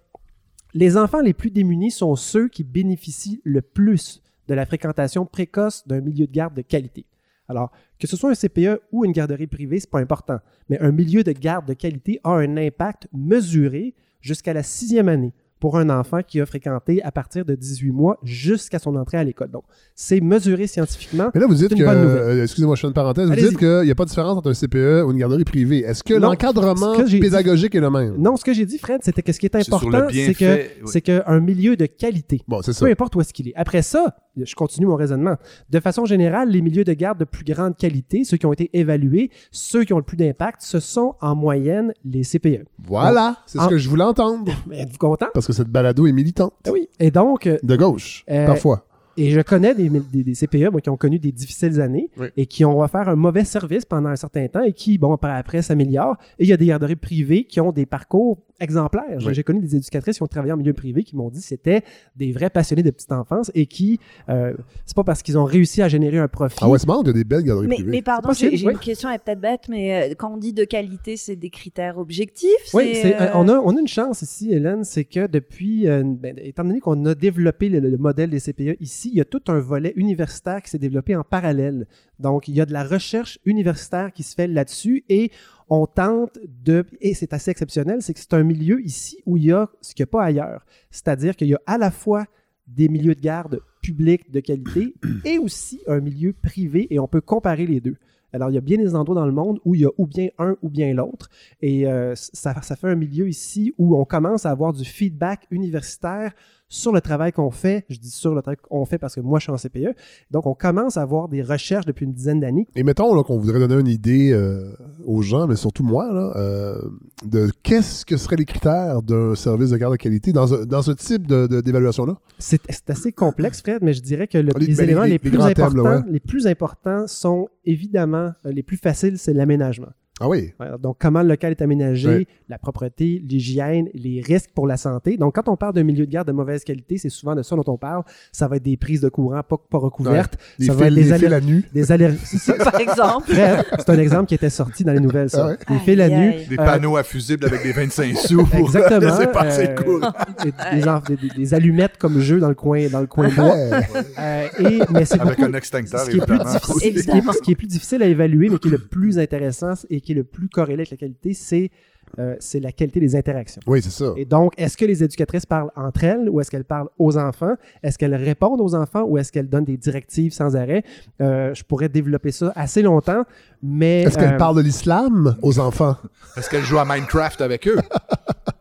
Les 0.74 0.98
enfants 0.98 1.22
les 1.22 1.34
plus 1.34 1.52
démunis 1.52 1.92
sont 1.92 2.16
ceux 2.16 2.48
qui 2.48 2.64
bénéficient 2.64 3.42
le 3.44 3.62
plus 3.62 4.24
de 4.50 4.54
la 4.56 4.66
fréquentation 4.66 5.26
précoce 5.26 5.88
d'un 5.88 6.02
milieu 6.02 6.28
de 6.28 6.32
garde 6.32 6.54
de 6.56 6.62
qualité. 6.62 7.06
Alors, 7.48 7.72
que 8.00 8.06
ce 8.08 8.18
soit 8.18 8.30
un 8.30 8.36
CPE 8.36 8.82
ou 8.92 9.06
une 9.06 9.12
garderie 9.12 9.48
privée, 9.48 9.80
c'est 9.80 9.90
pas 9.90 10.00
important. 10.00 10.40
Mais 10.70 10.80
un 10.82 10.92
milieu 10.92 11.24
de 11.24 11.32
garde 11.32 11.68
de 11.68 11.74
qualité 11.74 12.20
a 12.24 12.32
un 12.32 12.58
impact 12.58 13.08
mesuré 13.14 13.96
jusqu'à 14.22 14.54
la 14.54 14.64
sixième 14.64 15.08
année 15.10 15.34
pour 15.60 15.78
un 15.78 15.90
enfant 15.90 16.22
qui 16.26 16.40
a 16.40 16.46
fréquenté 16.46 17.04
à 17.04 17.12
partir 17.12 17.44
de 17.44 17.54
18 17.54 17.92
mois 17.92 18.18
jusqu'à 18.24 18.80
son 18.80 18.96
entrée 18.96 19.18
à 19.18 19.26
l'école. 19.26 19.52
Donc, 19.52 19.64
c'est 19.94 20.22
mesuré 20.22 20.68
scientifiquement. 20.68 21.32
Mais 21.34 21.42
là, 21.42 21.48
vous 21.48 21.54
dites 21.56 21.76
que. 21.76 21.84
euh, 21.84 22.44
Excusez-moi, 22.44 22.76
je 22.78 22.82
fais 22.82 22.88
une 22.88 22.94
parenthèse. 22.94 23.28
Vous 23.28 23.36
dites 23.36 23.58
qu'il 23.58 23.82
n'y 23.82 23.92
a 23.92 23.96
pas 23.96 24.06
de 24.06 24.10
différence 24.10 24.38
entre 24.38 24.50
un 24.52 24.54
CPE 24.54 25.04
ou 25.06 25.12
une 25.12 25.18
garderie 25.18 25.44
privée. 25.44 25.80
Est-ce 25.80 26.02
que 26.02 26.14
l'encadrement 26.14 26.96
ce 26.96 27.02
dit- 27.04 27.20
pédagogique 27.20 27.76
est 27.76 27.82
le 27.82 27.90
même? 27.90 28.16
Non, 28.18 28.38
ce 28.38 28.46
que 28.46 28.54
j'ai 28.54 28.66
dit, 28.66 28.78
Fred, 28.78 29.02
c'était 29.04 29.22
que 29.22 29.34
ce 29.34 29.40
qui 29.40 29.48
est 29.48 29.56
important, 29.58 30.08
c'est 30.10 30.34
que 30.34 30.38
bienfait, 30.38 30.72
oui. 30.82 30.88
c'est 30.94 31.02
qu'un 31.02 31.40
milieu 31.42 31.76
de 31.76 31.88
qualité, 31.88 32.42
Bon, 32.48 32.62
c'est 32.62 32.72
ça. 32.72 32.86
peu 32.86 32.92
importe 32.92 33.18
où 33.18 33.22
est-ce 33.22 33.34
qu'il 33.34 33.50
est. 33.50 33.56
Après 33.58 33.82
ça, 33.82 34.16
je 34.46 34.56
continue 34.56 34.86
mon 34.88 34.96
raisonnement. 34.96 35.36
De 35.70 35.80
façon 35.80 36.06
générale, 36.06 36.50
les 36.50 36.62
milieux 36.62 36.84
de 36.84 36.94
garde 36.94 37.18
de 37.20 37.26
plus 37.26 37.44
grande 37.44 37.76
qualité, 37.78 38.24
ceux 38.24 38.38
qui 38.38 38.46
ont 38.46 38.54
été 38.54 38.70
évalués, 38.74 39.30
ceux 39.52 39.84
qui 39.84 39.94
ont 39.94 39.98
le 39.98 40.04
plus 40.04 40.18
d'impact, 40.18 40.62
ce 40.62 40.80
sont 40.80 41.16
en 41.22 41.36
moyenne 41.36 41.94
les 42.06 42.22
CPE. 42.24 42.66
Voilà, 42.84 43.38
c'est 43.46 43.60
ce 43.60 43.68
que 43.68 43.78
je 43.78 43.90
voulais 43.90 44.04
entendre. 44.04 44.52
Êtes-vous 44.72 44.98
content? 44.98 45.28
Parce 45.34 45.48
que 45.48 45.54
cette 45.54 45.70
balado 45.70 46.08
est 46.08 46.12
militante. 46.12 46.54
Ah 46.68 46.72
oui. 46.72 46.88
Et 47.00 47.12
donc, 47.12 47.48
euh, 47.48 47.58
De 47.64 47.76
gauche, 47.76 48.24
Euh, 48.30 48.46
parfois. 48.46 48.86
Et 49.18 49.32
je 49.32 49.42
connais 49.42 49.76
des, 49.76 49.90
des- 49.90 50.24
des 50.24 50.34
CPE 50.34 50.72
moi, 50.72 50.80
qui 50.80 50.90
ont 50.90 50.96
connu 50.96 51.20
des 51.20 51.34
difficiles 51.34 51.82
années 51.82 52.10
Oui. 52.18 52.28
et 52.38 52.46
qui 52.46 52.64
ont 52.64 52.80
offert 52.80 53.10
un 53.10 53.16
mauvais 53.18 53.44
service 53.44 53.84
pendant 53.84 54.08
un 54.10 54.16
certain 54.16 54.48
temps 54.48 54.62
et 54.64 54.72
qui, 54.72 54.98
bon, 54.98 55.18
par 55.18 55.36
après, 55.36 55.62
s'améliorent. 55.62 56.16
Et 56.38 56.46
il 56.46 56.50
y 56.50 56.54
a 56.54 56.58
des 56.58 56.68
garderies 56.68 56.96
privées 56.96 57.44
qui 57.44 57.60
ont 57.60 57.74
des 57.74 57.86
parcours 57.86 58.38
exemplaires. 58.60 59.20
J'ai- 59.20 59.28
Oui. 59.28 59.34
J'ai 59.34 59.44
connu 59.44 59.60
des 59.62 59.76
éducatrices 59.76 60.18
qui 60.18 60.24
ont 60.24 60.28
travaillé 60.28 60.52
en 60.54 60.58
milieu 60.58 60.74
privé 60.74 61.04
qui 61.04 61.16
m'ont 61.16 61.30
dit 61.30 61.40
que 61.40 61.46
c'était 61.46 61.84
des 62.16 62.32
vrais 62.32 62.50
passionnés 62.50 62.84
de 62.84 62.92
petite 62.92 63.12
enfance 63.12 63.52
et 63.56 63.66
qui, 63.66 64.00
euh, 64.30 64.54
c'est 64.86 64.96
pas 64.96 65.04
parce 65.04 65.22
qu'ils 65.22 65.38
ont 65.38 65.46
réussi 65.46 65.82
à 65.82 65.88
générer 65.88 66.18
un 66.18 66.28
profit. 66.28 66.64
À 66.64 66.68
Westmount, 66.70 67.02
il 67.04 67.08
y 67.08 67.10
a 67.12 67.14
des 67.14 67.24
belles 67.24 67.44
garderies 67.44 67.68
Mais, 67.68 67.76
privées. 67.76 67.92
mais 67.92 68.02
pardon, 68.02 68.32
j'ai 68.34 68.56
j'ai 68.58 68.68
oui. 68.68 68.74
une 68.74 68.80
question, 68.80 69.10
elle 69.10 69.16
est 69.16 69.20
peut-être 69.24 69.40
bête, 69.42 69.62
mais 69.70 70.12
euh, 70.12 70.16
quand 70.18 70.34
on 70.34 70.38
dit 70.38 70.54
de 70.54 70.64
qualité, 70.64 71.16
c'est 71.18 71.36
des 71.36 71.50
critères 71.50 71.98
objectifs 71.98 72.50
Oui, 72.74 72.92
c'est, 72.96 73.16
euh, 73.16 73.26
euh, 73.26 73.32
on, 73.36 73.48
a, 73.48 73.54
on 73.60 73.76
a 73.76 73.80
une 73.80 73.88
chance 73.88 74.22
ici, 74.22 74.52
Hélène, 74.52 74.84
c'est 74.84 75.06
que 75.06 75.28
depuis, 75.28 75.88
euh, 75.88 76.04
ben, 76.06 76.36
étant 76.38 76.64
donné 76.64 76.80
qu'on 76.80 77.06
a 77.06 77.16
développé 77.16 77.70
le, 77.70 77.80
le 77.80 77.98
modèle 77.98 78.30
des 78.30 78.40
CPE 78.40 78.78
ici, 78.80 79.10
il 79.12 79.18
y 79.18 79.22
a 79.22 79.26
tout 79.26 79.42
un 79.48 79.60
volet 79.60 79.94
universitaire 79.96 80.62
qui 80.62 80.70
s'est 80.70 80.80
développé 80.80 81.16
en 81.16 81.24
parallèle. 81.24 81.88
Donc, 82.20 82.48
il 82.48 82.56
y 82.56 82.62
a 82.62 82.66
de 82.66 82.74
la 82.74 82.84
recherche 82.84 83.40
universitaire 83.46 84.12
qui 84.12 84.24
se 84.24 84.36
fait 84.36 84.48
là-dessus 84.48 85.04
et 85.10 85.32
on 85.70 85.86
tente 85.86 86.40
de, 86.64 86.86
et 87.00 87.14
c'est 87.14 87.34
assez 87.34 87.52
exceptionnel, 87.52 88.02
c'est 88.02 88.14
que 88.14 88.20
c'est 88.20 88.34
un 88.34 88.44
milieu 88.44 88.82
ici 88.82 89.22
où 89.26 89.38
il 89.38 89.46
y 89.46 89.52
a 89.52 89.70
ce 89.82 89.94
qu'il 89.94 90.04
n'y 90.04 90.10
a 90.10 90.12
pas 90.12 90.24
ailleurs. 90.24 90.66
C'est-à-dire 90.90 91.36
qu'il 91.36 91.48
y 91.48 91.54
a 91.54 91.62
à 91.66 91.78
la 91.78 91.92
fois 91.92 92.26
des 92.68 92.90
milieux 92.90 93.16
de 93.16 93.22
garde 93.22 93.62
publics 93.82 94.32
de 94.32 94.40
qualité 94.40 94.94
et 95.26 95.38
aussi 95.38 95.82
un 95.88 96.00
milieu 96.00 96.34
privé 96.34 96.88
et 96.90 97.00
on 97.00 97.08
peut 97.08 97.22
comparer 97.22 97.66
les 97.66 97.82
deux. 97.82 97.96
Alors, 98.32 98.52
il 98.52 98.54
y 98.54 98.58
a 98.58 98.62
bien 98.62 98.78
des 98.78 98.94
endroits 98.94 99.16
dans 99.16 99.26
le 99.26 99.32
monde 99.32 99.60
où 99.66 99.74
il 99.74 99.82
y 99.82 99.86
a 99.86 99.90
ou 99.98 100.06
bien 100.06 100.30
un 100.38 100.56
ou 100.62 100.70
bien 100.70 100.94
l'autre. 100.94 101.30
Et 101.62 101.88
euh, 101.88 102.14
ça, 102.16 102.62
ça 102.62 102.76
fait 102.76 102.88
un 102.88 102.96
milieu 102.96 103.28
ici 103.28 103.74
où 103.80 103.98
on 103.98 104.06
commence 104.06 104.46
à 104.46 104.52
avoir 104.52 104.72
du 104.72 104.86
feedback 104.86 105.48
universitaire 105.50 106.34
sur 106.70 106.92
le 106.94 107.02
travail 107.02 107.32
qu'on 107.32 107.50
fait. 107.52 107.86
Je 107.90 107.98
dis 107.98 108.12
sur 108.12 108.34
le 108.36 108.42
travail 108.42 108.58
qu'on 108.62 108.86
fait 108.86 108.98
parce 109.00 109.16
que 109.16 109.20
moi, 109.22 109.40
je 109.40 109.44
suis 109.44 109.52
en 109.52 109.58
CPE. 109.58 109.96
Donc, 110.32 110.46
on 110.46 110.54
commence 110.54 110.98
à 110.98 111.02
avoir 111.02 111.28
des 111.28 111.42
recherches 111.42 111.86
depuis 111.86 112.06
une 112.06 112.14
dizaine 112.14 112.40
d'années. 112.40 112.68
Et 112.76 112.84
mettons 112.84 113.14
là, 113.16 113.24
qu'on 113.24 113.38
voudrait 113.40 113.60
donner 113.60 113.82
une 113.82 113.88
idée 113.88 114.32
euh, 114.32 114.72
aux 115.06 115.22
gens, 115.22 115.48
mais 115.48 115.56
surtout 115.56 115.84
moi, 115.84 116.14
là, 116.14 116.32
euh, 116.36 116.80
de 117.26 117.50
qu'est-ce 117.64 118.06
que 118.06 118.18
seraient 118.18 118.36
les 118.36 118.46
critères 118.46 119.02
d'un 119.02 119.34
service 119.36 119.72
de 119.72 119.78
garde 119.78 119.94
de 119.94 119.98
qualité 119.98 120.32
dans, 120.32 120.46
ce 120.48 120.92
type 120.92 121.26
de- 121.28 121.48
de- 121.48 121.62
d'évaluation-là? 121.62 122.16
C'est 122.38 122.62
c'est 122.70 122.90
assez 122.92 123.12
complexe, 123.12 123.62
Fred, 123.62 123.80
mais 123.82 123.94
je 123.94 124.02
dirais 124.02 124.28
que 124.28 124.38
le- 124.38 124.52
Les- 124.60 124.68
les, 124.68 124.82
éléments 124.82 125.02
les- 125.02 125.08
les, 125.08 125.14
les 125.14 125.20
plus 125.20 125.32
grands 125.32 125.48
thèmes, 125.52 125.66
importants, 125.66 125.84
là, 125.90 125.98
ouais. 126.02 126.12
les 126.12 126.20
plus 126.20 126.46
importants 126.48 127.08
sont 127.08 127.48
évidemment 127.66 128.32
euh, 128.46 128.52
les 128.52 128.64
plus 128.64 128.78
faciles, 128.78 129.18
c'est 129.18 129.34
l'aménagement. 129.34 129.90
Ah 130.20 130.28
oui. 130.28 130.52
Ouais, 130.60 130.68
Donc, 130.82 130.98
comment 131.00 131.22
le 131.22 131.30
local 131.30 131.52
est 131.52 131.62
aménagé, 131.62 132.28
la 132.50 132.58
propreté, 132.58 133.22
l'hygiène, 133.28 133.88
les 133.94 134.22
risques 134.22 134.50
pour 134.54 134.68
la 134.68 134.78
santé. 134.78 135.18
Donc, 135.18 135.36
quand 135.36 135.48
on 135.48 135.56
parle 135.56 135.74
d'un 135.74 135.84
milieu 135.84 136.06
de 136.06 136.12
garde 136.12 136.28
de 136.28 136.34
mauvaise 136.34 136.64
qualité, 136.64 136.98
c'est 136.98 137.10
souvent 137.10 137.36
de 137.36 137.42
ça 137.44 137.56
dont 137.56 137.64
on 137.68 137.78
parle. 137.78 138.04
Ça 138.32 138.48
va 138.48 138.58
être 138.58 138.64
des 138.64 138.78
prises 138.78 139.02
de 139.02 139.10
courant 139.10 139.42
pas, 139.44 139.58
pas 139.70 139.78
recouvertes. 139.78 140.34
Ça 140.40 140.56
fils, 140.58 140.70
va 140.74 140.88
être 140.88 140.94
les 140.94 141.04
des, 141.04 141.14
fils 141.14 141.24
aller- 141.26 141.34
à 141.36 141.42
nu. 141.42 141.64
des 141.74 141.92
aller- 141.92 142.10
par 142.64 142.80
exemple. 142.80 143.32
C'est 143.78 143.90
un 143.90 144.00
exemple 144.00 144.26
qui 144.26 144.36
était 144.36 144.50
sorti 144.50 144.84
dans 144.84 144.94
les 144.94 145.00
nouvelles, 145.00 145.30
ça. 145.30 145.46
Ah 145.46 145.50
ouais? 145.52 145.58
Les 145.70 145.80
fils 145.80 146.00
à 146.02 146.10
nu. 146.10 146.34
Des 146.50 146.56
euh, 146.56 146.66
panneaux 146.66 146.98
à 146.98 147.04
fusibles 147.04 147.46
avec 147.46 147.64
des 147.64 147.72
25 147.72 148.16
sous 148.18 148.46
pour 148.46 148.56
Exactement. 148.60 149.00
laisser 149.18 149.28
passer 149.32 149.68
euh, 149.70 149.76
le 149.76 149.84
courant. 149.84 150.14
des, 150.44 151.16
des- 151.16 151.28
des- 151.30 151.36
des 151.36 151.54
allumettes 151.54 151.98
comme 151.98 152.20
jeu 152.20 152.40
dans 152.40 152.50
le 152.50 152.56
coin, 152.56 152.88
dans 152.90 153.02
le 153.02 153.08
coin 153.08 153.30
bois. 153.30 153.56
Ouais. 153.56 153.82
Euh, 154.20 154.48
et, 154.60 154.80
mais 154.92 155.06
c'est 155.06 155.20
Avec 155.20 155.38
beaucoup- 155.38 155.50
un 155.50 155.54
extincteur, 155.54 156.02
ce 156.02 156.12
qui, 156.12 156.18
est 156.18 156.26
plus 156.26 156.38
difficile, 156.40 156.60
ce, 156.74 156.80
qui 156.80 156.86
est, 156.88 156.90
Évidemment. 156.90 157.34
ce 157.34 157.40
qui 157.42 157.52
est 157.52 157.56
plus 157.56 157.68
difficile 157.68 158.04
à 158.04 158.06
évaluer, 158.08 158.50
mais 158.50 158.58
qui 158.58 158.68
est 158.68 158.72
le 158.72 158.78
plus 158.78 159.20
intéressant 159.20 159.74
et 159.90 160.02
qui 160.02 160.09
est 160.12 160.16
le 160.16 160.24
plus 160.24 160.50
corrélé 160.50 160.82
avec 160.82 160.92
la 160.92 160.98
qualité, 160.98 161.34
c'est 161.34 161.72
euh, 162.18 162.36
c'est 162.40 162.60
la 162.60 162.72
qualité 162.72 163.00
des 163.00 163.16
interactions. 163.16 163.62
Oui, 163.68 163.82
c'est 163.82 163.92
ça. 163.92 164.14
Et 164.18 164.26
donc, 164.26 164.54
est-ce 164.58 164.78
que 164.78 164.86
les 164.86 165.04
éducatrices 165.04 165.46
parlent 165.46 165.72
entre 165.76 166.04
elles 166.04 166.28
ou 166.30 166.42
est-ce 166.42 166.50
qu'elles 166.50 166.66
parlent 166.66 166.90
aux 166.98 167.18
enfants? 167.18 167.56
Est-ce 167.84 167.98
qu'elles 167.98 168.16
répondent 168.16 168.62
aux 168.62 168.74
enfants 168.74 169.04
ou 169.04 169.18
est-ce 169.18 169.32
qu'elles 169.32 169.50
donnent 169.50 169.66
des 169.66 169.78
directives 169.78 170.34
sans 170.34 170.56
arrêt? 170.56 170.84
Euh, 171.22 171.54
je 171.54 171.64
pourrais 171.64 171.90
développer 171.90 172.32
ça 172.32 172.52
assez 172.56 172.82
longtemps, 172.82 173.26
mais... 173.62 174.04
Est-ce 174.04 174.18
qu'elle 174.18 174.34
euh, 174.34 174.38
parle 174.38 174.58
de 174.58 174.62
l'islam 174.62 175.38
aux 175.42 175.60
enfants? 175.60 175.98
Est-ce 176.36 176.50
qu'elle 176.50 176.64
joue 176.64 176.80
à 176.80 176.86
Minecraft 176.86 177.42
avec 177.42 177.68
eux? 177.68 177.78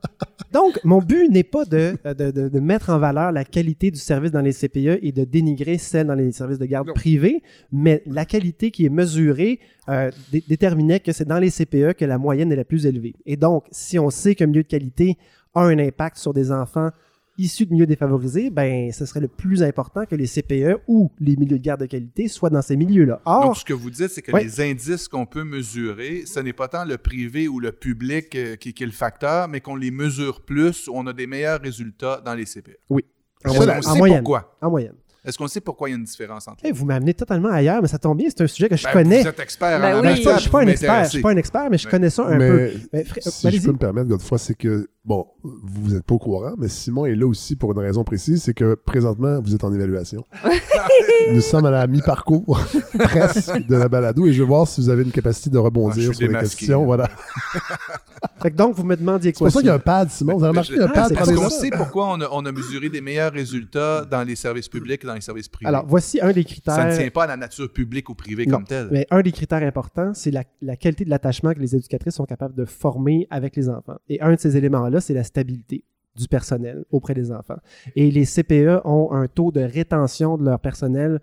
Donc, 0.52 0.78
mon 0.84 1.00
but 1.00 1.28
n'est 1.30 1.42
pas 1.44 1.64
de, 1.64 1.94
de, 2.04 2.30
de- 2.30 2.48
de 2.48 2.60
mettre 2.60 2.90
en 2.90 2.98
valeur 2.98 3.32
la 3.32 3.44
qualité 3.44 3.90
du 3.90 3.98
service 3.98 4.30
dans 4.30 4.40
les 4.40 4.52
CPE 4.52 4.98
et 5.02 5.12
de 5.12 5.24
dénigrer 5.24 5.76
celle 5.78 6.06
dans 6.06 6.14
les 6.14 6.32
services 6.32 6.58
de 6.58 6.64
garde 6.66 6.92
privés, 6.94 7.42
mais 7.70 8.02
la 8.06 8.24
qualité 8.24 8.70
qui 8.70 8.86
est 8.86 8.90
mesurée 8.90 9.60
euh, 9.88 10.10
dé- 10.32 10.42
déterminait 10.48 11.00
que 11.00 11.12
c'est 11.12 11.26
dans 11.28 11.38
les 11.38 11.50
CPE 11.50 11.92
que 11.98 12.04
la 12.04 12.18
moyenne 12.18 12.50
est 12.52 12.56
la 12.56 12.64
plus 12.64 12.86
élevée. 12.86 13.14
Et 13.26 13.36
donc, 13.36 13.64
si 13.70 13.98
on 13.98 14.10
sait 14.10 14.34
qu'un 14.34 14.46
milieu 14.46 14.62
de 14.62 14.68
qualité 14.68 15.16
a 15.54 15.62
un 15.62 15.78
impact 15.78 16.16
sur 16.18 16.32
des 16.32 16.50
enfants 16.50 16.90
issus 17.38 17.66
de 17.66 17.72
milieux 17.72 17.86
défavorisés, 17.86 18.50
ben, 18.50 18.90
ce 18.92 19.06
serait 19.06 19.20
le 19.20 19.28
plus 19.28 19.62
important 19.62 20.04
que 20.04 20.14
les 20.16 20.26
CPE 20.26 20.80
ou 20.88 21.10
les 21.20 21.36
milieux 21.36 21.58
de 21.58 21.62
garde 21.62 21.80
de 21.80 21.86
qualité 21.86 22.28
soient 22.28 22.50
dans 22.50 22.62
ces 22.62 22.76
milieux-là. 22.76 23.20
Or, 23.24 23.44
Donc, 23.46 23.56
ce 23.56 23.64
que 23.64 23.72
vous 23.72 23.90
dites, 23.90 24.08
c'est 24.10 24.22
que 24.22 24.32
Oui. 24.32 24.42
les 24.44 24.60
indices 24.60 25.06
qu'on 25.08 25.24
peut 25.26 25.44
mesurer, 25.44 26.24
ce 26.26 26.40
n'est 26.40 26.52
pas 26.52 26.68
tant 26.68 26.84
le 26.84 26.98
privé 26.98 27.48
ou 27.48 27.60
le 27.60 27.72
public 27.72 28.34
euh, 28.34 28.56
qui, 28.56 28.74
qui 28.74 28.82
est 28.82 28.86
le 28.86 28.92
facteur, 28.92 29.48
mais 29.48 29.60
qu'on 29.60 29.76
les 29.76 29.90
mesure 29.90 30.40
plus, 30.40 30.88
on 30.92 31.06
a 31.06 31.12
des 31.12 31.26
meilleurs 31.26 31.60
résultats 31.60 32.20
dans 32.24 32.34
les 32.34 32.44
CPE. 32.44 32.76
en, 32.90 32.96
Est-ce 32.98 33.56
moyenne, 33.56 33.80
qu'on 33.82 33.88
en 33.88 33.92
sait 33.92 33.98
moyenne. 33.98 34.18
pourquoi? 34.18 34.56
En 34.60 34.70
moyenne. 34.70 34.94
Est-ce 35.24 35.36
qu'on 35.36 35.48
sait 35.48 35.60
pourquoi 35.60 35.88
il 35.88 35.92
y 35.92 35.94
a 35.94 35.98
une 35.98 36.04
différence 36.04 36.48
entre 36.48 36.62
Eh, 36.64 36.72
vous 36.72 36.86
m'amenez 36.86 37.12
totalement 37.12 37.50
ailleurs, 37.50 37.82
mais 37.82 37.88
ça 37.88 37.98
tombe 37.98 38.16
bien, 38.16 38.28
c'est 38.30 38.40
un 38.42 38.46
sujet 38.46 38.68
que 38.68 38.76
je 38.76 38.84
Ben, 38.84 38.92
connais. 38.92 39.20
Vous 39.22 39.28
êtes 39.28 39.40
expert 39.40 39.78
Ben 39.78 39.96
en 39.96 40.00
oui. 40.00 40.02
Ben, 40.02 40.14
je, 40.14 40.22
matière, 40.22 40.22
suis 40.22 40.24
pas- 40.24 40.36
je 40.36 40.40
suis 40.40 40.50
pas 40.50 40.58
vous 40.62 40.64
un 40.64 40.70
expert, 40.70 41.04
je 41.04 41.10
suis 41.10 41.20
pas 41.20 41.30
un 41.32 41.36
expert, 41.36 41.70
mais 41.70 41.78
je 41.78 41.86
Mais- 41.86 41.90
connais 41.90 42.10
ça 42.10 42.26
un 42.26 42.38
mais 42.38 42.48
peu. 42.48 42.70
Mais, 42.92 43.02
fr- 43.02 43.30
si 43.30 43.46
allez-y. 43.46 43.60
je 43.60 43.66
peux 43.66 43.72
me 43.72 43.78
permettre, 43.78 44.08
Godefroy, 44.08 44.38
c'est 44.38 44.54
que, 44.54 44.88
bon, 45.08 45.26
vous 45.42 45.94
n'êtes 45.94 46.04
pas 46.04 46.14
au 46.14 46.18
courant, 46.18 46.52
mais 46.58 46.68
Simon 46.68 47.06
est 47.06 47.16
là 47.16 47.26
aussi 47.26 47.56
pour 47.56 47.72
une 47.72 47.78
raison 47.78 48.04
précise, 48.04 48.42
c'est 48.42 48.52
que 48.54 48.74
présentement, 48.74 49.40
vous 49.40 49.54
êtes 49.54 49.64
en 49.64 49.72
évaluation. 49.72 50.24
Nous 51.32 51.40
sommes 51.40 51.64
à 51.66 51.70
la 51.70 51.86
mi-parcours, 51.86 52.60
presque, 52.98 53.66
de 53.66 53.74
la 53.76 53.88
balado, 53.88 54.26
et 54.26 54.32
je 54.32 54.42
vais 54.42 54.48
voir 54.48 54.66
si 54.68 54.80
vous 54.80 54.88
avez 54.90 55.02
une 55.02 55.10
capacité 55.10 55.50
de 55.50 55.58
Ah, 55.58 55.62
rebondir 55.62 56.14
sur 56.14 56.28
les 56.28 56.34
questions. 56.38 56.80
là. 56.80 56.86
Voilà. 56.86 57.08
Fait 58.42 58.50
que 58.50 58.56
donc, 58.56 58.74
vous 58.74 58.84
me 58.84 58.96
demandiez 58.96 59.30
C'est 59.32 59.38
quoi? 59.38 59.46
pour 59.48 59.52
ça 59.54 59.60
qu'il 59.60 59.68
y 59.68 59.70
a 59.70 59.74
un 59.74 59.78
pad, 59.78 60.10
Simon. 60.10 60.36
Vous 60.36 60.44
avez 60.44 60.50
remarqué, 60.50 60.72
il 60.74 60.78
y 60.78 60.80
a 60.80 60.84
un 60.84 60.88
Ah, 60.88 60.92
pad. 60.92 61.04
c'est 61.08 61.14
Est-ce 61.14 61.22
prenez 61.22 61.36
qu'on 61.36 61.48
sait 61.50 61.70
pourquoi 61.70 62.08
on 62.12 62.20
a, 62.20 62.28
on 62.32 62.44
a 62.46 62.52
mesuré 62.52 62.88
des 62.88 63.00
meilleurs 63.00 63.32
résultats 63.32 64.04
dans 64.04 64.22
les 64.26 64.36
services 64.36 64.68
publics 64.68 65.02
et 65.02 65.06
dans 65.06 65.14
les 65.14 65.20
services 65.20 65.48
privés? 65.48 65.68
Alors, 65.68 65.84
voici 65.86 66.20
un 66.20 66.32
des 66.32 66.44
critères. 66.44 66.74
ça 66.74 66.84
ne 66.86 66.96
tient 66.96 67.10
pas 67.10 67.24
à 67.24 67.26
la 67.28 67.36
nature 67.36 67.72
publique 67.72 68.08
ou 68.10 68.14
privée 68.14 68.46
Non. 68.46 68.56
comme 68.58 68.64
telle. 68.66 68.88
Mais 68.90 69.06
un 69.10 69.22
des 69.22 69.32
critères 69.32 69.62
importants, 69.62 70.12
c'est 70.14 70.30
la, 70.30 70.44
la 70.62 70.76
qualité 70.76 71.04
de 71.04 71.10
l'attachement 71.10 71.52
que 71.52 71.58
les 71.60 71.74
éducatrices 71.76 72.14
sont 72.14 72.24
capables 72.26 72.54
de 72.54 72.64
former 72.64 73.26
avec 73.30 73.56
les 73.56 73.68
enfants. 73.68 73.96
Et 74.08 74.20
un 74.20 74.34
de 74.34 74.38
ces 74.40 74.56
éléments-là, 74.56 74.97
c'est 75.00 75.14
la 75.14 75.24
stabilité 75.24 75.84
du 76.16 76.26
personnel 76.28 76.84
auprès 76.90 77.14
des 77.14 77.30
enfants. 77.30 77.58
Et 77.94 78.10
les 78.10 78.24
CPE 78.24 78.80
ont 78.84 79.12
un 79.12 79.28
taux 79.28 79.52
de 79.52 79.60
rétention 79.60 80.36
de 80.36 80.44
leur 80.44 80.58
personnel 80.60 81.20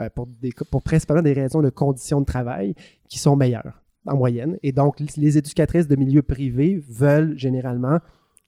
euh, 0.00 0.08
pour, 0.14 0.28
pour 0.70 0.82
principalement 0.82 1.22
des 1.22 1.32
raisons 1.34 1.60
de 1.60 1.70
conditions 1.70 2.20
de 2.20 2.26
travail 2.26 2.74
qui 3.08 3.18
sont 3.18 3.36
meilleures 3.36 3.82
en 4.06 4.16
moyenne. 4.16 4.56
Et 4.62 4.72
donc, 4.72 5.00
les 5.00 5.36
éducatrices 5.36 5.86
de 5.88 5.96
milieu 5.96 6.22
privé 6.22 6.82
veulent 6.88 7.36
généralement 7.38 7.98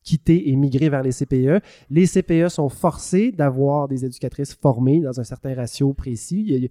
quitter 0.02 0.48
et 0.48 0.56
migrer 0.56 0.88
vers 0.88 1.02
les 1.02 1.10
CPE. 1.12 1.60
Les 1.90 2.06
CPE 2.06 2.48
sont 2.48 2.70
forcés 2.70 3.32
d'avoir 3.32 3.86
des 3.86 4.06
éducatrices 4.06 4.54
formées 4.54 5.00
dans 5.00 5.20
un 5.20 5.24
certain 5.24 5.54
ratio 5.54 5.92
précis. 5.92 6.42
Il 6.48 6.62
y 6.62 6.66
a- 6.66 6.68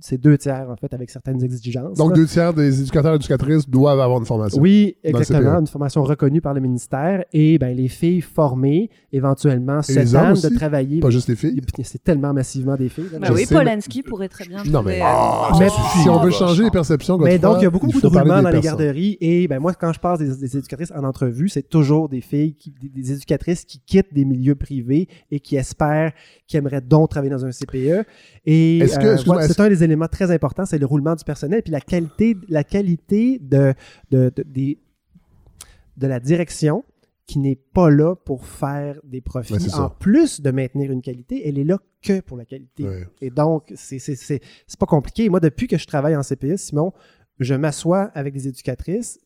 c'est 0.00 0.18
deux 0.18 0.36
tiers, 0.38 0.68
en 0.70 0.76
fait, 0.76 0.92
avec 0.94 1.10
certaines 1.10 1.42
exigences. 1.44 1.96
Donc, 1.96 2.10
là. 2.10 2.16
deux 2.16 2.26
tiers 2.26 2.54
des 2.54 2.80
éducateurs 2.80 3.12
et 3.12 3.16
éducatrices 3.16 3.68
doivent 3.68 4.00
avoir 4.00 4.18
une 4.18 4.24
formation. 4.26 4.60
Oui, 4.60 4.96
exactement. 5.04 5.58
Une 5.60 5.66
formation 5.66 6.02
reconnue 6.02 6.40
par 6.40 6.54
le 6.54 6.60
ministère. 6.60 7.24
Et 7.32 7.58
ben, 7.58 7.76
les 7.76 7.88
filles 7.88 8.20
formées, 8.20 8.90
éventuellement, 9.12 9.82
se 9.82 9.92
les 9.98 10.10
tannent 10.10 10.34
de 10.34 10.48
travailler. 10.56 11.00
Pas 11.00 11.10
juste 11.10 11.28
les 11.28 11.36
filles. 11.36 11.60
C'est 11.82 12.02
tellement 12.02 12.32
massivement 12.32 12.76
des 12.76 12.88
filles. 12.88 13.04
Ben 13.20 13.32
oui, 13.32 13.44
sais, 13.44 13.54
Polanski 13.54 14.02
pourrait 14.02 14.28
très 14.28 14.44
bien. 14.46 14.62
Non, 14.64 14.82
mais- 14.82 15.00
euh, 15.00 15.04
Ah, 15.04 15.50
Mais- 15.58 15.68
Si 15.68 16.08
on 16.08 16.18
veut 16.20 16.30
changer 16.30 16.64
les 16.64 16.70
perceptions, 16.70 17.18
Mais 17.18 17.38
donc, 17.38 17.56
il 17.60 17.64
y 17.64 17.66
a 17.66 17.70
beaucoup, 17.70 17.86
beaucoup 17.86 18.00
de 18.00 18.06
roulements 18.06 18.42
dans 18.42 18.48
les 18.48 18.60
personnes. 18.60 18.78
garderies. 18.78 19.18
Et 19.20 19.48
ben, 19.48 19.58
moi, 19.58 19.74
quand 19.74 19.92
je 19.92 20.00
passe 20.00 20.18
des, 20.18 20.36
des 20.36 20.56
éducatrices 20.56 20.92
en 20.94 21.04
entrevue, 21.04 21.48
c'est 21.48 21.68
toujours 21.68 22.08
des 22.08 22.20
filles, 22.20 22.54
qui, 22.54 22.70
des, 22.80 22.88
des 22.88 23.12
éducatrices 23.12 23.64
qui 23.64 23.80
quittent 23.80 24.12
des 24.14 24.24
milieux 24.24 24.54
privés 24.54 25.08
et 25.30 25.40
qui 25.40 25.56
espèrent, 25.56 26.12
qui 26.46 26.56
aimeraient 26.56 26.80
donc 26.80 27.10
travailler 27.10 27.30
dans 27.32 27.44
un 27.44 27.50
CPE. 27.52 28.04
Et 28.46 28.78
Est-ce 28.78 28.98
que- 28.98 29.04
euh, 29.04 29.12
excuse-moi, 29.12 29.34
voilà, 29.36 29.44
est-ce- 29.46 29.54
c'est 29.54 29.60
un 29.62 29.68
des 29.68 29.82
éléments 29.84 29.89
très 30.08 30.30
importants, 30.30 30.66
c'est 30.66 30.78
le 30.78 30.86
roulement 30.86 31.14
du 31.14 31.24
personnel, 31.24 31.62
puis 31.62 31.72
la 31.72 31.80
qualité, 31.80 32.36
la 32.48 32.64
qualité 32.64 33.38
de, 33.40 33.74
de, 34.10 34.32
de, 34.36 34.44
de 35.96 36.06
la 36.06 36.20
direction 36.20 36.84
qui 37.26 37.38
n'est 37.38 37.54
pas 37.56 37.90
là 37.90 38.16
pour 38.16 38.44
faire 38.44 38.98
des 39.04 39.20
profits. 39.20 39.54
En 39.74 39.88
plus 39.88 40.40
de 40.40 40.50
maintenir 40.50 40.90
une 40.90 41.00
qualité, 41.02 41.46
elle 41.48 41.58
est 41.58 41.64
là 41.64 41.78
que 42.02 42.20
pour 42.20 42.36
la 42.36 42.44
qualité. 42.44 42.82
Ouais. 42.84 43.06
Et 43.20 43.30
donc, 43.30 43.72
c'est 43.76 44.40
pas 44.78 44.86
compliqué. 44.86 45.28
Moi, 45.28 45.38
depuis 45.38 45.68
que 45.68 45.78
je 45.78 45.86
travaille 45.86 46.16
en 46.16 46.22
CPE, 46.22 46.56
Simon, 46.56 46.92
je 47.38 47.54
m'assois 47.54 48.10
avec 48.14 48.34
des 48.34 48.48
éducatrices, 48.48 49.20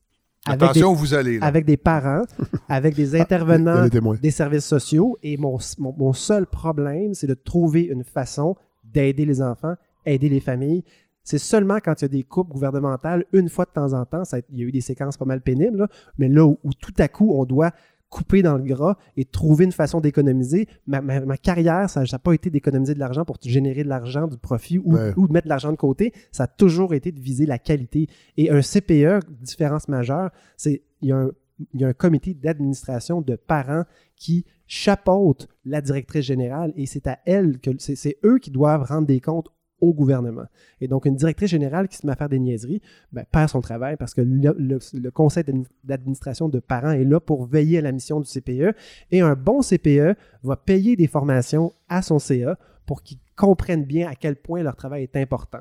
avec 0.47 0.61
des, 0.61 0.65
Attention 0.67 0.93
où 0.93 0.95
vous 0.97 1.15
allez. 1.15 1.39
là. 1.39 1.47
avec 1.47 1.65
des 1.65 1.79
parents, 1.79 2.25
avec 2.69 2.95
des 2.95 3.13
Il 3.13 3.17
y 3.17 3.19
a 3.19 3.23
intervenants 3.23 3.85
des 3.85 3.91
témoins. 3.91 4.17
des 4.21 4.31
services 4.31 4.67
sociaux. 4.67 5.17
Et 5.23 5.39
mon, 5.39 5.57
mon, 5.79 5.95
mon 5.97 6.13
seul 6.13 6.47
problème, 6.47 7.15
c'est 7.15 7.27
de 7.27 7.33
trouver 7.35 7.85
une 7.85 8.05
façon 8.05 8.55
d'aider 8.85 9.25
les 9.25 9.41
enfants, 9.41 9.75
aider 10.07 10.29
les 10.29 10.41
familles. 10.41 10.85
C'est 11.23 11.39
seulement 11.39 11.79
quand 11.83 12.01
il 12.01 12.05
y 12.05 12.07
a 12.07 12.09
des 12.09 12.23
coupes 12.23 12.51
gouvernementales, 12.51 13.25
une 13.33 13.49
fois 13.49 13.65
de 13.65 13.71
temps 13.71 13.93
en 13.95 14.05
temps, 14.05 14.25
ça, 14.25 14.39
il 14.51 14.59
y 14.59 14.63
a 14.63 14.67
eu 14.67 14.73
des 14.73 14.83
séquences 14.83 15.17
pas 15.17 15.25
mal 15.25 15.41
pénibles, 15.41 15.79
là, 15.79 15.89
mais 16.19 16.29
là 16.29 16.45
où, 16.45 16.59
où 16.65 16.73
tout 16.75 16.93
à 16.99 17.09
coup, 17.09 17.33
on 17.35 17.45
doit 17.47 17.73
couper 18.11 18.43
dans 18.43 18.57
le 18.59 18.63
gras 18.63 18.97
et 19.17 19.25
trouver 19.25 19.65
une 19.65 19.73
façon 19.73 20.01
d'économiser. 20.01 20.69
Ma, 20.87 21.01
ma- 21.01 21.21
ma 21.25 21.37
carrière, 21.37 21.89
ça 21.91 22.05
n'a 22.11 22.19
pas 22.19 22.33
été 22.33 22.49
d'économiser 22.51 22.95
de 22.95 23.01
l'argent 23.01 23.25
pour 23.25 23.39
générer 23.43 23.83
de 23.83 23.89
l'argent, 23.89 24.29
du 24.29 24.37
profit 24.37 24.79
ou, 24.79 24.95
Ouais. 24.95 25.13
ou 25.17 25.27
de 25.27 25.33
mettre 25.33 25.47
de 25.47 25.49
l'argent 25.49 25.73
de 25.73 25.77
côté. 25.77 26.13
Ça 26.31 26.45
a 26.45 26.47
toujours 26.47 26.95
été 26.95 27.11
de 27.11 27.19
viser 27.19 27.45
la 27.47 27.59
qualité. 27.59 28.07
Et 28.37 28.51
un 28.51 28.61
CPE, 28.61 29.21
différence 29.41 29.89
majeure, 29.89 30.31
c'est 30.57 30.83
il 31.01 31.09
y 31.09 31.13
a 31.13 31.17
un, 31.17 31.31
il 31.73 31.81
y 31.81 31.85
a 31.85 31.89
un 31.89 31.93
comité 31.93 32.35
d'administration 32.35 33.21
de 33.21 33.35
parents 33.35 33.85
qui 34.17 34.45
chapeaute 34.67 35.49
la 35.65 35.81
directrice 35.81 36.25
générale 36.25 36.73
et 36.77 36.87
c'est 36.87 37.07
à 37.07 37.19
elle 37.27 37.59
que 37.59 37.71
c'est 37.79 38.17
eux 38.25 38.39
qui 38.39 38.51
doivent 38.51 38.83
rendre 38.85 39.07
des 39.07 39.21
comptes 39.21 39.49
au 39.85 39.93
gouvernement. 39.95 40.45
Et 40.81 40.89
donc, 40.89 41.07
une 41.07 41.17
directrice 41.17 41.51
générale 41.51 41.89
qui 41.89 41.97
se 41.97 42.07
met 42.07 42.13
à 42.13 42.17
faire 42.17 42.29
des 42.29 42.39
niaiseries 42.39 42.81
ben, 43.13 43.25
perd 43.31 43.49
son 43.51 43.61
travail 43.61 43.97
parce 43.97 44.15
que 44.15 44.21
le, 44.21 44.55
le- 44.59 44.79
le 44.95 45.11
conseil 45.11 45.45
d'admi- 45.45 45.67
d'administration 45.85 46.49
de 46.49 46.59
parents 46.61 46.91
est 46.93 47.05
là 47.05 47.21
pour 47.21 47.47
veiller 47.47 47.79
à 47.79 47.83
la 47.83 47.93
mission 47.93 48.21
du 48.21 48.27
CPE. 48.29 48.75
Et 49.11 49.21
un 49.21 49.35
bon 49.35 49.61
CPE 49.61 50.17
va 50.43 50.57
payer 50.57 50.97
des 50.97 51.07
formations 51.07 51.73
à 51.89 52.03
son 52.03 52.19
CA 52.19 52.59
pour 52.87 53.03
qu'ils 53.03 53.19
comprennent 53.37 53.85
bien 53.85 54.09
à 54.09 54.15
quel 54.15 54.37
point 54.37 54.63
leur 54.63 54.77
travail 54.77 55.03
est 55.05 55.17
important. 55.17 55.61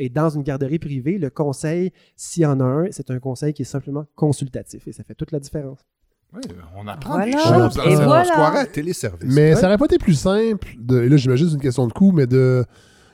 Et 0.00 0.08
dans 0.08 0.28
une 0.30 0.42
garderie 0.42 0.78
privée, 0.78 1.18
le 1.18 1.28
conseil, 1.30 1.92
s'il 2.14 2.44
y 2.44 2.46
en 2.46 2.60
a 2.60 2.64
un, 2.64 2.86
c'est 2.92 3.10
un 3.10 3.18
conseil 3.18 3.52
qui 3.52 3.62
est 3.62 3.64
simplement 3.64 4.04
consultatif. 4.14 4.86
Et 4.86 4.92
ça 4.92 5.02
fait 5.02 5.14
toute 5.14 5.32
la 5.32 5.40
différence. 5.40 5.80
Oui, 6.34 6.42
on 6.76 6.86
apprend 6.86 7.14
Voilà. 7.14 7.24
des 7.24 7.32
choses. 7.32 7.78
Et 7.86 7.96
cette- 7.96 8.04
voilà. 8.04 8.20
On 8.20 8.24
se 8.24 8.30
croirait 8.32 8.58
à 8.60 8.66
téléservice. 8.66 9.34
Mais 9.34 9.54
Ouais. 9.54 9.56
ça 9.56 9.66
aurait 9.66 9.78
pas 9.78 9.86
été 9.86 9.96
plus 9.98 10.12
simple, 10.14 10.68
de, 10.78 11.02
et 11.02 11.08
là 11.08 11.16
j'imagine 11.16 11.48
c'est 11.48 11.54
une 11.54 11.60
question 11.60 11.86
de 11.86 11.92
coût, 11.94 12.12
mais 12.12 12.26
de. 12.26 12.64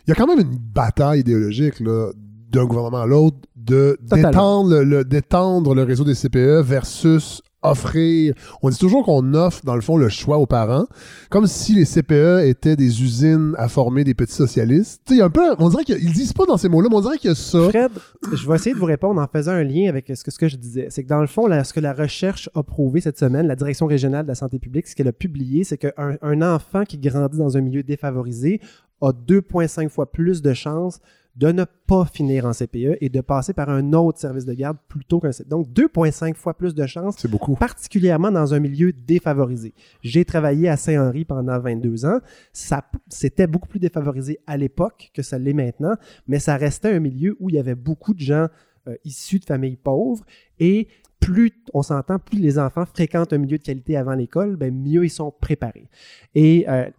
Il 0.07 0.11
y 0.11 0.13
a 0.13 0.15
quand 0.15 0.27
même 0.27 0.41
une 0.41 0.59
bataille 0.59 1.21
idéologique 1.21 1.81
là, 1.81 2.11
d'un 2.51 2.65
gouvernement 2.67 3.03
à 3.03 3.07
l'autre 3.07 3.37
de 3.57 3.97
d'étendre 4.03 4.71
le, 4.71 4.85
le- 4.85 5.05
d'étendre 5.05 5.75
le 5.75 5.83
réseau 5.83 6.05
des 6.05 6.15
CPE 6.15 6.61
versus 6.63 7.41
offrir. 7.67 8.35
On 8.63 8.69
dit 8.69 8.77
toujours 8.77 9.07
qu'on 9.07 9.33
offre, 9.33 9.63
dans 9.65 9.75
le 9.75 9.81
fond, 9.81 9.97
le 9.97 10.11
choix 10.11 10.37
aux 10.37 10.45
parents, 10.45 10.85
comme 11.31 11.47
si 11.47 11.75
les 11.75 11.87
CPE 11.87 12.45
étaient 12.45 12.77
des 12.77 13.03
usines 13.03 13.55
à 13.57 13.69
former 13.69 14.05
des 14.05 14.13
petits 14.13 14.35
socialistes. 14.35 15.01
Tu 15.07 15.15
sais, 15.15 15.17
il 15.17 15.19
y 15.21 15.23
a 15.23 15.25
un 15.25 15.31
peu. 15.31 15.55
On 15.59 15.71
dirait 15.71 15.85
qu'ils 15.85 15.97
ils 16.05 16.13
disent 16.13 16.35
pas 16.35 16.45
dans 16.45 16.59
ces 16.59 16.69
mots-là, 16.69 16.89
mais 16.91 16.97
on 16.97 17.01
dirait 17.01 17.17
qu'il 17.17 17.31
y 17.31 17.33
a 17.33 17.35
ça. 17.35 17.71
Fred, 17.71 17.91
je 18.35 18.47
vais 18.47 18.55
essayer 18.57 18.75
de 18.75 18.79
vous 18.79 18.85
répondre 18.85 19.19
en 19.19 19.27
faisant 19.27 19.53
un 19.53 19.65
lien 19.65 19.89
avec 19.89 20.13
ce 20.15 20.23
que, 20.23 20.31
ce 20.31 20.39
que 20.39 20.47
je 20.47 20.57
disais. 20.57 20.89
C'est 20.91 21.05
que 21.05 21.09
dans 21.09 21.23
le 21.23 21.27
fond, 21.27 21.47
là, 21.47 21.65
ce 21.65 21.73
que 21.73 21.81
la 21.81 21.95
recherche 21.95 22.51
a 22.55 22.63
prouvé 22.63 23.01
cette 23.01 23.19
semaine, 23.19 23.47
la 23.47 23.57
Direction 23.57 23.87
régionale 23.87 24.25
de 24.25 24.29
la 24.29 24.35
santé 24.35 24.59
publique, 24.59 24.87
ce 24.87 24.95
qu'elle 24.95 25.09
a 25.09 25.13
publié, 25.13 25.65
c'est 25.65 25.79
qu'un 25.79 25.93
un 26.21 26.43
enfant 26.43 26.85
qui 26.85 26.99
grandit 26.99 27.39
dans 27.39 27.57
un 27.57 27.63
milieu 27.63 27.83
défavorisé 27.83 28.61
a 29.01 29.13
2,5 29.13 29.89
fois 29.89 30.11
plus 30.11 30.43
de 30.43 30.55
chances 30.55 31.01
de 31.37 31.51
ne 31.51 31.65
pas 31.65 32.05
finir 32.05 32.47
en 32.47 32.53
CPE 32.53 32.99
et 33.01 33.09
de 33.09 33.21
passer 33.21 33.53
par 33.53 33.69
un 33.69 33.93
autre 33.93 34.19
service 34.19 34.45
de 34.45 34.55
garde 34.55 34.77
plutôt 34.89 35.19
qu'un 35.19 35.33
CPE. 35.33 35.49
Donc, 35.49 35.69
2,5 35.69 36.35
fois 36.35 36.55
plus 36.55 36.75
de 36.75 36.87
chances 36.87 37.17
C'est 37.19 37.31
beaucoup. 37.31 37.57
particulièrement 37.57 38.31
dans 38.31 38.55
un 38.55 38.61
milieu 38.61 38.93
défavorisé. 38.93 39.75
J'ai 40.03 40.25
travaillé 40.25 40.69
à 40.69 40.77
Saint-Henri 40.77 41.25
pendant 41.25 41.59
22 41.59 42.07
ans. 42.07 42.21
Ça, 42.53 42.89
c'était 43.09 43.49
beaucoup 43.49 43.69
plus 43.69 43.81
défavorisé 43.81 44.39
à 44.47 44.57
l'époque 44.57 45.11
que 45.13 45.23
ça 45.23 45.39
l'est 45.39 45.55
maintenant, 45.55 45.95
mais 46.29 46.39
ça 46.39 46.57
restait 46.57 46.95
un 46.95 47.01
milieu 47.01 47.37
où 47.41 47.51
il 47.51 47.57
y 47.57 47.59
avait 47.59 47.75
beaucoup 47.75 48.15
de 48.15 48.21
gens 48.21 48.47
euh, 48.87 48.97
issus 49.05 49.41
de 49.41 49.45
familles 49.45 49.77
pauvres 49.77 50.25
et 50.61 50.89
plus 51.19 51.53
on 51.73 51.83
s'entend, 51.83 52.19
plus 52.19 52.39
les 52.39 52.59
enfants 52.59 52.85
fréquentent 52.85 53.33
un 53.33 53.39
milieu 53.39 53.57
de 53.57 53.63
qualité 53.63 53.97
avant 53.97 54.13
l'école, 54.13 54.57
ben 54.57 54.75
mieux 54.75 55.05
ils 55.05 55.11
sont 55.11 55.33
préparés. 55.33 55.89
Et 56.35 56.67
euh, 56.69 56.91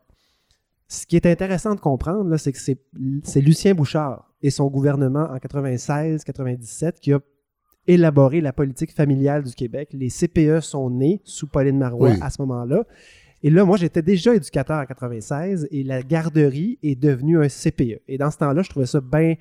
ce 0.87 1.05
qui 1.07 1.15
est 1.15 1.25
intéressant 1.25 1.73
de 1.75 1.79
comprendre, 1.79 2.37
c'est 2.37 2.51
que 2.51 2.59
c'est, 2.59 2.79
c'est 3.23 3.41
Lucien 3.41 3.73
Bouchard 3.73 4.31
et 4.41 4.49
son 4.51 4.67
gouvernement 4.67 5.27
en 5.31 5.37
96-97 5.37 6.99
qui 6.99 7.13
a 7.13 7.19
élaboré 7.87 8.41
la 8.41 8.53
politique 8.53 8.91
familiale 8.93 9.43
du 9.43 9.53
Québec. 9.53 9.89
Les 9.93 10.09
CPE 10.09 10.59
sont 10.61 10.89
nés 10.89 11.21
sous 11.23 11.47
Pauline 11.47 11.77
Marois 11.77 12.11
Oui. 12.11 12.17
à 12.21 12.29
ce 12.29 12.41
moment-là. 12.41 12.83
Et 13.43 13.49
là, 13.49 13.63
moi, 13.63 13.77
j'étais 13.77 14.01
déjà 14.01 14.33
éducateur 14.35 14.79
en 14.79 14.85
96 14.85 15.67
et 15.69 15.83
la 15.83 16.01
garderie 16.01 16.79
est 16.81 16.95
devenue 16.95 17.39
un 17.43 17.47
CPE. 17.47 18.01
Et 18.07 18.17
dans 18.17 18.31
ce 18.31 18.37
temps-là, 18.37 18.63
je 18.63 18.69
trouvais 18.69 18.87
ça 18.87 19.01
bien. 19.01 19.35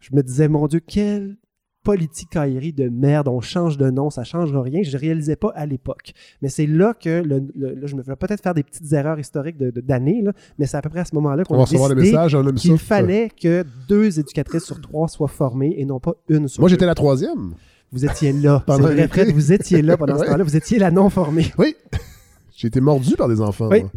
Je 0.00 0.14
me 0.14 0.22
disais, 0.22 0.48
mon 0.48 0.66
Dieu, 0.66 0.80
quelle 0.80 1.36
politicaillerie 1.84 2.72
de 2.72 2.88
merde, 2.88 3.28
on 3.28 3.40
change 3.40 3.78
de 3.78 3.88
nom, 3.90 4.10
ça 4.10 4.24
changera 4.24 4.62
rien. 4.62 4.82
Je 4.82 4.94
ne 4.96 5.00
réalisais 5.00 5.36
pas 5.36 5.52
à 5.54 5.66
l'époque. 5.66 6.12
Mais 6.42 6.48
c'est 6.48 6.66
là 6.66 6.94
que 6.94 7.22
le- 7.22 7.42
le- 7.54 7.74
là, 7.74 7.86
je 7.86 7.94
me 7.94 8.02
vais 8.02 8.16
peut-être 8.16 8.42
faire 8.42 8.54
des 8.54 8.62
petites 8.64 8.92
erreurs 8.92 9.18
historiques 9.18 9.56
de- 9.58 9.70
de- 9.70 9.80
d'années, 9.80 10.22
là, 10.22 10.32
mais 10.58 10.66
c'est 10.66 10.76
à 10.76 10.82
peu 10.82 10.88
près 10.88 11.00
à 11.00 11.04
ce 11.04 11.14
moment-là 11.14 11.44
On 11.48 11.54
qu'on 11.54 11.62
a 11.62 11.66
décidé 11.66 12.10
ça. 12.12 12.26
qu'il 12.60 12.78
fallait 12.78 13.28
que 13.30 13.64
deux 13.88 14.18
éducatrices 14.18 14.64
sur 14.64 14.80
trois 14.80 15.06
soient 15.08 15.28
formées 15.28 15.74
et 15.78 15.84
non 15.84 16.00
pas 16.00 16.14
une 16.28 16.48
sur 16.48 16.60
Moi, 16.60 16.68
j'étais 16.70 16.86
la 16.86 16.94
troisième. 16.94 17.54
Vous 17.92 18.04
étiez 18.04 18.32
là. 18.32 18.60
Pendant. 18.66 18.88
Fred, 19.08 19.30
vous 19.32 19.52
étiez 19.52 19.80
là 19.82 19.96
pendant 19.96 20.18
ce 20.18 20.24
temps-là. 20.24 20.42
Vous 20.42 20.56
étiez 20.56 20.78
la 20.80 20.90
non 20.90 21.10
formée. 21.10 21.52
Oui. 21.58 21.76
J'ai 22.56 22.68
été 22.68 22.80
mordu 22.80 23.14
par 23.16 23.28
des 23.28 23.40
enfants. 23.40 23.68
Oui. 23.70 23.82
moi. 23.82 23.90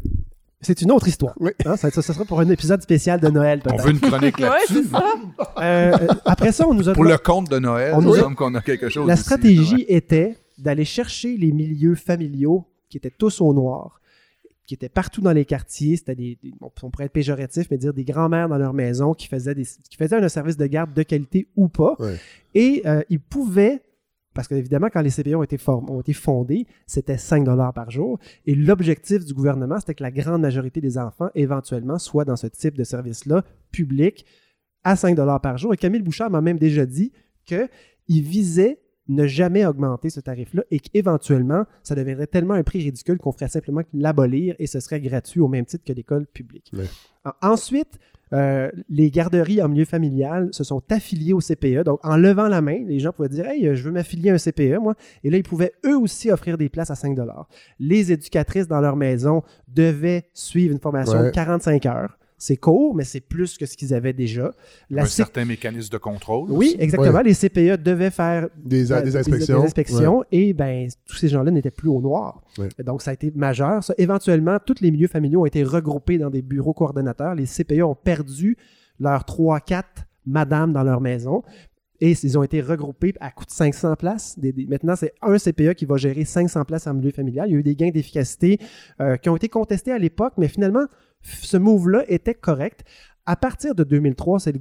C'est 0.62 0.82
une 0.82 0.92
autre 0.92 1.08
histoire. 1.08 1.36
Oui. 1.40 1.52
Hein, 1.66 1.78
ça, 1.78 1.92
ça- 1.92 2.02
ça 2.02 2.14
sera 2.14 2.26
pour 2.26 2.40
un 2.40 2.50
épisode 2.50 2.82
spécial 2.82 3.20
de 3.20 3.28
Noël, 3.28 3.62
On 3.72 3.76
veut 3.78 3.92
une 3.92 4.00
chronique 4.00 4.40
là-dessus. 4.40 4.84
c'est 4.84 4.90
ça. 4.90 5.04
Euh, 5.60 5.96
après 6.26 6.52
ça, 6.52 6.68
on 6.68 6.74
nous 6.74 6.90
a 6.90 6.94
Pour 6.94 7.04
le 7.04 7.18
conte 7.18 7.50
de 7.50 7.60
Noël, 7.60 7.94
On 7.96 8.02
il 8.02 8.08
nous 8.08 8.16
semble 8.16 8.36
qu'on 8.36 8.54
a 8.56 8.62
quelque 8.62 8.90
chose 8.90 9.08
La 9.08 9.14
ici. 9.14 9.24
stratégie 9.24 9.86
était 9.88 10.36
d'aller 10.58 10.86
chercher 10.86 11.38
les 11.38 11.52
milieux 11.52 11.94
familiaux 11.96 12.66
qui 12.90 12.98
étaient 12.98 13.12
tous 13.16 13.40
au 13.42 13.54
noir, 13.54 14.02
qui 14.66 14.74
étaient 14.74 14.90
partout 14.90 15.22
dans 15.22 15.32
les 15.32 15.46
quartiers. 15.46 15.96
C'était 15.98 16.16
des, 16.16 16.40
des- 16.42 16.54
on 16.62 16.90
pourrait 16.90 17.06
être 17.06 17.12
péjoratif, 17.14 17.68
mais 17.70 17.78
dire 17.78 17.94
des 17.94 18.04
grands-mères 18.04 18.50
dans 18.50 18.58
leur 18.58 18.74
maison 18.74 19.14
qui 19.14 19.28
faisaient, 19.28 19.54
des, 19.54 19.64
qui 19.64 19.96
faisaient 19.98 20.16
un 20.16 20.28
service 20.30 20.58
de 20.58 20.66
garde 20.66 20.92
de 20.94 21.04
qualité 21.04 21.48
ou 21.56 21.68
pas. 21.68 21.96
Et 22.56 22.82
euh, 22.88 23.04
ils 23.10 23.20
pouvaient, 23.20 23.82
parce 24.38 24.48
qu'évidemment, 24.48 24.90
quand 24.94 25.02
les 25.02 25.10
CPE 25.10 25.34
ont 25.34 25.42
été, 25.42 25.58
ont 25.68 26.00
été 26.00 26.14
fondés, 26.14 26.68
c'était 26.86 27.18
5 27.18 27.44
par 27.74 27.90
jour. 27.90 28.20
Et 28.46 28.54
l'objectif 28.54 29.26
du 29.26 29.34
gouvernement, 29.34 29.80
c'était 29.80 29.96
que 29.96 30.04
la 30.04 30.12
grande 30.12 30.44
majorité 30.44 30.80
des 30.80 31.00
enfants, 31.00 31.30
éventuellement, 31.34 31.98
soient 31.98 32.24
dans 32.24 32.36
ce 32.36 32.46
type 32.46 32.78
de 32.78 32.84
service-là, 32.84 33.44
public, 33.72 34.28
à 34.84 34.96
5 34.96 35.16
par 35.42 35.58
jour. 35.58 35.74
Et 35.74 35.78
Camille 35.78 36.04
Bouchard 36.04 36.30
m'a 36.30 36.42
même 36.42 36.60
déjà 36.60 36.86
dit 36.86 37.12
qu'il 37.46 38.22
visait 38.22 38.80
ne 39.08 39.26
jamais 39.26 39.66
augmenter 39.66 40.12
ce 40.12 40.20
tarif-là 40.20 40.64
et 40.70 40.80
qu'éventuellement, 40.80 41.66
ça 41.82 41.96
deviendrait 41.96 42.28
tellement 42.28 42.54
un 42.54 42.64
prix 42.64 42.84
ridicule 42.84 43.18
qu'on 43.18 43.32
ferait 43.32 43.48
simplement 43.48 43.82
l'abolir 43.92 44.54
et 44.60 44.68
ce 44.68 44.80
serait 44.80 45.02
gratuit 45.02 45.40
au 45.40 45.48
même 45.48 45.66
titre 45.66 45.84
que 45.84 45.94
l'école 45.94 46.28
publique. 46.28 46.72
Ensuite, 47.42 47.98
euh, 48.34 48.70
les 48.90 49.10
garderies 49.12 49.62
en 49.62 49.70
milieu 49.70 49.86
familial 49.86 50.50
se 50.52 50.64
sont 50.64 50.82
affiliées 50.90 51.34
au 51.34 51.40
CPE. 51.40 51.84
Donc, 51.84 52.00
en 52.04 52.18
levant 52.18 52.48
la 52.48 52.62
main, 52.62 52.80
les 52.86 53.00
gens 53.00 53.12
pouvaient 53.12 53.30
dire 53.30 53.48
Hey, 53.48 53.76
je 53.76 53.84
veux 53.84 53.92
m'affilier 53.92 54.30
à 54.32 54.34
un 54.34 54.38
CPE, 54.38 54.80
moi. 54.82 54.96
Et 55.24 55.30
là, 55.30 55.38
ils 55.38 55.44
pouvaient 55.44 55.74
eux 55.86 55.98
aussi 55.98 56.32
offrir 56.32 56.58
des 56.58 56.70
places 56.70 56.92
à 56.92 56.96
5 56.96 57.18
Les 57.80 58.12
éducatrices 58.12 58.68
dans 58.68 58.82
leur 58.82 58.96
maison 58.96 59.44
devaient 59.68 60.26
suivre 60.34 60.74
une 60.74 60.80
formation 60.80 61.20
de 61.20 61.26
Ouais. 61.26 61.32
45 61.32 61.86
heures. 61.86 62.18
C'est 62.40 62.58
court, 62.58 62.94
mais 62.94 63.04
c'est 63.04 63.20
plus 63.20 63.58
que 63.58 63.66
ce 63.66 63.76
qu'ils 63.76 63.94
avaient 63.96 64.14
déjà. 64.14 64.52
La 64.92 65.02
un 65.02 65.06
C- 65.06 65.12
certain 65.16 65.44
mécanisme 65.44 65.90
de 65.90 65.98
contrôle. 65.98 66.52
Oui, 66.52 66.68
aussi. 66.68 66.78
exactement. 66.80 67.22
Les 67.22 67.34
CPE 67.34 67.82
devaient 67.82 68.12
faire 68.12 68.48
Des, 68.64 68.92
euh, 68.92 69.02
des 69.02 69.16
inspections. 69.18 69.60
des 69.60 69.66
inspections, 69.66 70.24
et 70.32 70.54
ben, 70.54 70.88
tous 71.08 71.16
ces 71.16 71.30
gens-là 71.30 71.50
n'étaient 71.50 71.72
plus 71.72 71.90
au 71.90 72.00
noir. 72.00 72.44
Ouais. 72.60 72.70
Donc, 72.86 73.02
ça 73.02 73.10
a 73.12 73.14
été 73.16 73.32
majeur. 73.36 73.84
Ça. 73.84 73.96
Éventuellement, 73.98 74.58
tous 74.64 74.76
les 74.82 74.92
milieux 74.92 75.08
familiaux 75.08 75.42
ont 75.42 75.46
été 75.48 75.64
regroupés 75.64 76.20
dans 76.20 76.30
des 76.30 76.44
bureaux 76.44 76.74
coordonnateurs. 76.74 77.34
Les 77.34 77.46
CPE 77.48 77.82
ont 77.82 77.96
perdu 77.96 78.56
leurs 79.00 79.24
3-4 79.26 79.84
madames 80.26 80.74
dans 80.74 80.84
leur 80.84 81.02
maison. 81.02 81.44
Et 82.00 82.12
ils 82.22 82.38
ont 82.38 82.44
été 82.44 82.62
regroupés 82.62 83.16
à 83.20 83.32
coût 83.32 83.46
de 83.46 83.50
500 83.50 83.96
places. 83.96 84.38
Des- 84.38 84.52
des- 84.52 84.68
maintenant, 84.68 84.96
c'est 84.96 85.14
un 85.24 85.36
CPE 85.40 85.74
qui 85.74 85.86
va 85.86 85.98
gérer 85.98 86.26
500 86.26 86.64
places 86.66 86.86
en 86.86 86.94
milieu 86.94 87.10
familial. 87.10 87.50
Il 87.50 87.54
y 87.54 87.56
a 87.56 87.60
eu 87.60 87.64
des 87.64 87.76
gains 87.76 87.90
d'efficacité 87.90 88.60
euh, 89.02 89.18
qui 89.18 89.30
ont 89.30 89.36
été 89.36 89.50
contestés 89.50 89.92
à 89.92 89.98
l'époque, 89.98 90.34
mais 90.38 90.48
finalement, 90.48 90.86
ce 91.42 91.58
move-là 91.58 92.04
était 92.08 92.34
correct. 92.34 92.84
À 93.26 93.36
partir 93.36 93.76
de 93.76 93.84
2003, 93.84 94.40
c'est 94.40 94.52
le, 94.54 94.60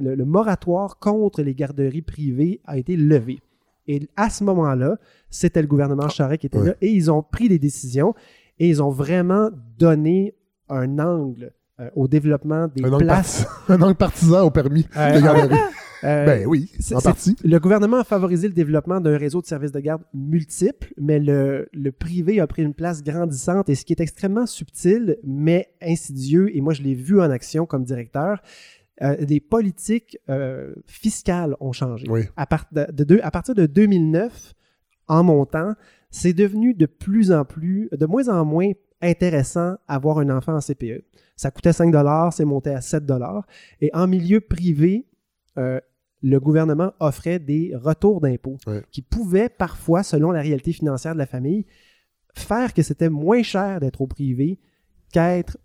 le, 0.00 0.14
le- 0.14 0.24
moratoire 0.24 0.98
contre 0.98 1.42
les 1.42 1.54
garderies 1.54 2.02
privées 2.02 2.60
a 2.66 2.76
été 2.76 2.96
levé. 2.96 3.40
Et 3.86 4.06
à 4.16 4.28
ce 4.28 4.44
moment-là, 4.44 4.96
c'était 5.30 5.62
le 5.62 5.68
gouvernement 5.68 6.08
Charest 6.10 6.40
qui 6.42 6.46
était 6.48 6.62
là 6.62 6.74
et 6.82 6.90
ils 6.90 7.10
ont 7.10 7.22
pris 7.22 7.48
des 7.48 7.58
décisions 7.58 8.14
et 8.58 8.68
ils 8.68 8.82
ont 8.82 8.90
vraiment 8.90 9.48
donné 9.78 10.34
un 10.68 10.98
angle 10.98 11.52
euh, 11.80 11.88
au 11.96 12.06
développement 12.08 12.68
des 12.68 12.84
Un 12.84 12.98
places. 12.98 13.46
un 13.70 13.80
angle 13.80 13.94
partisan 13.94 14.42
au 14.44 14.50
permis 14.50 14.86
Euh, 14.94 15.12
de 15.12 15.20
garderie. 15.22 15.56
Euh, 16.04 16.24
ben 16.26 16.46
oui, 16.46 16.70
c'est- 16.78 16.94
en 16.94 17.00
partie. 17.00 17.36
Le 17.44 17.58
gouvernement 17.58 17.98
a 17.98 18.04
favorisé 18.04 18.46
le 18.48 18.54
développement 18.54 19.00
d'un 19.00 19.16
réseau 19.16 19.40
de 19.40 19.46
services 19.46 19.72
de 19.72 19.80
garde 19.80 20.02
multiples, 20.14 20.92
mais 20.96 21.18
le, 21.18 21.68
le 21.72 21.92
privé 21.92 22.38
a 22.40 22.46
pris 22.46 22.62
une 22.62 22.74
place 22.74 23.02
grandissante 23.02 23.68
et 23.68 23.74
ce 23.74 23.84
qui 23.84 23.92
est 23.92 24.00
extrêmement 24.00 24.46
subtil, 24.46 25.18
mais 25.24 25.68
insidieux, 25.82 26.54
et 26.56 26.60
moi 26.60 26.72
je 26.72 26.82
l'ai 26.82 26.94
vu 26.94 27.20
en 27.20 27.30
action 27.30 27.66
comme 27.66 27.84
directeur, 27.84 28.40
euh, 29.02 29.16
des 29.24 29.40
politiques 29.40 30.18
euh, 30.28 30.72
fiscales 30.86 31.56
ont 31.60 31.72
changé. 31.72 32.06
Oui. 32.08 32.22
À, 32.36 32.46
part- 32.46 32.66
de- 32.72 32.86
de 33.04 33.20
à 33.22 33.30
partir 33.30 33.54
de 33.54 33.66
2009, 33.66 34.54
en 35.08 35.22
montant, 35.24 35.74
c'est 36.10 36.32
devenu 36.32 36.74
de 36.74 36.86
plus 36.86 37.32
en 37.32 37.44
plus, 37.44 37.88
de 37.92 38.06
moins 38.06 38.28
en 38.28 38.44
moins 38.44 38.70
intéressant 39.00 39.76
avoir 39.86 40.18
un 40.18 40.30
enfant 40.30 40.54
en 40.54 40.60
CPE. 40.60 41.04
Ça 41.36 41.50
coûtait 41.50 41.72
5 41.72 41.94
c'est 42.32 42.44
monté 42.44 42.70
à 42.70 42.80
7 42.80 43.04
Et 43.80 43.90
en 43.94 44.06
milieu 44.08 44.40
privé, 44.40 45.06
euh, 45.58 45.80
le 46.22 46.40
gouvernement 46.40 46.92
offrait 47.00 47.38
des 47.38 47.72
retours 47.74 48.20
d'impôts 48.20 48.56
Ouais. 48.66 48.82
qui 48.90 49.02
pouvaient 49.02 49.48
parfois, 49.48 50.02
selon 50.02 50.30
la 50.32 50.40
réalité 50.40 50.72
financière 50.72 51.12
de 51.14 51.18
la 51.18 51.26
famille, 51.26 51.64
faire 52.34 52.72
que 52.74 52.82
c'était 52.82 53.08
moins 53.08 53.42
cher 53.42 53.80
d'être 53.80 54.00
au 54.00 54.06
privé 54.06 54.58
qu'être 55.12 55.56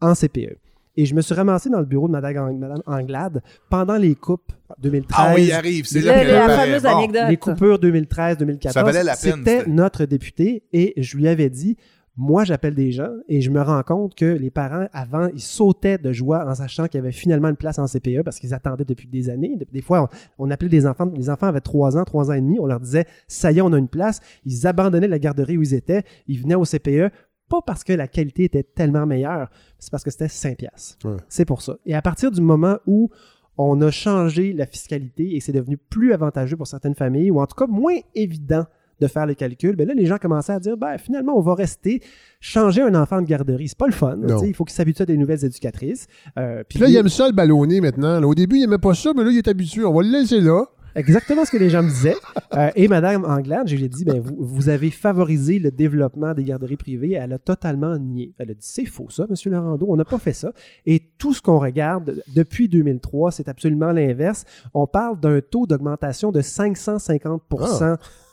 en 0.00 0.14
CPE. 0.14 0.58
Et 0.98 1.04
je 1.04 1.14
me 1.14 1.20
suis 1.20 1.34
ramassé 1.34 1.68
dans 1.68 1.80
le 1.80 1.84
bureau 1.84 2.06
de 2.08 2.12
Madame, 2.12 2.36
Ang- 2.38 2.58
Madame 2.58 2.82
Anglade 2.86 3.42
pendant 3.68 3.96
les 3.96 4.14
coupes 4.14 4.50
2013. 4.78 5.16
Ah 5.18 5.32
oui, 5.34 5.44
il 5.46 5.52
arrive. 5.52 5.84
C'est 5.86 6.00
là 6.00 6.24
que 6.24 6.28
la 6.30 6.48
fameuse 6.48 6.82
Bon. 6.82 6.88
anecdote. 6.98 7.24
Les 7.28 7.36
coupures 7.36 7.78
2013-2014. 7.78 8.72
Ça 8.72 8.82
valait 8.82 9.04
la 9.04 9.14
peine, 9.16 9.44
c'était- 9.44 9.66
notre 9.66 10.06
député 10.06 10.62
et 10.72 10.94
je 10.96 11.16
lui 11.18 11.28
avais 11.28 11.50
dit 11.50 11.76
moi, 12.16 12.44
j'appelle 12.44 12.74
des 12.74 12.92
gens 12.92 13.12
et 13.28 13.42
je 13.42 13.50
me 13.50 13.60
rends 13.60 13.82
compte 13.82 14.14
que 14.14 14.24
les 14.24 14.50
parents, 14.50 14.86
avant, 14.92 15.28
ils 15.34 15.40
sautaient 15.40 15.98
de 15.98 16.12
joie 16.12 16.48
en 16.48 16.54
sachant 16.54 16.86
qu'il 16.86 16.98
y 16.98 17.02
avait 17.02 17.12
finalement 17.12 17.48
une 17.48 17.56
place 17.56 17.78
en 17.78 17.86
CPE 17.86 18.22
parce 18.24 18.38
qu'ils 18.38 18.54
attendaient 18.54 18.86
depuis 18.86 19.06
des 19.06 19.28
années. 19.28 19.58
Des 19.70 19.82
fois, 19.82 20.08
on, 20.38 20.46
on 20.46 20.50
appelait 20.50 20.70
des 20.70 20.86
enfants, 20.86 21.10
les 21.14 21.28
enfants 21.28 21.48
avaient 21.48 21.60
3 21.60 21.98
ans, 21.98 22.04
3 22.04 22.30
ans 22.30 22.34
et 22.34 22.40
demi, 22.40 22.58
on 22.58 22.66
leur 22.66 22.80
disait 22.80 23.04
ça 23.28 23.52
y 23.52 23.58
est, 23.58 23.60
on 23.60 23.72
a 23.72 23.78
une 23.78 23.88
place. 23.88 24.20
Ils 24.46 24.66
abandonnaient 24.66 25.08
la 25.08 25.18
garderie 25.18 25.58
où 25.58 25.62
ils 25.62 25.74
étaient, 25.74 26.04
ils 26.26 26.40
venaient 26.40 26.54
au 26.54 26.64
CPE, 26.64 27.12
pas 27.50 27.60
parce 27.60 27.84
que 27.84 27.92
la 27.92 28.08
qualité 28.08 28.44
était 28.44 28.62
tellement 28.62 29.04
meilleure, 29.04 29.50
c'est 29.78 29.90
parce 29.90 30.02
que 30.02 30.10
c'était 30.10 30.28
5 30.28 30.56
piastres. 30.56 31.06
Ouais. 31.06 31.16
C'est 31.28 31.44
pour 31.44 31.60
ça. 31.60 31.76
Et 31.84 31.94
à 31.94 32.00
partir 32.00 32.30
du 32.30 32.40
moment 32.40 32.78
où 32.86 33.10
on 33.58 33.80
a 33.82 33.90
changé 33.90 34.52
la 34.54 34.66
fiscalité 34.66 35.36
et 35.36 35.40
c'est 35.40 35.52
devenu 35.52 35.76
plus 35.76 36.12
avantageux 36.12 36.56
pour 36.56 36.66
certaines 36.66 36.94
familles, 36.94 37.30
ou 37.30 37.40
en 37.40 37.46
tout 37.46 37.56
cas 37.56 37.66
moins 37.66 37.96
évident 38.14 38.66
de 39.00 39.06
faire 39.06 39.26
le 39.26 39.34
calcul, 39.34 39.76
ben 39.76 39.86
là, 39.86 39.94
les 39.94 40.06
gens 40.06 40.18
commençaient 40.18 40.52
à 40.52 40.60
dire, 40.60 40.76
ben, 40.76 40.96
finalement, 40.98 41.36
on 41.36 41.42
va 41.42 41.54
rester, 41.54 42.02
changer 42.40 42.82
un 42.82 42.94
enfant 42.94 43.20
de 43.20 43.26
garderie. 43.26 43.68
C'est 43.68 43.78
pas 43.78 43.86
le 43.86 43.92
fun. 43.92 44.16
Il 44.44 44.54
faut 44.54 44.64
qu'il 44.64 44.74
s'habitue 44.74 45.02
à 45.02 45.06
des 45.06 45.16
nouvelles 45.16 45.44
éducatrices. 45.44 46.06
Euh, 46.38 46.62
Puis 46.68 46.78
là, 46.78 46.88
il 46.88 46.96
aime 46.96 47.08
ça 47.08 47.26
le 47.26 47.32
ballonner 47.32 47.80
maintenant. 47.80 48.20
Là, 48.20 48.26
au 48.26 48.34
début, 48.34 48.56
il 48.56 48.64
aimait 48.64 48.78
pas 48.78 48.94
ça, 48.94 49.12
mais 49.16 49.24
là, 49.24 49.30
il 49.30 49.38
est 49.38 49.48
habitué. 49.48 49.84
On 49.84 49.92
va 49.92 50.02
le 50.02 50.10
laisser 50.10 50.40
là. 50.40 50.64
Exactement 50.96 51.44
ce 51.44 51.50
que 51.50 51.56
les 51.58 51.70
gens 51.70 51.82
me 51.82 51.88
disaient. 51.88 52.16
Euh, 52.54 52.70
et 52.74 52.88
Madame 52.88 53.24
Anglade, 53.24 53.68
je 53.68 53.76
lui 53.76 53.84
ai 53.84 53.88
dit, 53.88 54.04
ben, 54.04 54.18
vous, 54.18 54.34
vous 54.38 54.68
avez 54.68 54.90
favorisé 54.90 55.58
le 55.58 55.70
développement 55.70 56.32
des 56.34 56.42
garderies 56.42 56.76
privées. 56.76 57.12
Elle 57.12 57.32
a 57.34 57.38
totalement 57.38 57.96
nié. 57.98 58.32
Elle 58.38 58.50
a 58.50 58.54
dit, 58.54 58.60
c'est 58.62 58.86
faux 58.86 59.10
ça, 59.10 59.26
Monsieur 59.28 59.50
Laurando, 59.50 59.86
on 59.88 59.96
n'a 59.96 60.04
pas 60.04 60.18
fait 60.18 60.32
ça. 60.32 60.52
Et 60.86 61.02
tout 61.18 61.34
ce 61.34 61.42
qu'on 61.42 61.58
regarde 61.58 62.22
depuis 62.34 62.68
2003, 62.68 63.30
c'est 63.30 63.48
absolument 63.48 63.92
l'inverse. 63.92 64.44
On 64.74 64.86
parle 64.86 65.20
d'un 65.20 65.40
taux 65.40 65.66
d'augmentation 65.66 66.32
de 66.32 66.40
550 66.40 67.42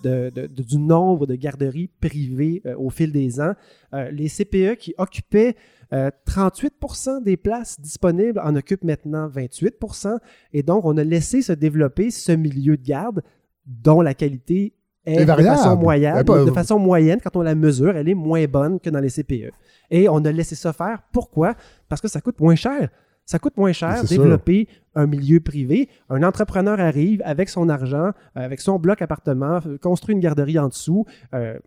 de- 0.03 0.29
de- 0.33 0.47
de- 0.47 0.63
du 0.63 0.77
nombre 0.77 1.25
de 1.27 1.35
garderies 1.35 1.89
privées 2.01 2.61
euh, 2.65 2.75
au 2.77 2.89
fil 2.89 3.11
des 3.11 3.39
ans. 3.39 3.53
Euh, 3.93 4.09
les 4.11 4.27
CPE 4.27 4.75
qui 4.77 4.93
occupaient 4.97 5.55
euh, 5.91 6.09
38% 6.27 7.23
des 7.23 7.37
places 7.37 7.79
disponibles 7.79 8.39
en 8.43 8.55
occupent 8.55 8.83
maintenant 8.83 9.27
28% 9.27 10.17
et 10.53 10.63
donc 10.63 10.85
on 10.85 10.97
a 10.97 11.03
laissé 11.03 11.41
se 11.41 11.53
développer 11.53 12.11
ce 12.11 12.31
milieu 12.31 12.77
de 12.77 12.83
garde 12.83 13.21
dont 13.65 14.01
la 14.01 14.13
qualité 14.13 14.73
est 15.05 15.19
de 15.35 15.41
façon 15.57 15.75
moyenne, 15.77 16.13
pas- 16.23 16.33
de 16.45 16.51
façon 16.53 16.79
moyenne 16.79 17.19
quand 17.21 17.35
on 17.35 17.41
la 17.41 17.55
mesure, 17.55 17.95
elle 17.95 18.07
est 18.07 18.13
moins 18.13 18.45
bonne 18.45 18.79
que 18.79 18.89
dans 18.89 18.99
les 19.01 19.09
CPE. 19.09 19.51
Et 19.91 20.07
on 20.07 20.23
a 20.23 20.31
laissé 20.31 20.55
ça 20.55 20.71
faire. 20.73 21.01
Pourquoi? 21.11 21.55
Parce 21.89 21.99
que 22.01 22.07
ça 22.07 22.21
coûte 22.21 22.39
moins 22.39 22.55
cher. 22.55 22.89
Ça 23.25 23.37
coûte 23.39 23.55
moins 23.57 23.71
cher 23.73 23.97
sûr. 24.05 24.17
développer 24.17 24.67
un 24.95 25.05
milieu 25.07 25.39
privé. 25.39 25.89
Un 26.09 26.23
entrepreneur 26.23 26.79
arrive 26.79 27.21
avec 27.25 27.49
son 27.49 27.69
argent, 27.69 28.11
avec 28.35 28.59
son 28.61 28.79
bloc 28.79 29.01
appartement, 29.01 29.59
construit 29.81 30.13
une 30.15 30.21
garderie 30.21 30.57
en 30.59 30.67
dessous. 30.69 31.05
euh, 31.33 31.57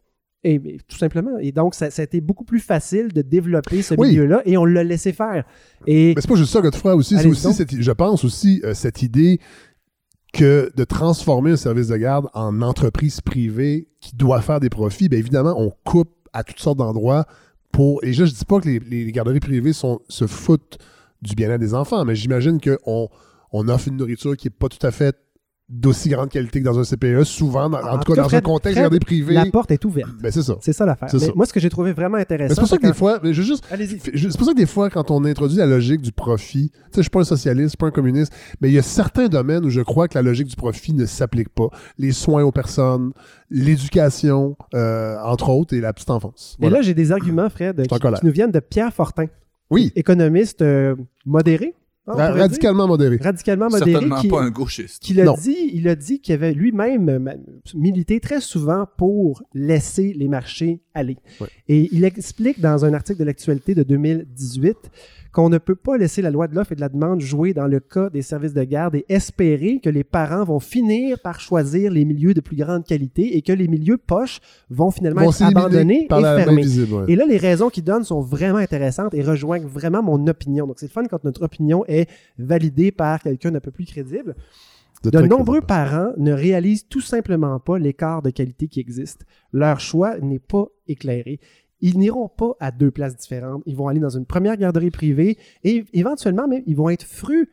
et, 0.47 0.55
et 0.55 0.79
tout 0.89 0.97
simplement. 0.97 1.39
Et 1.41 1.53
donc, 1.53 1.75
ça, 1.75 1.91
ça 1.91 2.03
a 2.03 2.05
été 2.05 2.21
beaucoup 2.21 2.45
plus 2.45 2.61
facile 2.61 3.13
de 3.13 3.23
développer 3.23 3.83
ce 3.83 3.95
Oui. 3.99 4.09
milieu-là 4.11 4.43
et 4.45 4.57
on 4.57 4.65
l'a 4.65 4.85
laissé 4.85 5.13
faire. 5.13 5.45
Et 5.87 6.15
Mais 6.15 6.21
c'est 6.21 6.29
pas 6.29 6.35
juste 6.37 6.53
ça, 6.53 6.61
Godefroy, 6.61 6.95
aussi. 6.95 7.17
C'est 7.19 7.27
aussi, 7.27 7.53
cette- 7.53 7.81
je 7.81 7.93
pense 7.93 8.25
aussi, 8.25 8.61
euh, 8.65 8.75
cette 8.75 9.03
idée 9.03 9.41
que 10.33 10.71
de 10.77 10.85
transformer 10.85 11.53
un 11.53 11.57
service 11.57 11.89
de 11.89 11.97
garde 11.97 12.27
en 12.35 12.61
entreprise 12.63 13.21
privée 13.21 13.89
qui 14.01 14.15
doit 14.17 14.41
faire 14.43 14.61
des 14.61 14.69
profits, 14.71 15.09
bien 15.09 15.19
évidemment, 15.19 15.55
on 15.59 15.73
coupe 15.85 16.11
à 16.33 16.45
toutes 16.45 16.61
sortes 16.61 16.79
d'endroits 16.79 17.25
pour. 17.73 18.05
Et 18.05 18.13
je 18.13 18.25
dis 18.25 18.45
pas 18.47 18.61
que 18.61 18.69
les, 18.69 18.79
les 18.79 19.13
garderies 19.13 19.41
privées 19.41 19.73
sont, 19.73 20.01
se 20.09 20.27
foutent 20.27 20.79
du 21.23 21.35
bien-être 21.35 21.61
des 21.61 21.73
enfants, 21.75 22.05
mais 22.05 22.15
j'imagine 22.15 22.61
qu'on 22.61 23.09
on 23.53 23.69
offre 23.69 23.89
une 23.89 23.97
nourriture 23.97 24.37
qui 24.37 24.49
est 24.49 24.51
pas 24.51 24.69
tout 24.69 24.85
à 24.87 24.91
fait 24.91 25.17
d'aussi 25.69 26.09
grande 26.11 26.29
qualité 26.29 26.61
que 26.61 26.65
dans 26.65 26.79
un 26.79 26.85
CPE, 26.85 27.25
souvent, 27.25 27.69
dans- 27.69 27.79
en, 27.79 27.95
En 27.95 27.99
tout 27.99 28.13
cas, 28.13 28.23
dans 28.23 28.29
Fred- 28.29 28.39
un 28.39 28.41
contexte 28.41 28.79
Fred, 28.81 29.01
privé. 29.05 29.35
La 29.35 29.47
porte 29.47 29.73
est 29.73 29.85
ouverte. 29.85 30.11
Ben, 30.23 30.31
c'est 30.31 30.43
ça. 30.43 30.57
C'est 30.61 30.73
ça 30.73 30.87
l'affaire. 30.87 31.09
Moi, 31.35 31.45
ce 31.45 31.53
que 31.53 31.59
j'ai 31.59 31.71
trouvé 31.71 31.93
vraiment 31.93 32.19
intéressant. 32.19 32.55
c'est 32.55 32.61
pour 32.61 32.69
ça 32.69 32.77
que 32.77 32.83
quand- 32.83 32.89
des 32.89 32.95
fois, 32.95 33.19
je 33.25 33.33
juste 33.43 33.65
C'est 33.69 34.37
pour 34.39 34.47
ça 34.47 34.53
que 34.53 34.57
des 34.57 34.67
fois, 34.67 34.91
quand 34.91 35.11
on 35.11 35.25
introduit 35.25 35.57
la 35.59 35.67
logique 35.67 36.03
du 36.03 36.13
profit, 36.13 36.71
tu 36.71 36.77
sais, 36.77 36.83
je 36.99 37.01
suis 37.03 37.11
pas 37.11 37.21
un 37.21 37.25
socialiste, 37.25 37.65
je 37.65 37.69
suis 37.71 37.77
pas 37.79 37.87
un 37.89 37.91
communiste, 37.91 38.33
mais 38.61 38.69
il 38.69 38.75
y 38.75 38.79
a 38.79 38.83
certains 38.83 39.27
domaines 39.27 39.65
où 39.65 39.71
je 39.71 39.81
crois 39.81 40.07
que 40.07 40.15
la 40.17 40.23
logique 40.23 40.47
du 40.47 40.57
profit 40.57 40.93
ne 40.95 41.05
s'applique 41.05 41.49
pas. 41.49 41.69
Les 41.99 42.13
soins 42.13 42.45
aux 42.45 42.53
personnes, 42.53 43.13
l'éducation, 43.51 44.57
euh, 44.75 45.17
entre 45.25 45.49
autres, 45.51 45.75
et 45.75 45.81
la 45.81 45.93
petite 45.93 46.11
enfance. 46.11 46.57
Et 46.59 46.63
Voilà. 46.63 46.77
là, 46.77 46.83
j'ai 46.83 46.95
des 46.95 47.11
arguments, 47.13 47.51
Fred, 47.51 47.87
qui 47.89 48.27
nous 48.27 48.33
viennent 48.33 48.53
de 48.53 48.61
Pierre 48.61 48.93
Fortin, 48.93 49.27
oui, 49.71 49.93
économiste 49.97 50.63
euh, 50.63 50.95
modéré. 51.25 51.75
Pourrait 52.13 52.41
radicalement 52.41 52.87
modéré. 52.87 53.17
Radicalement 53.21 53.69
modéré. 53.69 53.93
Certainement 53.93 54.21
qui- 54.21 54.29
pas 54.29 54.43
un 54.43 54.51
gauchiste. 54.51 55.03
a 55.21 55.33
dit, 55.37 55.71
il 55.73 55.89
a 55.89 55.95
dit 55.97 56.21
qu'il 56.21 56.35
avait 56.35 56.53
lui-même 56.53 57.09
euh, 57.09 57.35
milité 57.75 58.21
très 58.21 58.41
souvent 58.41 58.87
pour 58.97 59.43
laisser 59.55 60.13
les 60.15 60.29
marchés 60.29 60.81
aller. 60.95 61.17
Ouais. 61.41 61.49
Et 61.69 61.89
il 61.93 62.05
explique 62.05 62.61
dans 62.61 62.85
un 62.85 62.95
article 62.95 63.19
de 63.21 63.25
l'actualité 63.25 63.75
de 63.75 63.83
2018 63.83 64.77
qu'on 65.37 65.51
ne 65.51 65.59
peut 65.59 65.75
pas 65.77 65.99
laisser 65.99 66.23
la 66.23 66.31
loi 66.31 66.49
de 66.49 66.55
l'offre 66.55 66.73
et 66.73 66.77
de 66.77 66.81
la 66.81 66.89
demande 66.89 67.21
jouer 67.21 67.53
dans 67.53 67.67
le 67.67 67.79
cas 67.79 68.09
des 68.09 68.23
services 68.23 68.55
de 68.55 68.65
garde 68.65 68.95
et 68.95 69.05
espérer 69.11 69.81
que 69.85 69.91
les 69.91 70.03
parents 70.03 70.45
vont 70.45 70.61
finir 70.61 71.19
par 71.19 71.41
choisir 71.41 71.93
les 71.93 72.07
milieux 72.07 72.33
de 72.33 72.41
plus 72.41 72.57
grande 72.57 72.87
qualité 72.87 73.37
et 73.37 73.43
que 73.43 73.53
les 73.53 73.69
milieux 73.69 73.99
poches 73.99 74.41
vont 74.71 74.91
finalement 74.91 75.21
être 75.21 75.43
abandonnés 75.43 76.07
et 76.07 76.09
fermés. 76.09 76.63
visible. 76.63 76.95
ouais. 76.95 77.13
Et 77.13 77.17
là, 77.17 77.27
les 77.27 77.37
raisons 77.37 77.69
qu'il 77.69 77.85
donne 77.85 78.03
sont 78.03 78.23
vraiment 78.23 78.57
intéressantes 78.57 79.13
et 79.13 79.23
rejoignent 79.23 79.67
vraiment 79.67 80.03
mon 80.03 80.27
opinion. 80.27 80.67
Donc, 80.67 80.77
c'est 80.79 80.87
le 80.87 80.93
fun 80.93 81.05
quand 81.05 81.23
notre 81.25 81.43
opinion 81.43 81.85
est 81.87 82.09
validée 82.39 82.91
par 82.91 83.21
quelqu'un 83.21 83.51
d'un 83.51 83.61
peu 83.61 83.71
plus 83.71 83.85
crédible. 83.85 84.35
De 85.05 85.21
nombreux 85.21 85.61
crédible. 85.61 85.67
parents 85.67 86.13
ne 86.17 86.33
réalisent 86.33 86.89
tout 86.89 87.03
simplement 87.03 87.61
pas 87.61 87.79
l'écart 87.79 88.23
de 88.23 88.31
qualité 88.31 88.69
qui 88.69 88.81
existe. 88.81 89.27
Leur 89.53 89.81
choix 89.81 90.17
n'est 90.19 90.39
pas 90.39 90.65
éclairé. 90.89 91.41
Ils 91.81 91.99
n'iront 91.99 92.29
pas 92.29 92.53
à 92.61 92.71
deux 92.71 92.91
places 92.91 93.17
différentes. 93.17 93.63
Ils 93.67 93.77
vont 93.77 93.89
aller 93.89 94.01
dans 94.01 94.09
une 94.17 94.27
première 94.27 94.57
garderie 94.57 94.91
privée 94.91 95.37
et 95.63 95.85
éventuellement, 95.93 96.49
même, 96.49 96.63
ils 96.67 96.77
vont 96.77 96.89
être 96.89 97.05
frus 97.05 97.51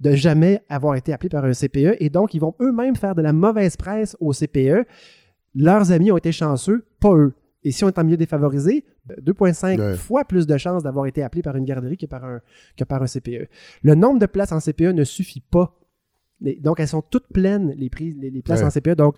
de 0.00 0.12
jamais 0.12 0.62
avoir 0.68 0.96
été 0.96 1.12
appelés 1.12 1.30
par 1.30 1.44
un 1.44 1.52
CPE 1.52 1.96
et 2.00 2.10
donc 2.10 2.34
ils 2.34 2.40
vont 2.40 2.54
eux-mêmes 2.60 2.96
faire 2.96 3.14
de 3.14 3.22
la 3.22 3.32
mauvaise 3.32 3.76
presse 3.76 4.16
au 4.20 4.32
CPE. 4.32 4.86
Leurs 5.54 5.92
amis 5.92 6.10
ont 6.12 6.16
été 6.18 6.32
chanceux, 6.32 6.84
pas 7.00 7.14
eux. 7.14 7.32
Et 7.62 7.70
si 7.70 7.82
on 7.84 7.88
est 7.88 7.98
en 7.98 8.04
milieu 8.04 8.18
défavorisé, 8.18 8.84
ben, 9.06 9.16
2,5 9.22 9.78
Ouais. 9.80 9.94
fois 9.96 10.24
plus 10.24 10.46
de 10.46 10.56
chances 10.58 10.82
d'avoir 10.82 11.06
été 11.06 11.22
appelé 11.22 11.40
par 11.42 11.56
une 11.56 11.64
garderie 11.64 11.96
que 11.96 12.04
par 12.06 12.24
un, 12.24 12.40
que 12.76 12.84
par 12.84 13.02
un 13.02 13.06
CPE. 13.06 13.48
Le 13.82 13.94
nombre 13.94 14.18
de 14.18 14.26
places 14.26 14.52
en 14.52 14.60
CPE 14.60 14.92
ne 14.92 15.04
suffit 15.04 15.40
pas. 15.40 15.74
Donc, 16.60 16.80
elles 16.80 16.88
sont 16.88 17.02
toutes 17.02 17.28
pleines, 17.32 17.72
les, 17.76 17.88
prises, 17.90 18.16
les, 18.18 18.30
les 18.30 18.42
places 18.42 18.60
Ouais. 18.60 18.66
en 18.66 18.70
CPE. 18.70 18.96
Donc, 18.96 19.16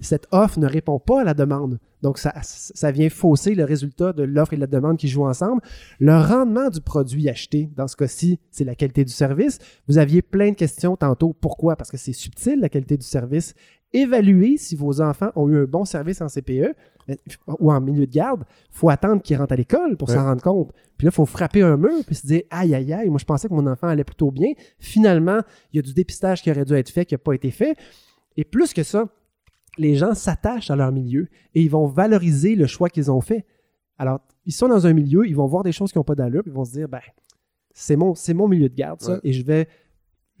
cette 0.00 0.26
offre 0.30 0.58
ne 0.58 0.66
répond 0.66 0.98
pas 0.98 1.22
à 1.22 1.24
la 1.24 1.34
demande. 1.34 1.78
Donc, 2.02 2.16
ça, 2.18 2.32
ça 2.42 2.90
vient 2.90 3.10
fausser 3.10 3.54
le 3.54 3.64
résultat 3.64 4.12
de 4.12 4.22
l'offre 4.22 4.54
et 4.54 4.56
de 4.56 4.60
la 4.62 4.66
demande 4.66 4.96
qui 4.96 5.08
jouent 5.08 5.26
ensemble. 5.26 5.60
Le 5.98 6.16
rendement 6.16 6.68
du 6.70 6.80
produit 6.80 7.28
acheté, 7.28 7.70
dans 7.76 7.88
ce 7.88 7.96
cas-ci, 7.96 8.38
c'est 8.50 8.64
la 8.64 8.74
qualité 8.74 9.04
du 9.04 9.12
service. 9.12 9.58
Vous 9.88 9.98
aviez 9.98 10.22
plein 10.22 10.50
de 10.50 10.54
questions 10.56 10.96
tantôt. 10.96 11.34
Pourquoi? 11.40 11.76
Parce 11.76 11.90
que 11.90 11.96
c'est 11.98 12.12
subtil, 12.14 12.60
la 12.60 12.68
qualité 12.68 12.96
du 12.96 13.06
service. 13.06 13.54
Évaluez 13.92 14.56
si 14.56 14.76
vos 14.76 15.00
enfants 15.00 15.30
ont 15.36 15.48
eu 15.48 15.58
un 15.58 15.64
bon 15.64 15.84
service 15.84 16.20
en 16.20 16.28
CPE 16.28 16.74
euh, 17.08 17.14
ou 17.58 17.72
en 17.72 17.80
milieu 17.80 18.06
de 18.06 18.12
garde. 18.12 18.44
Il 18.72 18.76
faut 18.76 18.88
attendre 18.88 19.20
qu'ils 19.20 19.36
rentrent 19.36 19.52
à 19.52 19.56
l'école 19.56 19.96
pour 19.96 20.08
Ouais. 20.08 20.14
s'en 20.14 20.24
rendre 20.24 20.42
compte. 20.42 20.72
Puis 20.96 21.06
là, 21.06 21.10
il 21.12 21.14
faut 21.14 21.26
frapper 21.26 21.62
un 21.62 21.76
mur 21.76 22.04
puis 22.06 22.14
se 22.14 22.26
dire 22.26 22.42
Aïe, 22.50 22.74
aïe, 22.74 22.92
aïe, 22.92 23.08
moi 23.08 23.18
je 23.18 23.24
pensais 23.24 23.48
que 23.48 23.54
mon 23.54 23.66
enfant 23.66 23.88
allait 23.88 24.04
plutôt 24.04 24.30
bien. 24.30 24.52
Finalement, 24.78 25.40
il 25.72 25.76
y 25.76 25.78
a 25.80 25.82
du 25.82 25.92
dépistage 25.92 26.42
qui 26.42 26.50
aurait 26.50 26.64
dû 26.64 26.74
être 26.74 26.90
fait, 26.90 27.04
qui 27.04 27.14
n'a 27.14 27.18
pas 27.18 27.32
été 27.32 27.50
fait. 27.50 27.76
Et 28.36 28.44
plus 28.44 28.72
que 28.72 28.82
ça, 28.84 29.08
les 29.78 29.96
gens 29.96 30.14
s'attachent 30.14 30.70
à 30.70 30.76
leur 30.76 30.92
milieu 30.92 31.28
et 31.54 31.62
ils 31.62 31.70
vont 31.70 31.86
valoriser 31.86 32.54
le 32.54 32.66
choix 32.66 32.88
qu'ils 32.90 33.10
ont 33.10 33.20
fait. 33.20 33.44
Alors, 33.98 34.20
ils 34.46 34.52
sont 34.52 34.68
dans 34.68 34.86
un 34.86 34.92
milieu, 34.92 35.26
ils 35.26 35.34
vont 35.36 35.46
voir 35.46 35.62
des 35.62 35.72
choses 35.72 35.90
qui 35.92 35.98
n'ont 35.98 36.04
pas 36.04 36.14
d'allure, 36.14 36.42
ils 36.46 36.52
vont 36.52 36.64
se 36.64 36.72
dire 36.72 36.88
ben, 36.88 37.00
c'est 37.72 37.96
mon, 37.96 38.14
c'est 38.14 38.34
mon 38.34 38.46
milieu 38.48 38.68
de 38.68 38.74
garde, 38.74 39.00
ça, 39.00 39.14
Ouais. 39.14 39.20
et 39.24 39.32
je 39.32 39.44
vais. 39.44 39.68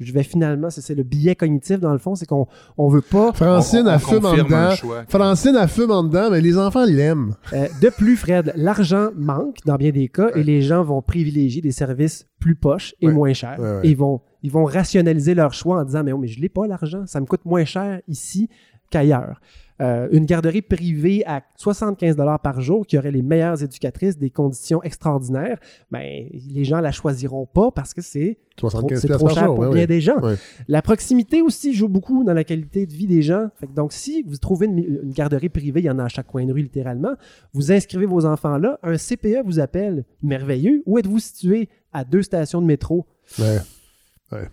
Je 0.00 0.12
vais 0.12 0.22
finalement, 0.22 0.70
c'est 0.70 0.94
le 0.94 1.02
biais 1.02 1.36
cognitif 1.36 1.78
dans 1.78 1.92
le 1.92 1.98
fond, 1.98 2.14
c'est 2.14 2.26
qu'on 2.26 2.46
on 2.78 2.88
veut 2.88 3.02
pas 3.02 3.32
Francine 3.34 3.82
On- 3.84 3.90
on 3.90 3.94
a 3.94 3.98
fume 3.98 4.24
en 4.24 4.32
dedans. 4.34 4.74
choix. 4.74 5.04
Francine 5.08 5.56
a 5.56 5.66
fume 5.68 5.90
en 5.90 6.02
dedans, 6.02 6.30
mais 6.30 6.40
les 6.40 6.56
enfants 6.58 6.84
l'aiment. 6.86 7.34
Euh, 7.52 7.68
de 7.82 7.88
plus, 7.90 8.16
Fred, 8.16 8.52
l'argent 8.56 9.10
manque 9.14 9.58
dans 9.66 9.76
bien 9.76 9.90
des 9.90 10.08
cas 10.08 10.30
et 10.34 10.42
les 10.42 10.62
gens 10.62 10.82
vont 10.82 11.02
privilégier 11.02 11.60
des 11.62 11.72
services 11.72 12.26
plus 12.38 12.54
poches 12.56 12.94
et 13.00 13.06
Ouais. 13.08 13.12
moins 13.12 13.32
chers. 13.34 13.58
Ouais, 13.60 13.70
ouais. 13.72 13.80
Et 13.84 13.90
ils 13.90 13.96
vont, 13.96 14.22
ils 14.42 14.50
vont 14.50 14.64
rationaliser 14.64 15.34
leur 15.34 15.52
choix 15.52 15.80
en 15.80 15.84
disant 15.84 16.02
Mais, 16.02 16.12
oh, 16.12 16.18
mais 16.18 16.28
je 16.28 16.40
l'ai 16.40 16.48
pas 16.48 16.66
l'argent, 16.66 17.04
ça 17.06 17.20
me 17.20 17.26
coûte 17.26 17.44
moins 17.44 17.64
cher 17.66 18.00
ici 18.08 18.48
qu'ailleurs. 18.90 19.40
Euh, 19.80 20.08
une 20.12 20.26
garderie 20.26 20.60
privée 20.60 21.24
à 21.26 21.42
75 21.56 22.16
par 22.42 22.60
jour 22.60 22.86
qui 22.86 22.98
aurait 22.98 23.10
les 23.10 23.22
meilleures 23.22 23.62
éducatrices, 23.62 24.18
des 24.18 24.28
conditions 24.28 24.82
extraordinaires, 24.82 25.58
ben, 25.90 26.28
les 26.50 26.64
gens 26.64 26.80
la 26.80 26.92
choisiront 26.92 27.46
pas 27.46 27.70
parce 27.70 27.94
que 27.94 28.02
c'est 28.02 28.38
trop, 28.56 28.68
75 28.68 29.00
c'est 29.00 29.06
piastres 29.06 29.24
trop 29.24 29.34
cher 29.34 29.46
jour. 29.46 29.54
pour 29.54 29.70
bien 29.70 29.86
des 29.86 30.00
gens. 30.02 30.20
La 30.68 30.82
proximité 30.82 31.40
aussi 31.40 31.72
joue 31.72 31.88
beaucoup 31.88 32.24
dans 32.24 32.34
la 32.34 32.44
qualité 32.44 32.84
de 32.84 32.92
vie 32.92 33.06
des 33.06 33.22
gens. 33.22 33.48
Fait 33.56 33.66
que 33.66 33.72
donc, 33.72 33.92
si 33.92 34.22
vous 34.22 34.36
trouvez 34.36 34.66
une, 34.66 34.78
une 34.78 35.12
garderie 35.12 35.48
privée, 35.48 35.80
il 35.80 35.86
y 35.86 35.90
en 35.90 35.98
a 35.98 36.04
à 36.04 36.08
chaque 36.08 36.26
coin 36.26 36.44
de 36.44 36.52
rue 36.52 36.62
littéralement, 36.62 37.14
vous 37.54 37.72
inscrivez 37.72 38.06
vos 38.06 38.26
enfants 38.26 38.58
là, 38.58 38.78
un 38.82 38.96
CPE 38.96 39.44
vous 39.44 39.60
appelle, 39.60 40.04
merveilleux. 40.22 40.82
Où 40.84 40.98
êtes-vous 40.98 41.20
situé? 41.20 41.68
À 41.92 42.04
deux 42.04 42.22
stations 42.22 42.60
de 42.60 42.66
métro? 42.66 43.06
Ouais. 43.38 43.58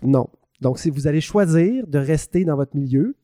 Non. 0.02 0.28
Donc, 0.60 0.78
si 0.78 0.90
vous 0.90 1.06
allez 1.06 1.20
choisir 1.20 1.86
de 1.86 1.98
rester 1.98 2.44
dans 2.44 2.56
votre 2.56 2.74
milieu, 2.74 3.14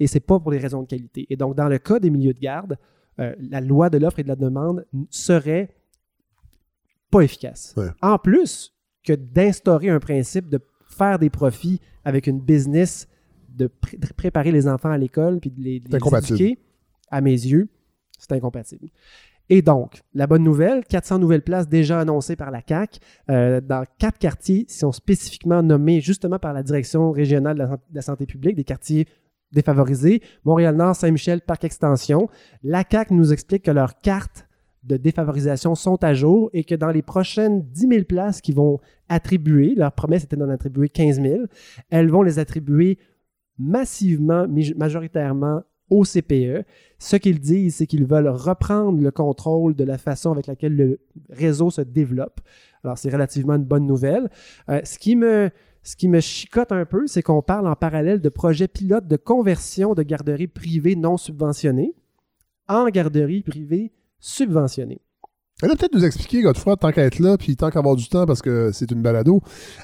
et 0.00 0.06
c'est 0.06 0.20
pas 0.20 0.38
pour 0.40 0.50
des 0.50 0.58
raisons 0.58 0.82
de 0.82 0.86
qualité. 0.86 1.26
Et 1.30 1.36
donc, 1.36 1.54
dans 1.56 1.68
le 1.68 1.78
cas 1.78 1.98
des 1.98 2.10
milieux 2.10 2.34
de 2.34 2.40
garde, 2.40 2.76
euh, 3.20 3.34
la 3.38 3.60
loi 3.60 3.90
de 3.90 3.98
l'offre 3.98 4.18
et 4.18 4.22
de 4.24 4.28
la 4.28 4.36
demande 4.36 4.84
serait 5.10 5.70
pas 7.10 7.20
efficace. 7.20 7.74
Ouais. 7.76 7.88
En 8.02 8.18
plus 8.18 8.74
que 9.04 9.12
d'instaurer 9.12 9.90
un 9.90 10.00
principe 10.00 10.48
de 10.48 10.60
faire 10.88 11.18
des 11.18 11.30
profits 11.30 11.80
avec 12.04 12.26
une 12.26 12.40
business, 12.40 13.08
de, 13.48 13.66
pré- 13.68 13.96
de 13.96 14.06
préparer 14.12 14.50
les 14.52 14.66
enfants 14.66 14.90
à 14.90 14.98
l'école 14.98 15.38
puis 15.40 15.50
de 15.50 15.60
les, 15.60 15.80
de 15.80 15.90
les 15.92 15.98
éduquer, 16.34 16.58
à 17.10 17.20
mes 17.20 17.30
yeux, 17.32 17.68
c'est 18.18 18.32
incompatible. 18.32 18.88
Et 19.50 19.60
donc, 19.60 20.00
la 20.14 20.26
bonne 20.26 20.42
nouvelle, 20.42 20.84
400 20.86 21.18
nouvelles 21.18 21.42
places 21.42 21.68
déjà 21.68 22.00
annoncées 22.00 22.34
par 22.34 22.50
la 22.50 22.62
CAC 22.62 22.98
euh, 23.30 23.60
dans 23.60 23.84
quatre 23.98 24.18
quartiers 24.18 24.64
qui 24.64 24.74
sont 24.74 24.90
spécifiquement 24.90 25.62
nommés 25.62 26.00
justement 26.00 26.38
par 26.38 26.54
la 26.54 26.62
direction 26.62 27.12
régionale 27.12 27.54
de 27.58 27.62
la, 27.62 27.66
de 27.68 27.78
la 27.94 28.02
santé 28.02 28.24
publique, 28.24 28.56
des 28.56 28.64
quartiers 28.64 29.06
défavorisés, 29.54 30.22
Montréal-Nord, 30.44 30.96
Saint-Michel, 30.96 31.40
Parc 31.40 31.64
Extension. 31.64 32.28
La 32.62 32.84
CAC 32.84 33.10
nous 33.10 33.32
explique 33.32 33.62
que 33.64 33.70
leurs 33.70 34.00
cartes 34.00 34.46
de 34.82 34.96
défavorisation 34.96 35.74
sont 35.74 36.02
à 36.04 36.12
jour 36.12 36.50
et 36.52 36.64
que 36.64 36.74
dans 36.74 36.90
les 36.90 37.02
prochaines 37.02 37.62
10 37.62 37.88
000 37.88 38.04
places 38.04 38.40
qu'ils 38.40 38.54
vont 38.54 38.78
attribuer, 39.08 39.74
leur 39.74 39.92
promesse 39.92 40.24
était 40.24 40.36
d'en 40.36 40.50
attribuer 40.50 40.88
15 40.88 41.22
000, 41.22 41.44
elles 41.90 42.10
vont 42.10 42.22
les 42.22 42.38
attribuer 42.38 42.98
massivement, 43.58 44.46
majoritairement 44.76 45.62
au 45.90 46.04
CPE. 46.04 46.64
Ce 46.98 47.16
qu'ils 47.16 47.40
disent, 47.40 47.76
c'est 47.76 47.86
qu'ils 47.86 48.06
veulent 48.06 48.28
reprendre 48.28 49.00
le 49.00 49.10
contrôle 49.10 49.74
de 49.74 49.84
la 49.84 49.98
façon 49.98 50.32
avec 50.32 50.46
laquelle 50.46 50.76
le 50.76 51.00
réseau 51.30 51.70
se 51.70 51.82
développe. 51.82 52.40
Alors, 52.82 52.98
c'est 52.98 53.10
relativement 53.10 53.54
une 53.54 53.64
bonne 53.64 53.86
nouvelle. 53.86 54.30
Euh, 54.68 54.80
ce, 54.84 54.98
qui 54.98 55.16
me, 55.16 55.50
ce 55.84 55.96
qui 55.96 56.08
me 56.08 56.20
chicote 56.20 56.72
un 56.72 56.86
peu, 56.86 57.06
c'est 57.06 57.22
qu'on 57.22 57.42
parle 57.42 57.68
en 57.68 57.76
parallèle 57.76 58.20
de 58.20 58.28
projets 58.30 58.68
pilotes 58.68 59.06
de 59.06 59.16
conversion 59.16 59.94
de 59.94 60.02
garderies 60.02 60.48
privées 60.48 60.96
non 60.96 61.18
subventionnées 61.18 61.94
en 62.68 62.88
garderies 62.88 63.42
privées 63.42 63.92
subventionnées. 64.18 65.02
Elle 65.64 65.70
a 65.70 65.76
peut-être 65.76 65.94
nous 65.94 66.04
expliquer, 66.04 66.42
Godefroy, 66.42 66.76
tant 66.76 66.92
qu'à 66.92 67.02
être 67.04 67.18
là, 67.18 67.36
puis 67.38 67.56
tant 67.56 67.70
qu'avoir 67.70 67.96
du 67.96 68.08
temps 68.08 68.26
parce 68.26 68.42
que 68.42 68.70
c'est 68.72 68.90
une 68.90 69.02
balado, 69.02 69.40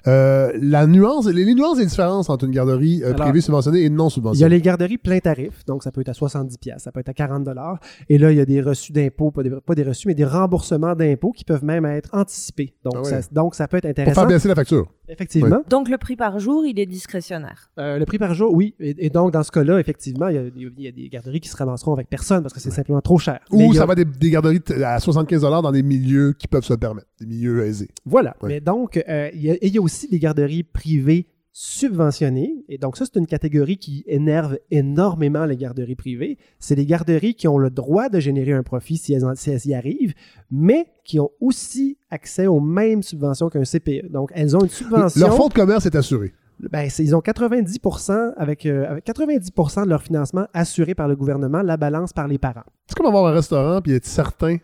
euh, 0.06 0.52
la 0.60 0.86
nuance, 0.86 1.26
les, 1.28 1.44
les 1.44 1.54
nuances 1.54 1.78
et 1.78 1.82
les 1.82 1.86
différences 1.86 2.28
entre 2.30 2.44
une 2.44 2.50
garderie 2.52 3.02
euh, 3.02 3.08
Alors, 3.14 3.20
privée 3.26 3.40
subventionnée 3.40 3.82
et 3.84 3.90
non 3.90 4.04
Il 4.04 4.06
y 4.06 4.06
a 4.06 4.10
subventionnée. 4.14 4.54
les 4.56 4.60
garderies 4.62 4.98
plein 4.98 5.18
tarif, 5.18 5.64
donc 5.66 5.82
ça 5.82 5.90
peut 5.90 6.00
être 6.02 6.08
à 6.10 6.14
70 6.14 6.58
pièces, 6.58 6.82
ça 6.82 6.92
peut 6.92 7.00
être 7.00 7.08
à 7.08 7.14
40 7.14 7.44
dollars. 7.44 7.78
Et 8.08 8.18
là, 8.18 8.30
il 8.32 8.38
y 8.38 8.40
a 8.40 8.44
des 8.46 8.60
reçus 8.60 8.92
d'impôts, 8.92 9.30
pas 9.30 9.42
des, 9.42 9.50
pas 9.50 9.74
des 9.74 9.82
reçus, 9.82 10.08
mais 10.08 10.14
des 10.14 10.24
remboursements 10.24 10.94
d'impôts 10.94 11.32
qui 11.32 11.44
peuvent 11.44 11.64
même 11.64 11.84
être 11.86 12.08
anticipés. 12.12 12.74
Donc, 12.84 12.94
Ah 12.96 13.02
ouais. 13.02 13.22
ça, 13.22 13.28
donc 13.32 13.54
ça 13.54 13.68
peut 13.68 13.76
être 13.78 13.82
Pour 13.84 13.90
intéressant. 13.90 14.20
faire 14.22 14.28
baisser 14.28 14.48
la 14.48 14.54
facture. 14.54 14.86
Effectivement. 15.08 15.58
Donc 15.68 15.88
le 15.88 15.98
prix 15.98 16.14
par 16.14 16.38
jour, 16.38 16.64
il 16.64 16.78
est 16.78 16.86
discrétionnaire. 16.86 17.70
Euh, 17.78 17.98
le 17.98 18.04
prix 18.04 18.18
par 18.18 18.32
jour, 18.34 18.54
oui. 18.54 18.74
Et, 18.78 19.06
et 19.06 19.10
donc, 19.10 19.32
dans 19.32 19.42
ce 19.42 19.50
cas-là, 19.50 19.80
effectivement, 19.80 20.28
il 20.28 20.34
y, 20.36 20.38
a, 20.38 20.42
il 20.56 20.72
y 20.84 20.86
a 20.88 20.92
des 20.92 21.08
garderies 21.08 21.40
qui 21.40 21.48
se 21.48 21.56
ramasseront 21.56 21.92
avec 21.94 22.08
personne 22.08 22.42
parce 22.42 22.54
que 22.54 22.60
c'est 22.60 22.70
simplement 22.70 23.00
trop 23.00 23.18
cher. 23.18 23.40
Mais 23.52 23.66
Ou 23.66 23.72
a- 23.72 23.74
ça 23.74 23.86
va 23.86 23.94
être 23.94 23.98
des, 23.98 24.04
des 24.04 24.30
garderies 24.30 24.60
à 24.84 25.00
75 25.00 25.40
dans 25.42 25.69
des 25.72 25.82
milieux 25.82 26.32
qui 26.32 26.46
peuvent 26.48 26.64
se 26.64 26.74
permettre, 26.74 27.08
des 27.20 27.26
milieux 27.26 27.64
aisés. 27.64 27.88
Voilà. 28.06 28.36
Ouais. 28.42 28.48
Mais 28.48 28.60
donc, 28.60 29.02
euh, 29.08 29.30
il 29.34 29.40
y, 29.42 29.50
a- 29.50 29.66
y 29.66 29.78
aussi 29.78 30.08
des 30.08 30.18
garderies 30.18 30.62
privées 30.62 31.26
subventionnées. 31.52 32.64
Et 32.68 32.78
donc, 32.78 32.96
ça, 32.96 33.04
c'est 33.04 33.18
une 33.18 33.26
catégorie 33.26 33.76
qui 33.76 34.04
énerve 34.06 34.58
énormément 34.70 35.44
les 35.44 35.56
garderies 35.56 35.96
privées. 35.96 36.38
C'est 36.58 36.74
des 36.76 36.86
garderies 36.86 37.34
qui 37.34 37.48
ont 37.48 37.58
le 37.58 37.70
droit 37.70 38.08
de 38.08 38.20
générer 38.20 38.52
un 38.52 38.62
profit 38.62 38.96
si 38.96 39.12
elles, 39.14 39.24
en- 39.24 39.34
si 39.34 39.50
elles 39.50 39.66
y 39.66 39.74
arrivent, 39.74 40.14
mais 40.50 40.86
qui 41.04 41.18
ont 41.20 41.30
aussi 41.40 41.98
accès 42.10 42.46
aux 42.46 42.60
mêmes 42.60 43.02
subventions 43.02 43.48
qu'un 43.48 43.64
CPE. 43.64 44.10
Donc, 44.10 44.30
elles 44.34 44.56
ont 44.56 44.60
une 44.60 44.68
subvention. 44.68 45.26
Leur 45.26 45.36
fonds 45.36 45.48
de 45.48 45.54
commerce 45.54 45.86
est 45.86 45.96
assuré. 45.96 46.32
Ben, 46.70 46.88
ils 46.98 47.16
ont 47.16 47.20
90%, 47.22 48.32
avec, 48.36 48.66
euh, 48.66 48.86
avec 48.90 49.04
90% 49.04 49.84
de 49.84 49.88
leur 49.88 50.02
financement 50.02 50.46
assuré 50.52 50.94
par 50.94 51.08
le 51.08 51.16
gouvernement, 51.16 51.62
la 51.62 51.78
balance 51.78 52.12
par 52.12 52.28
les 52.28 52.36
parents. 52.38 52.64
C'est 52.86 52.94
comme 52.96 53.06
avoir 53.06 53.26
un 53.26 53.32
restaurant 53.32 53.80
puis 53.80 53.92
être 53.92 54.04
certain 54.04 54.58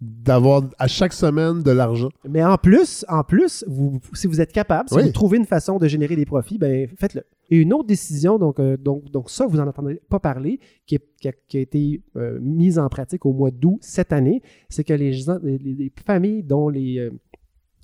d'avoir 0.00 0.62
à 0.78 0.86
chaque 0.86 1.12
semaine 1.12 1.62
de 1.62 1.70
l'argent. 1.72 2.08
Mais 2.28 2.44
en 2.44 2.56
plus, 2.56 3.04
en 3.08 3.24
plus, 3.24 3.64
vous, 3.66 3.98
si 4.14 4.26
vous 4.28 4.40
êtes 4.40 4.52
capable, 4.52 4.88
si 4.88 4.94
Oui. 4.96 5.02
vous 5.04 5.10
trouvez 5.12 5.38
une 5.38 5.44
façon 5.46 5.78
de 5.78 5.88
générer 5.88 6.14
des 6.14 6.24
profits, 6.26 6.56
ben 6.58 6.86
faites-le. 6.96 7.22
Et 7.50 7.56
une 7.56 7.72
autre 7.72 7.86
décision, 7.86 8.38
donc, 8.38 8.60
euh, 8.60 8.76
donc, 8.76 9.10
donc 9.10 9.28
ça, 9.30 9.46
vous 9.46 9.56
n'en 9.56 9.66
entendez 9.66 10.00
pas 10.08 10.20
parler, 10.20 10.60
qui, 10.86 10.96
est- 10.96 11.08
qui 11.20 11.28
a, 11.28 11.32
qui 11.48 11.56
a 11.56 11.60
été 11.60 12.02
euh, 12.16 12.38
mise 12.40 12.78
en 12.78 12.88
pratique 12.88 13.26
au 13.26 13.32
mois 13.32 13.50
d'août 13.50 13.78
cette 13.80 14.12
année, 14.12 14.42
c'est 14.68 14.84
que 14.84 14.92
les, 14.92 15.12
gens- 15.14 15.40
les, 15.42 15.58
les- 15.58 15.74
les 15.74 15.92
familles 16.06 16.42
dont 16.44 16.68
les, 16.68 16.98
euh, 16.98 17.10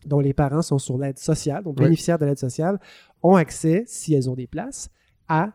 dont 0.07 0.21
les 0.21 0.35
parents 0.35 0.63
sont 0.63 0.79
sur 0.79 0.99
l'aide 0.99 1.19
sociale, 1.19 1.65
donc 1.65 1.77
Oui. 1.79 1.85
bénéficiaires 1.87 2.19
de 2.19 2.27
l'aide 2.27 2.39
sociale, 2.39 2.79
ont 3.23 3.35
accès, 3.37 3.85
si 3.87 4.15
elles 4.15 4.29
ont 4.31 4.35
des 4.35 4.47
places, 4.47 4.89
à 5.27 5.51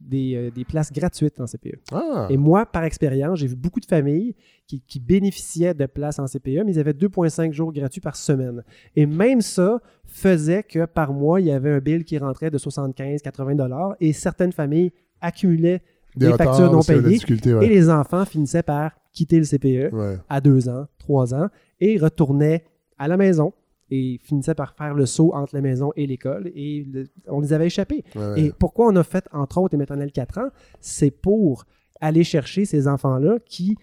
des, 0.00 0.34
euh, 0.34 0.50
des 0.50 0.64
places 0.64 0.92
gratuites 0.92 1.38
en 1.40 1.46
CPE. 1.46 1.78
Ah, 1.92 2.26
Et 2.30 2.36
moi, 2.36 2.64
par 2.66 2.84
expérience, 2.84 3.38
j'ai 3.38 3.46
vu 3.46 3.56
beaucoup 3.56 3.80
de 3.80 3.84
familles 3.86 4.34
qui, 4.66 4.80
qui 4.80 4.98
bénéficiaient 4.98 5.74
de 5.74 5.86
places 5.86 6.18
en 6.18 6.26
CPE, 6.26 6.64
mais 6.64 6.72
ils 6.72 6.78
avaient 6.78 6.92
2,5 6.94 7.52
jours 7.52 7.72
gratuits 7.72 8.00
par 8.00 8.16
semaine. 8.16 8.62
Et 8.96 9.06
même 9.06 9.40
ça 9.40 9.80
faisait 10.06 10.62
que 10.62 10.86
par 10.86 11.12
mois, 11.12 11.40
il 11.40 11.46
y 11.48 11.50
avait 11.52 11.70
un 11.70 11.78
bill 11.80 12.04
qui 12.04 12.16
rentrait 12.18 12.50
de 12.50 12.58
75-80 12.58 13.56
dollars 13.56 13.94
et 14.00 14.12
certaines 14.12 14.52
familles 14.52 14.92
accumulaient 15.20 15.82
des, 16.16 16.28
retards, 16.28 16.56
factures 16.56 16.72
non 16.72 16.82
payées 16.82 17.18
et 17.62 17.68
les 17.68 17.88
enfants 17.88 18.24
finissaient 18.24 18.64
par 18.64 18.92
quitter 19.12 19.38
le 19.38 19.44
CPE 19.44 19.94
Ouais. 19.94 20.16
à 20.28 20.40
2 20.40 20.68
ans, 20.68 20.86
3 20.98 21.34
ans 21.34 21.48
et 21.78 21.98
retournaient 21.98 22.64
à 22.98 23.06
la 23.06 23.16
maison 23.16 23.52
et 23.90 24.18
finissaient 24.22 24.54
par 24.54 24.74
faire 24.74 24.94
le 24.94 25.06
saut 25.06 25.32
entre 25.34 25.54
la 25.54 25.60
maison 25.60 25.92
et 25.96 26.06
l'école 26.06 26.50
et 26.54 26.84
le- 26.84 27.08
on 27.28 27.40
les 27.40 27.52
avait 27.52 27.66
échappés. 27.66 28.04
Ouais. 28.14 28.40
Et 28.40 28.52
pourquoi 28.52 28.86
on 28.88 28.96
a 28.96 29.02
fait, 29.04 29.26
entre 29.32 29.58
autres, 29.58 29.74
les 29.74 29.78
maternelles 29.78 30.12
4 30.12 30.38
ans, 30.38 30.48
c'est 30.80 31.10
pour 31.10 31.64
aller 32.00 32.24
chercher 32.24 32.64
ces 32.64 32.86
enfants-là 32.88 33.38
qui 33.44 33.76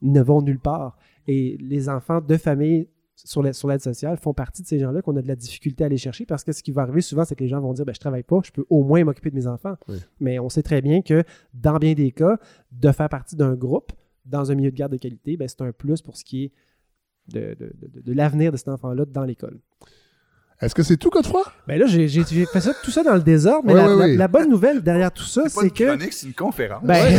ne 0.00 0.20
vont 0.22 0.42
nulle 0.42 0.58
part. 0.60 0.96
Et 1.28 1.56
les 1.60 1.88
enfants 1.88 2.20
de 2.20 2.36
famille 2.36 2.88
sur 3.14 3.42
la- 3.42 3.52
sur 3.52 3.68
l'aide 3.68 3.80
sociale 3.80 4.16
font 4.16 4.32
partie 4.34 4.62
de 4.62 4.66
ces 4.66 4.78
gens-là 4.80 5.02
qu'on 5.02 5.14
a 5.16 5.22
de 5.22 5.28
la 5.28 5.36
difficulté 5.36 5.84
à 5.84 5.86
aller 5.86 5.98
chercher 5.98 6.26
parce 6.26 6.42
que 6.42 6.50
ce 6.52 6.62
qui 6.62 6.72
va 6.72 6.82
arriver 6.82 7.02
souvent, 7.02 7.24
c'est 7.24 7.36
que 7.36 7.44
les 7.44 7.48
gens 7.48 7.60
vont 7.60 7.72
dire 7.72 7.84
ben, 7.84 7.94
Je 7.94 8.00
travaille 8.00 8.22
pas, 8.24 8.40
je 8.42 8.50
peux 8.50 8.64
au 8.70 8.82
moins 8.82 9.04
m'occuper 9.04 9.30
de 9.30 9.36
mes 9.36 9.46
enfants. 9.46 9.74
Oui. 9.88 9.96
Mais 10.18 10.38
on 10.40 10.48
sait 10.48 10.62
très 10.62 10.80
bien 10.82 11.02
que 11.02 11.22
dans 11.54 11.78
bien 11.78 11.92
des 11.94 12.10
cas, 12.10 12.38
de 12.72 12.90
faire 12.90 13.08
partie 13.08 13.36
d'un 13.36 13.54
groupe 13.54 13.92
dans 14.24 14.50
un 14.50 14.54
milieu 14.54 14.70
de 14.70 14.76
garde 14.76 14.92
de 14.92 14.96
qualité, 14.98 15.36
ben, 15.36 15.46
c'est 15.46 15.60
un 15.62 15.72
plus 15.72 16.00
pour 16.02 16.16
ce 16.16 16.24
qui 16.24 16.44
est 16.44 16.52
de, 17.28 17.56
de- 17.58 17.72
de- 17.94 18.00
de 18.00 18.12
l'avenir 18.12 18.52
de 18.52 18.56
cet 18.56 18.68
enfant-là 18.68 19.04
dans 19.06 19.24
l'école. 19.24 19.58
Est-ce 20.60 20.76
que 20.76 20.84
c'est 20.84 20.96
tout, 20.96 21.10
Godefroy? 21.10 21.42
Ben 21.66 21.76
là, 21.76 21.86
j'ai 21.86 22.06
fait 22.24 22.60
ça, 22.60 22.72
tout 22.84 22.92
ça 22.92 23.02
dans 23.02 23.14
le 23.16 23.20
désordre, 23.22 23.64
mais 23.66 23.72
Oui, 23.74 23.80
la, 23.80 23.86
oui, 23.92 23.98
la- 23.98 24.04
oui. 24.06 24.16
la 24.16 24.28
bonne 24.28 24.48
nouvelle 24.48 24.80
derrière 24.80 25.10
tout 25.10 25.24
ça, 25.24 25.42
C'est 25.48 25.54
pas 25.54 25.60
c'est 25.62 25.66
une 25.66 25.72
que. 25.72 25.84
chronique, 25.96 26.12
c'est 26.12 26.26
une 26.28 26.34
conférence. 26.34 26.84
Ben, 26.84 27.18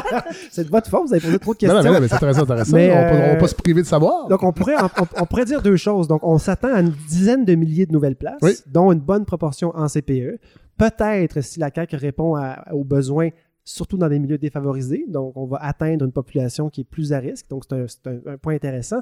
c'est 0.50 0.64
de 0.64 0.70
votre 0.70 0.88
faute, 0.88 1.06
vous 1.06 1.12
avez 1.12 1.20
posé 1.20 1.38
trop 1.38 1.52
de 1.54 1.66
Non, 1.66 1.74
questions. 1.74 1.76
non, 1.76 1.82
mais, 1.84 1.90
non, 1.96 2.00
mais 2.00 2.08
c'est 2.08 2.14
intéressant, 2.14 2.42
intéressant. 2.44 2.76
Mais, 2.76 2.90
on 2.90 2.94
ne 2.94 3.20
euh, 3.20 3.32
va 3.32 3.36
pas 3.36 3.48
se 3.48 3.54
priver 3.54 3.82
de 3.82 3.86
savoir. 3.86 4.26
Donc, 4.28 4.42
on 4.42 4.52
pourrait, 4.54 4.76
on, 4.80 5.02
on- 5.02 5.22
on 5.22 5.26
pourrait 5.26 5.44
dire 5.44 5.60
deux 5.60 5.76
choses. 5.76 6.08
Donc, 6.08 6.20
on 6.24 6.38
s'attend 6.38 6.72
à 6.72 6.80
une 6.80 6.94
dizaine 7.08 7.44
de 7.44 7.54
milliers 7.54 7.84
de 7.84 7.92
nouvelles 7.92 8.16
places, 8.16 8.38
Oui. 8.40 8.56
dont 8.66 8.90
une 8.92 9.00
bonne 9.00 9.26
proportion 9.26 9.70
en 9.76 9.86
CPE. 9.88 10.38
Peut-être, 10.78 11.42
si 11.42 11.58
la 11.60 11.70
CAQ 11.74 11.96
répond 11.96 12.36
à- 12.36 12.72
aux 12.72 12.84
besoins, 12.84 13.28
surtout 13.68 13.96
dans 13.98 14.08
des 14.08 14.18
milieux 14.18 14.38
défavorisés, 14.38 15.04
donc 15.08 15.36
on 15.36 15.46
va 15.46 15.58
atteindre 15.58 16.04
une 16.04 16.12
population 16.12 16.70
qui 16.70 16.80
est 16.82 16.84
plus 16.84 17.12
à 17.12 17.18
risque. 17.18 17.48
Donc, 17.50 17.64
c'est 17.68 17.76
un, 17.76 17.86
c'est 17.86 18.06
un- 18.06 18.20
un 18.32 18.38
point 18.38 18.54
intéressant. 18.54 19.00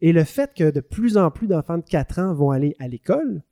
Et 0.00 0.12
le 0.12 0.24
fait 0.24 0.52
que 0.54 0.70
de 0.70 0.80
plus 0.80 1.16
en 1.16 1.30
plus 1.30 1.46
d'enfants 1.46 1.78
de 1.78 1.84
4 1.84 2.18
ans 2.18 2.34
vont 2.34 2.50
aller 2.50 2.74
à 2.78 2.88
l'école, 2.88 3.42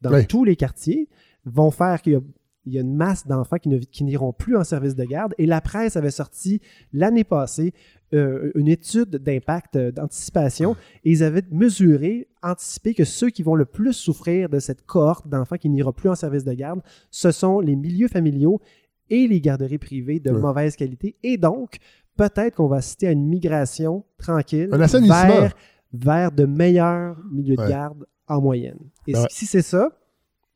dans 0.00 0.12
Oui. 0.12 0.26
tous 0.26 0.44
les 0.44 0.56
quartiers, 0.56 1.08
vont 1.44 1.70
faire 1.70 2.00
qu'il 2.02 2.12
y 2.14 2.16
a 2.16 2.20
il 2.66 2.72
y 2.72 2.78
a 2.78 2.80
une 2.80 2.96
masse 2.96 3.26
d'enfants 3.26 3.58
qui 3.58 4.04
n'iront 4.04 4.32
plus 4.32 4.56
en 4.56 4.64
service 4.64 4.96
de 4.96 5.04
garde. 5.04 5.34
Et 5.36 5.44
la 5.44 5.60
presse 5.60 5.96
avait 5.96 6.10
sorti 6.10 6.62
l'année 6.94 7.22
passée 7.22 7.74
euh, 8.14 8.50
une 8.54 8.68
étude 8.68 9.10
d'impact, 9.16 9.76
euh, 9.76 9.92
d'anticipation, 9.92 10.74
et 11.04 11.10
ils 11.10 11.22
avaient 11.22 11.42
mesuré, 11.50 12.26
anticipé 12.42 12.94
que 12.94 13.04
ceux 13.04 13.28
qui 13.28 13.42
vont 13.42 13.54
le 13.54 13.66
plus 13.66 13.92
souffrir 13.92 14.48
de 14.48 14.60
cette 14.60 14.86
cohorte 14.86 15.28
d'enfants 15.28 15.58
qui 15.58 15.68
n'ira 15.68 15.92
plus 15.92 16.08
en 16.08 16.14
service 16.14 16.44
de 16.44 16.54
garde, 16.54 16.80
ce 17.10 17.32
sont 17.32 17.60
les 17.60 17.76
milieux 17.76 18.08
familiaux 18.08 18.62
et 19.10 19.26
les 19.28 19.40
garderies 19.40 19.78
privées 19.78 20.20
de 20.20 20.30
Ouais. 20.30 20.38
mauvaise 20.40 20.76
qualité. 20.76 21.16
Et 21.22 21.36
donc, 21.36 21.76
peut-être 22.16 22.56
qu'on 22.56 22.68
va 22.68 22.76
assister 22.76 23.08
à 23.08 23.12
une 23.12 23.26
migration 23.26 24.04
tranquille 24.18 24.68
Un 24.72 24.78
vers, 24.78 25.52
vers 25.92 26.32
de 26.32 26.44
meilleurs 26.46 27.16
milieux 27.32 27.56
Ouais. 27.58 27.64
de 27.64 27.70
garde 27.70 28.06
en 28.28 28.40
moyenne. 28.40 28.78
Et 29.06 29.12
Ben 29.12 29.20
ouais. 29.22 29.26
si 29.30 29.46
c'est 29.46 29.62
ça, 29.62 29.90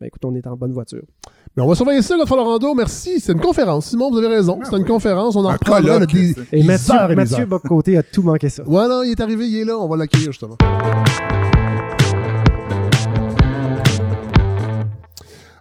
ben 0.01 0.07
écoute, 0.07 0.25
on 0.25 0.35
est 0.35 0.47
en 0.47 0.57
bonne 0.57 0.73
voiture. 0.73 1.03
Mais 1.57 1.63
on 1.63 1.67
va 1.67 1.75
surveiller 1.75 2.03
ça, 2.03 2.15
Godefroy 2.15 2.39
Laurando. 2.39 2.73
Merci. 2.75 3.19
C'est 3.21 3.33
une 3.33 3.41
conférence. 3.41 3.87
Simon, 3.87 4.11
vous 4.11 4.19
avez 4.19 4.29
raison. 4.29 4.61
C'est 4.63 4.77
une 4.77 4.85
conférence. 4.85 5.35
On 5.35 5.45
en 5.45 5.57
là, 5.81 6.07
des. 6.07 6.31
Et 6.53 6.61
des 6.61 6.63
Mathieu, 6.63 7.15
Mathieu. 7.17 7.47
Bocoté 7.47 7.97
a 7.99 8.03
tout 8.05 8.23
manqué 8.23 8.49
ça. 8.49 8.63
Ouais, 8.69 8.87
non, 8.89 9.03
il 9.03 9.11
est 9.11 9.21
arrivé, 9.21 9.49
il 9.49 9.59
est 9.59 9.65
là. 9.65 9.77
On 9.77 9.89
va 9.89 9.97
l'accueillir, 9.97 10.31
justement. 10.31 10.57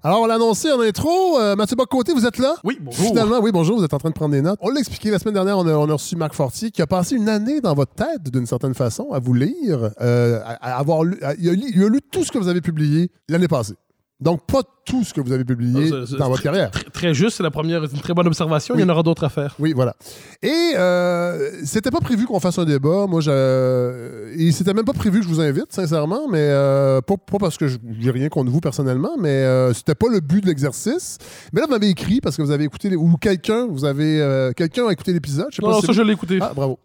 Alors, 0.04 0.22
on 0.22 0.26
l'a 0.26 0.36
annoncé 0.36 0.72
en 0.72 0.80
intro. 0.80 1.40
Euh, 1.40 1.56
Mathieu 1.56 1.76
Bocoté, 1.76 2.14
vous 2.14 2.26
êtes 2.26 2.38
là? 2.38 2.56
Oui, 2.64 2.78
bonjour. 2.80 3.08
Finalement, 3.08 3.40
oui, 3.42 3.52
bonjour, 3.52 3.78
vous 3.78 3.84
êtes 3.84 3.94
en 3.94 3.98
train 3.98 4.10
de 4.10 4.14
prendre 4.14 4.32
des 4.34 4.42
notes. 4.42 4.60
On 4.62 4.70
l'a 4.70 4.80
expliqué 4.80 5.10
la 5.10 5.20
semaine 5.20 5.34
dernière, 5.34 5.58
on 5.58 5.68
a, 5.68 5.74
on 5.74 5.90
a 5.90 5.94
reçu 5.94 6.16
Marc 6.16 6.34
Fortier 6.34 6.72
qui 6.72 6.82
a 6.82 6.88
passé 6.88 7.16
une 7.16 7.28
année 7.30 7.62
dans 7.62 7.74
votre 7.74 7.94
tête, 7.94 8.24
d'une 8.32 8.46
certaine 8.46 8.74
façon, 8.74 9.12
à 9.12 9.20
vous 9.20 9.34
lire, 9.34 9.90
euh, 10.02 10.40
à, 10.46 10.74
à 10.76 10.80
avoir 10.80 11.04
lu, 11.04 11.18
à- 11.24 11.34
il, 11.36 11.50
a 11.50 11.54
lu, 11.54 11.64
il 11.76 11.84
a 11.84 11.90
lu 11.90 12.00
tout 12.12 12.24
ce 12.24 12.32
que 12.32 12.38
vous 12.38 12.48
avez 12.48 12.62
publié 12.62 13.10
l'année 13.28 13.48
passée. 13.48 13.74
Donc, 14.20 14.46
pas 14.48 14.62
tout 14.84 15.04
ce 15.04 15.14
que 15.14 15.20
vous 15.22 15.32
avez 15.34 15.44
publié 15.44 15.92
c'est 16.08 16.16
dans 16.18 16.30
votre 16.30 16.42
carrière. 16.42 16.72
Tr- 16.72 16.90
Très 16.92 17.14
juste, 17.14 17.38
c'est 17.38 17.44
la 17.44 17.52
première, 17.52 17.84
une 17.84 17.90
très 18.02 18.14
bonne 18.14 18.26
observation. 18.26 18.74
Il 18.76 18.82
y 18.82 18.84
en 18.84 18.90
aura 18.90 19.04
d'autres 19.04 19.26
à 19.26 19.30
faire. 19.30 19.54
Oui, 19.60 19.74
voilà. 19.74 19.96
Et 20.42 20.74
euh, 20.76 21.52
c'était 21.66 21.92
pas 21.92 22.00
prévu 22.00 22.26
qu'on 22.26 22.40
fasse 22.40 22.58
un 22.58 22.64
débat. 22.66 23.06
Moi, 23.06 23.20
je... 23.22 24.34
et 24.38 24.52
c'était 24.54 24.74
même 24.74 24.86
pas 24.86 24.94
prévu 24.94 25.20
que 25.20 25.26
je 25.26 25.30
vous 25.30 25.42
invite, 25.42 25.72
sincèrement, 25.74 26.28
mais 26.30 26.40
euh, 26.40 27.02
pas, 27.02 27.16
pas 27.18 27.38
parce 27.38 27.58
que 27.58 27.68
je- 27.68 27.78
j'ai 28.00 28.12
rien 28.12 28.30
contre 28.30 28.50
vous 28.50 28.62
personnellement, 28.62 29.12
mais 29.20 29.30
euh, 29.30 29.74
c'était 29.74 29.94
pas 29.96 30.08
le 30.10 30.20
but 30.22 30.42
de 30.42 30.48
l'exercice. 30.48 31.18
Mais 31.54 31.60
là, 31.60 31.68
vous 31.68 31.74
m'avez 31.74 31.90
écrit 31.90 32.22
parce 32.22 32.38
que 32.38 32.42
vous 32.42 32.52
avez 32.52 32.64
écouté, 32.64 32.90
les- 32.90 32.96
ou 32.96 33.18
quelqu'un, 33.18 33.68
vous 33.70 33.84
avez, 33.86 34.22
euh, 34.22 34.52
quelqu'un 34.54 34.88
a 34.88 34.92
écouté 34.94 35.12
l'épisode. 35.14 35.50
Non, 35.62 35.68
pas 35.68 35.74
non, 35.76 35.82
si 35.82 35.88
ça, 35.88 35.94
c'est- 35.94 35.98
je 35.98 36.02
l'ai 36.02 36.14
écouté. 36.14 36.40
Ah, 36.42 36.54
bravo. 36.56 36.80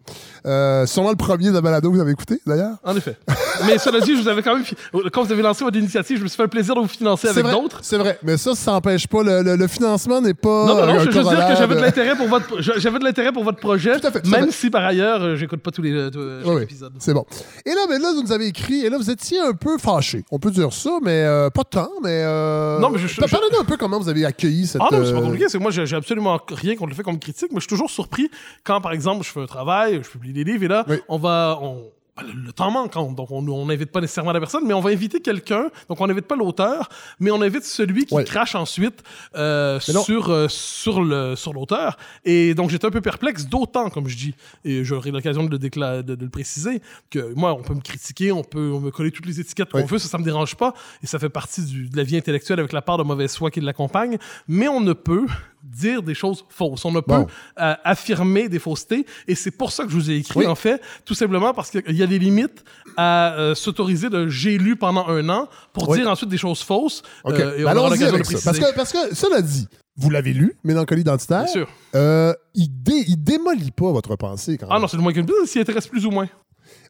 Euh, 0.44 0.86
sûrement 0.86 1.10
le 1.10 1.16
premier 1.16 1.48
de 1.48 1.52
la 1.54 1.60
balado 1.60 1.88
que 1.88 1.94
vous 1.94 2.02
avez 2.02 2.12
écouté, 2.12 2.40
d'ailleurs. 2.46 2.76
En 2.84 2.96
effet. 2.96 3.16
Mais 3.66 3.78
cela 3.78 4.00
dit, 4.00 4.16
je 4.16 4.22
vous 4.22 4.28
avais 4.28 4.42
quand 4.42 4.54
même. 4.56 4.64
Quand 5.12 5.22
vous 5.22 5.32
avez 5.32 5.42
lancé 5.42 5.62
votre 5.62 5.78
initiative, 5.78 6.18
je 6.18 6.22
me 6.24 6.28
suis 6.28 6.36
fait 6.36 6.42
le 6.42 6.48
plaisir 6.48 6.74
de 6.74 6.80
vous 6.80 6.88
financer 6.88 7.21
avec 7.28 7.44
d'autres? 7.46 7.78
C'est 7.82 7.98
vrai, 7.98 8.18
mais 8.22 8.36
ça, 8.36 8.54
ça 8.54 8.72
n'empêche 8.72 9.06
pas. 9.06 9.22
Le, 9.22 9.42
le- 9.42 9.56
le 9.56 9.66
financement 9.66 10.20
n'est 10.20 10.34
pas. 10.34 10.66
Non, 10.66 10.74
non, 10.76 10.86
non, 10.86 10.98
je 11.00 11.04
veux 11.06 11.12
juste 11.12 11.28
dire 11.28 11.46
que 11.48 11.56
j'avais 11.56 11.74
de 11.74 11.80
l'intérêt 11.80 12.16
pour 12.16 12.28
votre, 12.28 12.60
j'avais 12.60 12.98
de 12.98 13.04
l'intérêt 13.04 13.32
pour 13.32 13.44
votre 13.44 13.58
projet, 13.58 13.98
Tout 14.00 14.06
à 14.06 14.10
fait, 14.10 14.26
même 14.26 14.50
si 14.50 14.70
par 14.70 14.84
ailleurs, 14.84 15.22
euh, 15.22 15.36
j'écoute 15.36 15.60
pas 15.60 15.70
tous 15.70 15.82
les 15.82 15.92
euh, 15.92 16.10
chaque 16.40 16.48
Oui, 16.48 16.54
oui. 16.56 16.62
épisode. 16.62 16.92
C'est 16.98 17.14
bon. 17.14 17.24
Et 17.66 17.70
là, 17.70 17.80
mais 17.88 17.98
là, 17.98 18.12
vous 18.14 18.22
nous 18.22 18.32
avez 18.32 18.46
écrit, 18.46 18.84
et 18.84 18.90
là, 18.90 18.96
vous 18.98 19.10
étiez 19.10 19.38
un 19.40 19.52
peu 19.52 19.78
fâché. 19.78 20.24
On 20.30 20.38
peut 20.38 20.50
dire 20.50 20.72
ça, 20.72 20.98
mais 21.02 21.22
euh, 21.24 21.50
pas 21.50 21.64
tant, 21.64 21.90
mais. 22.02 22.22
Euh, 22.24 22.78
Non, 22.78 22.90
mais 22.90 22.98
je- 22.98 23.06
je- 23.06 23.20
pa- 23.20 23.28
Parlez-nous 23.28 23.60
un 23.60 23.64
peu 23.64 23.76
comment 23.76 23.98
vous 23.98 24.08
avez 24.08 24.24
accueilli 24.24 24.66
cette. 24.66 24.80
Ah 24.82 24.88
non, 24.92 25.04
c'est 25.04 25.12
pas 25.12 25.18
euh, 25.18 25.22
compliqué. 25.22 25.46
C'est 25.48 25.58
que 25.58 25.62
moi, 25.62 25.70
j'ai 25.70 25.96
absolument 25.96 26.38
rien 26.50 26.76
contre 26.76 26.90
le 26.90 26.94
fait 26.94 27.02
qu'on 27.02 27.12
me 27.14 27.18
critique, 27.18 27.48
mais 27.50 27.56
je 27.56 27.62
suis 27.62 27.68
toujours 27.68 27.90
surpris 27.90 28.30
quand, 28.64 28.80
par 28.80 28.92
exemple, 28.92 29.24
je 29.24 29.30
fais 29.30 29.40
un 29.40 29.46
travail, 29.46 30.00
je 30.02 30.08
publie 30.08 30.32
des 30.32 30.44
livres, 30.44 30.64
et 30.64 30.68
là, 30.68 30.84
Oui. 30.88 30.96
on 31.08 31.18
va. 31.18 31.58
On, 31.62 31.74
ben, 31.74 31.82
le, 32.20 32.32
le 32.32 32.52
temps 32.52 32.70
manque, 32.70 32.94
hein, 32.96 33.08
donc 33.16 33.30
on 33.30 33.64
n'invite 33.66 33.90
pas 33.90 34.00
nécessairement 34.02 34.32
la 34.32 34.40
personne, 34.40 34.64
mais 34.66 34.74
on 34.74 34.80
va 34.80 34.90
inviter 34.90 35.20
quelqu'un. 35.20 35.70
Donc 35.88 36.00
on 36.00 36.06
n'invite 36.06 36.26
pas 36.26 36.36
l'auteur, 36.36 36.88
mais 37.20 37.30
on 37.30 37.40
invite 37.40 37.64
celui 37.64 38.04
qui 38.04 38.14
Ouais. 38.14 38.24
crache 38.24 38.54
ensuite 38.54 39.02
euh, 39.34 39.80
sur, 39.80 40.28
euh, 40.30 40.46
sur 40.48 41.02
le 41.02 41.36
sur 41.36 41.54
l'auteur. 41.54 41.96
Et 42.26 42.54
donc 42.54 42.68
j'étais 42.70 42.86
un 42.86 42.90
peu 42.90 43.00
perplexe, 43.00 43.46
d'autant, 43.46 43.88
comme 43.88 44.08
je 44.08 44.16
dis, 44.16 44.34
et 44.64 44.84
j'aurai 44.84 45.10
l'occasion 45.10 45.44
de, 45.44 45.56
de, 45.56 46.02
de 46.02 46.24
le 46.24 46.28
préciser, 46.30 46.82
que 47.10 47.32
moi, 47.34 47.54
on 47.54 47.62
peut 47.62 47.74
me 47.74 47.80
critiquer, 47.80 48.30
on 48.30 48.44
peut 48.44 48.70
on 48.72 48.80
me 48.80 48.90
coller 48.90 49.10
toutes 49.10 49.26
les 49.26 49.40
étiquettes 49.40 49.70
qu'on 49.70 49.84
veut, 49.86 49.98
ça, 49.98 50.08
ça 50.08 50.18
me 50.18 50.24
dérange 50.24 50.54
pas, 50.56 50.74
et 51.02 51.06
ça 51.06 51.18
fait 51.18 51.30
partie 51.30 51.64
du- 51.64 51.88
de 51.88 51.96
la 51.96 52.02
vie 52.02 52.16
intellectuelle 52.18 52.58
avec 52.60 52.72
la 52.72 52.82
part 52.82 52.98
de 52.98 53.04
mauvaise 53.04 53.34
foi 53.36 53.50
qui 53.50 53.60
l'accompagne, 53.62 54.18
mais 54.48 54.68
on 54.68 54.80
ne 54.80 54.92
peut 54.92 55.26
dire 55.62 56.02
des 56.02 56.14
choses 56.14 56.44
fausses. 56.48 56.84
On 56.84 56.90
ne 56.92 57.00
peut 57.00 57.12
Bon. 57.12 57.26
euh, 57.60 57.74
affirmer 57.84 58.48
des 58.48 58.58
faussetés, 58.58 59.06
et 59.28 59.34
c'est 59.34 59.50
pour 59.52 59.70
ça 59.72 59.84
que 59.84 59.90
je 59.90 59.94
vous 59.96 60.10
ai 60.10 60.16
écrit, 60.16 60.40
Oui. 60.40 60.46
en 60.46 60.54
fait, 60.54 60.80
tout 61.04 61.14
simplement 61.14 61.54
parce 61.54 61.70
qu'il 61.70 61.96
y 61.96 62.02
a 62.02 62.06
des 62.06 62.18
limites 62.18 62.64
à 62.96 63.34
euh, 63.34 63.54
s'autoriser 63.54 64.10
de 64.10 64.28
j'ai 64.28 64.58
lu 64.58 64.76
pendant 64.76 65.06
un 65.08 65.28
an 65.28 65.48
pour 65.72 65.88
Oui. 65.88 65.98
dire 65.98 66.08
ensuite 66.10 66.28
des 66.30 66.36
choses 66.38 66.62
fausses. 66.62 67.02
Euh, 67.26 67.56
et 67.58 67.64
on 67.64 67.68
Ben, 67.68 67.76
aura 67.78 67.90
l'occasion 67.90 68.16
de 68.18 68.22
préciser. 68.22 68.42
Parce 68.44 68.58
que, 68.58 68.74
parce 68.74 68.92
que, 68.92 69.14
cela 69.14 69.40
dit, 69.42 69.68
vous 69.96 70.10
l'avez 70.10 70.32
lu, 70.32 70.56
Mélancolie 70.64 71.02
identitaire. 71.02 71.44
Bien 71.44 71.52
sûr. 71.52 71.68
Euh, 71.94 72.32
il, 72.54 72.68
dé- 72.82 73.04
il 73.08 73.22
démolit 73.22 73.70
pas 73.70 73.92
votre 73.92 74.16
pensée 74.16 74.56
quand 74.58 74.66
même. 74.66 74.76
Ah 74.76 74.80
non, 74.80 74.88
c'est 74.88 74.96
le 74.96 75.02
moins 75.02 75.12
qu'une 75.12 75.26
s'y 75.46 75.60
intéresse 75.60 75.86
plus 75.86 76.04
ou 76.06 76.10
moins. 76.10 76.28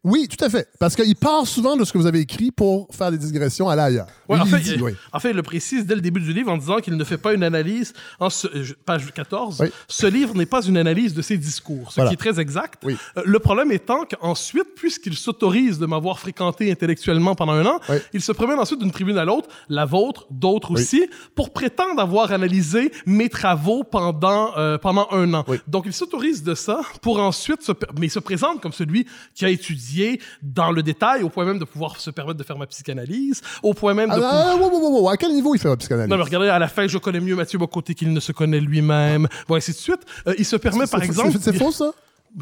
Oui, 0.05 0.27
tout 0.29 0.45
à 0.45 0.49
fait. 0.49 0.69
Parce 0.81 0.97
qu'il 0.97 1.15
part 1.15 1.47
souvent 1.47 1.77
de 1.77 1.85
ce 1.85 1.93
que 1.93 1.99
vous 1.99 2.07
avez 2.07 2.21
écrit 2.21 2.51
pour 2.51 2.89
faire 2.93 3.11
des 3.11 3.19
digressions 3.19 3.69
à 3.69 3.77
l'ailleurs. 3.77 4.07
Ouais, 4.33 4.41
en, 4.41 4.47
fait, 4.47 4.59
dit, 4.61 4.73
il, 4.75 4.83
oui. 4.83 4.93
en 5.13 5.21
fait, 5.21 5.31
il 5.31 5.37
le 5.37 5.43
précise 5.43 5.87
dès 5.87 5.95
le 5.95 6.01
début 6.01 6.21
du 6.21 6.33
livre 6.33 6.51
en 6.51 6.57
disant 6.57 6.79
qu'il 6.79 6.97
ne 6.97 7.05
fait 7.05 7.19
pas 7.19 7.33
une 7.35 7.43
analyse, 7.45 7.93
en 8.21 8.31
ce- 8.31 8.63
je- 8.63 8.75
page 8.75 9.13
14, 9.13 9.59
Oui. 9.61 9.69
ce 9.89 10.07
livre 10.07 10.35
n'est 10.35 10.47
pas 10.47 10.63
une 10.65 10.77
analyse 10.77 11.15
de 11.15 11.23
ses 11.23 11.37
discours, 11.37 11.91
ce 11.91 11.97
Voilà. 11.97 12.11
qui 12.11 12.15
est 12.15 12.17
très 12.17 12.41
exact. 12.41 12.83
Oui. 12.85 12.97
Euh, 13.17 13.23
le 13.25 13.39
problème 13.39 13.73
étant 13.73 14.05
qu'ensuite, 14.05 14.75
puisqu'il 14.77 15.15
s'autorise 15.17 15.79
de 15.79 15.87
m'avoir 15.87 16.19
fréquenté 16.19 16.71
intellectuellement 16.71 17.35
pendant 17.35 17.53
un 17.53 17.67
an, 17.67 17.81
il 18.13 18.21
se 18.23 18.33
promène 18.33 18.59
ensuite 18.59 18.81
d'une 18.81 18.91
tribune 18.91 19.19
à 19.19 19.25
l'autre, 19.25 19.49
la 19.69 19.85
vôtre, 19.85 20.27
d'autres 20.31 20.71
aussi, 20.73 21.09
pour 21.35 21.53
prétendre 21.53 22.01
avoir 22.01 22.33
analysé 22.33 22.93
mes 23.07 23.29
travaux 23.29 23.85
pendant, 23.85 24.57
euh, 24.57 24.79
pendant 24.79 25.09
un 25.11 25.33
an. 25.35 25.45
Donc, 25.67 25.85
il 25.87 25.93
s'autorise 25.93 26.43
de 26.43 26.55
ça 26.55 26.81
pour 27.03 27.19
ensuite 27.21 27.63
se... 27.63 27.73
Mais 27.99 28.07
il 28.07 28.11
se 28.11 28.19
présente 28.19 28.61
comme 28.61 28.73
celui 28.73 29.07
qui 29.35 29.45
a 29.45 29.49
étudié 29.49 30.21
dans 30.43 30.71
le 30.73 30.83
détail, 30.83 31.23
au 31.23 31.29
point 31.29 31.45
même 31.45 31.59
de 31.59 31.65
pouvoir 31.65 31.99
se 32.01 32.11
permettre 32.11 32.39
de 32.39 32.45
faire 32.45 32.59
ma 32.59 32.67
psychanalyse, 32.67 33.41
au 33.63 33.75
point 33.75 33.95
même 33.95 34.09
de... 34.11 34.15
Ah, 34.15 34.19
pou- 34.19 34.22
ah, 34.25 34.57
wow, 34.57 34.71
wow, 34.71 34.81
wow, 34.81 35.01
wow. 35.03 35.09
À 35.11 35.17
quel 35.17 35.33
niveau 35.33 35.55
il 35.55 35.59
fait 35.59 35.69
la 35.69 35.77
psychanalyse? 35.77 36.11
non, 36.11 36.17
mais 36.17 36.23
regardez, 36.25 36.49
à 36.49 36.59
la 36.59 36.69
fin, 36.69 36.87
je 36.87 36.99
connais 36.99 37.21
mieux 37.21 37.37
Mathieu 37.37 37.59
Bocoté 37.59 37.95
qu'il 37.95 38.13
ne 38.13 38.21
se 38.21 38.33
connaît 38.33 38.61
lui-même. 38.61 39.29
Bon, 39.49 39.55
ainsi 39.57 39.73
de 39.73 39.77
suite. 39.77 40.01
Euh, 40.27 40.35
il 40.39 40.45
se 40.45 40.57
permet, 40.57 40.87
par 40.87 41.03
exemple... 41.03 41.33
c'est- 41.33 41.53
C'est 41.53 41.59
faux, 41.59 41.73
ça? 41.73 41.93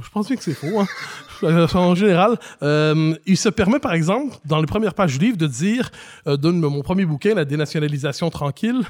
Je 0.03 0.09
pense 0.11 0.26
bien 0.28 0.37
que 0.37 0.43
c'est 0.43 0.55
faux. 0.55 0.78
Hein. 0.81 0.87
Euh, 1.43 1.66
En 1.74 1.95
général, 1.95 2.38
euh, 2.62 3.14
il 3.26 3.36
se 3.36 3.49
permet, 3.49 3.78
par 3.78 3.93
exemple, 3.95 4.36
dans 4.45 4.61
les 4.61 4.66
premières 4.66 4.95
pages 4.95 5.18
du 5.18 5.24
livre, 5.24 5.36
de 5.36 5.47
dire, 5.47 5.91
euh, 6.26 6.36
de 6.36 6.51
mon 6.51 6.82
premier 6.82 7.05
bouquin, 7.05 7.34
La 7.34 7.45
dénationalisation 7.45 8.30
tranquille, 8.30 8.82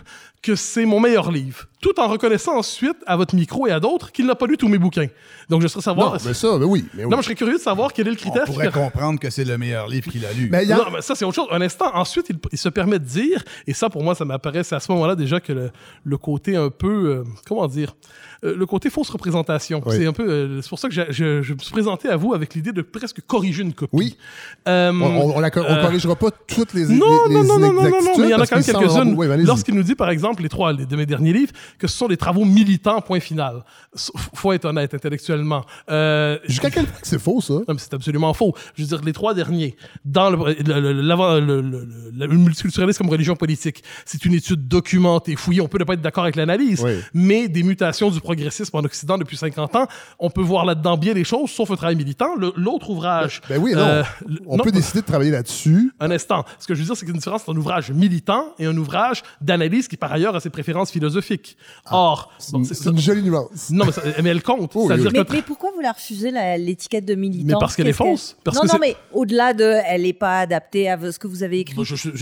que 0.43 0.55
c'est 0.57 0.87
mon 0.87 1.01
meilleur 1.01 1.31
livre. 1.31 1.67
Tout 1.83 1.99
en 2.01 2.09
reconnaissant 2.09 2.57
ensuite, 2.59 2.97
à 3.07 3.17
votre 3.17 3.35
micro 3.35 3.67
et 3.67 3.71
à 3.71 3.81
d'autres, 3.81 4.11
qu'il 4.13 4.27
n'a 4.27 4.35
pas 4.35 4.47
lu 4.47 4.57
tous 4.57 4.69
mes 4.69 4.79
bouquins. 4.79 5.07
Donc, 5.49 5.63
je 5.63 5.69
serais 5.69 5.83
savoir... 5.83 6.13
Non, 6.15 6.19
mais 6.25 6.35
ça, 6.35 6.59
mais 6.59 6.65
oui. 6.65 6.87
Mais 6.95 7.05
oui. 7.05 7.11
Non, 7.11 7.17
mais 7.17 7.23
je 7.23 7.27
serais 7.27 7.35
curieux 7.35 7.57
de 7.59 7.63
savoir 7.63 7.93
quel 7.93 8.07
est 8.09 8.11
le 8.11 8.17
On 8.17 8.21
critère 8.21 8.45
qui 8.45 8.53
pourrait 8.53 8.71
comprendre 8.71 9.19
que 9.21 9.29
c'est 9.31 9.45
le 9.45 9.57
meilleur 9.59 9.87
livre 9.89 10.11
qu'il 10.11 10.25
a 10.25 10.33
lu. 10.33 10.49
Mais 10.51 10.71
a- 10.71 10.77
non, 10.77 10.85
mais 10.93 11.03
ça, 11.03 11.15
c'est 11.15 11.25
autre 11.25 11.35
chose. 11.37 11.49
Un 11.51 11.61
instant. 11.61 11.91
Ensuite, 11.95 12.27
il, 12.31 12.39
il 12.53 12.59
se 12.59 12.69
permet 12.71 12.99
de 12.99 13.05
dire, 13.05 13.43
et 13.67 13.75
ça, 13.75 13.91
pour 13.91 14.03
moi, 14.03 14.15
ça 14.15 14.25
m'apparaît, 14.25 14.63
c'est 14.65 14.75
à 14.75 14.81
ce 14.81 14.91
moment-là 14.93 15.15
déjà 15.15 15.41
que 15.41 15.53
le, 15.53 15.71
le 16.05 16.17
côté 16.17 16.57
un 16.57 16.71
peu, 16.71 17.11
euh, 17.11 17.25
comment 17.47 17.67
dire, 17.67 17.95
euh, 18.45 18.57
le 18.57 18.67
côté 18.67 18.89
fausse 18.89 19.11
représentation. 19.11 19.83
Oui. 19.85 19.97
C'est 19.97 20.07
un 20.07 20.13
peu, 20.15 20.27
euh, 20.29 20.63
c'est 20.63 20.69
pour 20.71 20.79
ça 20.79 20.89
que 20.89 20.95
je, 20.95 21.03
je 21.43 21.53
me 21.53 21.59
suis 21.59 21.73
présenté 21.73 22.09
à 22.09 22.17
vous 22.17 22.33
avec 22.33 22.40
l'idée 22.55 22.73
de 22.73 22.83
presque 22.83 23.21
corriger 23.27 23.63
une 23.63 23.73
copie. 23.73 23.91
Oui. 23.93 24.17
Euh, 24.69 24.91
on, 24.93 25.37
on 25.37 25.43
euh, 25.43 25.51
corrigera 25.51 26.17
pas 26.17 26.31
toutes 26.47 26.75
les, 26.75 26.85
non, 26.87 27.07
les, 27.29 27.35
non, 27.35 27.43
les 27.43 27.49
non, 27.49 27.59
non, 27.59 27.59
non, 27.59 27.73
non, 27.73 27.91
non, 27.91 28.19
mais 28.19 28.25
il 28.25 28.31
y 28.31 28.35
en 28.35 28.41
a 28.41 28.47
quand 28.47 28.57
même 28.57 28.65
quelques-unes. 28.65 29.31
Allez-y. 29.33 29.47
Lorsqu'il 29.47 29.75
nous 29.75 29.83
dit, 29.83 29.95
par 29.95 30.11
exemple, 30.11 30.43
les 30.43 30.49
trois 30.49 30.75
de 30.75 30.97
mes 30.97 31.07
derniers 31.07 31.33
livres, 31.33 31.53
que 31.79 31.87
ce 31.87 31.97
sont 31.97 32.09
des 32.09 32.17
travaux 32.17 32.45
militants, 32.45 33.01
point 33.01 33.21
final. 33.21 33.65
Faut 34.35 34.53
être 34.53 34.65
honnête 34.67 34.95
intellectuellement. 34.95 35.65
Euh, 35.91 36.39
Jusqu'à 36.47 36.71
quel 36.71 36.87
point 36.87 36.99
c'est 37.03 37.19
faux, 37.21 37.41
ça? 37.41 37.55
non, 37.69 37.75
c'est 37.79 37.95
absolument 37.95 38.33
faux. 38.35 38.55
Je 38.75 38.83
veux 38.83 38.89
dire, 38.89 39.01
les 39.05 39.13
trois 39.13 39.35
derniers, 39.35 39.77
dans 40.05 40.31
le, 40.31 40.37
le, 40.63 40.93
le- 40.93 41.61
le- 41.61 41.71
le- 42.13 42.27
multiculturalisme 42.29 42.99
comme 42.99 43.11
religion 43.11 43.37
politique, 43.37 43.83
c'est 44.05 44.25
une 44.25 44.35
étude 44.35 44.67
documentée, 44.69 45.37
fouillée. 45.37 45.61
On 45.61 45.69
peut 45.69 45.79
ne 45.79 45.85
pas 45.85 45.95
être 45.95 46.01
d'accord 46.03 46.25
avec 46.25 46.37
l'analyse, 46.37 46.83
Oui. 46.83 46.93
mais 47.15 47.49
des 47.49 47.63
mutations 47.63 48.11
du 48.11 48.21
progressisme 48.21 48.77
en 48.77 48.81
Occident 48.81 49.19
depuis 49.19 49.37
50 49.37 49.77
ans, 49.77 49.87
on 50.19 50.31
peut 50.31 50.43
voir 50.43 50.65
là-dedans 50.65 50.97
bien 50.97 51.15
les 51.15 51.25
choses, 51.25 51.51
sauf 51.51 51.71
un 51.71 51.77
travail 51.77 51.97
militant. 51.97 52.30
L'autre 52.57 52.91
ouvrage... 52.91 53.41
Ben 53.49 53.59
oui, 53.61 53.73
non. 53.73 53.81
euh, 53.81 54.03
on 54.47 54.57
non, 54.57 54.65
peut 54.65 54.71
décider 54.73 55.01
de 55.01 55.07
travailler 55.07 55.31
là-dessus. 55.31 55.93
un 56.01 56.11
instant. 56.11 56.45
Ce 56.59 56.67
que 56.67 56.75
je 56.75 56.81
veux 56.81 56.87
dire, 56.87 56.95
c'est 56.97 57.01
qu'il 57.01 57.09
y 57.09 57.13
a 57.13 57.15
une 57.15 57.19
différence 57.19 57.43
entre 57.43 57.53
un 57.55 57.57
ouvrage 57.57 57.91
militant 57.91 58.55
et 58.59 58.67
un 58.67 58.77
ouvrage 58.77 59.23
d'analyse 59.41 59.89
qui, 59.89 59.97
par 59.97 60.13
ailleurs, 60.13 60.35
a 60.37 60.41
ses 60.41 60.51
préférences 60.51 60.91
philosophiques. 60.91 61.57
Or, 61.91 62.31
Ah, 62.31 62.35
C'est 62.39 62.53
bon, 62.53 62.59
une, 62.59 62.65
c'est- 62.65 62.85
une 62.89 62.99
jolie 62.99 63.23
nuance. 63.23 63.71
non, 63.71 63.87
mais, 63.87 63.93
ça- 63.93 64.03
mais 64.23 64.31
elle 64.31 64.43
compte. 64.43 64.71
Oh, 64.75 64.81
oui, 64.83 64.87
C'est-à-dire 64.89 65.11
Mais, 65.13 65.25
que- 65.25 65.33
mais 65.33 65.43
pourquoi 65.43 65.71
vous 65.75 65.81
la 65.81 65.93
refusez, 65.93 66.31
l'étiquette 66.59 67.05
de 67.05 67.15
militant? 67.15 67.47
Mais 67.47 67.55
parce 67.59 67.77
qu'elle 67.77 67.87
est 67.89 67.91
Qu'est-ce 67.91 67.99
que- 68.03 68.11
fausse. 68.11 68.37
Parce 68.45 68.57
non, 68.57 68.63
que 68.63 68.69
non, 68.73 68.79
mais 68.81 68.97
au-delà 69.13 69.53
de 69.55 69.65
elle 69.87 70.03
n'est 70.03 70.13
pas 70.13 70.41
adaptée 70.41 70.89
à 70.91 70.99
ce 71.13 71.19
que 71.19 71.27
vous 71.27 71.43
avez 71.43 71.61
écrit. 71.61 71.77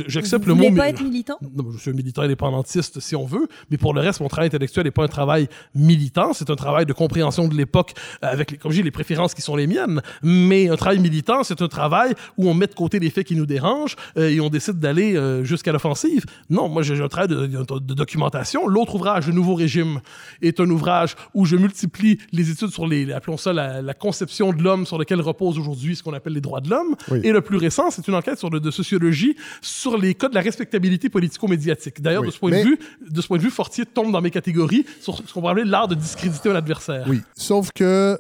J'accepte 0.06 0.44
vous 0.44 0.48
le 0.50 0.54
mot. 0.54 0.70
mais- 0.70 0.76
pas 0.76 0.88
être 0.88 1.02
militant? 1.02 1.38
Non, 1.54 1.66
je 1.72 1.78
suis 1.78 1.90
un 1.90 1.94
militant 1.94 2.22
indépendantiste 2.22 3.00
si 3.00 3.16
on 3.16 3.24
veut, 3.26 3.48
mais 3.70 3.76
pour 3.78 3.94
le 3.94 4.00
reste, 4.00 4.20
mon 4.20 4.28
travail 4.28 4.46
intellectuel 4.48 4.84
n'est 4.84 4.90
pas 4.90 5.04
un 5.04 5.08
travail 5.08 5.48
militant, 5.74 6.32
c'est 6.32 6.50
un 6.50 6.56
travail 6.56 6.86
de 6.86 6.92
compréhension 6.92 7.48
de 7.48 7.54
l'époque 7.54 7.92
avec, 8.22 8.50
les, 8.50 8.56
comme 8.58 8.70
je 8.72 8.76
dis, 8.78 8.82
les 8.82 8.90
préférences 8.90 9.34
qui 9.34 9.42
sont 9.42 9.56
les 9.56 9.66
miennes. 9.66 9.97
Mais 10.22 10.68
un 10.68 10.76
travail 10.76 10.98
militant, 10.98 11.42
c'est 11.44 11.60
un 11.62 11.68
travail 11.68 12.14
où 12.36 12.48
on 12.48 12.54
met 12.54 12.66
de 12.66 12.74
côté 12.74 12.98
les 12.98 13.10
faits 13.10 13.26
qui 13.26 13.36
nous 13.36 13.46
dérangent 13.46 13.96
euh, 14.16 14.28
et 14.30 14.40
on 14.40 14.48
décide 14.50 14.78
d'aller 14.78 15.16
euh, 15.16 15.44
jusqu'à 15.44 15.72
l'offensive. 15.72 16.24
Non, 16.50 16.68
moi, 16.68 16.82
j'ai 16.82 17.00
un 17.00 17.08
travail 17.08 17.28
de, 17.28 17.46
de- 17.46 17.78
de 17.78 17.94
documentation. 17.94 18.66
L'autre 18.68 18.94
ouvrage, 18.96 19.26
Le 19.26 19.32
Nouveau 19.32 19.54
Régime, 19.54 20.00
est 20.42 20.60
un 20.60 20.68
ouvrage 20.70 21.14
où 21.34 21.44
je 21.44 21.56
multiplie 21.56 22.18
les 22.32 22.50
études 22.50 22.70
sur 22.70 22.86
les, 22.86 23.12
appelons 23.12 23.36
ça 23.36 23.52
la, 23.52 23.82
la 23.82 23.94
conception 23.94 24.52
de 24.52 24.62
l'homme 24.62 24.86
sur 24.86 24.98
lequel 24.98 25.20
repose 25.20 25.58
aujourd'hui 25.58 25.96
ce 25.96 26.02
qu'on 26.02 26.12
appelle 26.14 26.32
les 26.34 26.40
droits 26.40 26.60
de 26.60 26.70
l'homme. 26.70 26.94
Oui. 27.10 27.20
Et 27.24 27.32
le 27.32 27.40
plus 27.40 27.56
récent, 27.56 27.90
c'est 27.90 28.06
une 28.08 28.14
enquête 28.14 28.38
sur 28.38 28.50
le, 28.50 28.60
de 28.60 28.70
sociologie 28.70 29.36
sur 29.60 29.96
les 29.98 30.14
cas 30.14 30.28
de 30.28 30.34
la 30.34 30.40
respectabilité 30.40 31.08
politico-médiatique. 31.08 32.00
D'ailleurs, 32.02 32.22
Oui. 32.22 32.28
de 32.28 32.32
ce 32.32 32.38
point 32.38 32.50
Mais- 32.50 32.62
de 32.64 32.68
vue, 32.68 32.78
de 33.08 33.20
ce 33.20 33.26
point 33.26 33.38
de 33.38 33.42
vue, 33.42 33.50
Fortier 33.50 33.86
tombe 33.86 34.12
dans 34.12 34.20
mes 34.20 34.30
catégories 34.30 34.84
sur 35.00 35.16
ce 35.16 35.32
qu'on 35.32 35.40
pourrait 35.40 35.52
appeler 35.52 35.64
l'art 35.64 35.88
de 35.88 35.94
discréditer 35.94 36.50
un 36.50 36.54
adversaire. 36.56 37.04
Oui. 37.08 37.20
Sauf 37.36 37.70
que 37.74 38.18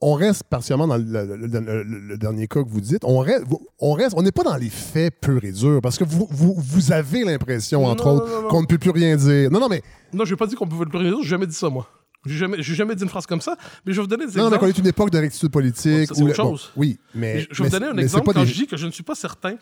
on 0.00 0.14
reste 0.14 0.44
partiellement 0.44 0.86
dans 0.86 0.96
le, 0.98 1.02
le- 1.04 1.36
le- 1.36 1.46
le- 1.46 1.82
le- 1.82 1.98
le 2.00 2.18
dernier 2.18 2.46
cas 2.46 2.62
que 2.62 2.68
vous 2.68 2.80
dites. 2.80 3.04
On 3.04 3.20
reste, 3.20 3.44
on 3.78 3.92
reste, 3.92 4.14
on 4.16 4.22
n'est 4.22 4.32
pas 4.32 4.42
dans 4.42 4.56
les 4.56 4.68
faits 4.68 5.18
purs 5.20 5.42
et 5.44 5.52
durs 5.52 5.80
parce 5.82 5.96
que 5.96 6.04
vous, 6.04 6.26
vous, 6.30 6.54
vous 6.58 6.92
avez 6.92 7.24
l'impression, 7.24 7.84
entre 7.86 8.06
Non, 8.06 8.16
autres, 8.16 8.48
qu'on 8.48 8.60
ne 8.62 8.66
peut 8.66 8.78
plus 8.78 8.90
rien 8.90 9.16
dire. 9.16 9.50
Non, 9.50 9.60
non, 9.60 9.68
mais 9.68 9.82
Non, 10.12 10.24
je 10.24 10.32
n'ai 10.32 10.36
pas 10.36 10.46
dit 10.46 10.54
qu'on 10.56 10.66
pouvait 10.66 10.84
le 10.84 10.90
plus 10.90 10.98
rien 10.98 11.10
dire, 11.10 11.22
j'ai 11.22 11.28
jamais 11.30 11.46
dit 11.46 11.54
ça, 11.54 11.70
moi. 11.70 11.86
J'ai 12.26 12.36
jamais, 12.36 12.62
jamais 12.62 12.94
dit 12.94 13.02
une 13.02 13.08
phrase 13.08 13.26
comme 13.26 13.40
ça, 13.40 13.56
mais 13.84 13.92
je 13.92 13.96
vais 13.96 14.02
vous 14.02 14.06
donner 14.08 14.26
des 14.26 14.32
non, 14.38 14.46
exemples. 14.46 14.58
qu'on 14.58 14.66
est 14.68 14.78
une 14.78 14.86
époque 14.86 15.10
de 15.10 15.18
rectitude 15.18 15.50
politique. 15.50 16.08
C'est 16.14 16.22
autre 16.22 16.42
bon, 16.42 16.56
chose. 16.56 16.70
oui, 16.76 16.98
mais 17.14 17.46
Je 17.50 17.62
vais 17.62 17.68
vous 17.68 17.78
donner 17.78 17.86
un 17.86 17.98
exemple 17.98 18.32
quand 18.32 18.40
des- 18.40 18.46
je 18.46 18.54
dis 18.54 18.66
que 18.66 18.76
je 18.76 18.86
ne 18.86 18.90
suis 18.90 19.02
pas 19.02 19.14
certain 19.14 19.56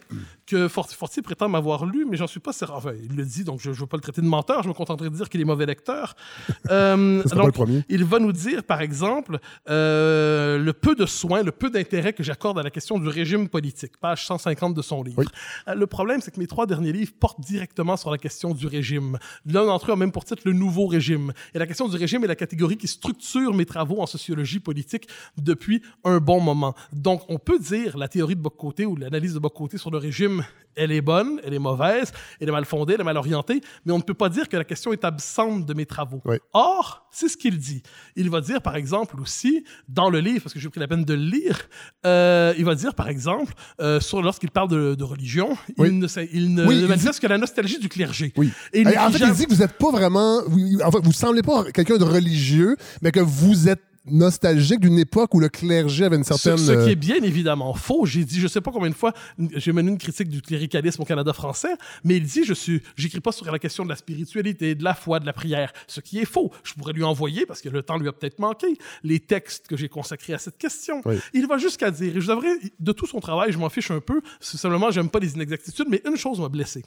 que 0.46 0.68
Fort- 0.68 0.90
Fortier 0.90 1.22
prétend 1.22 1.48
m'avoir 1.48 1.86
lu, 1.86 2.06
mais 2.08 2.16
j'en 2.16 2.26
suis 2.26 2.40
pas 2.40 2.52
certain. 2.52 2.74
Enfin, 2.74 2.92
il 3.02 3.16
le 3.16 3.24
dit, 3.24 3.44
donc 3.44 3.60
je 3.60 3.70
ne 3.70 3.74
veux 3.74 3.86
pas 3.86 3.96
le 3.96 4.02
traiter 4.02 4.20
de 4.22 4.26
menteur, 4.26 4.62
je 4.62 4.68
me 4.68 4.74
contenterai 4.74 5.10
de 5.10 5.14
dire 5.16 5.28
qu'il 5.28 5.40
est 5.40 5.44
mauvais 5.44 5.66
lecteur. 5.66 6.14
Euh, 6.70 7.22
sera 7.24 7.30
pas 7.30 7.36
donc, 7.36 7.46
le 7.46 7.52
premier. 7.52 7.84
il 7.88 8.04
va 8.04 8.18
nous 8.18 8.32
dire, 8.32 8.62
par 8.64 8.80
exemple, 8.80 9.38
euh, 9.68 10.58
le 10.58 10.72
peu 10.72 10.94
de 10.94 11.06
soins, 11.06 11.42
le 11.42 11.52
peu 11.52 11.70
d'intérêt 11.70 12.12
que 12.12 12.22
j'accorde 12.22 12.58
à 12.58 12.62
la 12.62 12.70
question 12.70 12.98
du 12.98 13.08
régime 13.08 13.48
politique, 13.48 13.96
page 14.00 14.26
150 14.26 14.74
de 14.74 14.82
son 14.82 15.02
livre. 15.02 15.18
Oui. 15.18 15.26
Euh, 15.68 15.74
le 15.74 15.86
problème, 15.86 16.20
c'est 16.20 16.30
que 16.30 16.38
mes 16.40 16.46
trois 16.46 16.66
derniers 16.66 16.92
livres 16.92 17.12
portent 17.18 17.40
directement 17.40 17.96
sur 17.96 18.10
la 18.10 18.18
question 18.18 18.54
du 18.54 18.66
régime. 18.66 19.18
L'un 19.46 19.64
d'entre 19.66 19.90
eux 19.90 19.92
a 19.92 19.96
même 19.96 20.12
pour 20.12 20.24
titre 20.24 20.42
le 20.44 20.52
nouveau 20.52 20.86
régime. 20.86 21.32
Et 21.54 21.58
la 21.58 21.66
question 21.66 21.88
du 21.88 21.96
régime 21.96 22.22
est 22.24 22.28
la 22.28 22.34
catégorie 22.36 22.51
qui 22.78 22.88
structure 22.88 23.54
mes 23.54 23.66
travaux 23.66 24.00
en 24.00 24.06
sociologie 24.06 24.60
politique 24.60 25.08
depuis 25.36 25.82
un 26.04 26.18
bon 26.18 26.40
moment. 26.40 26.74
Donc, 26.92 27.22
on 27.28 27.38
peut 27.38 27.58
dire 27.58 27.96
la 27.96 28.08
théorie 28.08 28.36
de 28.36 28.40
Bocoté 28.40 28.86
ou 28.86 28.96
l'analyse 28.96 29.34
de 29.34 29.38
Bocoté 29.38 29.78
sur 29.78 29.90
le 29.90 29.98
régime, 29.98 30.44
elle 30.76 30.92
est 30.92 31.00
bonne, 31.00 31.40
elle 31.44 31.54
est 31.54 31.58
mauvaise, 31.58 32.12
elle 32.40 32.48
est 32.48 32.52
mal 32.52 32.64
fondée, 32.64 32.94
elle 32.94 33.00
est 33.00 33.04
mal 33.04 33.16
orientée, 33.16 33.60
mais 33.84 33.92
on 33.92 33.98
ne 33.98 34.02
peut 34.02 34.14
pas 34.14 34.28
dire 34.28 34.48
que 34.48 34.56
la 34.56 34.64
question 34.64 34.92
est 34.92 35.04
absente 35.04 35.66
de 35.66 35.74
mes 35.74 35.86
travaux. 35.86 36.20
Oui. 36.24 36.36
Or, 36.52 37.06
c'est 37.10 37.28
ce 37.28 37.36
qu'il 37.36 37.58
dit. 37.58 37.82
Il 38.16 38.30
va 38.30 38.40
dire, 38.40 38.62
par 38.62 38.76
exemple, 38.76 39.20
aussi, 39.20 39.64
dans 39.88 40.08
le 40.10 40.20
livre, 40.20 40.42
parce 40.42 40.54
que 40.54 40.60
j'ai 40.60 40.68
pris 40.68 40.80
la 40.80 40.88
peine 40.88 41.04
de 41.04 41.14
le 41.14 41.22
lire, 41.22 41.68
euh, 42.06 42.54
il 42.58 42.64
va 42.64 42.74
dire, 42.74 42.94
par 42.94 43.08
exemple, 43.08 43.52
euh, 43.80 44.00
sur, 44.00 44.22
lorsqu'il 44.22 44.50
parle 44.50 44.68
de, 44.68 44.94
de 44.94 45.04
religion, 45.04 45.56
Oui. 45.78 45.88
il 45.88 45.98
ne, 45.98 46.06
il 46.32 46.54
ne 46.54 46.66
Oui, 46.66 46.78
il 46.80 46.86
manifeste 46.86 47.20
que 47.20 47.26
la 47.26 47.38
nostalgie 47.38 47.78
du 47.78 47.88
clergé. 47.88 48.32
Oui. 48.36 48.50
Et 48.72 48.86
en 48.86 49.10
fait, 49.10 49.18
jamais- 49.18 49.32
il 49.32 49.36
dit 49.36 49.46
que 49.46 49.54
vous 49.54 49.60
n'êtes 49.60 49.78
pas 49.78 49.90
vraiment. 49.90 50.42
vous- 50.46 50.80
En 50.82 50.90
fait, 50.90 51.00
vous 51.02 51.12
semblez 51.12 51.42
pas 51.42 51.64
quelqu'un 51.72 51.98
de 51.98 52.04
religieux, 52.04 52.76
mais 53.02 53.12
que 53.12 53.20
vous 53.20 53.68
êtes 53.68 53.82
nostalgique 54.06 54.80
d'une 54.80 54.98
époque 54.98 55.34
où 55.34 55.40
le 55.40 55.48
clergé 55.48 56.04
avait 56.04 56.16
une 56.16 56.24
Ce, 56.24 56.34
certaine. 56.34 56.58
ce 56.58 56.72
qui 56.72 56.78
euh, 56.78 56.88
est 56.88 56.96
bien 56.96 57.22
évidemment 57.22 57.72
faux. 57.74 58.04
J'ai 58.04 58.24
dit, 58.24 58.40
je 58.40 58.48
sais 58.48 58.60
pas 58.60 58.72
combien 58.72 58.90
de 58.90 58.94
fois, 58.94 59.12
j'ai 59.38 59.72
mené 59.72 59.90
une 59.90 59.98
critique 59.98 60.28
du 60.28 60.42
cléricalisme 60.42 61.02
au 61.02 61.04
Canada 61.04 61.32
français, 61.32 61.74
mais 62.04 62.16
il 62.16 62.24
dit, 62.24 62.44
je 62.44 62.54
suis, 62.54 62.82
j'écris 62.96 63.20
pas 63.20 63.32
sur 63.32 63.50
la 63.50 63.58
question 63.58 63.84
de 63.84 63.88
la 63.88 63.96
spiritualité, 63.96 64.74
de 64.74 64.84
la 64.84 64.94
foi, 64.94 65.20
de 65.20 65.26
la 65.26 65.32
prière, 65.32 65.72
ce 65.86 66.00
qui 66.00 66.18
est 66.18 66.24
faux. 66.24 66.50
Je 66.64 66.74
pourrais 66.74 66.92
lui 66.92 67.04
envoyer, 67.04 67.46
parce 67.46 67.60
que 67.60 67.68
le 67.68 67.82
temps 67.82 67.98
lui 67.98 68.08
a 68.08 68.12
peut-être 68.12 68.38
manqué, 68.38 68.66
les 69.04 69.20
textes 69.20 69.68
que 69.68 69.76
j'ai 69.76 69.88
consacrés 69.88 70.34
à 70.34 70.38
cette 70.38 70.58
question. 70.58 71.00
Oui. 71.04 71.16
Il 71.32 71.46
va 71.46 71.58
jusqu'à 71.58 71.90
dire, 71.90 72.16
et 72.16 72.20
je 72.20 72.30
avouerai, 72.30 72.50
de 72.80 72.92
tout 72.92 73.06
son 73.06 73.20
travail, 73.20 73.52
je 73.52 73.58
m'en 73.58 73.70
fiche 73.70 73.90
un 73.90 74.00
peu, 74.00 74.20
simplement, 74.40 74.90
j'aime 74.90 75.10
pas 75.10 75.20
les 75.20 75.34
inexactitudes, 75.34 75.86
mais 75.88 76.02
une 76.06 76.16
chose 76.16 76.40
m'a 76.40 76.48
blessé. 76.48 76.82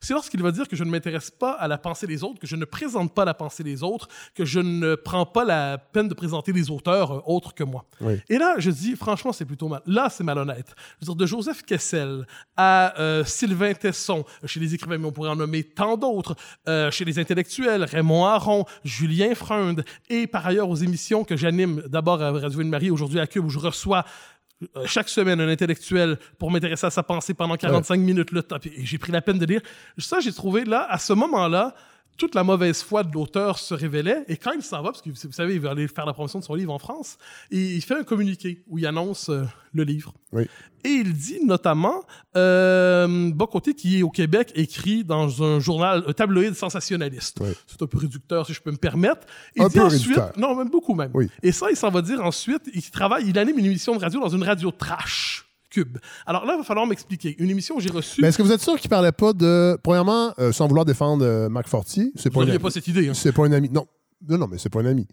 C'est 0.00 0.14
lorsqu'il 0.14 0.42
va 0.42 0.52
dire 0.52 0.68
que 0.68 0.76
je 0.76 0.84
ne 0.84 0.90
m'intéresse 0.90 1.30
pas 1.30 1.52
à 1.52 1.68
la 1.68 1.78
pensée 1.78 2.06
des 2.06 2.22
autres, 2.22 2.40
que 2.40 2.46
je 2.46 2.56
ne 2.56 2.64
présente 2.64 3.14
pas 3.14 3.24
la 3.24 3.34
pensée 3.34 3.62
des 3.62 3.82
autres, 3.82 4.08
que 4.34 4.44
je 4.44 4.60
ne 4.60 4.94
prends 4.94 5.26
pas 5.26 5.44
la 5.44 5.78
peine 5.78 6.08
de 6.08 6.14
présenter 6.14 6.52
les 6.52 6.70
auteurs 6.70 7.12
euh, 7.12 7.20
autres 7.26 7.54
que 7.54 7.64
moi. 7.64 7.84
Oui. 8.00 8.14
Et 8.28 8.38
là, 8.38 8.56
je 8.58 8.70
dis, 8.70 8.96
franchement, 8.96 9.32
c'est 9.32 9.44
plutôt 9.44 9.68
mal. 9.68 9.82
Là, 9.86 10.08
c'est 10.10 10.24
malhonnête. 10.24 10.74
Je 11.00 11.06
veux 11.06 11.12
dire, 11.12 11.16
de 11.16 11.26
Joseph 11.26 11.62
Kessel 11.62 12.26
à 12.56 12.98
euh, 13.00 13.24
Sylvain 13.24 13.74
Tesson, 13.74 14.24
chez 14.44 14.60
les 14.60 14.74
écrivains, 14.74 14.98
mais 14.98 15.06
on 15.06 15.12
pourrait 15.12 15.30
en 15.30 15.36
nommer 15.36 15.64
tant 15.64 15.96
d'autres, 15.96 16.36
euh, 16.68 16.90
chez 16.90 17.04
les 17.04 17.18
intellectuels, 17.18 17.84
Raymond 17.84 18.24
Aron, 18.26 18.64
Julien 18.84 19.34
Freund, 19.34 19.84
et 20.08 20.26
par 20.26 20.46
ailleurs 20.46 20.68
aux 20.68 20.76
émissions 20.76 21.24
que 21.24 21.36
j'anime 21.36 21.82
d'abord 21.88 22.22
à 22.22 22.32
Radio 22.32 22.58
Ville-Marie, 22.58 22.90
aujourd'hui 22.90 23.20
à 23.20 23.26
Cube, 23.26 23.44
où 23.44 23.50
je 23.50 23.58
reçois 23.58 24.04
chaque 24.86 25.08
semaine 25.08 25.40
un 25.40 25.48
intellectuel 25.48 26.18
pour 26.38 26.50
m'intéresser 26.50 26.86
à 26.86 26.90
sa 26.90 27.02
pensée 27.02 27.34
pendant 27.34 27.56
45 27.56 27.98
minutes 28.00 28.32
le 28.32 28.42
temps. 28.42 28.58
Puis 28.58 28.72
j'ai 28.78 28.98
pris 28.98 29.12
la 29.12 29.20
peine 29.20 29.38
de 29.38 29.46
lire. 29.46 29.60
Ça, 29.98 30.20
j'ai 30.20 30.32
trouvé 30.32 30.64
là, 30.64 30.86
à 30.90 30.98
ce 30.98 31.12
moment-là, 31.12 31.74
toute 32.16 32.34
la 32.34 32.44
mauvaise 32.44 32.82
foi 32.82 33.04
de 33.04 33.12
l'auteur 33.12 33.58
se 33.58 33.74
révélait. 33.74 34.24
Et 34.28 34.36
quand 34.36 34.52
il 34.52 34.62
s'en 34.62 34.82
va, 34.82 34.90
parce 34.90 35.02
que 35.02 35.10
vous 35.10 35.32
savez, 35.32 35.54
il 35.54 35.60
veut 35.60 35.68
aller 35.68 35.86
faire 35.88 36.06
la 36.06 36.12
promotion 36.12 36.38
de 36.38 36.44
son 36.44 36.54
livre 36.54 36.72
en 36.72 36.78
France, 36.78 37.18
et 37.50 37.74
il 37.76 37.80
fait 37.82 37.94
un 37.98 38.04
communiqué 38.04 38.62
où 38.68 38.78
il 38.78 38.86
annonce 38.86 39.28
euh, 39.28 39.44
le 39.72 39.84
livre. 39.84 40.14
Oui. 40.32 40.44
Et 40.84 40.88
il 40.90 41.12
dit 41.14 41.44
notamment, 41.44 42.04
euh, 42.36 43.30
Bocoté, 43.32 43.74
qui 43.74 43.98
est 43.98 44.02
au 44.02 44.10
Québec, 44.10 44.52
écrit 44.54 45.04
dans 45.04 45.42
un 45.42 45.58
journal, 45.58 46.04
un 46.06 46.12
tabloïd 46.12 46.54
sensationnaliste. 46.54 47.38
Oui. 47.40 47.48
C'est 47.66 47.82
un 47.82 47.86
peu 47.86 47.98
réducteur, 47.98 48.46
si 48.46 48.52
je 48.54 48.60
peux 48.60 48.70
me 48.70 48.76
permettre. 48.76 49.26
Il 49.56 49.62
Un 49.62 49.68
dit 49.68 49.74
peu 49.74 49.82
ensuite, 49.82 50.02
réducteur. 50.16 50.32
non, 50.38 50.54
même 50.54 50.70
beaucoup 50.70 50.94
même. 50.94 51.10
Oui. 51.14 51.28
Et 51.42 51.52
ça, 51.52 51.66
il 51.70 51.76
s'en 51.76 51.90
va 51.90 52.02
dire 52.02 52.24
ensuite, 52.24 52.62
il 52.72 52.82
travaille, 52.90 53.28
il 53.28 53.38
anime 53.38 53.58
une 53.58 53.66
émission 53.66 53.94
de 53.96 54.00
radio 54.00 54.20
dans 54.20 54.28
une 54.28 54.44
radio 54.44 54.70
trash. 54.70 55.45
Cube. 55.70 55.98
Alors 56.26 56.44
là, 56.44 56.54
il 56.54 56.58
va 56.58 56.64
falloir 56.64 56.86
m'expliquer. 56.86 57.34
Une 57.38 57.50
émission 57.50 57.76
où 57.76 57.80
j'ai 57.80 57.90
reçu. 57.90 58.20
Mais 58.20 58.28
est-ce 58.28 58.38
que 58.38 58.42
vous 58.42 58.52
êtes 58.52 58.60
sûr 58.62 58.78
qu'il 58.80 58.90
parlait 58.90 59.12
pas 59.12 59.32
de. 59.32 59.78
Premièrement, 59.82 60.32
euh, 60.38 60.52
sans 60.52 60.66
vouloir 60.68 60.84
défendre 60.84 61.24
euh, 61.24 61.48
Marc 61.48 61.68
Fortier, 61.68 62.12
c'est 62.16 62.28
vous 62.28 62.34
pas, 62.34 62.40
n'auriez 62.40 62.52
ami. 62.54 62.62
pas 62.62 62.70
cette 62.70 62.86
idée. 62.88 63.08
hein. 63.08 63.14
c'est 63.14 63.32
pas 63.32 63.44
un 63.46 63.52
ami. 63.52 63.68
Non. 63.72 63.86
Non, 64.26 64.38
non, 64.38 64.48
mais 64.50 64.56
c'est 64.56 64.70
pas 64.70 64.80
un 64.80 64.86
ami. 64.86 65.06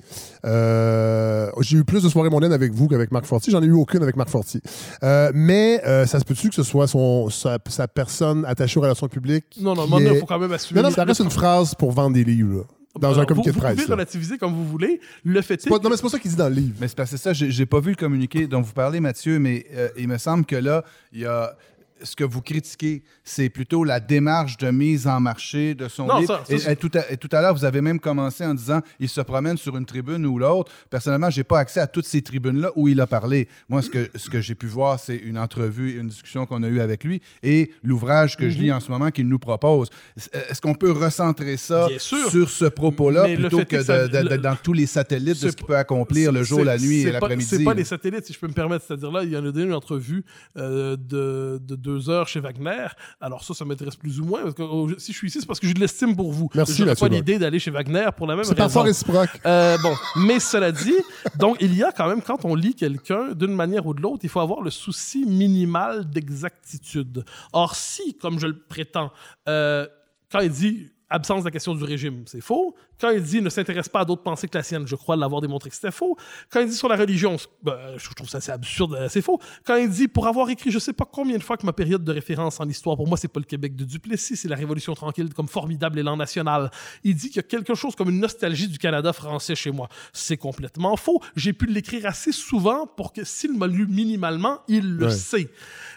Euh, 0.45 1.49
j'ai 1.59 1.77
eu 1.77 1.83
plus 1.83 2.01
de 2.03 2.07
soirées 2.09 2.29
mondaines 2.29 2.53
avec 2.53 2.71
vous 2.73 2.87
qu'avec 2.87 3.11
Marc 3.11 3.25
Fortier. 3.25 3.51
J'en 3.51 3.61
ai 3.61 3.65
eu 3.65 3.73
aucune 3.73 4.01
avec 4.01 4.15
Marc 4.15 4.29
Fortier. 4.29 4.61
Euh, 5.03 5.29
mais 5.35 5.81
euh, 5.85 6.05
ça 6.05 6.19
se 6.19 6.23
peut-tu 6.25 6.49
que 6.49 6.55
ce 6.55 6.63
soit 6.63 6.87
son, 6.87 7.29
sa, 7.29 7.57
sa 7.67 7.87
personne 7.89 8.45
attachée 8.45 8.79
aux 8.79 8.81
relations 8.83 9.09
publiques? 9.09 9.57
Non, 9.59 9.75
non, 9.75 9.99
il 9.99 10.07
est- 10.07 10.19
faut 10.19 10.25
quand 10.25 10.39
même 10.39 10.53
assumer. 10.53 10.81
Non, 10.81 10.87
non, 10.89 10.93
ça 10.95 11.03
reste 11.03 11.19
une 11.19 11.29
phrase 11.29 11.75
pour 11.75 11.91
vendre 11.91 12.13
des 12.13 12.23
livres, 12.23 12.59
là, 12.59 12.63
dans 12.99 13.19
un 13.19 13.25
communiqué 13.25 13.51
vous, 13.51 13.55
de 13.55 13.61
presse. 13.61 13.71
Vous 13.71 13.81
pouvez 13.81 13.89
là. 13.89 13.95
relativiser 13.95 14.37
comme 14.37 14.53
vous 14.53 14.65
voulez. 14.65 14.99
Le 15.23 15.41
fait 15.41 15.65
est 15.65 15.69
non, 15.69 15.79
mais 15.89 15.95
c'est 15.95 16.03
pas 16.03 16.09
ça 16.09 16.19
qu'il 16.19 16.31
dit 16.31 16.37
dans 16.37 16.49
le 16.49 16.55
livre. 16.55 16.75
Mais 16.79 16.87
c'est 16.87 16.95
parce 16.97 17.11
que 17.11 17.17
ça, 17.17 17.33
j'ai 17.33 17.51
j'ai 17.51 17.65
pas 17.65 17.79
vu 17.79 17.91
le 17.91 17.95
communiqué 17.95 18.47
dont 18.47 18.61
vous 18.61 18.73
parlez, 18.73 18.99
Mathieu, 18.99 19.39
mais 19.39 19.65
euh, 19.73 19.89
il 19.97 20.07
me 20.07 20.17
semble 20.17 20.45
que 20.45 20.55
là, 20.55 20.83
il 21.11 21.21
y 21.21 21.25
a 21.25 21.55
ce 22.03 22.15
que 22.15 22.23
vous 22.23 22.41
critiquez, 22.41 23.03
c'est 23.23 23.49
plutôt 23.49 23.83
la 23.83 23.99
démarche 23.99 24.57
de 24.57 24.69
mise 24.71 25.07
en 25.07 25.19
marché 25.19 25.73
de 25.73 25.87
son 25.87 26.05
Non, 26.05 26.19
livre. 26.19 26.43
ça- 26.47 26.57
ça, 26.57 26.69
et, 26.69 26.73
et 26.73 26.75
tout 26.75 26.91
à, 26.95 27.11
et 27.11 27.17
tout 27.17 27.29
à 27.31 27.41
l'heure, 27.41 27.53
vous 27.55 27.65
avez 27.65 27.81
même 27.81 27.99
commencé 27.99 28.45
en 28.45 28.53
disant 28.53 28.81
il 28.99 29.09
se 29.09 29.21
promène 29.21 29.57
sur 29.57 29.77
une 29.77 29.85
tribune 29.85 30.25
ou 30.25 30.37
l'autre. 30.37 30.71
Personnellement, 30.89 31.29
j'ai 31.29 31.43
pas 31.43 31.59
accès 31.59 31.79
à 31.79 31.87
toutes 31.87 32.05
ces 32.05 32.21
tribunes-là 32.21 32.71
où 32.75 32.87
il 32.87 32.99
a 33.01 33.07
parlé. 33.07 33.47
Moi, 33.69 33.81
ce 33.81 33.89
que, 33.89 34.09
ce 34.15 34.29
que 34.29 34.41
j'ai 34.41 34.55
pu 34.55 34.67
voir, 34.67 34.99
c'est 34.99 35.15
une 35.15 35.37
entrevue, 35.37 35.97
une 35.99 36.07
discussion 36.07 36.45
qu'on 36.45 36.61
a 36.63 36.67
eue 36.67 36.79
avec 36.81 37.03
lui 37.03 37.21
et 37.41 37.71
l'ouvrage 37.83 38.35
que 38.37 38.49
je 38.49 38.57
lis 38.59 38.71
en 38.71 38.79
ce 38.79 38.91
moment 38.91 39.09
qu'il 39.11 39.27
nous 39.27 39.39
propose. 39.39 39.89
Est-ce 40.33 40.61
qu'on 40.61 40.75
peut 40.75 40.91
recentrer 40.91 41.57
ça 41.57 41.87
sur 41.97 42.49
ce 42.49 42.65
propos-là 42.65 43.23
Mais 43.27 43.35
plutôt 43.37 43.63
que 43.65 43.81
ça- 43.81 44.07
de- 44.07 44.17
de- 44.17 44.23
de- 44.23 44.29
le- 44.29 44.37
dans 44.37 44.55
tous 44.55 44.73
les 44.73 44.85
satellites 44.85 45.41
de 45.43 45.49
ce 45.49 45.55
qu'il 45.55 45.65
peut 45.65 45.77
accomplir 45.77 46.31
le 46.31 46.43
jour, 46.43 46.63
la 46.63 46.77
nuit 46.77 47.01
et 47.01 47.05
pas- 47.05 47.11
l'après-midi? 47.13 47.47
C'est 47.49 47.63
pas 47.63 47.73
les 47.73 47.83
satellites, 47.83 48.25
si 48.25 48.33
je 48.33 48.39
peux 48.39 48.47
me 48.47 48.53
permettre. 48.53 48.85
C'est-à-dire 48.87 49.11
là, 49.11 49.23
il 49.23 49.29
y 49.31 49.37
en 49.37 49.45
a 49.45 49.51
donné 49.51 49.65
une 49.65 49.73
entrevue 49.73 50.23
euh, 50.57 50.97
de, 50.97 51.59
de 51.63 51.75
deux 51.93 52.09
heures 52.09 52.27
chez 52.27 52.39
Wagner. 52.39 52.87
Alors 53.21 53.43
ça, 53.43 53.53
ça 53.53 53.65
m'intéresse 53.65 53.95
plus 53.95 54.19
ou 54.19 54.25
moins. 54.25 54.41
Parce 54.43 54.53
que, 54.55 54.61
oh, 54.63 54.87
je- 54.89 54.95
si 54.97 55.11
je 55.13 55.17
suis 55.17 55.27
ici, 55.27 55.39
c'est 55.41 55.45
parce 55.45 55.59
que 55.59 55.67
j'ai 55.67 55.73
de 55.73 55.79
l'estime 55.79 56.15
pour 56.15 56.31
vous. 56.31 56.49
Merci, 56.55 56.77
J'aurais 56.77 56.91
Mathieu 56.91 57.07
pas 57.09 57.15
l'idée 57.15 57.39
d'aller 57.39 57.59
chez 57.59 57.71
Wagner 57.71 58.07
pour 58.15 58.27
la 58.27 58.35
même 58.35 58.43
C'est 58.43 58.51
raison. 58.51 58.63
parfois 58.63 58.83
réciproque. 58.83 59.29
Euh, 59.45 59.77
bon, 59.81 59.93
mais 60.17 60.39
cela 60.39 60.71
dit, 60.71 60.95
donc 61.37 61.57
il 61.61 61.73
y 61.75 61.83
a 61.83 61.91
quand 61.91 62.07
même, 62.07 62.21
quand 62.21 62.45
on 62.45 62.55
lit 62.55 62.75
quelqu'un 62.75 63.33
d'une 63.33 63.53
manière 63.55 63.85
ou 63.85 63.93
de 63.93 64.01
l'autre, 64.01 64.19
il 64.23 64.29
faut 64.29 64.39
avoir 64.39 64.61
le 64.61 64.69
souci 64.71 65.25
minimal 65.25 66.09
d'exactitude. 66.09 67.23
Or, 67.51 67.75
si, 67.75 68.15
comme 68.17 68.39
je 68.39 68.47
le 68.47 68.57
prétends, 68.57 69.11
euh, 69.47 69.87
quand 70.31 70.39
il 70.39 70.49
dit 70.51 70.89
absence 71.13 71.41
de 71.41 71.45
la 71.45 71.51
question 71.51 71.75
du 71.75 71.83
régime, 71.83 72.23
c'est 72.25 72.41
faux. 72.41 72.75
Quand 72.99 73.09
il 73.11 73.21
dit 73.23 73.41
ne 73.41 73.49
s'intéresse 73.49 73.87
pas 73.89 74.01
à 74.01 74.05
d'autres 74.05 74.23
pensées 74.23 74.47
que 74.47 74.57
la 74.57 74.63
sienne, 74.63 74.87
je 74.87 74.95
crois 74.95 75.15
l'avoir 75.15 75.41
démontré 75.41 75.69
que 75.69 75.75
c'était 75.75 75.91
faux. 75.91 76.17
Quand 76.49 76.59
il 76.61 76.67
dit 76.69 76.75
sur 76.75 76.87
la 76.89 76.95
religion, 76.95 77.37
c'est- 77.37 77.47
ben, 77.61 77.77
je 77.97 78.09
trouve 78.13 78.27
ça 78.29 78.39
assez 78.39 78.51
absurde, 78.51 79.07
c'est 79.09 79.21
faux. 79.21 79.39
Quand 79.65 79.75
il 79.75 79.89
dit 79.89 80.07
pour 80.07 80.27
avoir 80.27 80.49
écrit 80.49 80.71
je 80.71 80.79
sais 80.79 80.93
pas 80.93 81.05
combien 81.09 81.37
de 81.37 81.43
fois 81.43 81.57
que 81.57 81.65
ma 81.65 81.73
période 81.73 82.03
de 82.03 82.11
référence 82.11 82.59
en 82.59 82.67
histoire, 82.67 82.95
pour 82.97 83.07
moi, 83.07 83.17
c'est 83.17 83.27
pas 83.27 83.39
le 83.39 83.45
Québec 83.45 83.75
de 83.75 83.83
Duplessis, 83.85 84.35
c'est 84.37 84.47
la 84.47 84.55
Révolution 84.55 84.93
tranquille 84.95 85.33
comme 85.33 85.47
formidable 85.47 85.99
élan 85.99 86.17
national. 86.17 86.71
Il 87.03 87.15
dit 87.15 87.27
qu'il 87.27 87.37
y 87.37 87.39
a 87.39 87.43
quelque 87.43 87.75
chose 87.75 87.95
comme 87.95 88.09
une 88.09 88.19
nostalgie 88.19 88.67
du 88.67 88.77
Canada 88.77 89.13
français 89.13 89.55
chez 89.55 89.71
moi. 89.71 89.87
C'est 90.13 90.37
complètement 90.37 90.95
faux. 90.97 91.21
J'ai 91.35 91.53
pu 91.53 91.65
l'écrire 91.67 92.05
assez 92.07 92.31
souvent 92.31 92.87
pour 92.87 93.13
que 93.13 93.23
s'il 93.23 93.53
m'a 93.57 93.67
lu 93.67 93.85
minimalement, 93.87 94.59
il 94.67 94.95
le 94.97 95.05
Ouais. 95.05 95.11
sait. 95.11 95.49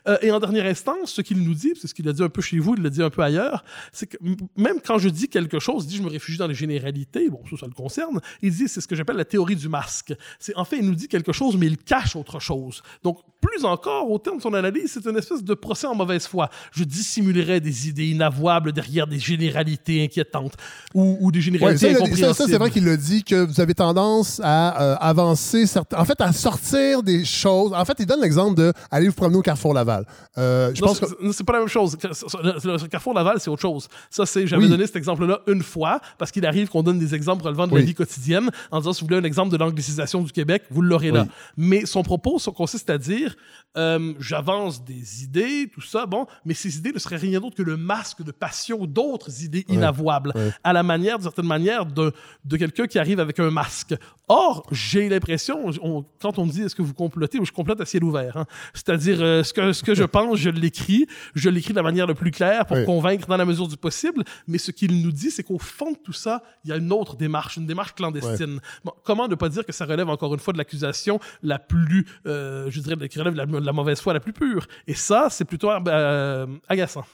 Euh, 0.08 0.16
et 0.22 0.30
en 0.30 0.38
dernière 0.40 0.66
instance, 0.66 1.12
ce 1.12 1.20
qu'il 1.22 1.42
nous 1.42 1.54
dit, 1.54 1.72
c'est 1.80 1.88
ce 1.88 1.94
qu'il 1.94 2.08
a 2.08 2.12
dit 2.12 2.22
un 2.22 2.28
peu 2.28 2.40
chez 2.42 2.58
vous, 2.58 2.74
il 2.76 2.82
l'a 2.82 2.90
dit 2.90 3.02
un 3.02 3.10
peu 3.10 3.22
ailleurs, 3.22 3.64
c'est 3.92 4.06
que 4.06 4.16
même 4.56 4.76
quand 4.84 4.98
je 4.98 5.08
dis 5.08 5.28
quelque 5.28 5.58
chose, 5.58 5.84
il 5.84 5.88
dit 5.88 5.96
je 5.96 6.02
me 6.02 6.08
réfugie 6.10 6.38
dans 6.38 6.46
les 6.46 6.54
généralités, 6.54 7.28
bon, 7.28 7.40
ça, 7.50 7.56
ça 7.58 7.66
le 7.66 7.72
concerne, 7.72 8.20
il 8.42 8.52
dit 8.54 8.68
c'est 8.68 8.80
ce 8.80 8.86
que 8.86 8.94
j'appelle 8.94 9.16
la 9.16 9.24
théorie 9.24 9.56
du 9.56 9.68
masque. 9.68 10.14
C'est 10.38 10.54
En 10.56 10.64
fait, 10.64 10.78
il 10.78 10.86
nous 10.86 10.94
dit 10.94 11.08
quelque 11.08 11.32
chose, 11.32 11.56
mais 11.56 11.66
il 11.66 11.76
cache 11.78 12.14
autre 12.16 12.38
chose. 12.40 12.82
Donc, 13.02 13.18
plus 13.40 13.64
encore, 13.64 14.10
au 14.10 14.18
terme 14.18 14.38
de 14.38 14.42
son 14.42 14.54
analyse, 14.54 14.90
c'est 14.92 15.06
une 15.08 15.16
espèce 15.16 15.42
de 15.44 15.54
procès 15.54 15.86
en 15.86 15.94
mauvaise 15.94 16.26
foi. 16.26 16.50
Je 16.72 16.84
dissimulerais 16.84 17.60
des 17.60 17.88
idées 17.88 18.06
inavouables 18.08 18.72
derrière 18.72 19.06
des 19.06 19.18
généralités 19.18 20.02
inquiétantes 20.04 20.54
ou, 20.94 21.16
ou 21.20 21.30
des 21.32 21.38
Ouais, 21.38 21.42
généralités 21.42 21.78
ça, 21.80 21.88
dit- 21.88 21.94
ça, 21.94 22.00
incompréhensibles. 22.04 22.34
ça, 22.34 22.46
c'est 22.52 22.58
vrai 22.58 22.70
qu'il 22.70 22.84
le 22.84 22.96
dit 22.96 23.22
que 23.24 23.44
vous 23.44 23.60
avez 23.60 23.74
tendance 23.74 24.40
à 24.42 24.82
euh, 24.82 24.96
avancer, 25.00 25.64
en 25.96 26.04
fait, 26.04 26.20
à 26.20 26.32
sortir 26.32 27.02
des 27.02 27.24
choses. 27.24 27.72
En 27.74 27.84
fait, 27.84 27.96
il 28.00 28.06
donne 28.06 28.20
l'exemple 28.20 28.56
de 28.56 28.72
aller 28.90 29.08
vous 29.08 29.14
promener 29.14 29.36
au 29.38 29.42
Carrefour 29.42 29.74
Laval. 29.74 29.95
Euh, 30.38 30.72
je 30.74 30.80
Non, 30.80 30.88
pense 30.88 31.00
que 31.00 31.06
c'est- 31.32 31.44
pas 31.44 31.52
la 31.54 31.58
même 31.60 31.68
chose. 31.68 31.96
Le, 32.02 32.72
le 32.72 32.88
Carrefour 32.88 33.14
Laval, 33.14 33.40
c'est 33.40 33.50
autre 33.50 33.62
chose. 33.62 33.88
Ça, 34.10 34.26
c'est, 34.26 34.46
j'avais 34.46 34.64
Oui. 34.64 34.68
donné 34.70 34.86
cet 34.86 34.96
exemple-là 34.96 35.40
une 35.46 35.62
fois, 35.62 36.00
parce 36.18 36.30
qu'il 36.30 36.44
arrive 36.46 36.68
qu'on 36.68 36.82
donne 36.82 36.98
des 36.98 37.14
exemples 37.14 37.44
relevant 37.44 37.66
de 37.66 37.72
Oui. 37.72 37.80
la 37.80 37.86
vie 37.86 37.94
quotidienne, 37.94 38.50
en 38.70 38.78
disant, 38.80 38.92
si 38.92 39.00
vous 39.02 39.06
voulez 39.08 39.18
un 39.20 39.24
exemple 39.24 39.52
de 39.52 39.56
l'anglicisation 39.56 40.22
du 40.22 40.32
Québec, 40.32 40.64
vous 40.70 40.82
l'aurez 40.82 41.10
là. 41.10 41.26
Mais 41.56 41.86
son 41.86 42.02
propos 42.02 42.38
ça 42.38 42.50
consiste 42.50 42.90
à 42.90 42.98
dire, 42.98 43.36
euh, 43.76 44.14
j'avance 44.18 44.84
des 44.84 45.22
idées, 45.24 45.70
tout 45.72 45.80
ça, 45.80 46.06
bon, 46.06 46.26
mais 46.44 46.54
ces 46.54 46.76
idées 46.78 46.92
ne 46.92 46.98
seraient 46.98 47.16
rien 47.16 47.40
d'autre 47.40 47.56
que 47.56 47.62
le 47.62 47.76
masque 47.76 48.22
de 48.22 48.32
passion 48.32 48.86
d'autres 48.86 49.42
idées 49.42 49.64
inavouables, 49.68 50.32
à 50.64 50.72
la 50.72 50.82
manière, 50.82 51.16
d'une 51.18 51.24
certaine 51.24 51.46
manière, 51.46 51.86
de, 51.86 52.12
de 52.44 52.56
quelqu'un 52.56 52.86
qui 52.86 52.98
arrive 52.98 53.20
avec 53.20 53.38
un 53.40 53.50
masque. 53.50 53.94
Or, 54.28 54.66
j'ai 54.72 55.08
l'impression, 55.08 55.70
on- 55.82 56.04
quand 56.20 56.38
on 56.38 56.46
me 56.46 56.50
dit 56.50 56.62
est-ce 56.62 56.74
que 56.74 56.82
vous 56.82 56.94
complotez, 56.94 57.38
je 57.44 57.52
complote 57.52 57.80
à 57.80 57.84
ciel 57.84 58.02
ouvert. 58.02 58.36
hein. 58.36 58.46
C'est-à-dire, 58.74 59.18
euh, 59.20 59.42
ce, 59.44 59.52
que, 59.52 59.72
ce 59.72 59.82
que 59.86 59.94
je 59.94 60.04
pense, 60.04 60.38
je 60.38 60.50
l'écris. 60.50 61.06
Je 61.34 61.48
l'écris 61.48 61.72
de 61.72 61.76
la 61.76 61.82
manière 61.82 62.06
la 62.06 62.14
plus 62.14 62.30
claire 62.30 62.66
pour 62.66 62.76
Oui. 62.76 62.84
convaincre 62.84 63.26
dans 63.26 63.36
la 63.38 63.44
mesure 63.46 63.68
du 63.68 63.76
possible. 63.76 64.22
Mais 64.46 64.58
ce 64.58 64.70
qu'il 64.72 65.00
nous 65.02 65.12
dit, 65.12 65.30
c'est 65.30 65.42
qu'au 65.42 65.58
fond 65.58 65.92
de 65.92 65.96
tout 66.04 66.12
ça, 66.12 66.42
il 66.64 66.70
y 66.70 66.72
a 66.72 66.76
une 66.76 66.92
autre 66.92 67.16
démarche, 67.16 67.56
une 67.56 67.66
démarche 67.66 67.94
clandestine. 67.94 68.60
Bon, 68.84 68.92
comment 69.04 69.28
ne 69.28 69.34
pas 69.36 69.48
dire 69.48 69.64
que 69.64 69.72
ça 69.72 69.86
relève 69.86 70.08
encore 70.10 70.34
une 70.34 70.40
fois 70.40 70.52
de 70.52 70.58
l'accusation 70.58 71.18
la 71.42 71.58
plus, 71.58 72.06
euh, 72.26 72.66
je 72.70 72.80
dirais, 72.80 73.08
qui 73.08 73.18
relève 73.18 73.32
de 73.34 73.38
la, 73.38 73.46
de 73.46 73.58
la 73.64 73.72
mauvaise 73.72 74.00
foi 74.00 74.12
la 74.12 74.20
plus 74.20 74.32
pure? 74.32 74.66
Et 74.86 74.94
ça, 74.94 75.28
c'est 75.30 75.44
plutôt 75.44 75.70
euh, 75.70 76.46
agaçant. 76.68 77.04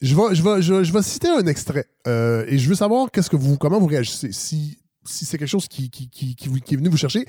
je 0.00 0.14
vais, 0.14 0.34
je 0.34 0.42
vais, 0.42 0.62
je, 0.62 0.74
vais- 0.74 0.84
je 0.84 0.92
vais 0.92 1.02
citer 1.02 1.28
un 1.28 1.46
extrait 1.46 1.86
euh, 2.06 2.44
et 2.48 2.56
je 2.58 2.68
veux 2.68 2.74
savoir 2.74 3.10
qu'est-ce 3.10 3.28
que 3.30 3.36
vous, 3.36 3.58
comment 3.58 3.78
vous 3.78 3.86
réagissez. 3.86 4.32
Si, 4.32 4.78
si 5.04 5.24
c'est 5.26 5.36
quelque 5.38 5.48
chose 5.48 5.68
qui, 5.68 5.90
qui, 5.90 6.08
qui, 6.08 6.34
qui, 6.34 6.48
vous- 6.48 6.58
qui 6.60 6.74
est 6.74 6.76
venu 6.76 6.88
vous 6.88 6.96
chercher, 6.96 7.26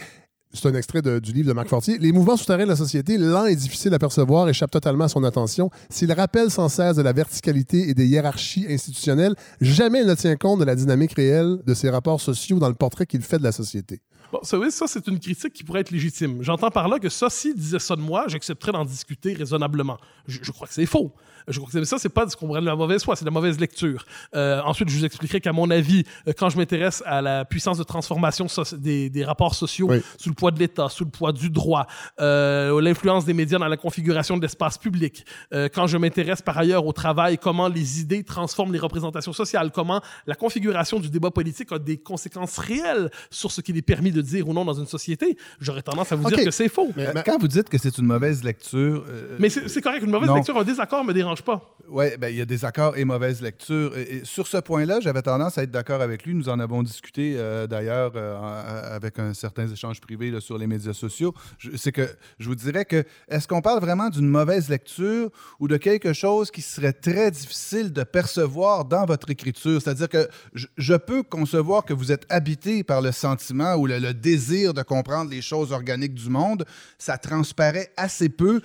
c'est 0.53 0.68
un 0.68 0.76
extrait 0.76 1.02
du 1.02 1.32
livre 1.32 1.48
de 1.48 1.53
Marc 1.53 1.68
Fortier. 1.68 1.98
Les 1.98 2.11
mouvements 2.11 2.38
souterrains 2.38 2.64
de 2.64 2.69
la 2.69 2.76
société, 2.76 3.18
lents 3.18 3.45
et 3.45 3.56
difficiles 3.56 3.94
à 3.94 3.99
percevoir, 3.99 4.49
échappent 4.49 4.72
totalement 4.72 5.06
à 5.06 5.10
son 5.10 5.23
attention. 5.23 5.69
S'il 5.90 6.11
rappelle 6.11 6.52
sans 6.52 6.69
cesse 6.69 6.95
de 6.95 7.02
la 7.02 7.14
verticalité 7.14 7.90
et 7.90 7.94
des 7.94 8.07
hiérarchies 8.07 8.65
institutionnelles, 8.69 9.36
jamais 9.61 10.02
il 10.02 10.07
ne 10.07 10.15
tient 10.15 10.36
compte 10.36 10.60
de 10.60 10.65
la 10.65 10.76
dynamique 10.76 11.14
réelle 11.14 11.60
de 11.65 11.73
ces 11.73 11.90
rapports 11.90 12.22
sociaux 12.22 12.60
dans 12.60 12.69
le 12.69 12.76
portrait 12.76 13.06
qu'il 13.06 13.22
fait 13.22 13.40
de 13.40 13.44
la 13.44 13.52
société. 13.52 14.02
Bon, 14.32 14.40
ça, 14.44 14.57
oui, 14.57 14.72
ça, 14.72 14.88
c'est 14.88 15.07
une 15.07 15.19
critique 15.19 15.52
qui 15.52 15.64
pourrait 15.64 15.82
être 15.82 15.91
légitime. 15.91 16.41
J'entends 16.41 16.72
par 16.72 16.88
là 16.88 16.99
que 16.99 17.10
ça, 17.10 17.30
s'il 17.30 17.56
disait 17.56 17.80
ça 17.80 17.98
de 17.98 18.02
moi, 18.02 18.26
j'accepterais 18.28 18.72
d'en 18.72 18.86
discuter 18.86 19.34
raisonnablement. 19.34 19.98
Je 20.26 20.52
crois 20.52 20.68
que 20.68 20.73
c'est 20.73 20.86
faux. 20.86 21.11
Je 21.47 21.59
crois 21.59 21.72
que 21.72 21.84
ça, 21.84 21.97
c'est 21.97 22.09
pas 22.09 22.27
ce 22.30 22.35
qu'on 22.35 22.47
pourrait 22.47 22.61
de 22.61 22.65
la 22.65 22.76
mauvaise 22.76 23.03
foi, 23.03 23.15
c'est 23.15 23.23
de 23.26 23.30
la 23.30 23.34
mauvaise 23.34 23.59
lecture. 23.59 24.05
Euh, 24.35 24.61
ensuite, 24.63 24.89
je 24.89 24.97
vous 24.97 25.05
expliquerai 25.05 25.41
qu'à 25.41 25.53
mon 25.53 25.69
avis, 25.69 26.03
euh, 26.27 26.34
quand 26.38 26.49
je 26.49 26.57
m'intéresse 26.57 27.03
à 27.05 27.22
la 27.22 27.45
puissance 27.45 27.77
de 27.77 27.84
transformation 27.84 28.47
des, 28.73 29.09
des 29.09 29.23
rapports 29.26 29.55
sociaux 29.55 29.88
Oui. 29.89 30.01
sous 30.18 30.30
le 30.30 30.35
poids 30.35 30.51
de 30.51 30.59
l'État, 30.59 30.89
sous 30.89 31.03
le 31.05 31.09
poids 31.09 31.31
du 31.31 31.49
droit, 31.49 31.88
euh, 32.19 32.80
l'influence 32.81 33.26
des 33.26 33.34
médias 33.34 33.59
dans 33.59 33.68
la 33.68 33.77
configuration 33.77 34.38
de 34.38 34.41
l'espace 34.41 34.77
public, 34.77 35.26
euh, 35.53 35.69
quand 35.73 35.88
je 35.88 35.97
m'intéresse 35.97 36.41
par 36.41 36.57
ailleurs 36.57 36.85
au 36.85 36.93
travail, 36.93 37.38
comment 37.38 37.68
les 37.68 37.99
idées 38.01 38.23
transforment 38.23 38.73
les 38.73 38.80
représentations 38.80 39.34
sociales, 39.34 39.72
comment 39.73 40.01
la 40.27 40.35
configuration 40.35 40.99
du 40.99 41.09
débat 41.09 41.31
politique 41.31 41.72
a 41.72 41.80
des 41.80 41.97
conséquences 41.97 42.57
réelles 42.57 43.09
sur 43.30 43.51
ce 43.51 43.61
qu'il 43.61 43.77
est 43.77 43.81
permis 43.81 44.11
de 44.11 44.22
dire 44.22 44.47
ou 44.47 44.53
non 44.53 44.65
dans 44.65 44.73
une 44.73 44.88
société, 44.88 45.38
j'aurais 45.59 45.81
tendance 45.81 46.11
à 46.11 46.15
vous 46.15 46.30
dire 46.30 46.43
que 46.43 46.51
c'est 46.51 46.69
faux. 46.69 46.89
Mais- 46.95 47.07
mais- 47.13 47.23
Quand 47.26 47.38
vous 47.39 47.47
dites 47.47 47.69
que 47.69 47.77
c'est 47.77 47.97
une 47.97 48.05
mauvaise 48.05 48.43
lecture, 48.43 49.05
euh, 49.09 49.38
Mais 49.39 49.49
c'est 49.49 49.68
c'est 49.69 49.81
correct, 49.81 50.03
une 50.03 50.11
mauvaise 50.11 50.27
Non. 50.30 50.35
lecture, 50.35 50.57
un 50.57 50.63
désaccord 50.63 51.03
me 51.03 51.13
dérange 51.13 51.31
pas. 51.40 51.76
Oui, 51.88 52.06
ben, 52.18 52.30
il 52.30 52.38
y 52.38 52.41
a 52.41 52.45
des 52.45 52.64
accords 52.64 52.95
et 52.98 53.03
mauvaises 53.03 53.41
lectures. 53.41 53.98
Et, 53.98 54.22
sur 54.24 54.48
ce 54.48 54.58
point-là, 54.58 54.99
j'avais 55.02 55.22
tendance 55.22 55.58
à 55.58 55.64
être 55.64 55.72
d'accord 55.72 56.02
avec 56.02 56.26
lui. 56.26 56.34
Nous 56.34 56.48
en 56.48 56.60
avons 56.60 56.84
discuté 56.84 57.36
euh, 57.38 57.68
d'ailleurs 57.68 58.14
euh, 58.16 58.38
en- 58.38 58.94
avec 58.95 59.20
un 59.20 59.34
certain 59.34 59.68
échange 59.68 59.99
privé 59.99 60.32
là, 60.32 60.40
sur 60.40 60.58
les 60.58 60.68
médias 60.68 60.94
sociaux. 60.94 61.34
C'est 61.76 61.91
que 61.91 62.08
je 62.40 62.48
vous 62.48 62.56
dirais 62.56 62.86
que 62.86 63.03
est-ce 63.28 63.48
qu'on 63.48 63.62
parle 63.62 63.82
vraiment 63.82 64.10
d'une 64.10 64.28
mauvaise 64.28 64.70
lecture 64.70 65.30
ou 65.60 65.68
de 65.68 65.78
quelque 65.78 66.14
chose 66.14 66.49
qui 66.52 66.62
serait 66.62 66.94
très 66.94 67.30
difficile 67.32 67.91
de 67.91 68.03
percevoir 68.03 68.86
dans 68.86 69.06
votre 69.06 69.30
écriture? 69.30 69.82
C'est-à-dire 69.82 70.10
que 70.10 70.30
je, 70.53 70.95
peux 70.95 71.24
concevoir 71.24 71.84
que 71.84 71.94
vous 71.94 72.12
êtes 72.12 72.26
habité 72.30 72.84
par 72.84 73.02
le 73.02 73.12
sentiment 73.12 73.76
ou 73.76 73.88
le- 73.88 74.14
désir 74.14 74.74
de 74.74 74.82
comprendre 74.82 75.30
les 75.32 75.41
choses 75.41 75.72
organiques 75.72 76.14
du 76.14 76.30
monde, 76.30 76.66
ça 76.98 77.18
transparaît 77.18 77.91
assez 77.98 78.30
peu 78.30 78.62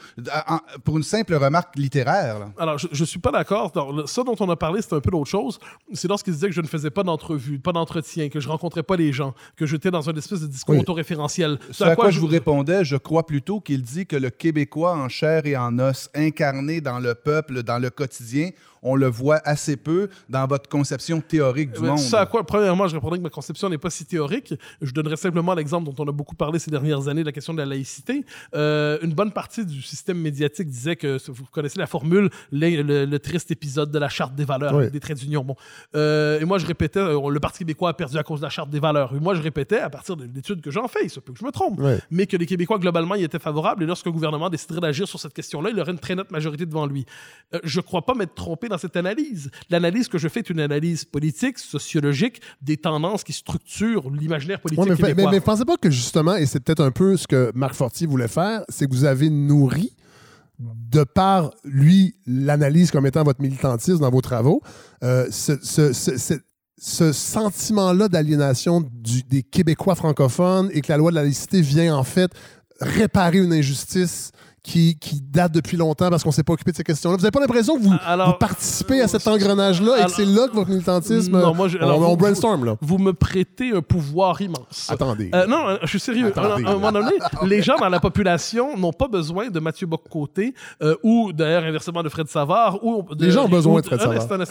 pour 0.84 0.96
une 0.96 1.02
simple 1.02 1.34
remarque 1.34 1.76
littéraire. 1.76 2.48
Alors, 2.58 2.78
je, 2.78 2.88
je 2.92 3.04
suis 3.04 3.18
pas 3.18 3.30
d'accord. 3.30 3.72
Ça 4.06 4.22
dont 4.22 4.36
on 4.40 4.48
a 4.50 4.56
parlé, 4.56 4.82
c'est 4.82 4.92
un 4.94 5.00
peu 5.00 5.10
d'autre 5.10 5.30
chose. 5.30 5.58
C'est 5.92 6.08
lorsqu'il 6.08 6.32
disait 6.32 6.48
que 6.48 6.54
je 6.54 6.60
ne 6.60 6.66
faisais 6.66 6.90
pas 6.90 7.02
d'entrevue, 7.02 7.58
pas 7.58 7.72
d'entretien, 7.72 8.28
que 8.28 8.40
je 8.40 8.48
rencontrais 8.48 8.82
pas 8.82 8.96
les 8.96 9.12
gens, 9.12 9.34
que 9.56 9.66
j'étais 9.66 9.90
dans 9.90 10.08
une 10.08 10.18
espèce 10.18 10.40
de 10.40 10.46
discours 10.46 10.74
Oui. 10.74 10.80
autoréférentiel. 10.80 11.58
Ce 11.70 11.84
à 11.84 11.94
quoi 11.94 12.10
je 12.10 12.20
vous 12.20 12.26
répondais, 12.26 12.84
je 12.84 12.96
crois 12.96 13.26
plutôt 13.26 13.60
qu'il 13.60 13.82
dit 13.82 14.06
que 14.06 14.16
le 14.16 14.30
Québécois 14.30 14.94
en 14.96 15.08
chair 15.08 15.46
et 15.46 15.56
en 15.56 15.78
os, 15.78 16.10
incarné 16.14 16.80
dans 16.80 16.98
le 16.98 17.14
peuple, 17.14 17.62
dans 17.62 17.78
le 17.78 17.90
quotidien, 17.90 18.50
on 18.82 18.94
le 18.96 19.06
voit 19.06 19.40
assez 19.44 19.76
peu 19.76 20.08
dans 20.28 20.46
votre 20.46 20.68
conception 20.68 21.20
théorique 21.20 21.72
du 21.72 21.80
Mais 21.80 21.88
monde. 21.88 21.98
Ça 21.98 22.20
à 22.20 22.26
quoi, 22.26 22.44
premièrement, 22.44 22.86
je 22.88 22.94
répondrais 22.94 23.18
que 23.18 23.22
ma 23.22 23.30
conception 23.30 23.68
n'est 23.68 23.78
pas 23.78 23.90
si 23.90 24.04
théorique. 24.04 24.54
Je 24.80 24.92
donnerais 24.92 25.16
simplement 25.16 25.54
l'exemple 25.54 25.90
dont 25.90 26.04
on 26.04 26.08
a 26.08 26.12
beaucoup 26.12 26.34
parlé 26.34 26.58
ces 26.58 26.70
dernières 26.70 27.08
années, 27.08 27.24
la 27.24 27.32
question 27.32 27.52
de 27.54 27.58
la 27.58 27.66
laïcité. 27.66 28.24
Euh, 28.54 28.98
une 29.02 29.12
bonne 29.12 29.32
partie 29.32 29.64
du 29.66 29.82
système 29.82 30.18
médiatique 30.18 30.68
disait 30.68 30.96
que, 30.96 31.18
vous 31.30 31.44
connaissez 31.50 31.78
la 31.78 31.86
formule, 31.86 32.30
le, 32.52 32.82
le- 32.82 33.04
le 33.04 33.18
triste 33.18 33.50
épisode 33.50 33.90
de 33.90 33.98
la 33.98 34.08
Charte 34.08 34.34
des 34.34 34.44
valeurs, 34.44 34.74
Oui. 34.74 34.90
des 34.90 35.00
traits 35.00 35.18
d'union. 35.18 35.44
Bon. 35.44 35.56
Euh, 35.94 36.40
et 36.40 36.44
moi, 36.44 36.58
je 36.58 36.66
répétais, 36.66 37.00
euh, 37.00 37.30
le 37.30 37.40
Parti 37.40 37.58
québécois 37.60 37.90
a 37.90 37.94
perdu 37.94 38.16
à 38.18 38.22
cause 38.22 38.40
de 38.40 38.44
la 38.44 38.50
Charte 38.50 38.70
des 38.70 38.80
valeurs. 38.80 39.14
Et 39.14 39.20
moi, 39.20 39.34
je 39.34 39.42
répétais, 39.42 39.78
à 39.80 39.90
partir 39.90 40.16
de 40.16 40.24
l'étude 40.32 40.60
que 40.60 40.70
j'en 40.70 40.88
fais, 40.88 41.00
il 41.04 41.10
se 41.10 41.20
peut 41.20 41.32
que 41.32 41.38
je 41.38 41.44
me 41.44 41.50
trompe, 41.52 41.80
mais 42.10 42.26
que 42.26 42.36
les 42.36 42.46
Québécois, 42.46 42.78
globalement, 42.78 43.14
y 43.14 43.24
étaient 43.24 43.38
favorables. 43.38 43.82
Et 43.82 43.86
lorsque 43.86 44.06
le 44.06 44.12
gouvernement 44.12 44.48
déciderait 44.50 44.80
d'agir 44.80 45.06
sur 45.08 45.18
cette 45.20 45.32
question-là, 45.34 45.70
il 45.70 45.80
aurait 45.80 45.92
une 45.92 45.98
très 45.98 46.14
nette 46.14 46.30
majorité 46.30 46.66
devant 46.66 46.86
lui. 46.86 47.04
Euh, 47.54 47.60
je 47.64 47.78
ne 47.80 47.82
crois 47.84 48.02
pas 48.02 48.14
m'être 48.14 48.34
trompé 48.34 48.68
dans 48.68 48.75
cette 48.78 48.96
analyse. 48.96 49.50
L'analyse 49.70 50.08
que 50.08 50.18
je 50.18 50.28
fais 50.28 50.40
est 50.40 50.50
une 50.50 50.60
analyse 50.60 51.04
politique, 51.04 51.58
sociologique, 51.58 52.40
des 52.62 52.76
tendances 52.76 53.24
qui 53.24 53.32
structurent 53.32 54.10
l'imaginaire 54.10 54.60
politique 54.60 54.82
Ouais, 54.84 54.90
mais, 54.90 54.96
mais, 55.00 55.08
québécois. 55.08 55.30
mais 55.32 55.40
pensez 55.40 55.64
pas 55.64 55.76
que 55.76 55.90
justement, 55.90 56.36
et 56.36 56.46
c'est 56.46 56.60
peut-être 56.60 56.82
un 56.82 56.90
peu 56.90 57.16
ce 57.16 57.26
que 57.26 57.52
Marc 57.54 57.74
Fortier 57.74 58.06
voulait 58.06 58.28
faire, 58.28 58.62
c'est 58.68 58.86
que 58.86 58.92
vous 58.94 59.04
avez 59.04 59.30
nourri, 59.30 59.92
de 60.58 61.04
par 61.04 61.50
lui, 61.64 62.14
l'analyse 62.26 62.90
comme 62.90 63.06
étant 63.06 63.22
votre 63.24 63.42
militantisme 63.42 63.98
dans 64.00 64.10
vos 64.10 64.22
travaux, 64.22 64.62
euh, 65.04 65.26
ce, 65.30 65.52
ce- 65.62 65.92
ce- 65.92 66.16
ce- 66.16 66.40
ce 66.78 67.12
sentiment-là 67.12 68.08
d'aliénation 68.08 68.82
des 69.28 69.42
Québécois 69.42 69.94
francophones 69.94 70.70
et 70.72 70.80
que 70.82 70.90
la 70.92 70.96
loi 70.98 71.10
de 71.10 71.16
la 71.16 71.22
laïcité 71.22 71.60
vient 71.60 71.94
en 71.96 72.04
fait 72.04 72.30
réparer 72.80 73.38
une 73.38 73.52
injustice 73.52 74.30
qui, 74.66 74.98
qui 74.98 75.20
date 75.20 75.52
depuis 75.52 75.76
longtemps 75.76 76.10
parce 76.10 76.24
qu'on 76.24 76.32
s'est 76.32 76.42
pas 76.42 76.52
occupé 76.52 76.72
de 76.72 76.76
ces 76.76 76.82
questions-là. 76.82 77.14
Vous 77.16 77.22
n'avez 77.22 77.30
pas 77.30 77.38
l'impression 77.38 77.76
que 77.78 77.82
vous, 77.84 77.94
Alors, 78.04 78.30
vous 78.30 78.34
participez 78.34 79.00
à 79.00 79.06
cet 79.06 79.26
engrenage-là 79.28 80.00
et 80.00 80.04
que 80.06 80.10
c'est 80.10 80.24
là 80.24 80.48
que 80.48 80.54
votre 80.54 80.68
militantisme... 80.70 81.38
Non, 81.40 81.54
moi, 81.54 81.68
je- 81.68 81.78
on, 81.78 81.82
alors, 81.82 82.00
on 82.00 82.08
vous- 82.08 82.16
brainstorm, 82.16 82.64
là. 82.64 82.74
Vous 82.80 82.98
me 82.98 83.12
prêtez 83.12 83.70
un 83.76 83.80
pouvoir 83.80 84.42
immense. 84.42 84.88
Attendez. 84.88 85.30
Euh, 85.34 85.46
non, 85.46 85.68
euh, 85.68 85.76
je 85.82 85.86
suis 85.86 86.00
sérieux. 86.00 86.32
Attendez. 86.36 86.64
À 86.64 86.70
un 86.70 86.72
moment 86.74 86.90
donné, 86.90 87.12
les 87.44 87.62
gens 87.62 87.76
dans 87.76 87.88
la 87.88 88.00
population 88.00 88.76
n'ont 88.76 88.92
pas 88.92 89.06
besoin 89.06 89.50
de 89.50 89.60
Mathieu 89.60 89.86
Bock-Côté 89.86 90.52
euh, 90.82 90.96
ou 91.04 91.32
d'ailleurs 91.32 91.62
inversement 91.62 92.02
de 92.02 92.08
Fred 92.08 92.26
Savard. 92.26 92.84
Ou 92.84 93.04
de- 93.14 93.24
Les 93.24 93.30
gens 93.30 93.44
ont 93.44 93.48
besoin 93.48 93.80
de 93.80 93.86
Fred 93.86 94.00
Savard. 94.00 94.46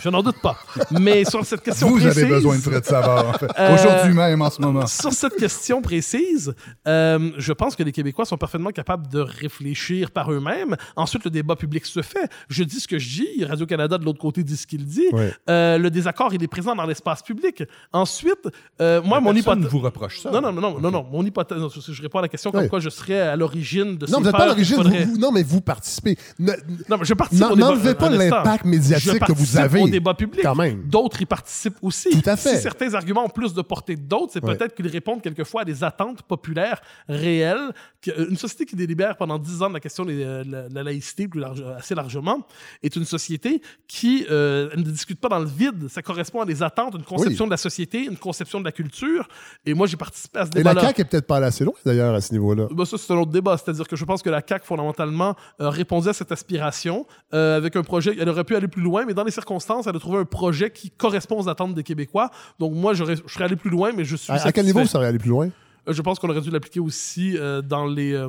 Je 0.00 0.08
n'en 0.08 0.22
doute 0.22 0.40
pas. 0.42 0.56
Mais 0.90 1.24
sur 1.24 1.44
cette 1.44 1.62
question 1.62 1.88
Vous 1.88 1.96
précise... 1.98 2.18
avez 2.22 2.26
besoin 2.28 2.56
de 2.56 2.60
Fred 2.62 2.84
Savard, 2.84 3.28
en 3.28 3.32
fait. 3.34 3.48
Euh, 3.58 3.74
Aujourd'hui 3.74 4.12
même, 4.14 4.42
en 4.42 4.50
ce 4.50 4.60
moment. 4.60 4.86
Sur 4.86 5.12
cette 5.12 5.36
question 5.36 5.80
précise, 5.82 6.54
euh, 6.86 7.30
je 7.38 7.52
pense 7.52 7.76
que 7.76 7.82
les 7.82 7.92
Québécois 7.92 8.24
sont 8.24 8.36
parfaitement 8.36 8.70
capables 8.70 9.08
de 9.08 9.20
réfléchir 9.20 10.10
par 10.10 10.30
eux-mêmes. 10.32 10.76
Ensuite, 10.96 11.24
le 11.24 11.30
débat 11.30 11.56
public 11.56 11.86
se 11.86 12.02
fait. 12.02 12.28
Je 12.48 12.62
dis 12.64 12.80
ce 12.80 12.88
que 12.88 12.98
je 12.98 13.08
dis. 13.22 13.44
Radio-Canada, 13.44 13.98
de 13.98 14.04
l'autre 14.04 14.18
côté, 14.20 14.42
dit 14.42 14.56
ce 14.56 14.66
qu'il 14.66 14.84
dit. 14.84 15.06
Euh, 15.48 15.78
le 15.78 15.90
désaccord, 15.90 16.32
il 16.34 16.42
est 16.42 16.48
présent 16.48 16.74
dans 16.74 16.86
l'espace 16.86 17.22
public. 17.22 17.62
Ensuite, 17.92 18.48
euh, 18.80 19.00
moi, 19.02 19.20
mon 19.20 19.34
hypothèse... 19.34 19.66
vous 19.66 19.78
reproche 19.78 20.20
ça. 20.20 20.30
Non, 20.30 20.40
non, 20.40 20.52
non, 20.52 20.60
non, 20.60 20.80
non, 20.80 20.90
non. 20.90 21.06
Mon 21.10 21.24
hypothèse, 21.24 21.58
non, 21.58 21.68
je 21.70 22.02
réponds 22.02 22.18
à 22.18 22.22
la 22.22 22.28
question 22.28 22.50
comme 22.50 22.56
Ouais. 22.62 22.68
quoi 22.68 22.80
je 22.80 22.88
serais 22.88 23.20
à 23.20 23.36
l'origine 23.36 23.96
de 23.98 24.06
Non, 24.06 24.12
ces 24.12 24.18
vous 24.18 24.24
n'êtes 24.24 24.32
pas 24.32 24.42
à 24.44 24.46
l'origine. 24.46 24.76
vous- 24.82 25.12
vous- 25.12 25.18
non, 25.18 25.30
mais 25.32 25.42
vous 25.42 25.60
participez. 25.60 26.16
Ne- 26.38 26.52
Non, 26.88 26.96
mais 26.98 27.04
je 27.04 27.14
participe. 27.14 27.46
N'enlevez 27.56 27.94
pas 27.94 28.08
l'impact 28.10 28.64
médiatique 28.64 29.20
que 29.24 29.32
vous 29.32 29.56
avez. 29.58 29.85
Au 29.86 29.90
débat 29.90 30.14
public. 30.14 30.44
D'autres 30.86 31.22
y 31.22 31.26
participent 31.26 31.78
aussi. 31.82 32.10
Tout 32.10 32.28
à 32.28 32.36
fait. 32.36 32.56
Si 32.56 32.62
certains 32.62 32.94
arguments 32.94 33.24
ont 33.24 33.28
plus 33.30 33.54
de 33.54 33.62
portée 33.62 33.94
que 33.96 34.00
d'autres, 34.00 34.32
c'est 34.32 34.44
Ouais. 34.44 34.56
peut-être 34.56 34.74
qu'ils 34.74 34.86
répondent 34.88 35.22
quelquefois 35.22 35.62
à 35.62 35.64
des 35.64 35.82
attentes 35.84 36.22
populaires 36.22 36.80
réelles. 37.08 37.72
Euh, 38.08 38.26
Une 38.30 38.36
société 38.36 38.66
qui 38.66 38.76
délibère 38.76 39.16
pendant 39.16 39.38
dix 39.38 39.62
ans 39.62 39.68
de 39.68 39.74
la 39.74 39.80
question 39.80 40.04
de 40.04 40.12
la, 40.12 40.44
la- 40.44 40.68
la 40.68 40.82
laïcité, 40.82 41.26
plus 41.26 41.40
large- 41.40 41.64
assez 41.76 41.94
largement, 41.94 42.46
est 42.82 42.94
une 42.94 43.04
société 43.04 43.60
qui 43.88 44.24
euh, 44.30 44.70
ne 44.76 44.82
discute 44.82 45.20
pas 45.20 45.28
dans 45.28 45.38
le 45.40 45.46
vide. 45.48 45.88
Ça 45.88 46.02
correspond 46.02 46.40
à 46.40 46.44
des 46.46 46.62
attentes, 46.62 46.94
une 46.94 47.02
conception 47.02 47.44
Oui. 47.44 47.48
de 47.48 47.52
la 47.52 47.56
société, 47.56 48.04
une 48.04 48.16
conception 48.16 48.60
de 48.60 48.64
la 48.64 48.72
culture. 48.72 49.26
Et 49.64 49.74
moi, 49.74 49.86
j'ai 49.88 49.96
participé 49.96 50.38
à 50.38 50.46
ce 50.46 50.56
Et 50.58 50.62
la. 50.62 50.74
CAQ 50.80 51.00
est 51.00 51.04
peut-être 51.04 51.26
pas 51.26 51.38
allée 51.38 51.46
assez 51.46 51.64
loin, 51.64 51.74
d'ailleurs, 51.84 52.14
à 52.14 52.20
ce 52.20 52.32
niveau-là. 52.32 52.68
Ben, 52.70 52.84
ça, 52.84 52.96
c'est 52.96 53.12
un 53.12 53.16
autre 53.16 53.32
débat. 53.32 53.56
C'est-à-dire 53.58 53.88
que 53.88 53.96
je 53.96 54.04
pense 54.04 54.22
que 54.22 54.30
la 54.30 54.40
CAQ, 54.46 54.64
fondamentalement, 54.66 55.34
euh, 55.60 55.68
répondait 55.68 56.10
à 56.10 56.12
cette 56.12 56.30
aspiration 56.32 57.06
euh, 57.34 57.56
avec 57.56 57.74
un 57.76 57.82
projet. 57.82 58.14
Elle 58.18 58.28
aurait 58.28 58.44
pu 58.44 58.54
aller 58.54 58.68
plus 58.68 58.82
loin, 58.82 59.04
mais 59.04 59.14
dans 59.14 59.24
les 59.24 59.30
circonstances, 59.32 59.75
elle 59.86 59.96
a 59.96 59.98
trouvé 59.98 60.18
un 60.18 60.24
projet 60.24 60.70
qui 60.70 60.90
correspond 60.90 61.40
aux 61.40 61.48
attentes 61.48 61.74
des 61.74 61.82
Québécois. 61.82 62.30
Donc, 62.58 62.72
moi, 62.74 62.94
je 62.94 63.04
serais 63.26 63.44
allé 63.44 63.56
plus 63.56 63.70
loin, 63.70 63.92
mais 63.94 64.04
je 64.04 64.16
suis. 64.16 64.32
À, 64.32 64.36
à 64.46 64.52
quel 64.52 64.64
niveau 64.66 64.80
vous 64.80 64.86
seriez 64.86 65.08
allé 65.08 65.18
plus 65.18 65.30
loin? 65.30 65.48
Euh, 65.88 65.92
Je 65.92 66.02
pense 66.02 66.18
qu'on 66.18 66.28
aurait 66.30 66.40
dû 66.40 66.50
l'appliquer 66.50 66.80
aussi 66.80 67.36
euh, 67.36 67.62
dans 67.62 67.86
les. 67.86 68.12
euh, 68.12 68.28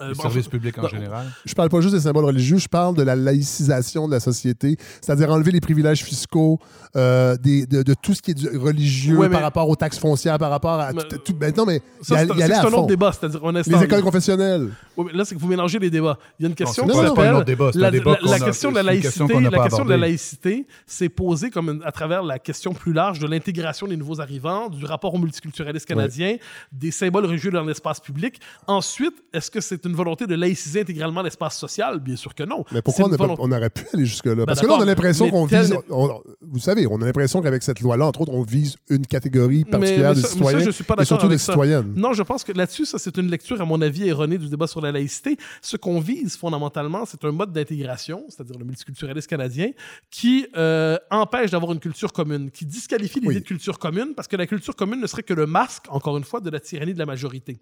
euh, 0.00 0.12
bon, 0.14 0.22
services 0.22 0.44
je- 0.44 0.50
publics 0.50 0.78
en 0.78 0.82
non, 0.82 0.88
général? 0.88 1.26
Je 1.44 1.54
parle 1.54 1.68
pas 1.68 1.80
juste 1.80 1.94
des 1.94 2.00
symboles 2.00 2.24
religieux, 2.24 2.58
je 2.58 2.68
parle 2.68 2.94
de 2.96 3.02
la 3.02 3.14
laïcisation 3.16 4.06
de 4.06 4.12
la 4.12 4.20
société, 4.20 4.76
c'est-à-dire 5.00 5.30
enlever 5.30 5.52
les 5.52 5.60
privilèges 5.60 6.02
fiscaux, 6.04 6.58
euh, 6.96 7.36
des- 7.36 7.66
de, 7.66 7.82
de 7.82 7.94
tout 7.94 8.14
ce 8.14 8.22
qui 8.22 8.32
est 8.32 8.56
religieux 8.56 9.16
Ouais, 9.16 9.28
mais- 9.28 9.34
par 9.34 9.42
rapport 9.42 9.68
aux 9.68 9.76
taxes 9.76 9.98
foncières, 9.98 10.38
par 10.38 10.50
rapport 10.50 10.80
à 10.80 10.92
Mais- 10.92 11.02
tout. 11.04 11.18
tout- 11.18 11.36
non, 11.56 11.66
mais 11.66 11.80
Ça, 12.02 12.22
y, 12.24 12.26
c'est 12.26 12.42
a- 12.42 12.46
c'est 12.46 12.54
un 12.54 12.64
autre 12.66 12.86
débat. 12.86 13.12
C'est-à-dire, 13.12 13.44
instant, 13.44 13.78
Les 13.78 13.84
écoles 13.84 14.02
confessionnelles. 14.02 14.68
Oui, 14.96 15.06
mais 15.10 15.18
là, 15.18 15.24
c'est 15.24 15.34
que 15.34 15.40
vous 15.40 15.48
mélangez 15.48 15.78
les 15.78 15.90
débats. 15.90 16.18
Il 16.38 16.42
y 16.42 16.46
a 16.46 16.48
une 16.48 16.54
question 16.54 16.84
c'est 16.86 16.92
qui 16.92 16.98
c'est 16.98 17.06
s'appelle 17.06 17.24
c'est 17.72 17.78
la, 17.78 17.90
débat 17.90 18.18
la- 18.22 18.38
question 18.40 18.70
de 18.70 18.74
la 18.76 18.80
c'est 18.82 18.86
laïcité. 18.86 19.34
n'a 19.40 19.50
La 19.50 19.62
question 19.62 19.84
de 19.84 19.90
la 19.90 19.96
laïcité, 19.96 20.66
c'est 20.86 21.08
posée 21.08 21.50
comme 21.50 21.68
une- 21.70 21.82
à 21.84 21.92
travers 21.92 22.22
la 22.22 22.38
question 22.38 22.72
plus 22.74 22.92
large 22.92 23.18
de 23.18 23.26
l'intégration 23.26 23.86
des 23.86 23.96
nouveaux 23.96 24.20
arrivants, 24.20 24.68
du 24.68 24.84
rapport 24.84 25.14
au 25.14 25.18
multiculturalisme 25.18 25.86
canadien, 25.86 26.36
des 26.72 26.90
symboles 26.90 27.26
religieux 27.26 27.50
dans 27.50 27.62
l'espace 27.64 28.00
public. 28.00 28.40
Ensuite, 28.66 29.14
est-ce 29.32 29.50
que 29.50 29.60
c'est 29.82 29.88
une 29.88 29.94
volonté 29.96 30.26
de 30.26 30.34
laïciser 30.34 30.80
intégralement 30.80 31.22
l'espace 31.22 31.58
social 31.58 32.00
Bien 32.00 32.16
sûr 32.16 32.34
que 32.34 32.42
non. 32.44 32.64
Mais 32.72 32.82
pourquoi 32.82 33.06
on, 33.06 33.10
pas- 33.10 33.16
volonté- 33.16 33.40
on 33.44 33.52
aurait 33.52 33.70
pu 33.70 33.84
aller 33.92 34.04
jusque-là? 34.06 34.34
Ben 34.34 34.44
Parce 34.46 34.60
que 34.60 34.66
là, 34.66 34.74
on 34.74 34.80
a 34.80 34.84
l'impression 34.84 35.30
qu'on 35.30 35.46
tel 35.46 35.62
vise. 35.64 35.76
on- 35.90 36.20
vous 36.42 36.58
savez, 36.58 36.86
on 36.86 37.00
a 37.02 37.04
l'impression 37.04 37.40
qu'avec 37.42 37.62
cette 37.62 37.80
loi-là, 37.80 38.06
entre 38.06 38.22
autres, 38.22 38.32
on 38.32 38.42
vise 38.42 38.76
une 38.90 39.06
catégorie 39.06 39.64
particulière 39.64 40.10
mais 40.10 40.16
de 40.16 40.20
ça- 40.20 40.28
mais 40.28 40.28
ça, 40.28 40.34
citoyens 40.46 40.60
je 40.66 40.70
suis 40.70 40.84
pas 40.84 40.94
et 41.00 41.04
surtout 41.04 41.28
des 41.28 41.38
ça. 41.38 41.52
citoyennes. 41.52 41.92
Non, 41.96 42.12
je 42.12 42.22
pense 42.22 42.44
que 42.44 42.52
là-dessus, 42.52 42.84
ça, 42.86 42.98
c'est 42.98 43.16
une 43.16 43.30
lecture, 43.30 43.60
à 43.60 43.64
mon 43.64 43.80
avis, 43.82 44.06
erronée 44.08 44.38
du 44.38 44.48
débat 44.48 44.66
sur 44.66 44.80
la 44.80 44.92
laïcité. 44.92 45.36
Ce 45.62 45.76
qu'on 45.76 46.00
vise 46.00 46.36
fondamentalement, 46.36 47.04
c'est 47.06 47.24
un 47.24 47.32
mode 47.32 47.52
d'intégration, 47.52 48.24
c'est-à-dire 48.28 48.58
le 48.58 48.64
multiculturalisme 48.64 49.28
canadien, 49.28 49.70
qui 50.10 50.46
euh, 50.56 50.96
empêche 51.10 51.50
d'avoir 51.50 51.72
une 51.72 51.80
culture 51.80 52.12
commune, 52.12 52.50
qui 52.50 52.64
disqualifie 52.66 53.20
l'idée 53.20 53.34
Oui. 53.34 53.40
de 53.40 53.46
culture 53.46 53.78
commune, 53.78 54.12
parce 54.14 54.28
que 54.28 54.36
la 54.36 54.46
culture 54.46 54.74
commune 54.76 55.00
ne 55.00 55.06
serait 55.06 55.22
que 55.22 55.34
le 55.34 55.46
masque, 55.46 55.84
encore 55.88 56.16
une 56.16 56.24
fois, 56.24 56.40
de 56.40 56.50
la 56.50 56.60
tyrannie 56.60 56.94
de 56.94 56.98
la 56.98 57.06
majorité. 57.06 57.58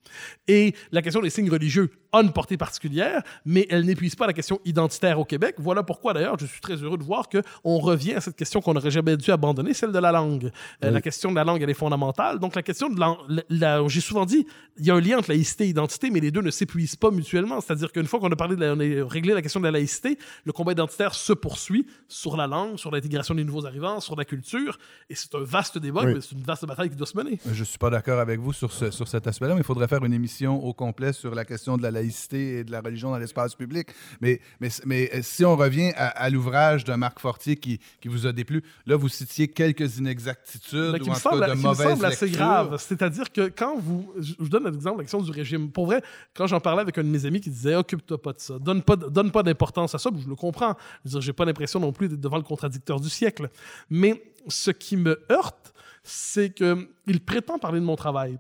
Et 0.48 0.74
la 0.92 1.02
question 1.02 1.20
des 1.20 1.30
signes 1.30 1.50
religieux 1.50 1.90
a 2.14 2.22
une 2.22 2.32
portée 2.32 2.56
particulière, 2.56 3.22
mais 3.44 3.66
elle 3.70 3.84
n'épuise 3.84 4.14
pas 4.14 4.26
la 4.26 4.32
question 4.32 4.60
identitaire 4.64 5.18
au 5.18 5.24
Québec. 5.24 5.56
Voilà 5.58 5.82
pourquoi, 5.82 6.12
d'ailleurs, 6.14 6.38
je 6.38 6.46
suis 6.46 6.60
très 6.60 6.76
heureux 6.76 6.96
de 6.98 7.02
voir 7.04 7.28
qu'on 7.28 7.78
revient 7.78 8.14
à 8.14 8.20
cette 8.20 8.36
question 8.36 8.60
qu'on 8.60 8.74
n'aurait 8.74 8.90
jamais 8.90 9.16
dû 9.16 9.30
abandonner, 9.30 9.74
celle 9.74 9.92
de 9.92 9.98
la 9.98 10.12
langue. 10.12 10.50
Euh, 10.84 10.90
La 10.90 11.00
question 11.00 11.30
de 11.30 11.36
la 11.36 11.44
langue, 11.44 11.60
elle 11.62 11.70
est 11.70 11.74
fondamentale. 11.74 12.38
Donc, 12.38 12.54
la 12.54 12.62
question 12.62 12.88
de 12.88 12.98
la... 13.00 13.16
la- 13.28 13.42
la- 13.48 13.88
J'ai 13.88 14.00
souvent 14.00 14.24
dit, 14.24 14.46
il 14.78 14.86
y 14.86 14.90
a 14.90 14.94
un 14.94 15.00
lien 15.00 15.18
entre 15.18 15.30
laïcité 15.30 15.64
et 15.64 15.68
identité, 15.68 16.10
mais 16.10 16.20
les 16.20 16.30
deux 16.30 16.40
ne 16.42 16.50
s'épuisent 16.50 16.96
pas 16.96 17.10
mutuellement. 17.10 17.60
C'est-à-dire 17.60 17.90
qu'une 17.92 18.06
fois 18.06 18.20
qu'on 18.20 18.30
a 18.30 18.36
parlé 18.36 18.54
de 18.56 18.60
la- 18.60 18.72
on 18.74 18.80
a 18.80 19.08
réglé 19.08 19.34
la 19.34 19.42
question 19.42 19.60
de 19.60 19.64
la 19.64 19.70
laïcité, 19.72 20.16
le 20.44 20.52
combat 20.52 20.72
identitaire 20.72 21.14
se 21.14 21.32
poursuit 21.32 21.86
sur 22.08 22.36
la 22.36 22.46
langue, 22.46 22.78
sur 22.78 22.90
l'intégration 22.90 23.34
des 23.34 23.44
nouveaux 23.44 23.66
arrivants, 23.66 24.00
sur 24.00 24.14
la 24.16 24.24
culture. 24.24 24.78
Et 25.10 25.14
c'est 25.14 25.34
un 25.34 25.42
vaste 25.42 25.78
débat, 25.78 26.02
Oui. 26.04 26.14
mais 26.14 26.20
c'est 26.20 26.32
une 26.32 26.42
vaste 26.42 26.64
bataille 26.66 26.90
qui 26.90 26.96
doit 26.96 27.06
se 27.06 27.16
mener. 27.16 27.38
Je 27.50 27.64
suis 27.64 27.78
pas 27.78 27.90
d'accord 27.90 28.20
avec 28.20 28.38
vous 28.40 28.52
sur, 28.52 28.72
ce- 28.72 28.90
sur 28.92 29.08
cet 29.08 29.26
aspect-là, 29.26 29.54
mais 29.54 29.60
il 29.60 29.64
faudrait 29.64 29.88
faire 29.88 30.04
une 30.04 30.12
émission 30.14 30.62
au 30.64 30.72
complet 30.72 31.12
sur 31.12 31.34
la 31.34 31.44
question 31.44 31.76
de 31.76 31.82
la 31.82 31.90
laïcité 31.90 32.03
et 32.32 32.64
de 32.64 32.70
la 32.72 32.81
religion 32.81 33.10
dans 33.10 33.18
l'espace 33.18 33.55
public. 33.55 33.89
Mais, 34.20 34.40
mais, 34.60 34.68
mais 34.85 35.10
euh, 35.14 35.20
si 35.22 35.44
on 35.44 35.56
revient 35.56 35.93
à, 35.97 36.09
à 36.09 36.31
l'ouvrage 36.31 36.85
de 36.85 36.94
Marc 36.94 37.18
Fortier 37.20 37.56
qui, 37.56 37.81
qui 38.01 38.09
vous 38.09 38.26
a 38.26 38.32
déplu, 38.32 38.62
là, 38.86 38.97
vous 38.97 39.09
citiez 39.09 39.48
quelques 39.48 39.98
inexactitudes 39.98 40.93
Ben, 40.93 40.98
qui 40.98 41.09
ou 41.09 41.12
en 41.12 41.16
semble, 41.16 41.40
cas 41.40 41.55
de 41.55 41.60
qui 41.60 41.66
me 41.66 41.74
semble 41.74 42.05
assez 42.05 42.26
lectures. 42.26 42.44
grave. 42.44 42.76
C'est-à-dire 42.78 43.32
que 43.32 43.48
quand 43.48 43.78
vous. 43.78 44.12
Je 44.18 44.35
vous 44.39 44.48
donne 44.48 44.64
l'exemple 44.64 44.97
de 44.97 45.02
l'action 45.02 45.20
du 45.20 45.31
régime. 45.31 45.70
Pour 45.70 45.86
vrai, 45.86 46.02
quand 46.35 46.47
j'en 46.47 46.60
parlais 46.60 46.82
avec 46.82 46.97
un 46.98 47.05
de 47.05 47.09
mes 47.09 47.24
amis 47.26 47.40
qui 47.40 47.51
disait 47.51 47.74
Occupe-toi 47.74 48.20
pas 48.20 48.32
de 48.32 48.40
ça, 48.40 48.59
donne 48.59 48.82
pas, 48.82 48.97
donne 48.97 49.31
pas 49.31 49.43
d'importance 49.43 49.94
à 49.94 49.98
ça, 49.98 50.10
je 50.22 50.28
le 50.28 50.35
comprends. 50.35 50.74
Je 51.05 51.09
veux 51.09 51.10
dire, 51.12 51.20
j'ai 51.20 51.32
pas 51.32 51.44
l'impression 51.44 51.81
non 51.81 51.93
plus 51.93 52.09
d'être 52.09 52.20
devant 52.20 52.36
le 52.36 52.43
contradicteur 52.43 53.01
du 53.01 53.09
siècle. 53.09 53.48
Mais 53.90 54.22
ce 54.48 54.70
qui 54.70 54.97
me 54.97 55.20
heurte, 55.31 55.74
c'est 56.02 56.52
qu'il 56.55 57.20
prétend 57.24 57.59
parler 57.59 57.81
de 57.81 57.85
mon 57.85 57.97
travail. 57.97 58.39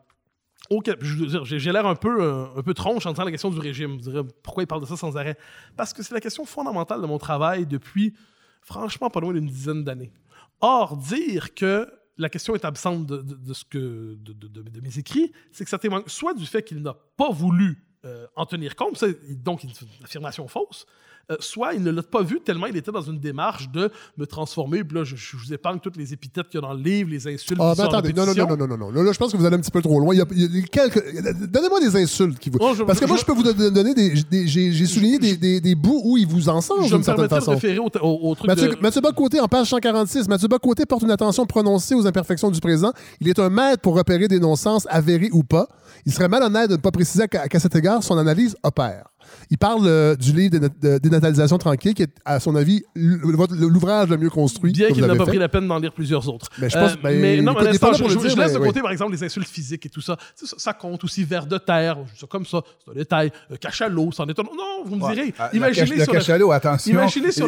J'ai 1.44 1.72
l'air 1.72 1.86
un 1.86 1.94
peu, 1.94 2.22
euh, 2.22 2.46
un 2.56 2.62
peu 2.62 2.74
tronche 2.74 3.06
en 3.06 3.12
disant 3.12 3.24
la 3.24 3.30
question 3.30 3.50
du 3.50 3.58
régime. 3.58 3.98
Pourquoi 4.42 4.62
il 4.62 4.66
parle 4.66 4.80
de 4.82 4.86
ça 4.86 4.96
sans 4.96 5.16
arrêt? 5.16 5.36
Parce 5.76 5.92
que 5.92 6.02
c'est 6.02 6.14
la 6.14 6.20
question 6.20 6.44
fondamentale 6.44 7.00
de 7.02 7.06
mon 7.06 7.18
travail 7.18 7.66
depuis, 7.66 8.14
franchement, 8.62 9.10
pas 9.10 9.20
loin 9.20 9.32
d'une 9.32 9.46
dizaine 9.46 9.84
d'années. 9.84 10.12
Or, 10.60 10.96
dire 10.96 11.54
que 11.54 11.88
la 12.16 12.28
question 12.28 12.54
est 12.54 12.64
absente 12.64 13.06
de, 13.06 13.22
de- 13.22 13.52
ce 13.54 13.64
que, 13.64 14.14
de, 14.20 14.32
de- 14.32 14.80
mes 14.80 14.98
écrits, 14.98 15.32
c'est 15.50 15.64
que 15.64 15.70
ça 15.70 15.78
témoigne 15.78 16.04
soit 16.06 16.32
du 16.34 16.46
fait 16.46 16.62
qu'il 16.62 16.80
n'a 16.80 16.94
pas 17.16 17.30
voulu 17.30 17.84
euh, 18.04 18.26
en 18.36 18.46
tenir 18.46 18.76
compte, 18.76 19.02
donc 19.42 19.64
une 19.64 19.70
affirmation 20.02 20.46
fausse, 20.46 20.86
euh, 21.30 21.36
soit 21.40 21.74
il 21.74 21.82
ne 21.82 21.90
l'a 21.90 22.02
pas 22.02 22.22
vu 22.22 22.40
tellement 22.44 22.66
il 22.66 22.76
était 22.76 22.92
dans 22.92 23.02
une 23.02 23.18
démarche 23.18 23.70
de 23.70 23.90
me 24.18 24.26
transformer. 24.26 24.84
Puis 24.84 24.96
là, 24.98 25.04
je, 25.04 25.16
je 25.16 25.36
vous 25.36 25.52
épargne 25.52 25.78
toutes 25.78 25.96
les 25.96 26.12
épithètes 26.12 26.48
qu'il 26.48 26.60
y 26.60 26.64
a 26.64 26.66
dans 26.66 26.74
le 26.74 26.82
livre, 26.82 27.10
les 27.10 27.26
insultes. 27.26 27.60
Ah, 27.62 27.74
ben 27.76 27.84
attendez, 27.84 28.12
non, 28.12 28.26
non, 28.26 28.34
non, 28.34 28.46
non, 28.46 28.66
non, 28.66 28.76
non, 28.76 28.92
non. 28.92 29.02
Là, 29.02 29.12
je 29.12 29.18
pense 29.18 29.32
que 29.32 29.36
vous 29.36 29.44
allez 29.44 29.56
un 29.56 29.60
petit 29.60 29.70
peu 29.70 29.82
trop 29.82 30.00
loin. 30.00 30.14
Il 30.14 30.18
y 30.18 30.20
a, 30.20 30.26
il 30.32 30.56
y 30.56 30.58
a 30.58 30.62
quelques... 30.66 31.02
Donnez-moi 31.50 31.80
des 31.80 31.96
insultes 31.96 32.38
qui 32.38 32.50
vous. 32.50 32.58
Oh, 32.60 32.72
je- 32.76 32.82
Parce 32.84 33.00
que 33.00 33.06
moi, 33.06 33.16
je- 33.16 33.20
je 33.22 33.26
peux 33.26 33.32
vous 33.32 33.42
don- 33.42 33.70
donner 33.70 33.94
des. 33.94 34.10
des- 34.30 34.46
J'ai 34.46 34.86
souligné 34.86 35.18
des, 35.18 35.36
des, 35.36 35.60
des 35.60 35.74
bouts 35.74 36.00
où 36.04 36.16
il 36.16 36.26
vous 36.26 36.40
Je 36.40 36.94
d'une 36.94 37.02
certaine 37.02 37.28
façon. 37.28 37.52
référer 37.52 37.78
au, 37.78 37.88
au- 38.00 38.30
au 38.30 38.34
truc 38.34 38.48
Mathieu, 38.48 38.68
de... 38.68 38.76
Mathieu 38.80 39.00
Bock-Côté, 39.00 39.40
en 39.40 39.48
page 39.48 39.68
146, 39.70 40.28
Mathieu 40.28 40.48
Bock-Côté 40.48 40.86
porte 40.86 41.02
une 41.02 41.10
attention 41.10 41.46
prononcée 41.46 41.94
aux 41.94 42.06
imperfections 42.06 42.50
du 42.50 42.60
présent. 42.60 42.92
Il 43.20 43.28
est 43.28 43.38
un 43.38 43.48
maître 43.50 43.80
pour 43.82 43.96
repérer 43.96 44.28
des 44.28 44.38
non-sens 44.40 44.86
avérés 44.90 45.30
ou 45.32 45.42
pas. 45.42 45.68
Il 46.06 46.12
serait 46.12 46.28
malhonnête 46.28 46.68
de 46.68 46.76
ne 46.76 46.80
pas 46.80 46.90
préciser 46.90 47.26
qu'à 47.28 47.58
cet 47.58 47.74
égard, 47.76 48.02
son 48.02 48.18
analyse 48.18 48.56
opère. 48.62 49.04
Il 49.50 49.58
parle 49.58 49.86
euh, 49.86 50.16
du 50.16 50.32
livre 50.32 50.58
de, 50.58 50.70
de- 50.80 50.98
Dénatalisation 50.98 51.58
tranquille, 51.58 51.94
qui 51.94 52.02
est, 52.02 52.10
à 52.24 52.40
son 52.40 52.54
avis, 52.56 52.82
l'ouvrage 52.94 54.08
le 54.08 54.16
mieux 54.16 54.30
construit. 54.30 54.72
Bien 54.72 54.90
qu'il 54.90 55.04
n'a 55.04 55.14
pas 55.14 55.24
fait. 55.24 55.30
pris 55.32 55.38
la 55.38 55.48
peine 55.48 55.66
d'en 55.68 55.78
lire 55.78 55.92
plusieurs 55.92 56.28
autres. 56.28 56.48
Ben, 56.58 56.68
je 56.70 56.76
pense- 56.78 56.92
Euh, 56.92 56.96
ben, 57.02 57.20
mais 57.20 57.40
non, 57.42 57.54
mais 57.60 57.68
instant, 57.68 57.92
je, 57.92 58.04
je- 58.04 58.28
je 58.28 58.36
laisse 58.36 58.52
de 58.52 58.58
mais 58.58 58.66
côté, 58.66 58.80
par 58.80 58.90
exemple, 58.92 59.12
les 59.12 59.22
insultes 59.24 59.48
physiques 59.48 59.86
et 59.86 59.88
tout 59.88 60.00
ça. 60.00 60.16
Tu 60.38 60.46
sais, 60.46 60.54
Ça, 60.54 60.56
ça 60.58 60.72
compte 60.72 61.02
aussi. 61.04 61.24
Vers 61.24 61.46
de 61.46 61.58
terre, 61.58 61.96
ça 62.18 62.26
comme 62.26 62.44
ça, 62.46 62.60
c'est 62.84 62.90
un 62.90 62.94
détail. 62.94 63.32
Euh, 63.50 63.56
cachalot, 63.56 64.10
c'en 64.12 64.26
est 64.26 64.38
un. 64.38 64.42
Non, 64.42 64.84
vous 64.84 64.96
me 64.96 65.02
Ouais. 65.04 65.14
direz. 65.14 65.34
Ah, 65.38 65.48
le 65.52 65.56
Imaginez 65.58 65.96
le 65.96 66.04
sur 66.04 66.12
le- 66.12 66.18
cachalot, 66.18 66.52
attention. 66.52 66.92
Imaginez 66.92 67.28
Il- 67.36 67.44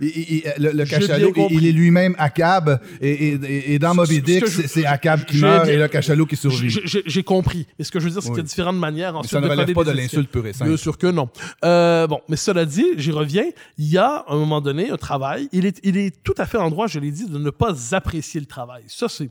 il- 0.00 0.06
il- 0.08 0.08
il- 0.18 0.42
il- 0.58 0.64
Le, 0.76 0.84
cachalot, 0.84 1.32
il, 1.50 1.66
est 1.66 1.72
lui-même 1.72 2.14
Akab, 2.18 2.80
et, 3.00 3.10
et, 3.10 3.34
et- 3.34 3.74
et 3.74 3.78
dans 3.78 3.94
Moby 3.94 4.20
Dick, 4.20 4.46
c'est- 4.48 4.84
Akab 4.84 5.24
qui 5.24 5.38
meurt 5.38 5.68
et 5.68 5.76
le 5.76 5.88
cachalot 5.88 6.26
qui 6.26 6.36
survit. 6.36 6.70
J'ai- 6.70 7.22
compris. 7.24 7.66
Mais 7.78 7.84
ce 7.84 7.90
que 7.90 8.00
je 8.00 8.04
veux 8.04 8.10
dire, 8.10 8.20
c'est 8.22 8.28
qu'il 8.28 8.36
y 8.36 8.40
a 8.40 8.42
Oui. 8.42 8.48
différentes 8.48 8.76
manières 8.76 9.12
Mais 9.12 9.18
ensuite 9.20 9.32
ça 9.32 9.40
ne 9.40 9.48
relève 9.48 9.72
pas 9.72 9.84
de 9.84 9.90
l'insulte 9.92 10.30
pure 10.30 10.46
et 10.46 10.52
simple. 10.52 10.68
Bien 10.70 10.76
sûr 10.76 10.98
que 11.04 11.10
non. 11.10 11.28
Euh, 11.64 12.06
bon, 12.06 12.20
mais 12.28 12.36
cela 12.36 12.64
dit, 12.64 12.86
j'y 12.96 13.12
reviens. 13.12 13.44
Il 13.76 13.86
y 13.86 13.98
a, 13.98 14.24
à 14.26 14.32
un 14.32 14.36
moment 14.36 14.60
donné, 14.60 14.90
un 14.90 14.96
travail. 14.96 15.48
Il 15.52 15.66
est, 15.66 15.78
il 15.82 15.96
est 15.96 16.22
tout 16.22 16.34
à 16.38 16.46
fait 16.46 16.56
en 16.58 16.70
droit, 16.70 16.86
je 16.86 16.98
l'ai 16.98 17.10
dit, 17.10 17.26
de 17.28 17.38
ne 17.38 17.50
pas 17.50 17.74
apprécier 17.94 18.40
le 18.40 18.46
travail. 18.46 18.84
Ça, 18.88 19.08
c'est 19.08 19.30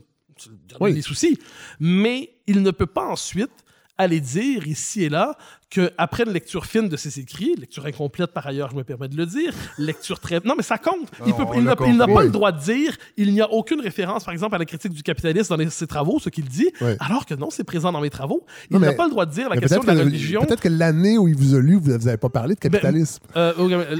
Oui. 0.80 0.94
des 0.94 1.02
soucis. 1.02 1.38
Mais 1.80 2.30
il 2.46 2.62
ne 2.62 2.70
peut 2.70 2.86
pas 2.86 3.06
ensuite 3.06 3.50
aller 3.98 4.20
dire 4.20 4.66
ici 4.66 5.04
et 5.04 5.08
là 5.08 5.36
qu'après 5.74 6.22
une 6.24 6.32
lecture 6.32 6.66
fine 6.66 6.88
de 6.88 6.96
ses 6.96 7.18
écrits, 7.18 7.54
lecture 7.58 7.84
incomplète 7.86 8.30
par 8.32 8.46
ailleurs, 8.46 8.70
je 8.70 8.76
me 8.76 8.84
permets 8.84 9.08
de 9.08 9.16
le 9.16 9.26
dire, 9.26 9.52
lecture 9.78 10.20
très... 10.20 10.40
Non, 10.44 10.54
mais 10.56 10.62
ça 10.62 10.78
compte. 10.78 11.08
Il 11.26 11.34
peut- 11.34 11.42
on 11.46 11.54
il 11.54 11.64
l'a 11.64 11.74
n'a 11.74 11.86
il 11.86 11.96
n'a 11.96 12.04
compris. 12.06 12.14
pas 12.14 12.22
le 12.24 12.30
droit 12.30 12.52
de 12.52 12.60
dire, 12.60 12.96
il 13.16 13.32
n'y 13.32 13.40
a 13.40 13.50
aucune 13.50 13.80
référence, 13.80 14.24
par 14.24 14.32
exemple, 14.32 14.54
à 14.54 14.58
la 14.58 14.64
critique 14.64 14.92
du 14.92 15.02
capitalisme 15.02 15.48
dans 15.56 15.62
les- 15.62 15.70
ses 15.70 15.86
travaux, 15.86 16.18
ce 16.20 16.28
qu'il 16.28 16.44
dit, 16.44 16.70
Oui. 16.80 16.92
alors 17.00 17.26
que 17.26 17.34
non, 17.34 17.50
c'est 17.50 17.64
présent 17.64 17.90
dans 17.92 18.00
mes 18.00 18.10
travaux. 18.10 18.44
Il 18.70 18.74
Non, 18.74 18.80
n'a 18.80 18.90
mais- 18.90 18.94
pas 18.96 19.04
le 19.04 19.10
droit 19.10 19.26
de 19.26 19.32
dire 19.32 19.48
la 19.48 19.56
question 19.56 19.80
de 19.82 19.86
la 19.86 19.94
que- 19.94 20.00
religion. 20.00 20.44
Peut-être 20.44 20.60
que 20.62 20.68
l'année 20.68 21.18
où 21.18 21.26
il 21.28 21.36
vous 21.36 21.54
a 21.54 21.60
lu, 21.60 21.74
vous 21.76 21.90
n'avez 21.90 22.16
pas 22.16 22.28
parlé 22.28 22.54
de 22.54 22.60
capitalisme. 22.60 23.22
Euh, 23.36 23.52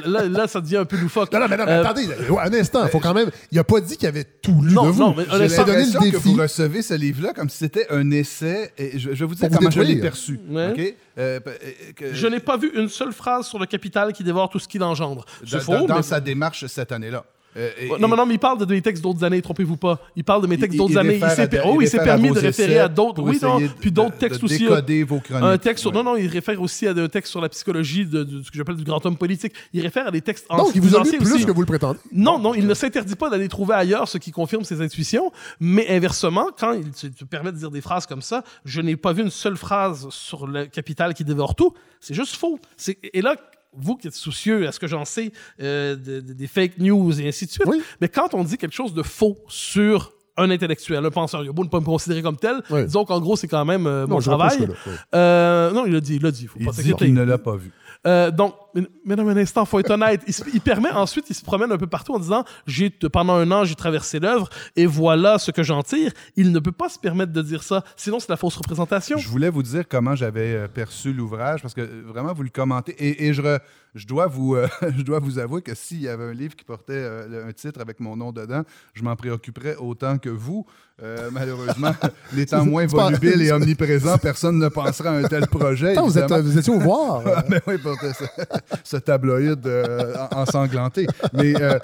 là, 0.06 0.26
là, 0.28 0.46
ça 0.46 0.60
devient 0.60 0.76
un 0.78 0.84
peu 0.84 0.96
loufoque. 0.96 1.32
non, 1.32 1.40
non, 1.40 1.48
mais, 1.48 1.56
non, 1.56 1.64
mais 1.66 1.72
Euh, 1.72 1.80
attendez, 1.84 2.06
un 2.40 2.54
instant, 2.54 2.84
il 2.84 2.90
faut 2.90 3.00
quand 3.00 3.14
même. 3.14 3.30
Il 3.50 3.56
n'a 3.56 3.64
pas 3.64 3.80
dit 3.80 3.96
qu'il 3.96 4.08
avait 4.08 4.24
tout 4.24 4.60
lu 4.62 4.72
Non, 4.74 4.86
de 4.86 4.90
vous. 4.90 5.00
non, 5.00 5.14
mais 5.16 5.24
J'ai 5.28 5.34
honnêtement, 5.34 5.64
donné 5.64 5.78
l'impression 5.78 6.00
le 6.00 6.06
que 6.10 6.16
défi. 6.16 6.28
vous 6.28 6.40
recevez 6.40 6.82
ce 6.82 6.94
livre-là 6.94 7.32
comme 7.32 7.48
si 7.48 7.58
c'était 7.58 7.86
un 7.90 8.10
essai. 8.10 8.72
Et 8.78 8.98
je, 8.98 9.10
je 9.12 9.20
vais 9.20 9.26
vous 9.26 9.34
dire 9.34 9.48
comment 9.52 9.70
je 9.70 9.80
l'ai 9.82 9.96
perçu. 10.00 10.38
OK? 10.50 10.94
Euh, 11.16 11.38
euh, 11.46 11.52
que- 11.94 12.12
Je 12.14 12.26
n'ai 12.26 12.40
pas 12.40 12.56
vu 12.56 12.72
une 12.74 12.88
seule 12.88 13.12
phrase 13.12 13.46
sur 13.46 13.58
le 13.58 13.66
capital 13.66 14.12
qui 14.12 14.24
dévore 14.24 14.48
tout 14.48 14.58
ce 14.58 14.66
qu'il 14.66 14.82
engendre. 14.82 15.24
Dans, 15.50 15.60
faux. 15.60 15.72
dans- 15.72 15.86
dans 15.86 15.96
mais- 15.96 16.02
sa 16.02 16.20
démarche 16.20 16.66
cette 16.66 16.90
année-là. 16.92 17.24
Euh, 17.56 17.70
et- 17.78 17.88
Non, 18.00 18.08
mais 18.08 18.16
non, 18.16 18.26
mais 18.26 18.34
il 18.34 18.38
parle 18.38 18.58
de 18.58 18.72
mes 18.72 18.82
textes 18.82 19.02
d'autres 19.02 19.22
années, 19.24 19.40
trompez-vous 19.42 19.76
pas. 19.76 20.00
Il 20.16 20.24
parle 20.24 20.42
de 20.42 20.46
mes 20.46 20.58
textes 20.58 20.76
d'autres 20.76 20.96
années. 20.96 21.20
Il 21.22 21.30
s'est 21.30 21.48
per- 21.48 21.62
oh, 21.64 21.78
il 21.80 21.88
s'est 21.88 21.98
permis 22.02 22.30
de 22.30 22.38
référer 22.38 22.78
à 22.78 22.88
d'autres. 22.88 23.14
pour 23.14 23.24
Oui, 23.26 23.38
non. 23.42 23.60
de- 23.60 23.68
Puis 23.80 23.92
d'autres 23.92 24.16
textes 24.18 24.40
de 24.40 24.44
aussi. 24.46 24.66
euh, 24.66 24.70
décoder 24.70 25.02
vos. 25.04 25.20
Un 25.32 25.58
texte 25.58 25.82
sur, 25.82 25.90
Ouais. 25.90 25.96
non, 25.98 26.04
non, 26.04 26.16
il 26.16 26.26
réfère 26.26 26.60
aussi 26.60 26.86
à 26.86 26.94
des 26.94 27.08
textes 27.08 27.30
sur 27.30 27.40
la 27.40 27.48
psychologie 27.48 28.06
de, 28.06 28.24
de 28.24 28.42
ce 28.42 28.50
que 28.50 28.56
j'appelle 28.58 28.76
du 28.76 28.84
grand 28.84 29.04
homme 29.06 29.16
politique. 29.16 29.52
Il 29.72 29.80
réfère 29.82 30.08
à 30.08 30.10
des 30.10 30.20
textes 30.20 30.46
Donc, 30.50 30.70
il 30.74 30.80
vous 30.80 30.88
lu 30.88 30.96
anciens 30.96 31.18
plus 31.18 31.32
aussi. 31.32 31.46
que 31.46 31.52
vous 31.52 31.60
le 31.60 31.66
prétendez. 31.66 31.98
Non, 32.12 32.38
non, 32.38 32.54
il 32.54 32.66
ne 32.66 32.74
s'interdit 32.74 33.14
pas 33.16 33.30
d'aller 33.30 33.48
trouver 33.48 33.74
ailleurs 33.74 34.08
ce 34.08 34.18
qui 34.18 34.30
confirme 34.32 34.64
ses 34.64 34.80
intuitions, 34.80 35.30
mais 35.60 35.88
inversement, 35.88 36.48
quand 36.58 36.72
il 36.72 36.92
se 36.94 37.06
permet 37.24 37.52
de 37.52 37.56
dire 37.58 37.70
des 37.70 37.80
phrases 37.80 38.06
comme 38.06 38.22
ça, 38.22 38.42
je 38.64 38.80
n'ai 38.80 38.96
pas 38.96 39.12
vu 39.12 39.22
une 39.22 39.30
seule 39.30 39.56
phrase 39.56 40.08
sur 40.10 40.46
le 40.46 40.66
capital 40.66 41.14
qui 41.14 41.24
dévore 41.24 41.54
tout. 41.54 41.72
C'est 42.00 42.14
juste 42.14 42.36
faux. 42.36 42.58
C'est- 42.76 42.98
Et 43.12 43.22
là, 43.22 43.36
vous 43.76 43.96
qui 43.96 44.08
êtes 44.08 44.14
soucieux, 44.14 44.66
à 44.68 44.72
ce 44.72 44.78
que 44.80 44.86
j'en 44.86 45.04
sais, 45.04 45.32
euh, 45.60 45.96
de- 45.96 46.20
de- 46.20 46.32
des 46.32 46.46
fake 46.46 46.78
news 46.78 47.20
et 47.20 47.28
ainsi 47.28 47.46
de 47.46 47.50
suite, 47.50 47.66
Oui. 47.66 47.82
mais 48.00 48.08
quand 48.08 48.34
on 48.34 48.44
dit 48.44 48.56
quelque 48.56 48.74
chose 48.74 48.94
de 48.94 49.02
faux 49.02 49.36
sur 49.48 50.12
un 50.36 50.50
intellectuel, 50.50 51.04
un 51.06 51.10
penseur, 51.10 51.44
il 51.44 51.48
a 51.48 51.52
beau 51.52 51.62
ne 51.64 51.68
pas 51.68 51.78
me 51.80 51.84
considérer 51.84 52.20
comme 52.22 52.36
tel, 52.36 52.60
Oui. 52.70 52.84
disons 52.86 53.04
qu'en 53.04 53.20
gros, 53.20 53.36
c'est 53.36 53.46
quand 53.48 53.64
même 53.64 53.86
euh, 53.86 54.06
mon 54.06 54.18
je 54.20 54.28
vois 54.30 54.38
pas 54.38 54.48
travail. 54.50 54.68
oui. 54.86 54.92
Euh, 55.14 55.70
non, 55.70 55.86
il 55.86 55.92
l'a 55.92 56.00
dit, 56.00 56.16
il 56.16 56.22
l'a 56.22 56.30
dit, 56.32 56.46
faut 56.46 56.58
Il 56.58 56.66
pas 56.66 56.72
dit 56.72 56.78
s'inquiéter. 56.78 57.04
qu'il 57.04 57.14
ne 57.14 57.22
l'a 57.22 57.38
pas 57.38 57.54
vu. 57.56 57.70
Euh, 58.06 58.30
donc, 58.32 58.54
mais, 58.74 58.82
mais 59.04 59.16
non, 59.16 59.24
mais 59.24 59.32
un 59.32 59.36
instant, 59.36 59.64
faut 59.64 59.78
être 59.78 59.90
honnête. 59.90 60.20
Il, 60.26 60.34
il 60.54 60.60
permet 60.60 60.90
ensuite, 60.90 61.26
il 61.30 61.34
se 61.34 61.42
promène 61.44 61.70
un 61.72 61.76
peu 61.78 61.86
partout 61.86 62.14
en 62.14 62.18
disant 62.18 62.44
j'ai 62.66 62.90
pendant 62.90 63.34
un 63.34 63.50
an 63.50 63.64
j'ai 63.64 63.74
traversé 63.74 64.18
l'œuvre 64.20 64.48
et 64.76 64.86
voilà 64.86 65.38
ce 65.38 65.50
que 65.50 65.62
j'en 65.62 65.82
tire. 65.82 66.12
Il 66.36 66.52
ne 66.52 66.58
peut 66.58 66.72
pas 66.72 66.88
se 66.88 66.98
permettre 66.98 67.32
de 67.32 67.42
dire 67.42 67.62
ça, 67.62 67.84
sinon 67.96 68.20
c'est 68.20 68.28
la 68.28 68.36
fausse 68.36 68.56
représentation. 68.56 69.18
Je 69.18 69.28
voulais 69.28 69.50
vous 69.50 69.62
dire 69.62 69.84
comment 69.88 70.14
j'avais 70.14 70.54
euh, 70.54 70.68
perçu 70.68 71.12
l'ouvrage 71.12 71.62
parce 71.62 71.74
que 71.74 71.80
euh, 71.82 72.02
vraiment 72.06 72.32
vous 72.32 72.42
le 72.42 72.50
commentez 72.50 72.92
et, 72.98 73.26
et 73.26 73.34
je, 73.34 73.42
re- 73.42 73.60
je 73.94 74.06
dois 74.06 74.26
vous 74.26 74.54
euh, 74.56 74.66
je 74.96 75.02
dois 75.02 75.18
vous 75.20 75.38
avouer 75.38 75.62
que 75.62 75.74
s'il 75.74 76.00
y 76.02 76.08
avait 76.08 76.24
un 76.24 76.32
livre 76.34 76.56
qui 76.56 76.64
portait 76.64 76.92
euh, 76.94 77.48
un 77.48 77.52
titre 77.52 77.80
avec 77.80 78.00
mon 78.00 78.16
nom 78.16 78.32
dedans, 78.32 78.62
je 78.94 79.02
m'en 79.02 79.14
préoccuperais 79.16 79.76
autant 79.76 80.18
que 80.18 80.28
vous. 80.30 80.66
Euh, 81.02 81.28
malheureusement, 81.32 81.90
n'étant 82.32 82.64
moins 82.64 82.86
c'est 82.88 82.94
pas- 82.96 83.04
volubile 83.10 83.42
et 83.42 83.50
omniprésent, 83.52 84.16
personne 84.18 84.58
ne 84.58 84.68
pensera 84.68 85.10
à 85.10 85.12
un 85.14 85.22
tel 85.24 85.46
projet. 85.48 85.92
Attends, 85.92 86.06
vous, 86.06 86.18
êtes, 86.18 86.24
évidemment. 86.30 86.42
vous 86.48 86.58
étiez 86.58 86.72
au 86.72 86.78
voir. 86.78 87.22
Ah, 87.36 87.44
ben 87.48 87.60
oui, 87.66 87.78
pour 87.78 87.94
ce, 88.00 88.24
ce 88.84 88.96
tabloïd 88.96 89.66
euh, 89.66 90.14
en- 90.32 90.40
ensanglanté. 90.42 91.06
Mais 91.32 91.54
euh, 91.60 91.78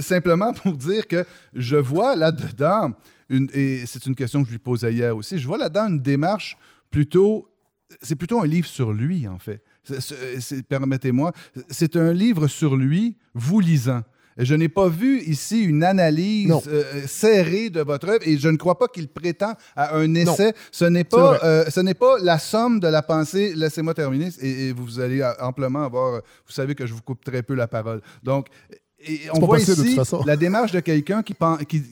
simplement 0.00 0.52
pour 0.52 0.72
dire 0.76 1.06
que 1.06 1.24
je 1.54 1.76
vois 1.76 2.16
là-dedans, 2.16 2.92
une, 3.28 3.48
et 3.54 3.84
c'est 3.86 4.06
une 4.06 4.14
question 4.14 4.42
que 4.42 4.48
je 4.48 4.52
lui 4.52 4.58
posais 4.58 4.92
hier 4.92 5.16
aussi, 5.16 5.38
je 5.38 5.46
vois 5.46 5.58
là-dedans 5.58 5.88
une 5.88 6.00
démarche 6.00 6.56
plutôt. 6.90 7.46
C'est 8.02 8.14
plutôt 8.16 8.40
un 8.40 8.46
livre 8.46 8.68
sur 8.68 8.92
lui, 8.92 9.26
en 9.26 9.38
fait. 9.40 9.64
Permettez-moi. 10.68 11.32
C'est 11.68 11.96
un 11.96 12.12
livre 12.12 12.46
sur 12.46 12.76
lui, 12.76 13.16
vous 13.34 13.58
lisant. 13.60 14.02
Je 14.40 14.54
n'ai 14.54 14.68
pas 14.68 14.88
vu 14.88 15.20
ici 15.22 15.62
une 15.62 15.84
analyse 15.84 16.52
euh, 16.66 17.06
serrée 17.06 17.70
de 17.70 17.80
votre 17.80 18.08
œuvre 18.08 18.26
et 18.26 18.38
je 18.38 18.48
ne 18.48 18.56
crois 18.56 18.78
pas 18.78 18.88
qu'il 18.88 19.08
prétend 19.08 19.54
à 19.76 19.96
un 19.96 20.14
essai. 20.14 20.54
Ce 20.72 20.84
n'est 20.84 21.04
pas, 21.04 21.38
euh, 21.44 21.64
ce 21.68 21.80
n'est 21.80 21.94
pas 21.94 22.18
la 22.20 22.38
somme 22.38 22.80
de 22.80 22.88
la 22.88 23.02
pensée. 23.02 23.52
Laissez-moi 23.54 23.94
terminer 23.94 24.28
et, 24.40 24.68
et 24.68 24.72
vous 24.72 24.98
allez 25.00 25.22
amplement 25.40 25.84
avoir. 25.84 26.22
Vous 26.46 26.52
savez 26.52 26.74
que 26.74 26.86
je 26.86 26.94
vous 26.94 27.02
coupe 27.02 27.24
très 27.24 27.42
peu 27.42 27.54
la 27.54 27.68
parole. 27.68 28.00
Donc, 28.22 28.48
et 29.00 29.20
on 29.32 29.40
voit 29.40 29.56
possible, 29.56 29.86
ici 29.86 29.98
la 30.26 30.36
démarche 30.36 30.72
de 30.72 30.80
quelqu'un 30.80 31.22
qui, 31.22 31.34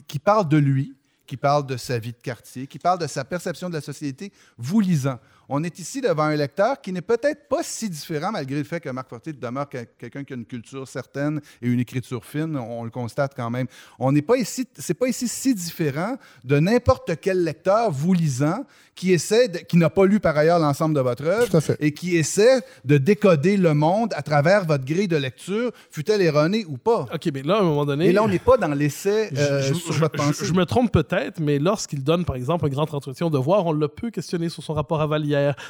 qui 0.07 0.19
parle 0.19 0.47
de 0.47 0.57
lui, 0.57 0.93
qui 1.25 1.37
parle 1.37 1.65
de 1.65 1.77
sa 1.77 1.97
vie 1.99 2.11
de 2.11 2.21
quartier, 2.21 2.67
qui 2.67 2.79
parle 2.79 2.99
de 2.99 3.07
sa 3.07 3.23
perception 3.23 3.69
de 3.69 3.75
la 3.75 3.81
société, 3.81 4.31
vous 4.57 4.79
lisant. 4.79 5.19
On 5.51 5.63
est 5.63 5.79
ici 5.79 5.99
devant 5.99 6.23
un 6.23 6.35
lecteur 6.35 6.79
qui 6.79 6.91
n'est 6.93 7.01
peut-être 7.01 7.47
pas 7.49 7.63
si 7.63 7.89
différent, 7.89 8.31
malgré 8.31 8.57
le 8.59 8.63
fait 8.63 8.79
que 8.79 8.89
Marc 8.89 9.09
Fortier 9.09 9.33
demeure 9.33 9.67
que- 9.67 9.83
quelqu'un 9.97 10.23
qui 10.23 10.33
a 10.33 10.35
une 10.35 10.45
culture 10.45 10.87
certaine 10.87 11.41
et 11.61 11.67
une 11.67 11.79
écriture 11.79 12.23
fine, 12.23 12.55
on, 12.55 12.83
le 12.83 12.91
constate 12.91 13.33
quand 13.35 13.49
même. 13.49 13.65
On 13.97 14.11
n'est 14.11 14.21
pas 14.21 14.37
ici, 14.37 14.67
c'est 14.77 14.93
pas 14.93 15.07
ici 15.07 15.27
si 15.27 15.55
différent 15.55 16.15
de 16.43 16.59
n'importe 16.59 17.19
quel 17.19 17.43
lecteur 17.43 17.91
vous 17.91 18.13
lisant 18.13 18.63
qui 18.95 19.11
essaie, 19.13 19.47
de- 19.47 19.57
qui 19.59 19.77
n'a 19.77 19.89
pas 19.89 20.05
lu 20.05 20.19
par 20.19 20.37
ailleurs 20.37 20.59
l'ensemble 20.59 20.93
de 20.93 20.99
votre 20.99 21.23
œuvre 21.25 21.45
et 21.79 21.93
qui 21.93 22.15
essaie 22.17 22.61
de 22.85 22.97
décoder 22.97 23.57
le 23.57 23.73
monde 23.73 24.13
à 24.15 24.21
travers 24.21 24.65
votre 24.65 24.85
grille 24.85 25.07
de 25.07 25.15
lecture, 25.17 25.71
fut-elle 25.89 26.21
erronée 26.21 26.65
ou 26.67 26.77
pas. 26.77 27.05
Ok, 27.13 27.29
mais 27.33 27.41
là, 27.41 27.55
à 27.57 27.59
un 27.61 27.63
moment 27.63 27.85
donné. 27.85 28.07
Et 28.07 28.11
là, 28.11 28.23
on 28.23 28.27
n'est 28.27 28.39
pas 28.39 28.57
dans 28.57 28.67
l'essai 28.73 29.29
Je- 29.31 29.39
euh, 29.39 29.61
je, 29.61 29.73
sur 29.73 29.93
je- 29.93 29.99
votre 29.99 30.17
pensée. 30.17 30.45
je 30.45 30.53
me 30.53 30.65
trompe 30.65 30.91
peut-être, 30.91 31.39
mais 31.39 31.59
lorsqu'il 31.59 32.03
donne, 32.03 32.25
par 32.25 32.35
exemple, 32.35 32.65
un 32.65 32.69
grand 32.69 32.93
entretien 32.93 33.27
au 33.27 33.29
devoir, 33.29 33.65
on 33.65 33.73
l'a 33.73 33.87
peu 33.87 34.11
questionné 34.11 34.49
sur 34.49 34.61
son 34.63 34.73
rapport 34.73 35.01
à 35.01 35.07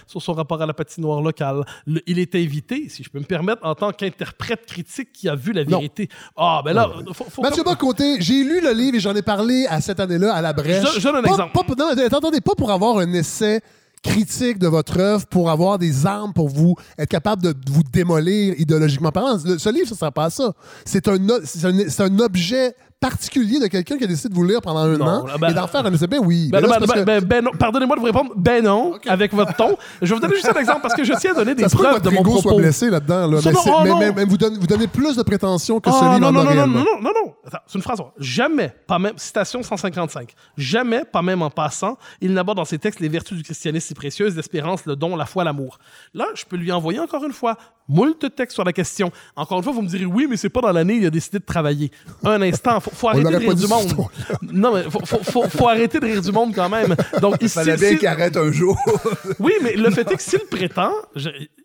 Sur 0.07 0.21
son 0.21 0.33
rapport 0.33 0.61
à 0.61 0.65
la 0.65 0.73
patinoire 0.73 1.21
locale. 1.21 1.63
Le- 1.85 2.01
il 2.07 2.19
est 2.19 2.33
invité, 2.35 2.87
si 2.89 3.03
je 3.03 3.09
peux 3.09 3.19
me 3.19 3.25
permettre, 3.25 3.61
en 3.65 3.75
tant 3.75 3.91
qu'interprète 3.91 4.65
critique 4.65 5.11
qui 5.13 5.29
a 5.29 5.35
vu 5.35 5.51
la 5.53 5.63
vérité. 5.63 6.09
Ah, 6.37 6.61
ben 6.63 6.73
là, 6.73 6.89
faut, 7.13 7.25
faut 7.29 7.41
Mathieu 7.41 7.63
comme- 7.63 7.73
Bocoté, 7.73 8.17
j'ai 8.21 8.43
lu 8.43 8.61
le 8.61 8.71
livre 8.73 8.97
et 8.97 8.99
j'en 8.99 9.15
ai 9.15 9.21
parlé 9.21 9.65
à 9.69 9.81
cette 9.81 9.99
année-là 9.99 10.33
à 10.33 10.41
la 10.41 10.53
brèche. 10.53 10.85
Je- 10.95 10.99
je 10.99 11.03
donne 11.07 11.17
un 11.17 11.21
Pas- 11.23 11.29
exemple. 11.29 11.53
pas- 11.53 11.75
non, 11.77 12.05
attendez, 12.05 12.41
pas 12.41 12.55
pour 12.55 12.71
avoir 12.71 12.97
un 12.97 13.11
essai 13.13 13.61
critique 14.01 14.59
de 14.59 14.67
votre 14.67 14.97
œuvre, 14.97 15.25
pour 15.27 15.49
avoir 15.49 15.77
des 15.77 16.05
armes 16.05 16.31
pour 16.31 16.47
vous 16.47 16.75
être 16.97 17.09
capable 17.09 17.43
de 17.43 17.53
vous 17.69 17.83
démolir 17.83 18.53
idéologiquement 18.57 19.11
parlant. 19.11 19.37
Ce 19.37 19.69
livre, 19.69 19.87
ça 19.87 19.95
ne 19.95 19.99
sert 19.99 20.13
pas 20.13 20.25
à 20.25 20.29
ça. 20.29 20.53
C'est 20.85 21.07
un, 21.09 21.17
un 21.19 22.19
objet 22.19 22.75
particulier 22.99 23.59
de 23.59 23.67
quelqu'un 23.67 23.97
qui 23.97 24.03
a 24.03 24.07
décidé 24.07 24.29
de 24.29 24.35
vous 24.35 24.43
lire 24.45 24.61
pendant 24.61 24.81
un 24.81 24.97
Non, 24.97 25.05
an 25.05 25.25
ben- 25.39 25.49
et 25.49 25.53
d'en 25.53 25.67
faire 25.67 25.85
un 25.85 25.93
essai? 25.93 26.07
Ben 26.07 26.19
oui. 26.21 26.49
Ben, 26.51 26.61
ben, 26.61 26.69
ben, 26.85 27.03
ben, 27.05 27.23
ben 27.23 27.43
non. 27.45 27.51
Pardonnez-moi 27.57 27.95
de 27.95 27.99
vous 28.01 28.05
répondre 28.07 28.31
ben 28.35 28.63
non 28.63 28.97
avec 29.07 29.33
votre 29.33 29.55
ton. 29.55 29.77
Je 30.01 30.07
vais 30.07 30.15
vous 30.15 30.21
donner 30.21 30.35
juste 30.35 30.49
un 30.53 30.59
exemple 30.59 30.81
parce 30.81 30.93
que 30.95 31.03
je 31.03 31.13
tiens 31.13 31.31
à 31.31 31.35
donner 31.35 31.55
des 31.55 31.63
ça 31.63 31.69
que 31.69 31.75
preuves 31.81 32.01
de 32.01 32.09
mon 32.09 32.23
propos. 32.23 32.41
soit 32.41 32.55
blessé 32.55 32.89
là-dedans. 32.89 33.27
Là. 33.27 33.39
Mais, 33.45 33.51
non, 33.51 33.59
oh, 33.65 33.71
mais- 33.83 33.89
non. 33.89 33.99
mais- 33.99 34.11
mais 34.11 34.25
vous, 34.25 34.37
donnez, 34.37 34.57
vous 34.57 34.67
donnez 34.67 34.87
plus 34.87 35.15
de 35.15 35.23
prétention 35.23 35.79
que 35.79 35.89
Ah, 35.89 35.93
celui 35.93 36.19
non, 36.19 36.31
non, 36.31 36.31
non, 36.31 36.43
non, 36.43 36.49
réellement. 36.51 36.79
non, 36.79 37.01
non, 37.01 37.11
non. 37.25 37.33
Attends, 37.47 37.59
c'est 37.67 37.77
une 37.77 37.83
phrase. 37.83 37.99
Jamais, 38.17 38.73
pas 38.85 38.99
même, 38.99 39.13
citation 39.17 39.63
155. 39.63 40.33
Jamais, 40.57 41.03
pas 41.05 41.21
même 41.21 41.41
en 41.41 41.49
passant, 41.49 41.97
il 42.21 42.33
n'aborde 42.33 42.57
dans 42.57 42.65
ses 42.65 42.79
textes 42.79 42.99
les 42.99 43.09
vertus 43.09 43.37
du 43.37 43.43
christianisme 43.43 43.87
si 43.87 43.93
précieuses, 43.93 44.35
l'espérance, 44.35 44.85
le 44.85 44.95
don, 44.95 45.15
la 45.15 45.25
foi, 45.25 45.43
l'amour. 45.45 45.79
Là, 46.13 46.25
je 46.35 46.43
peux 46.45 46.57
lui 46.57 46.71
envoyer 46.71 46.99
encore 46.99 47.23
une 47.23 47.31
fois 47.33 47.55
moult 47.89 48.33
textes 48.35 48.53
sur 48.53 48.63
la 48.63 48.71
question. 48.71 49.11
Encore 49.35 49.57
une 49.57 49.63
fois, 49.63 49.73
vous 49.73 49.81
me 49.81 49.87
direz 49.87 50.05
oui, 50.05 50.27
mais 50.29 50.37
c'est 50.37 50.49
pas 50.49 50.61
dans 50.61 50.71
l'année, 50.71 50.95
il 50.95 51.05
a 51.05 51.09
décidé 51.09 51.39
de 51.39 51.43
travailler. 51.43 51.91
Un 52.23 52.41
instant, 52.41 52.79
faut, 52.79 52.91
faut 52.91 53.09
arrêter 53.09 53.31
de 53.31 53.37
rire 53.37 53.55
du 53.55 53.67
monde. 53.67 53.93
Non, 54.41 54.73
mais 54.73 54.83
faut, 54.83 55.05
faut, 55.05 55.23
faut, 55.23 55.43
faut 55.49 55.67
arrêter 55.67 55.99
de 55.99 56.05
rire 56.05 56.21
du 56.21 56.31
monde 56.31 56.53
quand 56.53 56.69
même. 56.69 56.95
Donc, 57.21 57.35
Il 57.41 57.49
fallait 57.49 57.77
bien 57.77 57.95
qu'il 57.95 58.07
arrête 58.07 58.37
un 58.37 58.51
jour. 58.51 58.77
oui, 59.39 59.53
mais 59.61 59.73
le 59.73 59.89
fait 59.89 60.09
est 60.11 60.15
que 60.15 60.21
s'il 60.21 60.39
prétend, 60.49 60.91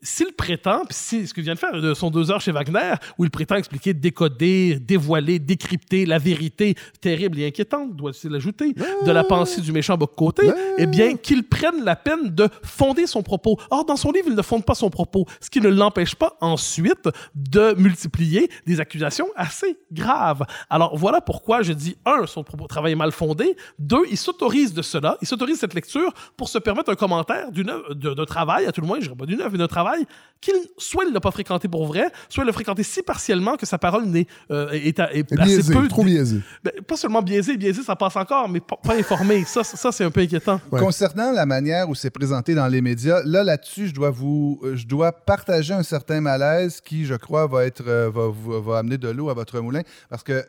s'il 0.02 0.32
prétend, 0.32 0.84
puis 0.86 0.96
si, 0.98 1.26
ce 1.26 1.34
que 1.34 1.40
vient 1.40 1.54
de 1.54 1.58
faire 1.58 1.80
de 1.80 1.94
son 1.94 2.10
deux 2.10 2.30
heures 2.30 2.40
chez 2.40 2.52
Wagner, 2.52 2.94
où 3.18 3.24
il 3.24 3.30
prétend 3.30 3.56
expliquer, 3.56 3.94
décoder, 3.94 4.78
dévoiler, 4.80 5.38
décrypter 5.38 6.06
la 6.06 6.18
vérité 6.18 6.74
terrible 7.00 7.38
et 7.40 7.46
inquiétante, 7.46 7.94
doit-il 7.94 8.30
l'ajouter, 8.30 8.74
de 9.04 9.12
la 9.12 9.24
pensée 9.24 9.60
du 9.60 9.72
méchant 9.72 9.96
Boc-Côté, 9.96 10.50
eh 10.78 10.86
bien, 10.86 11.16
qu'il 11.16 11.44
prenne 11.44 11.84
la 11.84 11.96
peine 11.96 12.34
de 12.34 12.48
fonder 12.62 13.06
son 13.06 13.22
propos. 13.22 13.58
Or, 13.70 13.84
dans 13.84 13.96
son 13.96 14.12
livre, 14.12 14.26
il 14.28 14.34
ne 14.34 14.42
fonde 14.42 14.64
pas 14.64 14.74
son 14.74 14.90
propos, 14.90 15.26
ce 15.40 15.50
qui 15.50 15.60
ne 15.60 15.68
l'empêche 15.68 16.13
pas 16.14 16.36
ensuite 16.40 17.08
de 17.34 17.74
multiplier 17.74 18.50
des 18.66 18.80
accusations 18.80 19.28
assez 19.36 19.76
graves. 19.92 20.44
Alors, 20.70 20.96
voilà 20.96 21.20
pourquoi 21.20 21.62
je 21.62 21.72
dis, 21.72 21.96
un, 22.04 22.26
son 22.26 22.44
propos, 22.44 22.66
travail 22.66 22.92
est 22.92 22.96
mal 22.96 23.12
fondé, 23.12 23.56
deux, 23.78 24.02
il 24.10 24.16
s'autorise 24.16 24.72
de 24.74 24.82
cela, 24.82 25.16
il 25.22 25.28
s'autorise 25.28 25.58
cette 25.58 25.74
lecture 25.74 26.12
pour 26.36 26.48
se 26.48 26.58
permettre 26.58 26.90
un 26.90 26.94
commentaire 26.94 27.50
d'une 27.50 27.70
œuvre- 27.70 27.94
de, 27.94 28.14
de 28.14 28.24
travail, 28.24 28.66
à 28.66 28.72
tout 28.72 28.80
le 28.80 28.86
moins, 28.86 28.98
je 28.98 29.04
dirais 29.04 29.16
pas 29.16 29.26
d'une 29.26 29.40
œuvre, 29.40 29.52
mais 29.52 29.58
d'un 29.58 29.66
travail, 29.66 30.04
qu'il, 30.40 30.54
soit 30.78 31.04
il 31.06 31.12
l'a 31.12 31.20
pas 31.20 31.30
fréquenté 31.30 31.68
pour 31.68 31.86
vrai, 31.86 32.10
soit 32.28 32.44
il 32.44 32.46
l'a 32.46 32.52
fréquenté 32.52 32.82
si 32.82 33.02
partiellement 33.02 33.56
que 33.56 33.66
sa 33.66 33.78
parole 33.78 34.04
n'est, 34.04 34.26
euh, 34.50 34.70
est, 34.72 34.98
est 34.98 35.34
biaisé, 35.34 35.72
peu... 35.72 35.88
trop 35.88 36.04
biaisé. 36.04 36.40
Ben, 36.62 36.72
pas 36.86 36.96
seulement 36.96 37.22
biaisé, 37.22 37.56
biaisé, 37.56 37.82
ça 37.82 37.96
passe 37.96 38.16
encore, 38.16 38.48
mais 38.48 38.60
pas, 38.60 38.76
pas 38.82 38.94
informé. 38.94 39.44
Ça, 39.44 39.64
ça, 39.64 39.90
c'est 39.90 40.04
un 40.04 40.10
peu 40.10 40.20
inquiétant. 40.20 40.60
Ouais. 40.70 40.80
Concernant 40.80 41.32
la 41.32 41.46
manière 41.46 41.88
où 41.88 41.94
c'est 41.94 42.10
présenté 42.10 42.54
dans 42.54 42.66
les 42.66 42.82
médias, 42.82 43.22
là, 43.24 43.42
là-dessus, 43.42 43.88
je 43.88 43.94
dois 43.94 44.10
vous, 44.10 44.60
euh, 44.64 44.76
je 44.76 44.86
dois 44.86 45.12
partager 45.12 45.72
un 45.72 45.82
certain 45.82 46.03
malaise 46.10 46.80
qui, 46.80 47.04
je 47.04 47.14
crois, 47.14 47.46
va 47.46 47.64
être, 47.64 47.86
euh, 47.86 48.10
va, 48.10 48.30
va 48.60 48.78
amener 48.78 48.98
de 48.98 49.08
l'eau 49.08 49.30
à 49.30 49.34
votre 49.34 49.60
moulin, 49.60 49.82
parce 50.08 50.22
que 50.22 50.44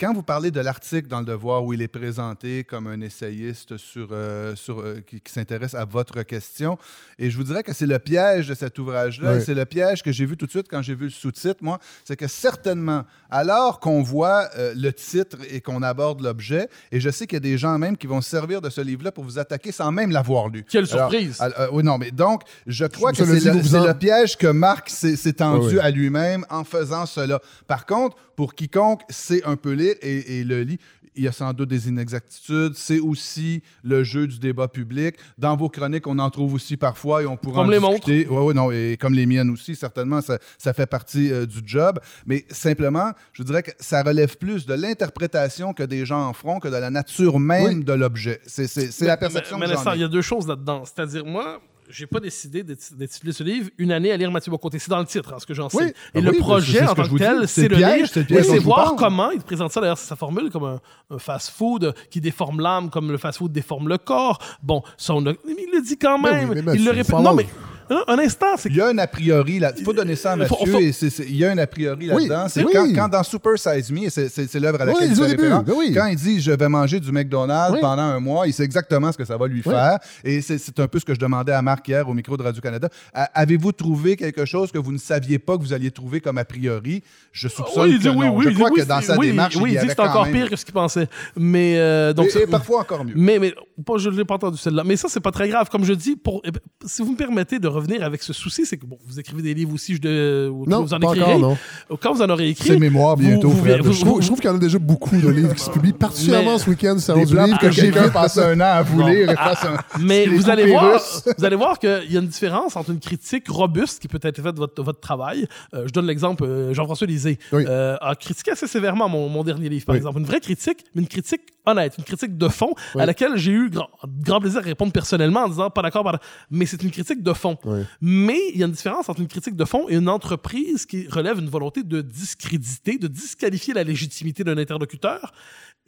quand 0.00 0.14
vous 0.14 0.22
parlez 0.22 0.50
de 0.50 0.60
l'article 0.60 1.08
dans 1.08 1.20
Le 1.20 1.26
Devoir 1.26 1.62
où 1.62 1.74
il 1.74 1.82
est 1.82 1.88
présenté 1.88 2.64
comme 2.64 2.86
un 2.86 3.02
essayiste 3.02 3.76
sur, 3.76 4.08
euh, 4.12 4.56
sur, 4.56 4.80
euh, 4.80 5.00
qui, 5.06 5.20
qui 5.20 5.30
s'intéresse 5.30 5.74
à 5.74 5.84
votre 5.84 6.22
question, 6.22 6.78
et 7.18 7.28
je 7.30 7.36
vous 7.36 7.44
dirais 7.44 7.62
que 7.62 7.74
c'est 7.74 7.84
le 7.86 7.98
piège 7.98 8.48
de 8.48 8.54
cet 8.54 8.78
ouvrage-là, 8.78 9.36
et 9.36 9.40
c'est 9.40 9.52
le 9.54 9.66
piège 9.66 10.02
que 10.02 10.10
j'ai 10.10 10.24
vu 10.24 10.38
tout 10.38 10.46
de 10.46 10.50
suite 10.50 10.68
quand 10.70 10.80
j'ai 10.80 10.94
vu 10.94 11.04
le 11.04 11.10
sous-titre, 11.10 11.58
moi, 11.60 11.78
c'est 12.04 12.16
que 12.16 12.26
certainement, 12.28 13.04
alors 13.30 13.78
qu'on 13.78 14.02
voit 14.02 14.48
euh, 14.56 14.72
le 14.74 14.90
titre 14.92 15.36
et 15.50 15.60
qu'on 15.60 15.82
aborde 15.82 16.22
l'objet, 16.22 16.68
et 16.92 16.98
je 16.98 17.10
sais 17.10 17.26
qu'il 17.26 17.36
y 17.36 17.36
a 17.36 17.40
des 17.40 17.58
gens 17.58 17.78
même 17.78 17.98
qui 17.98 18.06
vont 18.06 18.22
se 18.22 18.30
servir 18.30 18.62
de 18.62 18.70
ce 18.70 18.80
livre-là 18.80 19.12
pour 19.12 19.24
vous 19.24 19.38
attaquer 19.38 19.70
sans 19.70 19.92
même 19.92 20.10
l'avoir 20.10 20.48
lu. 20.48 20.64
Quelle 20.66 20.90
Alors, 20.92 21.10
surprise! 21.10 21.38
euh, 21.42 21.68
oui, 21.72 21.82
non, 21.82 21.98
mais 21.98 22.10
donc, 22.10 22.42
je 22.66 22.86
crois 22.86 23.12
Je 23.12 23.18
que 23.18 23.24
c'est 23.26 23.32
le 23.34 23.38
dis, 23.38 23.46
le, 23.48 23.52
vous 23.52 23.68
c'est 23.68 23.76
en- 23.76 23.86
le 23.86 23.94
piège 23.94 24.38
que 24.38 24.46
Marc 24.46 24.88
s'est 24.88 25.32
tendu 25.34 25.78
à 25.78 25.90
lui-même 25.90 26.46
en 26.48 26.64
faisant 26.64 27.04
cela. 27.04 27.38
Par 27.66 27.84
contre, 27.84 28.16
pour 28.34 28.54
quiconque 28.54 29.02
sait 29.10 29.42
un 29.44 29.56
peu 29.56 29.72
et, 30.02 30.40
et 30.40 30.44
le 30.44 30.62
lit, 30.62 30.78
il 31.16 31.24
y 31.24 31.28
a 31.28 31.32
sans 31.32 31.52
doute 31.52 31.68
des 31.68 31.88
inexactitudes. 31.88 32.74
C'est 32.74 33.00
aussi 33.00 33.62
le 33.82 34.04
jeu 34.04 34.26
du 34.26 34.38
débat 34.38 34.68
public. 34.68 35.16
Dans 35.38 35.56
vos 35.56 35.68
chroniques, 35.68 36.06
on 36.06 36.18
en 36.18 36.30
trouve 36.30 36.54
aussi 36.54 36.76
parfois 36.76 37.22
et 37.22 37.26
on 37.26 37.36
pourra 37.36 37.62
Comme 37.64 37.84
en 37.84 37.88
les 37.90 37.96
discuter. 37.96 38.28
Ouais, 38.28 38.40
ouais, 38.42 38.54
non, 38.54 38.70
et 38.70 38.96
comme 38.98 39.14
les 39.14 39.26
miennes 39.26 39.50
aussi, 39.50 39.74
certainement, 39.74 40.20
ça, 40.20 40.38
ça 40.56 40.72
fait 40.72 40.86
partie 40.86 41.32
euh, 41.32 41.46
du 41.46 41.60
job. 41.64 41.98
Mais 42.26 42.44
simplement, 42.50 43.12
je 43.32 43.42
dirais 43.42 43.62
que 43.62 43.72
ça 43.80 44.02
relève 44.02 44.36
plus 44.36 44.66
de 44.66 44.74
l'interprétation 44.74 45.72
que 45.74 45.82
des 45.82 46.06
gens 46.06 46.28
en 46.28 46.32
feront 46.32 46.60
que 46.60 46.68
de 46.68 46.76
la 46.76 46.90
nature 46.90 47.40
même 47.40 47.78
Oui. 47.78 47.84
de 47.84 47.92
l'objet. 47.92 48.40
C'est 48.46 49.00
la 49.00 49.16
perception 49.16 49.58
mais, 49.58 49.66
que 49.66 49.72
mais 49.72 49.92
ai. 49.92 49.96
il 49.96 50.00
y 50.00 50.04
a 50.04 50.08
deux 50.08 50.22
choses 50.22 50.46
là-dedans. 50.46 50.84
C'est-à-dire, 50.84 51.24
moi, 51.26 51.60
j'ai 51.90 52.06
pas 52.06 52.20
décidé 52.20 52.62
d'ét- 52.62 52.94
d'intituler 52.96 53.32
ce 53.32 53.42
livre 53.42 53.70
une 53.78 53.92
année 53.92 54.10
à 54.12 54.16
lire 54.16 54.30
Mathieu 54.30 54.50
Bocoté. 54.50 54.78
C'est 54.78 54.90
dans 54.90 54.98
le 55.00 55.04
titre, 55.04 55.32
hein, 55.34 55.38
ce 55.38 55.46
que 55.46 55.54
j'en 55.54 55.68
sais. 55.68 55.76
Oui. 55.78 55.88
Et 55.88 55.94
Ah 56.14 56.20
le 56.20 56.30
oui, 56.30 56.38
projet, 56.38 56.86
en 56.86 56.94
tant 56.94 57.08
que 57.08 57.18
tel, 57.18 57.48
C'est 57.48 57.68
le 57.68 57.76
piège, 57.76 58.16
et 58.16 58.22
dont 58.24 58.42
c'est 58.42 58.58
voir 58.58 58.94
comment, 58.96 59.30
il 59.30 59.40
te 59.40 59.44
présente 59.44 59.72
ça, 59.72 59.80
d'ailleurs, 59.80 59.98
c'est 59.98 60.08
sa 60.08 60.16
formule, 60.16 60.50
comme 60.50 60.64
un, 60.64 60.80
un 61.10 61.18
fast-food 61.18 61.94
qui 62.10 62.20
déforme 62.20 62.60
l'âme, 62.60 62.90
comme 62.90 63.10
le 63.10 63.18
fast-food 63.18 63.52
déforme 63.52 63.88
le 63.88 63.98
corps. 63.98 64.38
Bon, 64.62 64.82
ça, 64.96 65.14
on 65.14 65.24
a- 65.26 65.32
mais 65.32 65.54
il 65.58 65.70
le 65.72 65.82
dit 65.82 65.96
quand 65.98 66.18
Ben 66.20 66.32
même. 66.32 66.50
oui, 66.50 66.62
mais 66.64 66.74
il 66.76 66.84
le 66.84 66.90
répète. 66.92 67.10
Non, 67.18 67.34
mais 67.34 67.46
un, 67.90 68.04
un 68.06 68.18
instant, 68.20 68.46
c'est 68.56 68.68
Il 68.68 68.76
y 68.76 68.80
a 68.80 68.86
un 68.88 68.98
a 68.98 69.06
priori 69.06 69.58
là. 69.58 69.72
Il 69.76 69.84
faut 69.84 69.92
donner 69.92 70.16
ça 70.16 70.32
à 70.32 70.46
Faut- 70.46 70.56
Mathieu. 70.58 70.72
faut- 70.72 70.78
et 70.78 70.92
c'est- 70.92 71.10
c'est- 71.10 71.24
il 71.24 71.36
y 71.36 71.44
a 71.44 71.50
un 71.50 71.58
a 71.58 71.66
priori 71.66 72.10
Oui, 72.12 72.28
là-dedans. 72.28 72.48
c'est 72.48 72.64
oui. 72.64 72.70
quand, 72.72 72.86
quand 72.94 73.08
dans 73.08 73.22
Super 73.22 73.58
Size 73.58 73.90
Me, 73.90 74.04
et 74.04 74.10
c'est 74.10 74.28
c'est- 74.28 74.46
c'est 74.46 74.60
l'œuvre 74.60 74.80
à 74.80 74.84
laquelle 74.84 75.02
Oui, 75.08 75.08
il 75.10 75.16
fait 75.16 75.30
référence, 75.36 75.64
oui. 75.76 75.92
quand 75.94 76.06
il 76.06 76.16
dit 76.16 76.40
je 76.40 76.52
vais 76.52 76.68
manger 76.68 77.00
du 77.00 77.10
McDonald's 77.12 77.74
Oui. 77.74 77.80
pendant 77.80 78.02
un 78.02 78.20
mois, 78.20 78.46
il 78.46 78.52
sait 78.52 78.64
exactement 78.64 79.10
ce 79.12 79.18
que 79.18 79.24
ça 79.24 79.36
va 79.36 79.46
lui 79.46 79.62
Oui. 79.64 79.72
faire. 79.72 79.98
Et 80.24 80.40
c'est 80.40 80.58
c'est 80.58 80.78
un 80.80 80.86
peu 80.88 80.98
ce 80.98 81.04
que 81.04 81.14
je 81.14 81.18
demandais 81.20 81.52
à 81.52 81.62
Marc 81.62 81.86
hier 81.88 82.08
au 82.08 82.14
micro 82.14 82.36
de 82.36 82.42
Radio-Canada. 82.42 82.88
A- 83.12 83.30
Avez-vous 83.40 83.72
trouvé 83.72 84.16
quelque 84.16 84.44
chose 84.44 84.70
que 84.70 84.78
vous 84.78 84.92
ne 84.92 84.98
saviez 84.98 85.38
pas 85.38 85.56
que 85.56 85.62
vous 85.62 85.72
alliez 85.72 85.90
trouver 85.90 86.20
comme 86.20 86.38
a 86.38 86.44
priori? 86.44 87.02
Je 87.32 87.48
soupçonne 87.48 87.84
Oui, 87.84 87.90
il 87.92 87.96
que 87.98 88.02
dit 88.02 88.08
oui, 88.08 88.26
non. 88.26 88.36
oui, 88.36 88.44
je 88.48 88.54
crois 88.54 88.70
oui, 88.72 88.80
que 88.80 88.86
dans 88.86 89.00
sa 89.00 89.16
oui, 89.18 89.28
démarche, 89.28 89.56
oui, 89.56 89.72
il 89.74 89.80
dit 89.80 89.86
c'est 89.88 90.00
encore 90.00 90.28
pire 90.28 90.48
que 90.48 90.56
ce 90.56 90.64
qu'il 90.64 90.74
pensait. 90.74 91.08
Mais 91.36 91.74
euh, 91.78 92.12
donc 92.12 92.28
et, 92.36 92.42
et 92.42 92.46
parfois 92.46 92.80
encore 92.80 93.04
mieux. 93.04 93.14
Mais, 93.16 93.38
mais 93.38 93.54
pas, 93.84 93.98
je 93.98 94.10
ne 94.10 94.16
l'ai 94.16 94.24
pas 94.24 94.34
entendu 94.34 94.58
celle-là. 94.58 94.82
Mais 94.84 94.96
ça, 94.96 95.08
c'est 95.08 95.20
pas 95.20 95.30
très 95.30 95.48
grave. 95.48 95.68
Comme 95.70 95.84
je 95.84 95.92
dis, 95.92 96.16
eh 96.44 96.50
ben, 96.50 96.60
si 96.86 97.02
vous 97.02 97.12
me 97.12 97.16
permettez 97.16 97.58
de 97.58 97.68
revenir 97.80 98.02
avec 98.04 98.22
ce 98.22 98.32
souci, 98.32 98.64
c'est 98.66 98.76
que 98.76 98.86
bon, 98.86 98.98
vous 99.06 99.18
écrivez 99.20 99.42
des 99.42 99.54
livres 99.54 99.74
aussi, 99.74 99.94
je 99.96 100.00
de, 100.00 100.48
ou 100.52 100.66
Non, 100.66 100.82
vous 100.82 100.94
en 100.94 101.00
pas 101.00 101.12
écrirez. 101.12 101.34
encore, 101.34 101.56
non. 101.90 101.96
Quand 102.00 102.14
vous 102.14 102.22
en 102.22 102.30
aurez 102.30 102.48
écrit, 102.50 102.68
C'est 102.70 102.78
mémoire 102.78 103.16
bientôt, 103.16 103.48
vous, 103.50 103.64
Fred. 103.64 103.80
vous- 103.82 103.92
Je 103.92 104.00
trouve, 104.00 104.12
vous- 104.14 104.20
je 104.20 104.26
trouve 104.26 104.40
qu'il 104.40 104.48
y 104.50 104.52
en 104.52 104.56
a 104.56 104.60
déjà 104.60 104.78
beaucoup 104.78 105.16
de 105.16 105.28
livres 105.28 105.54
qui 105.54 105.62
se 105.64 105.70
publient, 105.70 105.92
particulièrement 105.92 106.52
Mais- 106.52 106.58
ce 106.58 106.70
week-end, 106.70 106.96
c'est 106.98 107.14
Des 107.14 107.24
du 107.26 107.34
plans 107.34 107.44
livre 107.46 107.58
que 107.58 107.68
quelqu'un 107.68 108.04
vu. 108.04 108.10
passe 108.10 108.38
un 108.38 108.58
an 108.60 108.64
à 108.64 108.82
vous 108.82 109.06
lire. 109.06 109.34
Mais 110.00 110.26
vous 110.26 110.48
allez, 110.50 110.66
voir, 110.70 111.00
vous 111.38 111.44
allez 111.44 111.56
voir 111.56 111.78
qu'il 111.78 112.06
y 112.10 112.16
a 112.16 112.20
une 112.20 112.26
différence 112.28 112.76
entre 112.76 112.90
une 112.90 113.00
critique 113.00 113.48
robuste 113.48 114.00
qui 114.00 114.08
peut 114.08 114.18
être 114.22 114.40
faite 114.42 114.54
de 114.54 114.60
votre, 114.60 114.82
votre 114.82 115.00
travail. 115.00 115.46
Euh, 115.74 115.84
je 115.86 115.92
donne 115.92 116.06
l'exemple, 116.06 116.44
euh, 116.44 116.72
Jean-François 116.74 117.06
Lisée 117.06 117.38
Oui. 117.52 117.64
euh, 117.68 117.96
a 118.00 118.14
critiqué 118.14 118.52
assez 118.52 118.66
sévèrement 118.66 119.08
mon, 119.08 119.28
mon 119.28 119.42
dernier 119.44 119.68
livre, 119.68 119.84
par 119.86 119.94
Oui. 119.94 119.98
exemple. 119.98 120.18
Une 120.20 120.26
vraie 120.26 120.40
critique, 120.40 120.84
mais 120.94 121.02
une 121.02 121.08
critique 121.08 121.40
honnête, 121.66 121.94
une 121.98 122.04
critique 122.04 122.38
de 122.38 122.48
fond 122.48 122.72
Oui. 122.94 123.02
à 123.02 123.06
laquelle 123.06 123.36
j'ai 123.36 123.52
eu 123.52 123.70
grand, 123.70 123.88
grand 124.22 124.40
plaisir 124.40 124.60
à 124.60 124.62
répondre 124.62 124.92
personnellement 124.92 125.40
en 125.44 125.48
disant 125.48 125.70
pas 125.70 125.82
d'accord, 125.82 126.02
pas 126.04 126.12
d'accord. 126.12 126.26
mais 126.50 126.66
c'est 126.66 126.82
une 126.82 126.90
critique 126.90 127.22
de 127.22 127.32
fond. 127.32 127.56
Mais 128.00 128.40
il 128.52 128.58
y 128.58 128.62
a 128.62 128.66
une 128.66 128.72
différence 128.72 129.08
entre 129.08 129.20
une 129.20 129.28
critique 129.28 129.56
de 129.56 129.64
fond 129.64 129.86
et 129.88 129.94
une 129.96 130.08
entreprise 130.08 130.86
qui 130.86 131.08
relève 131.08 131.38
une 131.38 131.48
volonté 131.48 131.82
de 131.82 132.00
discréditer, 132.00 132.98
de 132.98 133.08
disqualifier 133.08 133.74
la 133.74 133.84
légitimité 133.84 134.44
d'un 134.44 134.58
interlocuteur. 134.58 135.32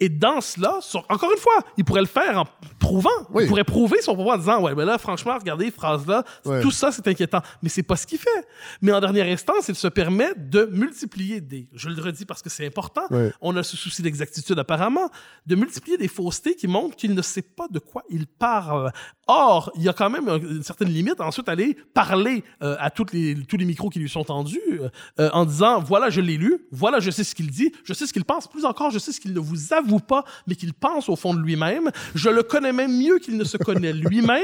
Et 0.00 0.08
dans 0.08 0.40
cela, 0.40 0.78
sur- 0.80 1.04
encore 1.10 1.30
une 1.30 1.38
fois, 1.38 1.52
il 1.76 1.84
pourrait 1.84 2.00
le 2.00 2.06
faire 2.08 2.40
en 2.40 2.46
prouvant. 2.80 3.10
Oui. 3.30 3.44
Il 3.44 3.48
pourrait 3.48 3.62
prouver 3.62 4.00
son 4.00 4.14
propos 4.14 4.32
en 4.32 4.38
disant 4.38 4.60
Ouais, 4.62 4.74
mais 4.74 4.84
là, 4.84 4.98
franchement, 4.98 5.36
regardez, 5.38 5.70
phrase-là, 5.70 6.24
Ouais. 6.44 6.60
tout 6.62 6.70
ça, 6.72 6.90
c'est 6.90 7.06
inquiétant. 7.06 7.40
Mais 7.62 7.68
c'est 7.68 7.82
pas 7.84 7.94
ce 7.96 8.06
qu'il 8.06 8.18
fait. 8.18 8.46
Mais 8.80 8.90
en 8.90 9.00
dernière 9.00 9.26
instance, 9.26 9.68
il 9.68 9.74
se 9.76 9.86
permet 9.88 10.30
de 10.36 10.64
multiplier 10.72 11.40
des. 11.40 11.68
Je 11.74 11.88
le 11.88 12.02
redis 12.02 12.24
parce 12.24 12.42
que 12.42 12.50
c'est 12.50 12.66
important. 12.66 13.02
Ouais. 13.10 13.32
On 13.42 13.54
a 13.56 13.62
ce 13.62 13.76
souci 13.76 14.02
d'exactitude 14.02 14.58
apparemment, 14.58 15.08
de 15.46 15.54
multiplier 15.54 15.98
des 15.98 16.08
faussetés 16.08 16.56
qui 16.56 16.66
montrent 16.66 16.96
qu'il 16.96 17.14
ne 17.14 17.22
sait 17.22 17.42
pas 17.42 17.68
de 17.70 17.78
quoi 17.78 18.02
il 18.08 18.26
parle. 18.26 18.90
Or, 19.28 19.70
il 19.76 19.82
y 19.82 19.88
a 19.88 19.92
quand 19.92 20.10
même 20.10 20.28
un- 20.28 20.38
une 20.40 20.62
certaine 20.64 20.88
limite 20.88 21.20
à 21.20 21.26
ensuite 21.26 21.48
aller 21.62 21.76
parler 21.94 22.42
euh, 22.62 22.76
à 22.78 22.90
toutes 22.90 23.12
les, 23.12 23.34
tous 23.48 23.56
les 23.56 23.64
micros 23.64 23.88
qui 23.90 23.98
lui 23.98 24.08
sont 24.08 24.24
tendus 24.24 24.60
euh, 25.20 25.30
en 25.32 25.44
disant 25.44 25.80
voilà, 25.80 26.10
je 26.10 26.20
l'ai 26.20 26.36
lu, 26.36 26.58
voilà, 26.72 27.00
je 27.00 27.10
sais 27.10 27.24
ce 27.24 27.34
qu'il 27.34 27.50
dit, 27.50 27.72
je 27.84 27.92
sais 27.92 28.06
ce 28.06 28.12
qu'il 28.12 28.24
pense, 28.24 28.48
plus 28.48 28.64
encore, 28.64 28.90
je 28.90 28.98
sais 28.98 29.12
ce 29.12 29.20
qu'il 29.20 29.32
ne 29.32 29.40
vous 29.40 29.72
avoue 29.72 29.98
pas, 30.00 30.24
mais 30.46 30.54
qu'il 30.54 30.72
pense 30.74 31.08
au 31.08 31.16
fond 31.16 31.34
de 31.34 31.40
lui-même. 31.40 31.90
Je 32.14 32.28
le 32.30 32.42
connais 32.42 32.72
même 32.72 32.96
mieux 32.96 33.18
qu'il 33.18 33.36
ne 33.36 33.44
se 33.44 33.56
connaît 33.56 33.92
lui-même. 33.92 34.40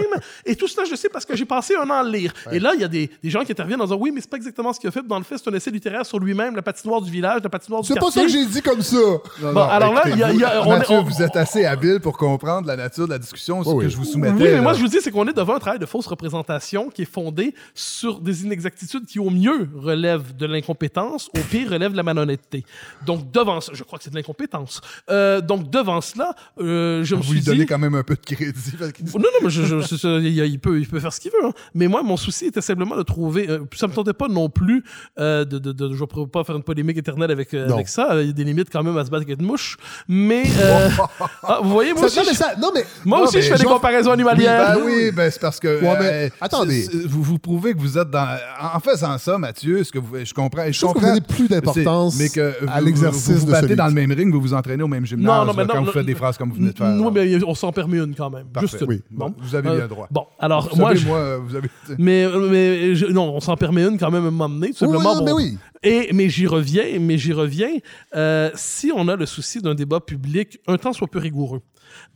Et 0.47 0.55
tout 0.57 0.69
cela, 0.69 0.85
je 0.89 0.95
sais 0.95 1.09
parce 1.09 1.25
que 1.25 1.37
j'ai 1.37 1.45
passé 1.45 1.75
un 1.77 1.89
an 1.91 1.95
à 1.95 2.03
le 2.03 2.11
lire. 2.11 2.33
Et 2.53 2.59
là, 2.61 2.73
il 2.75 2.81
y 2.81 2.85
a 2.85 2.89
des, 2.89 3.11
des 3.23 3.31
gens 3.31 3.45
qui 3.45 3.53
interviennent 3.53 3.81
en 3.81 3.85
disant 3.85 3.99
oui, 3.99 4.11
mais 4.15 4.21
c'est 4.21 4.31
pas 4.31 4.37
exactement 4.37 4.73
ce 4.73 4.81
qu'il 4.81 4.89
a 4.89 4.93
fait. 4.93 5.07
Dans 5.07 5.19
le 5.19 5.25
fait, 5.25 5.39
c'est 5.39 5.49
un 5.49 5.55
essai 5.55 5.71
littéraire 5.71 6.05
sur 6.07 6.19
lui-même, 6.19 6.55
la 6.57 6.63
patinoire 6.63 7.01
du 7.03 7.11
village, 7.11 7.41
la 7.43 7.49
patinoire 7.49 7.83
du 7.83 7.89
C'est 7.89 7.95
pas 7.95 8.01
quartier. 8.01 8.23
ça 8.23 8.27
que 8.27 8.33
j'ai 8.33 8.47
dit 8.47 8.63
comme 8.63 8.83
ça. 8.83 8.97
Bon, 9.41 9.61
alors 9.63 9.95
là, 9.95 10.03
il 10.07 10.17
y 10.19 10.23
a- 10.23 10.33
y 10.33 10.45
a- 10.45 10.63
on 10.67 10.71
Mathieu, 10.79 10.97
on- 10.97 11.03
vous 11.03 11.23
êtes 11.23 11.37
assez 11.37 11.65
habile 11.65 12.01
pour 12.01 12.17
comprendre 12.17 12.67
la 12.67 12.77
nature 12.77 13.07
de 13.07 13.13
la 13.13 13.19
discussion 13.19 13.63
ce 13.65 13.69
Oui, 13.71 13.85
que 13.85 13.91
je 13.91 13.97
vous 13.97 14.05
soumettais. 14.05 14.33
Oui, 14.35 14.43
mais 14.45 14.51
là. 14.53 14.61
moi, 14.63 14.75
je 14.75 14.81
vous 14.81 14.89
dis, 14.89 14.99
c'est 15.01 15.11
qu'on 15.11 15.27
est 15.27 15.33
devant 15.33 15.55
un 15.55 15.59
travail 15.59 15.79
de 15.79 15.87
fausse 15.87 16.07
représentation 16.07 16.89
qui 16.91 17.03
est 17.03 17.08
fondé 17.09 17.55
sur 17.75 18.21
des 18.21 18.45
inexactitudes 18.45 19.07
qui, 19.07 19.19
au 19.19 19.31
mieux, 19.31 19.69
relèvent 19.75 20.37
de 20.37 20.47
l'incompétence, 20.47 21.29
au 21.37 21.41
pire, 21.51 21.71
relèvent 21.71 21.93
de 21.93 21.97
la 21.97 22.03
malhonnêteté. 22.03 22.65
Donc, 23.07 23.31
devant 23.33 23.61
ça, 23.61 23.73
je 23.75 23.83
crois 23.83 23.99
que 23.99 24.05
c'est 24.05 24.11
de 24.11 24.17
l'incompétence. 24.17 24.81
Euh, 25.11 25.41
donc, 25.41 25.71
devant 25.71 26.01
cela, 26.01 26.35
euh, 26.61 27.03
je 27.05 27.15
me 27.15 27.21
vous 27.21 27.25
suis 27.27 27.35
lui 27.35 27.41
dit... 27.41 27.47
donnez 27.47 27.67
quand 27.67 27.79
même 27.79 27.95
un 27.95 28.03
peu 28.03 28.15
de 28.15 28.21
crédit. 28.35 28.73
parce 28.79 28.93
que- 28.93 29.03
Non, 29.03 29.19
non, 29.19 29.29
mais 29.43 29.51
je, 29.51 29.63
je- 29.65 29.81
c'est 29.81 29.97
ça, 29.99 30.09
il, 30.19 30.27
il 30.39 30.59
peut, 30.59 30.79
il 30.81 30.87
peut 30.87 31.01
faire 31.01 31.13
ce 31.13 31.21
qu'il 31.21 31.31
veut. 31.31 31.45
hein. 31.47 31.53
Mais 31.75 31.89
moi, 31.89 32.03
mon 32.03 32.17
souci 32.17 32.47
était 32.47 32.61
simplement 32.61 32.97
de 32.97 33.03
trouver. 33.03 33.49
euh, 33.49 33.61
ça 33.75 33.87
me 33.87 33.93
tentait 33.93 34.13
pas 34.13 34.29
non 34.29 34.49
plus 34.49 34.85
euh, 35.19 35.45
de, 35.45 35.59
de, 35.59 35.73
de- 35.73 35.89
Je 35.95 36.03
ne 36.05 36.21
vais 36.21 36.27
pas 36.27 36.45
faire 36.45 36.57
une 36.57 36.63
polémique 36.63 36.97
éternelle 36.99 37.31
avec, 37.31 37.55
euh, 37.55 37.69
avec 37.71 37.89
ça. 37.89 38.21
Il 38.21 38.27
y 38.27 38.31
a 38.31 38.33
des 38.33 38.45
limites 38.45 38.69
quand 38.71 38.83
même 38.83 38.97
à 38.97 39.05
se 39.05 39.11
battre 39.11 39.25
avec 39.27 39.39
une 39.41 39.47
mouche. 39.47 39.77
Mais. 40.09 40.45
euh, 40.61 40.89
ah, 41.43 41.61
vous 41.63 41.71
voyez, 41.71 41.93
moi 41.93 42.03
Ça- 42.03 42.07
aussi. 42.09 42.17
non, 42.19 42.25
mais 42.27 42.33
je- 42.33 42.37
ça- 42.39 42.55
non, 42.61 42.71
mais 42.75 42.85
Moi 43.05 43.19
Non, 43.19 43.25
aussi, 43.25 43.37
mais 43.37 43.43
je 43.43 43.53
fais 43.53 43.59
des 43.59 43.65
comparaisons 43.65 44.09
Oui, 44.11 44.15
animalières. 44.15 44.77
ben 44.79 44.83
oui, 44.85 45.11
ben 45.13 45.31
c'est 45.31 45.41
parce 45.41 45.59
que. 45.61 45.81
Ouais, 45.83 45.97
mais 46.01 46.33
attendez. 46.41 46.87
Vous, 47.07 47.23
vous 47.23 47.39
prouvez 47.39 47.75
que 47.75 47.79
vous 47.79 47.99
êtes 47.99 48.11
dans. 48.11 48.27
En 48.75 48.81
faisant 48.81 49.17
ça, 49.19 49.39
Mathieu, 49.39 49.85
ce 49.85 49.93
que 49.93 49.99
vous, 49.99 50.17
je 50.25 50.33
comprends. 50.35 50.65
Je, 50.67 50.73
Je 50.73 50.81
trouve 50.81 50.95
que 50.95 50.99
comprends. 51.01 51.15
vous 51.15 51.21
donnez 51.21 51.27
plus 51.37 51.49
d'importance 51.49 52.19
mais 52.19 52.29
que 52.29 52.55
à 52.69 52.81
vous- 52.81 52.87
l'exercice 52.87 53.29
Vous 53.31 53.39
vous 53.41 53.47
de 53.47 53.51
battez 53.53 53.77
dans 53.77 53.87
le 53.87 53.93
même 53.93 54.13
ring, 54.13 54.33
vous 54.33 54.41
vous 54.41 54.55
entraînez 54.55 54.83
au 54.83 54.89
même 54.89 55.05
gymnase 55.07 55.27
Non, 55.27 55.45
non, 55.47 55.53
mais 55.53 55.63
là, 55.63 55.65
non, 55.69 55.73
quand 55.75 55.81
non, 55.81 55.87
vous 55.87 55.93
faites 55.93 56.07
des 56.07 56.15
phrases 56.15 56.37
comme 56.39 56.49
vous 56.51 56.57
venez 56.57 56.73
de 56.73 56.79
faire. 56.79 56.95
Oui, 56.99 57.11
mais 57.13 57.45
on 57.45 57.55
s'en 57.55 57.73
permet 57.73 57.99
une 57.99 58.15
quand 58.15 58.31
même. 58.31 58.47
Parfait. 58.47 58.67
Juste 58.69 58.81
une. 58.83 58.89
Oui. 58.89 59.03
Bon. 59.11 59.35
Vous 59.39 59.55
avez 59.55 59.69
Euh, 59.69 59.77
bien 59.77 59.87
droit. 59.89 60.09
Bon, 60.11 60.27
alors, 60.39 60.69
Vous 60.71 60.77
moi. 60.77 60.89
savez, 60.91 61.01
je- 61.01 61.07
moi, 61.07 61.37
vous 61.39 61.55
avez. 61.55 61.69
Mais, 61.99 62.27
mais 62.51 62.95
je- 62.95 63.07
non, 63.07 63.35
on 63.35 63.41
s'en 63.41 63.57
permet 63.57 63.83
une 63.85 63.99
quand 63.99 64.11
même 64.11 64.25
à 64.25 64.29
un 64.29 64.31
moment 64.31 64.49
donné, 64.49 64.73
tout 64.73 64.85
Oui, 64.85 64.93
simplement. 64.93 65.13
oui, 65.15 65.19
bon. 65.19 65.25
mais 65.25 65.33
oui. 65.33 65.59
Et, 65.83 66.11
mais 66.13 66.29
j'y 66.29 66.47
reviens, 66.47 66.85
mais 67.01 67.19
j'y 67.19 67.33
reviens. 67.33 67.69
euh, 68.17 68.51
si 68.55 68.91
on 68.95 69.07
a 69.09 69.15
le 69.17 69.27
souci 69.27 69.61
d'un 69.61 69.75
débat 69.75 70.01
public, 70.01 70.59
un 70.67 70.77
temps 70.77 70.93
soit 70.93 71.07
peu 71.09 71.19
rigoureux, 71.21 71.61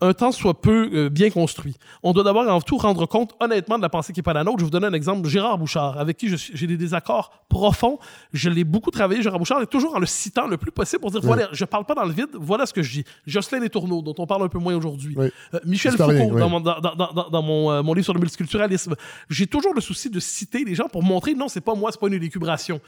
un 0.02 0.12
temps 0.12 0.32
soit 0.32 0.60
peu 0.60 0.90
euh, 0.92 1.08
bien 1.08 1.30
construit, 1.30 1.76
on 2.02 2.12
doit 2.12 2.24
d'abord 2.24 2.42
avant 2.42 2.60
tout 2.60 2.76
rendre 2.76 3.06
compte 3.06 3.32
honnêtement 3.40 3.78
de 3.78 3.82
la 3.82 3.88
pensée 3.88 4.12
qui 4.12 4.18
n'est 4.18 4.22
pas 4.24 4.32
la 4.34 4.44
nôtre. 4.44 4.58
Je 4.58 4.64
vous 4.64 4.70
donner 4.70 4.86
un 4.88 4.92
exemple. 4.92 5.26
Gérard 5.28 5.56
Bouchard, 5.58 5.98
avec 5.98 6.16
qui 6.18 6.28
j'ai 6.36 6.66
des 6.66 6.76
désaccords 6.76 7.30
profonds. 7.48 7.98
Je 8.32 8.50
l'ai 8.50 8.64
beaucoup 8.64 8.90
travaillé, 8.90 9.22
Gérard 9.22 9.38
Bouchard, 9.38 9.62
et 9.62 9.66
toujours 9.66 9.94
en 9.96 9.98
le 10.00 10.06
citant 10.06 10.46
le 10.46 10.56
plus 10.58 10.72
possible 10.72 11.00
pour 11.00 11.10
dire 11.12 11.20
voilà, 11.22 11.48
je 11.52 11.64
parle 11.64 11.84
pas 11.86 11.94
dans 11.94 12.04
le 12.04 12.12
vide, 12.12 12.28
voilà 12.34 12.66
ce 12.66 12.72
que 12.74 12.82
je 12.82 12.90
dis. 12.92 13.04
Jocelyn 13.26 13.60
Les 13.60 13.70
Tourneaux, 13.70 14.02
dont 14.02 14.14
on 14.18 14.26
parle 14.26 14.42
un 14.42 14.48
peu 14.48 14.58
moins 14.58 14.74
aujourd'hui. 14.74 15.14
Oui. 15.16 15.30
Euh, 15.54 15.60
Michel 15.64 15.92
Foucault, 15.92 16.04
oui. 16.34 16.40
dans 16.40 16.48
mon, 16.48 16.60
dans, 16.60 16.80
dans- 16.80 16.94
dans- 16.96 17.28
dans 17.30 17.42
mon, 17.42 17.70
euh, 17.70 17.82
mon 17.82 17.94
livre 17.94 18.04
sur 18.04 18.14
le 18.14 18.20
multiculturalisme. 18.20 18.94
J'ai 19.30 19.46
toujours 19.46 19.72
le 19.74 19.80
souci 19.80 20.10
de 20.10 20.18
citer 20.20 20.64
les 20.64 20.74
gens 20.74 20.88
pour 20.88 21.02
montrer 21.02 21.34
non, 21.34 21.48
c'est 21.48 21.60
pas 21.60 21.74
moi, 21.74 21.90
c'est 21.92 22.00
pas 22.00 22.08
une 22.08 22.14
élucubration. 22.14 22.80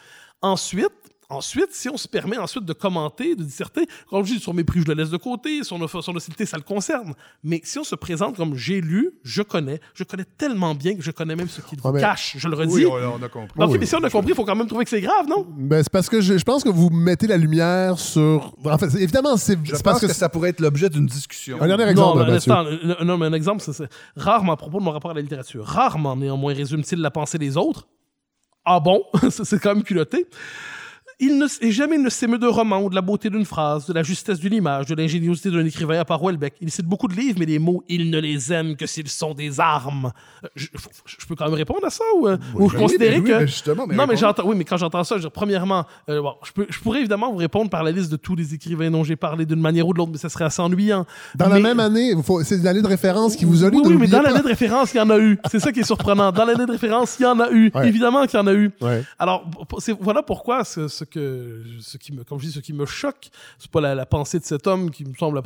Ensuite, 0.43 0.91
Ensuite, 1.35 1.69
si 1.73 1.89
on 1.89 1.97
se 1.97 2.07
permet 2.07 2.39
ensuite 2.39 2.65
de 2.65 2.73
commenter, 2.73 3.35
de 3.35 3.43
disserter, 3.43 3.87
comme 4.09 4.25
je 4.25 4.35
dis, 4.35 4.41
sur 4.41 4.55
mes 4.55 4.63
prix, 4.65 4.81
je 4.83 4.87
le 4.87 4.95
laisse 4.95 5.11
de 5.11 5.17
côté, 5.17 5.65
sur 5.65 5.79
nos, 5.79 5.89
sur 5.89 6.13
nos 6.13 6.21
cités, 6.21 6.47
ça 6.47 6.57
le 6.57 6.63
concerne. 6.63 7.15
Mais 7.43 7.61
si 7.65 7.79
on 7.79 7.85
se 7.85 7.95
présente 7.95 8.37
comme 8.37 8.55
j'ai 8.57 8.81
lu, 8.81 9.11
je 9.25 9.43
connais, 9.43 9.81
je 9.95 10.05
connais 10.05 10.25
tellement 10.25 10.75
bien 10.75 10.95
que 10.95 11.03
je 11.03 11.11
connais 11.11 11.35
même 11.37 11.49
ce 11.49 11.61
qu'il 11.61 11.81
cache, 11.81 12.37
je 12.39 12.49
le 12.49 12.55
redis. 12.57 12.73
Oui, 12.73 12.87
on, 12.87 13.19
on 13.21 13.23
a 13.23 13.29
compris. 13.29 13.61
Ok, 13.63 13.71
Oui. 13.73 13.79
mais 13.79 13.87
si 13.87 13.95
on 13.97 14.05
a 14.05 14.11
compris, 14.11 14.31
il 14.33 14.35
faut 14.37 14.45
quand 14.45 14.55
même 14.57 14.67
trouver 14.69 14.85
que 14.85 14.91
c'est 14.91 15.01
grave, 15.01 15.27
non? 15.29 15.47
Ben, 15.57 15.83
c'est 15.83 15.91
parce 15.93 16.09
que 16.09 16.21
je, 16.21 16.39
je 16.39 16.45
pense 16.45 16.63
que 16.63 16.69
vous 16.69 16.91
mettez 16.91 17.27
la 17.27 17.37
lumière 17.37 17.99
sur. 17.99 18.55
En 18.65 18.79
fait, 18.79 18.95
évidemment, 19.01 19.37
c'est 19.37 19.59
Je 19.65 19.75
c'est 19.75 19.83
parce 19.83 19.95
pense 19.97 20.01
que. 20.03 20.07
que 20.07 20.13
ça 20.19 20.29
pourrait 20.29 20.51
être 20.51 20.61
l'objet 20.61 20.89
d'une 20.89 21.07
discussion. 21.07 21.61
Un 21.61 21.67
dernier 21.67 21.85
Non, 21.85 21.91
exemple, 21.91 22.31
instant, 22.31 22.63
le- 22.63 23.05
non, 23.05 23.19
mais 23.19 23.27
un 23.27 23.33
exemple, 23.33 23.63
c'est- 23.63 23.89
rarement 24.17 24.53
à 24.53 24.57
propos 24.57 24.79
de 24.79 24.85
mon 24.85 24.91
rapport 24.93 25.11
à 25.11 25.15
la 25.15 25.21
littérature. 25.21 25.65
Rarement, 25.67 26.15
néanmoins, 26.17 26.55
résume-t-il 26.55 27.01
la 27.01 27.11
pensée 27.11 27.39
des 27.39 27.57
autres? 27.57 27.89
Ah 28.65 28.81
bon? 28.81 29.03
C'est 29.31 29.59
quand 29.61 29.75
même 29.75 29.83
culotté. 29.85 30.27
Il 31.21 31.39
ne, 31.39 31.47
et 31.61 31.71
jamais 31.71 31.97
il 31.97 32.03
ne 32.03 32.11
s'émeut 32.11 32.39
d'un 32.39 32.49
roman 32.51 32.83
ou 32.83 32.91
de 32.91 32.95
la 32.95 33.01
beauté 33.01 33.31
d'une 33.31 33.45
phrase, 33.45 33.87
de 33.87 33.93
la 33.93 34.03
justesse 34.03 34.39
d'une 34.41 34.53
image, 34.55 34.87
de 34.87 34.95
l'ingéniosité 34.95 35.51
d'un 35.51 35.65
écrivain 35.65 35.99
à 36.01 36.05
part 36.05 36.23
Houellebecq. 36.23 36.55
Il 36.61 36.71
cite 36.71 36.87
beaucoup 36.87 37.07
de 37.09 37.15
livres, 37.15 37.37
mais 37.39 37.47
les 37.47 37.59
mots, 37.59 37.85
il 37.89 38.11
ne 38.11 38.19
les 38.19 38.53
aime 38.53 38.75
que 38.77 38.87
s'ils 38.87 39.09
sont 39.09 39.33
des 39.35 39.61
armes. 39.61 40.13
Euh, 40.45 40.49
Je, 40.57 40.67
je 41.07 41.27
peux 41.27 41.35
quand 41.37 41.45
même 41.45 41.55
répondre 41.55 41.85
à 41.85 41.91
ça 41.91 42.05
ou, 42.19 42.27
euh, 42.27 42.37
ou 42.55 42.69
ben 42.71 42.79
considérer 42.79 43.19
oui, 43.21 43.25
que... 43.25 43.39
ben 43.39 43.47
justement, 43.47 43.87
mais 43.87 43.95
non, 43.95 44.07
mais 44.07 44.17
j'entends, 44.17 44.43
oui, 44.47 44.57
mais 44.57 44.65
quand 44.65 44.77
j'entends 44.77 45.05
ça, 45.05 45.19
je, 45.19 45.29
premièrement, 45.29 45.85
euh, 46.09 46.21
bon, 46.21 46.35
je, 46.45 46.53
peux, 46.53 46.67
je 46.69 46.79
pourrais 46.81 46.99
évidemment 47.01 47.31
vous 47.31 47.39
répondre 47.39 47.71
par 47.71 47.85
la 47.85 47.93
liste 47.93 48.11
de 48.11 48.17
tous 48.17 48.35
les 48.35 48.53
écrivains 48.55 48.91
dont 48.91 49.05
j'ai 49.05 49.17
parlé 49.17 49.47
d'une 49.47 49.61
manière 49.61 49.87
ou 49.87 49.93
de 49.93 49.99
l'autre, 49.99 50.11
mais 50.13 50.19
ça 50.19 50.29
serait 50.29 50.45
assez 50.47 50.61
ennuyant. 50.63 51.07
Dans 51.37 51.49
la 51.49 51.57
Mais- 51.57 51.61
même 51.61 51.81
année, 51.81 52.13
c'est 52.43 52.63
l'année 52.63 52.83
de 52.83 52.87
référence 52.89 53.37
qui 53.37 53.45
vous 53.45 53.63
a 53.65 53.71
lu. 53.71 53.79
oui, 53.85 53.97
mais 53.99 54.07
dans 54.09 54.21
l'année 54.23 54.43
de 54.43 54.49
référence, 54.49 54.93
il 54.95 54.97
y 54.97 55.01
en 55.01 55.11
a 55.11 55.19
eu. 55.19 55.39
C'est 55.51 55.61
ça 55.61 55.71
qui 55.73 55.81
est 55.81 55.85
surprenant. 55.85 56.33
Dans 56.33 56.45
l'année 56.45 56.67
de 56.67 56.73
référence, 56.73 57.17
il 57.21 57.23
y 57.23 57.27
en 57.27 57.39
a 57.39 57.51
eu. 57.51 57.71
Ouais. 57.75 57.89
Évidemment 57.89 58.27
qu'il 58.27 58.39
y 58.39 58.43
en 58.43 58.47
a 58.47 58.53
eu. 58.55 58.71
Ouais. 58.81 59.03
Alors, 59.19 59.49
voilà 60.01 60.23
pourquoi 60.23 60.65
ce, 60.65 60.89
ce 60.89 61.04
que, 61.05 61.63
ce 61.81 61.97
qui 61.99 62.13
me, 62.13 62.25
comme 62.25 62.39
je 62.41 62.47
dis, 62.47 62.53
ce 62.53 62.61
qui 62.61 62.73
me 62.73 62.87
choque, 62.87 63.31
c'est 63.59 63.71
pas 63.71 63.81
la, 63.81 63.95
la 63.95 64.07
pensée 64.07 64.39
de 64.39 64.45
cet 64.45 64.67
homme 64.67 64.91
qui 64.91 65.05
me 65.05 65.15
semble 65.15 65.41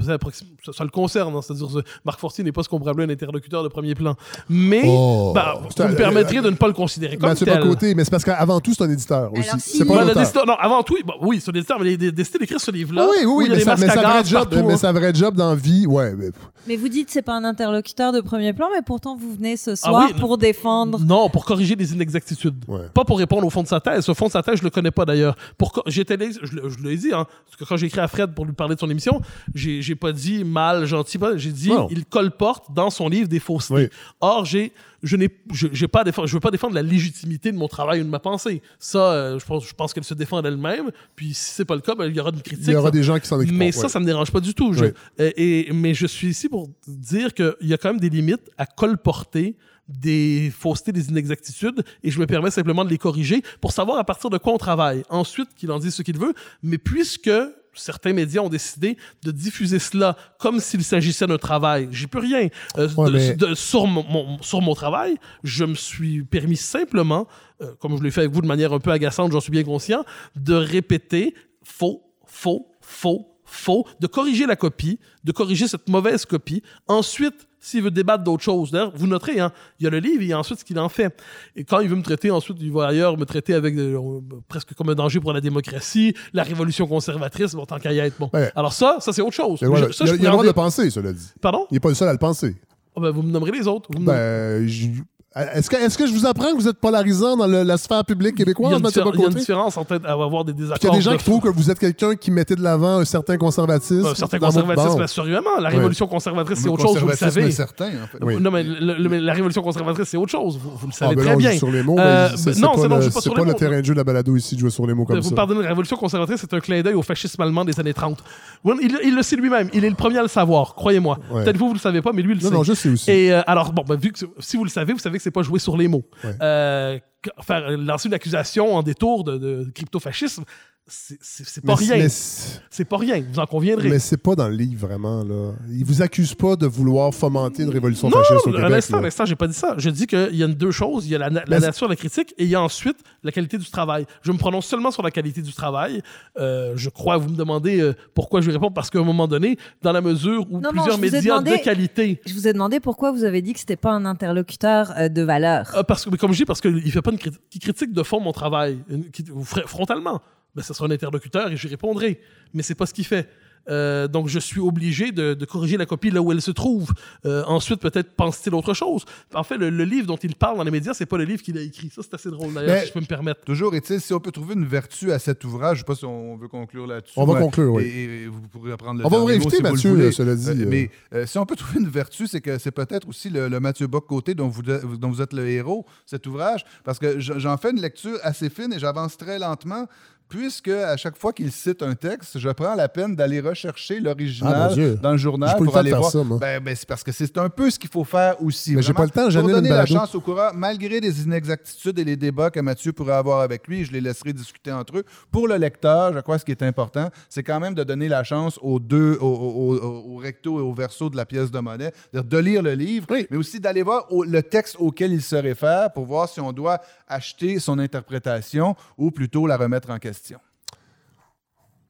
ça, 0.64 0.72
ça 0.72 0.84
le 0.84 0.90
concerne. 0.90 1.34
hein. 1.34 1.40
C'est-à-dire, 1.42 1.70
ce- 1.70 1.78
Marc 2.04 2.20
Fortier 2.20 2.44
n'est 2.44 2.52
pas 2.52 2.62
ce 2.62 2.68
qu'on 2.68 2.78
pourrait 2.78 2.90
appeler 2.92 3.06
un 3.06 3.10
interlocuteur 3.10 3.62
de 3.62 3.68
premier 3.68 3.94
plan. 3.94 4.14
Mais, 4.48 4.82
Oh. 4.86 5.32
bah, 5.34 5.60
vous 5.60 5.82
un- 5.82 5.88
me 5.88 5.94
permettrez 5.96 6.40
de 6.40 6.50
ne 6.50 6.56
pas 6.56 6.66
le 6.66 6.72
considérer 6.72 7.16
comme 7.16 7.28
Mathieu 7.30 7.46
tel. 7.46 7.60
Bocoté, 7.62 7.94
mais 7.94 8.04
c'est 8.04 8.10
parce 8.10 8.24
qu'avant 8.24 8.60
tout, 8.60 8.72
c'est 8.74 8.84
un 8.84 8.90
éditeur 8.90 9.32
aussi. 9.32 9.60
Si- 9.60 9.78
C'est 9.78 9.84
pas 9.84 10.02
un 10.02 10.04
le 10.04 10.10
auteur. 10.12 10.46
non, 10.46 10.54
avant 10.54 10.82
tout, 10.82 10.96
bon, 11.04 11.14
oui, 11.22 11.40
c'est 11.42 11.50
un 11.50 11.54
éditeur, 11.54 11.78
mais 11.78 11.84
les- 11.86 11.96
les- 11.96 12.12
décider 12.12 12.38
d'écrire 12.38 12.60
ce 12.60 12.70
livre-là. 12.70 13.06
Oui, 13.10 13.16
oui, 13.24 13.26
oui, 13.26 13.44
il 13.46 13.52
a 13.52 13.56
mais, 13.56 13.60
sa, 13.62 13.76
mais 13.76 13.86
sa 13.86 13.94
vraie 13.94 14.02
gaz 14.02 14.28
job, 14.28 14.48
partout, 14.48 14.66
mais 14.66 14.74
hein. 14.74 14.76
sa 14.76 14.92
vraie 14.92 15.14
job 15.14 15.34
dans 15.34 15.50
la 15.50 15.56
vie, 15.56 15.86
ouais. 15.86 16.14
mais- 16.16 16.30
Mais 16.66 16.76
vous 16.76 16.88
dites 16.88 17.08
c'est 17.10 17.22
pas 17.22 17.34
un 17.34 17.44
interlocuteur 17.44 18.12
de 18.12 18.20
premier 18.20 18.52
plan, 18.52 18.68
mais 18.74 18.82
pourtant 18.82 19.16
vous 19.16 19.34
venez 19.34 19.56
ce 19.56 19.70
Ah 19.70 19.76
soir 19.76 20.08
oui, 20.12 20.20
pour 20.20 20.36
défendre. 20.36 20.98
Non, 21.00 21.30
pour 21.30 21.44
corriger 21.44 21.76
des 21.76 21.92
inexactitudes. 21.94 22.62
Ouais. 22.68 22.88
Pas 22.92 23.04
pour 23.04 23.18
répondre 23.18 23.46
au 23.46 23.50
fond 23.50 23.62
de 23.62 23.68
sa 23.68 23.80
thèse. 23.80 24.08
Au 24.08 24.14
fond 24.14 24.26
de 24.26 24.32
sa 24.32 24.42
thèse, 24.42 24.58
je 24.58 24.64
le 24.64 24.70
connais 24.70 24.90
pas 24.90 25.04
d'ailleurs. 25.04 25.34
Pour 25.56 25.82
j'étais 25.86 26.16
je, 26.18 26.54
le- 26.56 26.68
je 26.68 26.78
l'ai 26.80 26.96
dit, 26.96 27.12
hein, 27.12 27.26
parce 27.44 27.56
que 27.56 27.64
quand 27.64 27.76
j'ai 27.76 27.86
écrit 27.86 28.00
à 28.00 28.08
Fred 28.08 28.34
pour 28.34 28.44
lui 28.44 28.52
parler 28.52 28.74
de 28.74 28.80
son 28.80 28.90
émission, 28.90 29.20
j'ai 29.54 29.80
j'ai 29.82 29.94
pas 29.94 30.12
dit 30.12 30.44
mal, 30.44 30.84
gentil, 30.86 31.18
j'ai 31.36 31.52
dit 31.52 31.70
Non. 31.70 31.88
il 31.90 32.04
colporte 32.04 32.72
dans 32.74 32.90
son 32.90 33.08
livre 33.08 33.28
des 33.28 33.40
faussetés. 33.40 33.74
Oui. 33.74 33.88
Or, 34.20 34.44
j'ai 34.44 34.72
je 35.04 35.16
n'ai 35.16 35.28
je- 35.52 35.68
j'ai 35.70 35.86
pas 35.86 36.02
défendre- 36.02 36.26
je 36.26 36.34
veux 36.34 36.40
pas 36.40 36.50
défendre 36.50 36.74
la 36.74 36.82
légitimité 36.82 37.52
de 37.52 37.56
mon 37.56 37.68
travail 37.68 38.00
ou 38.00 38.04
de 38.04 38.08
ma 38.08 38.18
pensée. 38.18 38.62
Ça, 38.80 39.12
euh, 39.12 39.38
je 39.38 39.46
pense 39.46 39.64
je 39.66 39.72
pense 39.74 39.92
qu'elle 39.94 40.02
se 40.04 40.14
défend 40.14 40.42
d'elle-même. 40.42 40.90
Puis 41.14 41.34
si 41.34 41.50
c'est 41.52 41.64
pas 41.64 41.76
le 41.76 41.80
cas, 41.82 41.94
ben, 41.94 42.06
il 42.06 42.16
y 42.16 42.20
aura 42.20 42.30
une 42.30 42.42
critique. 42.42 42.66
Il 42.66 42.72
y 42.72 42.76
aura 42.76 42.88
ça- 42.88 42.90
des 42.92 43.02
gens 43.04 43.18
qui 43.18 43.26
s'en 43.28 43.38
mais 43.38 43.70
ça, 43.72 43.88
ça 43.88 44.00
me 44.00 44.04
dérange 44.06 44.32
pas 44.32 44.40
du 44.40 44.54
tout. 44.54 44.72
Je- 44.72 44.86
Oui. 44.86 44.90
et, 45.36 45.70
mais 45.72 45.94
je 45.94 46.06
suis 46.06 46.28
ici 46.28 46.48
pour 46.48 46.68
dire 46.88 47.32
qu'il 47.32 47.54
y 47.62 47.72
a 47.74 47.78
quand 47.78 47.90
même 47.90 48.00
des 48.00 48.10
limites 48.10 48.50
à 48.58 48.66
colporter 48.66 49.56
des 49.88 50.52
faussetés, 50.56 50.92
des 50.92 51.08
inexactitudes, 51.08 51.82
et 52.02 52.10
je 52.10 52.20
me 52.20 52.26
permets 52.26 52.50
simplement 52.50 52.84
de 52.84 52.90
les 52.90 52.98
corriger 52.98 53.42
pour 53.60 53.72
savoir 53.72 53.98
à 53.98 54.04
partir 54.04 54.28
de 54.30 54.38
quoi 54.38 54.52
on 54.52 54.58
travaille. 54.58 55.02
Ensuite, 55.08 55.48
qu'il 55.56 55.70
en 55.72 55.78
dise 55.78 55.94
ce 55.94 56.02
qu'il 56.02 56.18
veut, 56.18 56.34
mais 56.62 56.78
puisque 56.78 57.30
certains 57.74 58.12
médias 58.12 58.40
ont 58.42 58.48
décidé 58.48 58.96
de 59.22 59.30
diffuser 59.30 59.78
cela 59.78 60.16
comme 60.40 60.58
s'il 60.60 60.82
s'agissait 60.82 61.26
d'un 61.26 61.38
travail, 61.38 61.88
j'y 61.92 62.06
peux 62.08 62.18
rien. 62.18 62.48
Euh, 62.76 62.88
Ouais, 62.96 63.06
de- 63.10 63.16
mais- 63.16 63.34
de- 63.36 63.54
sur, 63.54 63.86
mon, 63.86 64.02
mon- 64.04 64.42
sur 64.42 64.60
mon 64.60 64.74
travail, 64.74 65.16
je 65.44 65.64
me 65.64 65.74
suis 65.74 66.24
permis 66.24 66.56
simplement, 66.56 67.28
euh, 67.62 67.72
comme 67.78 67.96
je 67.96 68.02
l'ai 68.02 68.10
fait 68.10 68.20
avec 68.22 68.32
vous 68.32 68.42
de 68.42 68.46
manière 68.48 68.72
un 68.72 68.80
peu 68.80 68.90
agaçante, 68.90 69.30
j'en 69.32 69.40
suis 69.40 69.52
bien 69.52 69.62
conscient, 69.64 70.04
de 70.36 70.54
répéter 70.54 71.34
faux, 71.62 72.02
faux, 72.26 72.68
faux, 72.80 73.28
faux, 73.48 73.86
de 74.00 74.06
corriger 74.06 74.46
la 74.46 74.56
copie, 74.56 74.98
de 75.24 75.32
corriger 75.32 75.66
cette 75.68 75.88
mauvaise 75.88 76.24
copie. 76.24 76.62
Ensuite, 76.86 77.48
s'il 77.60 77.82
veut 77.82 77.90
débattre 77.90 78.22
d'autres 78.22 78.42
choses, 78.44 78.70
d'ailleurs, 78.70 78.92
vous 78.94 79.06
noterez, 79.06 79.40
hein, 79.40 79.52
il 79.80 79.84
y 79.84 79.86
a 79.86 79.90
le 79.90 79.98
livre, 79.98 80.22
il 80.22 80.28
y 80.28 80.32
a 80.32 80.38
ensuite 80.38 80.60
ce 80.60 80.64
qu'il 80.64 80.78
en 80.78 80.88
fait. 80.88 81.20
Et 81.56 81.64
quand 81.64 81.80
il 81.80 81.88
veut 81.88 81.96
me 81.96 82.02
traiter, 82.02 82.30
ensuite, 82.30 82.58
il 82.60 82.70
va 82.70 82.86
ailleurs 82.86 83.16
me 83.18 83.24
traiter 83.24 83.54
avec 83.54 83.76
euh, 83.76 84.20
presque 84.46 84.74
comme 84.74 84.90
un 84.90 84.94
danger 84.94 85.18
pour 85.18 85.32
la 85.32 85.40
démocratie, 85.40 86.14
la 86.32 86.44
révolution 86.44 86.86
conservatrice, 86.86 87.54
bon, 87.54 87.66
tant 87.66 87.78
qu'à 87.78 87.92
y 87.92 87.98
être. 87.98 88.18
Bon. 88.18 88.30
Ouais. 88.32 88.52
Alors 88.54 88.72
ça, 88.72 88.98
ça 89.00 89.12
c'est 89.12 89.22
autre 89.22 89.32
chose. 89.32 89.58
Il, 89.60 89.66
je 89.66 89.72
a, 89.72 90.12
le 90.12 90.18
droit 90.18 90.42
de 90.42 90.48
le 90.48 90.52
penser, 90.52 90.90
cela 90.90 91.12
dit. 91.12 91.32
Pardon? 91.40 91.66
Il 91.70 91.74
n'est 91.74 91.80
pas 91.80 91.88
le 91.88 91.94
seul 91.94 92.08
à 92.08 92.12
le 92.12 92.18
penser. 92.18 92.56
Ah 92.96 93.00
ben, 93.00 93.10
vous 93.10 93.22
me 93.22 93.30
nommerez 93.30 93.52
les 93.52 93.66
autres. 93.66 93.88
Vous 93.92 94.00
me 94.00 94.06
Ben, 94.06 94.66
je- 94.66 95.02
est-ce 95.36 95.68
que, 95.70 95.76
est 95.76 95.96
que 95.96 96.06
je 96.06 96.12
vous 96.12 96.26
apprends 96.26 96.50
que 96.52 96.56
vous 96.56 96.66
êtes 96.68 96.78
polarisant 96.78 97.36
dans 97.36 97.46
le- 97.46 97.62
la 97.62 97.76
sphère 97.76 98.04
publique 98.04 98.32
il 98.36 98.40
y, 98.40 98.42
a 98.42 98.44
québécoise, 98.46 98.72
une 98.72 98.82
Mathieu 98.82 99.02
diffé- 99.02 99.10
il 99.14 99.20
y 99.20 99.24
a 99.24 99.28
une 99.28 99.34
différence 99.34 99.76
entre 99.76 99.92
être- 99.96 100.06
avoir 100.08 100.44
des 100.44 100.52
désaccords. 100.54 100.78
Il 100.82 100.86
y 100.86 100.88
a 100.88 100.98
des 100.98 101.00
gens 101.02 101.12
de 101.12 101.16
qui 101.18 101.24
trouvent 101.24 101.40
que 101.42 101.48
vous 101.48 101.70
êtes 101.70 101.78
quelqu'un 101.78 102.16
qui 102.16 102.30
mettait 102.30 102.56
de 102.56 102.62
l'avant 102.62 102.98
un 102.98 103.04
certain 103.04 103.36
conservatisme. 103.36 104.06
Un 104.06 104.14
certain 104.14 104.38
conservatisme, 104.38 105.00
assurément. 105.02 105.60
La 105.60 105.68
révolution 105.68 106.06
conservatrice, 106.06 106.60
c'est 106.60 106.68
autre 106.68 106.82
chose, 106.86 106.98
vous 106.98 107.08
le 107.08 107.14
savez. 107.14 107.50
certain, 107.52 107.88
en 107.88 108.06
fait. 108.10 108.18
Oui. 108.22 108.36
Non, 108.40 108.50
mais 108.50 108.62
le- 108.64 108.94
le- 108.96 109.18
la 109.18 109.32
révolution 109.34 109.62
conservatrice, 109.62 110.08
c'est 110.08 110.16
autre 110.16 110.30
chose. 110.32 110.58
Vous, 110.58 110.70
vous 110.70 110.86
le 110.86 110.92
Ah, 110.94 110.96
savez 110.98 111.14
ben 111.14 111.20
très 111.22 111.30
là, 111.30 111.36
on 111.36 111.38
bien. 111.38 111.50
joue 111.52 111.58
sur 111.58 111.70
les 111.70 111.82
mots, 111.82 111.98
Euh, 111.98 112.28
c'est 112.34 112.54
ben, 112.54 112.60
non, 112.62 112.68
pas, 112.74 112.88
non, 112.88 112.96
le, 112.96 113.02
je 113.02 113.06
pas 113.08 113.12
c'est 113.12 113.20
sur 113.20 113.34
pas 113.34 113.42
les 113.42 113.48
le 113.48 113.54
terrain 113.54 113.80
de 113.80 113.84
jeu 113.84 113.92
de 113.92 113.98
la 113.98 114.04
balado 114.04 114.34
ici 114.36 114.54
de 114.54 114.60
jouer 114.60 114.70
sur 114.70 114.86
les 114.86 114.94
mots 114.94 115.04
comme 115.04 115.20
vous 115.20 115.28
ça. 115.28 115.34
pardonnez, 115.34 115.62
la 115.62 115.68
révolution 115.68 115.96
conservatrice, 115.98 116.40
c'est 116.40 116.54
un 116.54 116.60
clin 116.60 116.80
d'œil 116.80 116.94
au 116.94 117.02
fascisme 117.02 117.40
allemand 117.42 117.64
des 117.66 117.78
années 117.78 117.94
30. 117.94 118.18
Oui, 118.64 118.74
Il, 118.82 118.98
il 119.04 119.14
le 119.14 119.22
sait 119.22 119.36
lui-même. 119.36 119.68
Il 119.74 119.84
est 119.84 119.90
le 119.90 119.94
premier 119.96 120.18
à 120.18 120.22
le 120.22 120.28
savoir, 120.28 120.74
croyez-moi. 120.74 121.18
Peut-être 121.32 121.56
vous, 121.58 121.68
vous 121.68 121.74
le 121.74 121.78
savez 121.80 122.00
pas, 122.02 122.12
mais 122.14 122.22
lui, 122.22 122.32
il 122.32 122.38
le 122.38 122.42
Non, 122.44 122.48
sait. 122.48 122.54
non, 122.54 122.62
je 122.62 122.72
sais 122.72 122.88
aussi. 122.88 123.10
Et 123.10 123.32
euh, 123.32 123.42
alors, 123.46 123.72
bon, 123.72 123.84
ben, 123.86 123.96
vu 123.96 124.10
que 124.12 124.18
si 124.40 124.56
vous 124.56 124.64
le 124.64 124.70
savez, 124.70 124.92
vous 124.94 124.98
savez 124.98 125.17
c'est 125.18 125.30
pas 125.30 125.42
jouer 125.42 125.58
sur 125.58 125.76
les 125.76 125.88
mots. 125.88 126.08
Ouais. 126.24 126.34
Euh, 126.42 126.98
faire 127.42 127.70
lancer 127.76 128.08
une 128.08 128.14
accusation 128.14 128.74
en 128.74 128.82
détour 128.82 129.24
de, 129.24 129.36
de 129.38 129.70
crypto-fascisme, 129.74 130.44
c'est 130.90 131.64
pas 131.64 131.74
Mais- 131.78 131.94
rien. 131.96 132.08
c'est- 132.08 132.84
pas 132.84 132.96
rien, 132.96 133.22
vous 133.30 133.38
en 133.38 133.46
conviendrez. 133.46 133.88
Mais 133.90 133.98
c'est 133.98 134.16
pas 134.16 134.34
dans 134.34 134.48
le 134.48 134.54
livre, 134.54 134.86
vraiment. 134.86 135.22
Là. 135.22 135.52
Ils 135.70 135.84
vous 135.84 136.00
accusent 136.00 136.34
pas 136.34 136.56
de 136.56 136.66
vouloir 136.66 137.12
fomenter 137.14 137.62
une 137.64 137.68
révolution 137.70 138.08
Non, 138.08 138.16
fasciste 138.22 138.46
au 138.46 138.50
à 138.50 138.52
Québec. 138.52 138.70
l'instant, 138.70 138.96
à 138.96 139.00
là. 139.00 139.02
l'instant, 139.06 139.24
j'ai 139.26 139.36
pas 139.36 139.46
dit 139.46 139.54
ça. 139.54 139.74
Je 139.76 139.90
dis 139.90 140.06
qu'il 140.06 140.34
y 140.36 140.42
a 140.42 140.48
deux 140.48 140.70
choses. 140.70 141.06
Il 141.06 141.10
y 141.10 141.14
a 141.14 141.18
la, 141.18 141.28
la 141.28 141.60
nature 141.60 141.86
de 141.88 141.92
la 141.92 141.96
critique 141.96 142.34
et 142.38 142.44
il 142.44 142.48
y 142.50 142.54
a 142.54 142.62
ensuite 142.62 142.96
la 143.22 143.30
qualité 143.32 143.58
du 143.58 143.70
travail. 143.70 144.06
Je 144.22 144.32
me 144.32 144.38
prononce 144.38 144.66
seulement 144.66 144.90
sur 144.90 145.02
la 145.02 145.10
qualité 145.10 145.42
du 145.42 145.52
travail. 145.52 146.00
Euh, 146.38 146.72
je 146.76 146.88
crois, 146.88 147.18
vous 147.18 147.28
me 147.28 147.36
demandez 147.36 147.80
euh, 147.80 147.94
pourquoi 148.14 148.40
je 148.40 148.46
vais 148.46 148.52
répondre, 148.52 148.72
parce 148.72 148.88
qu'à 148.88 148.98
un 148.98 149.04
moment 149.04 149.28
donné, 149.28 149.58
dans 149.82 149.92
la 149.92 150.00
mesure 150.00 150.46
où 150.50 150.54
Non, 150.60 150.60
non, 150.62 150.70
plusieurs 150.70 150.96
ai 150.96 151.00
médias 151.00 151.20
demandé- 151.40 151.58
de 151.58 151.62
qualité... 151.62 152.20
Je 152.26 152.32
vous 152.32 152.48
ai 152.48 152.52
demandé 152.54 152.80
pourquoi 152.80 153.12
vous 153.12 153.24
avez 153.24 153.42
dit 153.42 153.52
que 153.52 153.60
c'était 153.60 153.76
pas 153.76 153.90
un 153.92 154.04
interlocuteur 154.06 154.92
euh, 154.96 155.08
de 155.08 155.22
valeur. 155.22 155.70
Ah, 155.74 155.84
parce 155.84 156.04
que, 156.04 156.10
mais 156.10 156.16
comme 156.16 156.32
je 156.32 156.38
dis, 156.38 156.44
parce 156.46 156.60
qu'il 156.62 156.90
fait 156.90 157.02
pas 157.02 157.10
une 157.12 157.18
critique, 157.18 157.42
qui 157.50 157.58
critique 157.58 157.92
de 157.92 158.02
fond 158.02 158.20
mon 158.20 158.32
travail, 158.32 158.78
une- 158.88 159.10
qui- 159.10 159.24
frontalement. 159.66 160.20
Ben, 160.58 160.64
ça 160.64 160.74
sera 160.74 160.86
un 160.86 160.90
interlocuteur 160.90 161.50
et 161.52 161.56
j'y 161.56 161.68
répondrai. 161.68 162.20
Mais 162.52 162.62
c'est 162.64 162.74
pas 162.74 162.86
ce 162.86 162.92
qu'il 162.94 163.04
fait. 163.06 163.28
Euh, 163.70 164.08
donc, 164.08 164.28
je 164.28 164.38
suis 164.38 164.60
obligé 164.60 165.12
de, 165.12 165.34
de 165.34 165.44
corriger 165.44 165.76
la 165.76 165.84
copie 165.84 166.10
là 166.10 166.22
où 166.22 166.32
elle 166.32 166.40
se 166.40 166.50
trouve. 166.50 166.90
Euh, 167.26 167.44
ensuite, 167.46 167.80
peut-être 167.80 168.12
pense-t-il 168.16 168.54
autre 168.54 168.72
chose. 168.72 169.04
En 169.34 169.42
fait, 169.44 169.58
le, 169.58 169.68
le 169.68 169.84
livre 169.84 170.06
dont 170.06 170.16
il 170.16 170.34
parle 170.36 170.56
dans 170.56 170.64
les 170.64 170.70
médias, 170.70 170.94
c'est 170.94 171.04
pas 171.04 171.18
le 171.18 171.24
livre 171.24 171.42
qu'il 171.42 171.58
a 171.58 171.60
écrit. 171.60 171.90
Ça, 171.94 172.00
c'est 172.02 172.14
assez 172.14 172.30
drôle, 172.30 172.54
d'ailleurs, 172.54 172.80
si 172.80 172.86
je 172.88 172.92
peux 172.94 173.00
me 173.00 173.04
permettre. 173.04 173.42
Toujours 173.42 173.74
est-il, 173.74 174.00
si 174.00 174.14
on 174.14 174.20
peut 174.20 174.32
trouver 174.32 174.54
une 174.54 174.64
vertu 174.64 175.12
à 175.12 175.18
cet 175.18 175.44
ouvrage, 175.44 175.78
je 175.78 175.82
ne 175.82 175.86
sais 175.86 175.92
pas 175.92 175.96
si 175.96 176.06
on 176.06 176.36
veut 176.38 176.48
conclure 176.48 176.86
là-dessus. 176.86 177.12
On 177.18 177.26
va 177.26 177.34
Ouais. 177.34 177.40
conclure, 177.40 177.74
oui. 177.74 177.82
Et, 177.84 178.22
et 178.22 178.26
vous 178.26 178.40
pourrez 178.48 178.74
prendre 178.78 179.00
le 179.00 179.06
On 179.06 179.10
va 179.10 179.18
vous 179.18 179.26
réinviter, 179.26 179.56
si 179.56 179.62
vous 179.62 179.62
le 179.66 179.72
Mathieu, 179.74 180.12
cela 180.12 180.34
dit, 180.34 180.48
Euh, 180.48 180.66
mais 180.66 180.90
euh, 181.12 181.26
si 181.26 181.36
on 181.36 181.44
peut 181.44 181.56
trouver 181.56 181.80
une 181.80 181.88
vertu, 181.90 182.26
c'est 182.26 182.40
que 182.40 182.56
c'est 182.56 182.70
peut-être 182.72 183.06
aussi 183.06 183.28
le, 183.28 183.48
le 183.48 183.60
Mathieu 183.60 183.86
Bock-Côté 183.86 184.34
dont 184.34 184.48
vous, 184.48 184.62
dont 184.62 185.10
vous 185.10 185.20
êtes 185.20 185.34
le 185.34 185.46
héros, 185.46 185.84
cet 186.06 186.26
ouvrage, 186.26 186.64
parce 186.84 186.98
que 186.98 187.20
je- 187.20 187.38
j'en 187.38 187.58
fais 187.58 187.70
une 187.72 187.82
lecture 187.82 188.16
assez 188.22 188.48
fine 188.48 188.72
et 188.72 188.78
j'avance 188.78 189.18
très 189.18 189.38
lentement. 189.38 189.86
Puisque 190.28 190.68
à 190.68 190.96
chaque 190.98 191.16
fois 191.16 191.32
qu'il 191.32 191.50
cite 191.50 191.82
un 191.82 191.94
texte, 191.94 192.38
je 192.38 192.48
prends 192.50 192.74
la 192.74 192.88
peine 192.88 193.16
d'aller 193.16 193.40
rechercher 193.40 193.96
Ah, 193.98 194.02
l'original 194.04 194.96
dans 195.00 195.12
le 195.12 195.16
journal 195.16 195.56
le 195.58 195.64
pour 195.64 195.76
aller 195.76 195.90
voir. 195.92 196.10
ça. 196.10 196.18
Ben, 196.38 196.62
ben, 196.62 196.76
c'est 196.76 196.86
parce 196.86 197.02
que 197.02 197.12
c'est 197.12 197.38
un 197.38 197.48
peu 197.48 197.70
ce 197.70 197.78
qu'il 197.78 197.88
faut 197.88 198.04
faire 198.04 198.40
aussi. 198.42 198.74
Mais 198.76 198.82
j'ai 198.82 198.92
pas 198.92 199.04
le 199.04 199.10
temps, 199.10 199.30
j'ai 199.30 199.40
Pour 199.40 199.48
donner 199.48 199.70
la 199.70 199.86
chance 199.86 200.14
au 200.14 200.20
courant, 200.20 200.50
malgré 200.54 201.00
les 201.00 201.22
inexactitudes 201.22 201.98
et 201.98 202.04
les 202.04 202.16
débats 202.16 202.50
que 202.50 202.60
Mathieu 202.60 202.92
pourrait 202.92 203.14
avoir 203.14 203.40
avec 203.40 203.66
lui, 203.66 203.84
je 203.84 203.92
les 203.92 204.00
laisserai 204.02 204.32
discuter 204.34 204.70
entre 204.70 204.98
eux. 204.98 205.04
Pour 205.30 205.48
le 205.48 205.56
lecteur, 205.56 206.12
je 206.12 206.20
crois 206.20 206.34
que 206.36 206.40
ce 206.40 206.44
qui 206.44 206.52
est 206.52 206.62
important, 206.62 207.08
c'est 207.30 207.42
quand 207.42 207.58
même 207.60 207.74
de 207.74 207.82
donner 207.84 208.08
la 208.08 208.22
chance 208.22 208.58
aux 208.60 208.78
deux, 208.80 209.16
au, 209.20 209.26
au- 209.26 209.76
au- 209.76 210.14
au 210.14 210.16
recto 210.18 210.58
et 210.58 210.62
au 210.62 210.74
verso 210.74 211.08
de 211.08 211.16
la 211.16 211.24
pièce 211.24 211.50
de 211.50 211.58
monnaie, 211.58 211.92
c'est-à-dire 212.12 212.28
de 212.28 212.38
lire 212.38 212.62
le 212.62 212.74
livre, 212.74 213.06
mais 213.30 213.36
aussi 213.36 213.60
d'aller 213.60 213.82
voir 213.82 214.06
le 214.26 214.42
texte 214.42 214.76
auquel 214.78 215.12
il 215.12 215.22
se 215.22 215.36
réfère 215.36 215.90
pour 215.92 216.04
voir 216.04 216.28
si 216.28 216.40
on 216.40 216.52
doit 216.52 216.80
acheter 217.08 217.58
son 217.60 217.78
interprétation 217.78 218.76
ou 218.98 219.10
plutôt 219.10 219.46
la 219.46 219.56
remettre 219.56 219.88
en 219.90 219.98
question. 219.98 220.17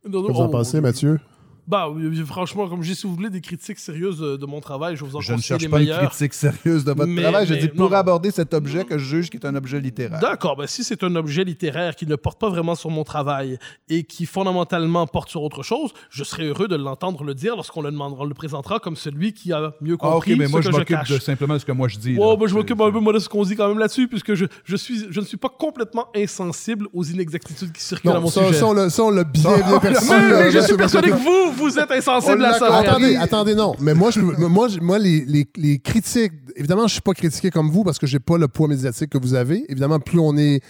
Qu'est-ce 0.02 0.10
que 0.12 0.32
vous 0.32 0.40
en 0.40 0.48
pensez, 0.48 0.80
Mathieu? 0.80 1.20
Bah, 1.68 1.90
oui, 1.90 2.06
oui, 2.08 2.16
franchement, 2.24 2.66
comme 2.66 2.82
je 2.82 2.94
vous 3.06 3.14
voulez 3.14 3.28
des 3.28 3.42
critiques 3.42 3.78
sérieuses 3.78 4.22
euh, 4.22 4.38
de 4.38 4.46
mon 4.46 4.58
travail, 4.60 4.96
je 4.96 5.04
vous 5.04 5.14
en 5.16 5.20
Je 5.20 5.32
ne 5.32 5.36
conseille 5.36 5.58
cherche 5.60 5.70
pas 5.70 5.80
une 5.82 6.06
critique 6.08 6.32
sérieuse 6.32 6.82
de 6.82 6.92
votre 6.92 7.06
Mais- 7.10 7.20
travail, 7.20 7.46
je 7.46 7.52
mais- 7.52 7.60
dis 7.60 7.68
pour 7.68 7.90
non. 7.90 7.96
aborder 7.96 8.30
cet 8.30 8.54
objet 8.54 8.84
que 8.86 8.96
je 8.96 9.04
juge 9.04 9.28
qui 9.28 9.36
est 9.36 9.44
un 9.44 9.54
objet 9.54 9.78
littéraire. 9.78 10.18
D'accord, 10.18 10.56
ben 10.56 10.66
si 10.66 10.82
c'est 10.82 11.02
un 11.04 11.14
objet 11.14 11.44
littéraire 11.44 11.94
qui 11.94 12.06
ne 12.06 12.16
porte 12.16 12.40
pas 12.40 12.48
vraiment 12.48 12.74
sur 12.74 12.88
mon 12.88 13.04
travail 13.04 13.58
et 13.90 14.04
qui 14.04 14.24
fondamentalement 14.24 15.06
porte 15.06 15.28
sur 15.28 15.42
autre 15.42 15.62
chose, 15.62 15.92
je 16.08 16.24
serais 16.24 16.44
heureux 16.46 16.68
de 16.68 16.76
l'entendre 16.76 17.22
le 17.22 17.34
dire 17.34 17.54
lorsqu'on 17.54 17.82
le 17.82 17.90
demandera, 17.90 18.22
on 18.22 18.26
le 18.26 18.34
présentera 18.34 18.78
comme 18.78 18.96
celui 18.96 19.34
qui 19.34 19.52
a 19.52 19.74
mieux 19.82 19.98
Ah, 20.00 20.06
ok, 20.08 20.12
compris 20.14 20.36
mais 20.36 20.46
moi, 20.48 20.62
ce 20.62 20.66
je 20.66 20.70
que 20.70 20.74
je 20.74 20.78
m'occupe 20.94 21.08
de 21.14 21.18
simplement 21.20 21.54
de 21.54 21.58
ce 21.58 21.66
que 21.66 21.72
moi 21.72 21.88
je 21.88 21.98
dis. 21.98 22.16
Oh, 22.18 22.36
ben, 22.38 22.46
je 22.46 22.54
m'occupe 22.54 22.80
un 22.80 22.90
peu 22.90 23.00
moi 23.00 23.12
de 23.12 23.18
ce 23.18 23.28
qu'on 23.28 23.42
dit 23.44 23.56
quand 23.56 23.68
même 23.68 23.78
là-dessus, 23.78 24.08
puisque 24.08 24.32
je, 24.32 24.46
je, 24.64 24.76
suis, 24.76 25.04
je 25.10 25.20
ne 25.20 25.24
suis 25.26 25.36
pas 25.36 25.50
complètement 25.50 26.06
insensible 26.16 26.86
aux 26.94 27.04
inexactitudes 27.04 27.72
qui 27.72 27.82
circulent 27.82 28.10
à 28.10 28.14
Non, 28.14 28.20
mon 28.22 28.28
ça, 28.30 28.46
sujet. 28.46 28.58
ça, 28.58 28.66
on 29.04 29.10
l'a- 29.10 29.24
bien, 29.24 29.54
bien 29.58 29.78
perçu. 29.80 30.06
mais, 30.08 30.14
euh, 30.32 30.50
je 30.50 30.60
suis 30.60 30.76
persuadé 30.76 31.10
que 31.10 31.16
vous, 31.16 31.52
vous 31.59 31.78
êtes 31.78 31.90
insensible 31.90 32.44
à 32.44 32.55
ça. 32.59 32.74
Attendez, 32.78 33.16
attendez, 33.16 33.55
non. 33.55 33.74
Mais 33.80 33.94
moi, 33.94 34.10
je, 34.10 34.20
moi, 34.20 34.68
je- 34.68 34.80
moi 34.80 34.98
les, 34.98 35.24
les- 35.26 35.47
les 35.56 35.78
critiques, 35.78 36.32
évidemment, 36.56 36.86
je 36.86 36.93
suis 36.94 37.01
pas 37.02 37.12
critiqué 37.14 37.51
comme 37.51 37.70
vous 37.70 37.85
parce 37.85 37.98
que 37.98 38.06
j'ai 38.06 38.18
pas 38.20 38.39
le 38.39 38.48
poids 38.48 38.68
médiatique 38.68 39.10
que 39.10 39.18
vous 39.18 39.35
avez. 39.35 39.64
Évidemment, 39.68 40.01
plus 40.01 40.18
on 40.18 40.36
est 40.36 40.60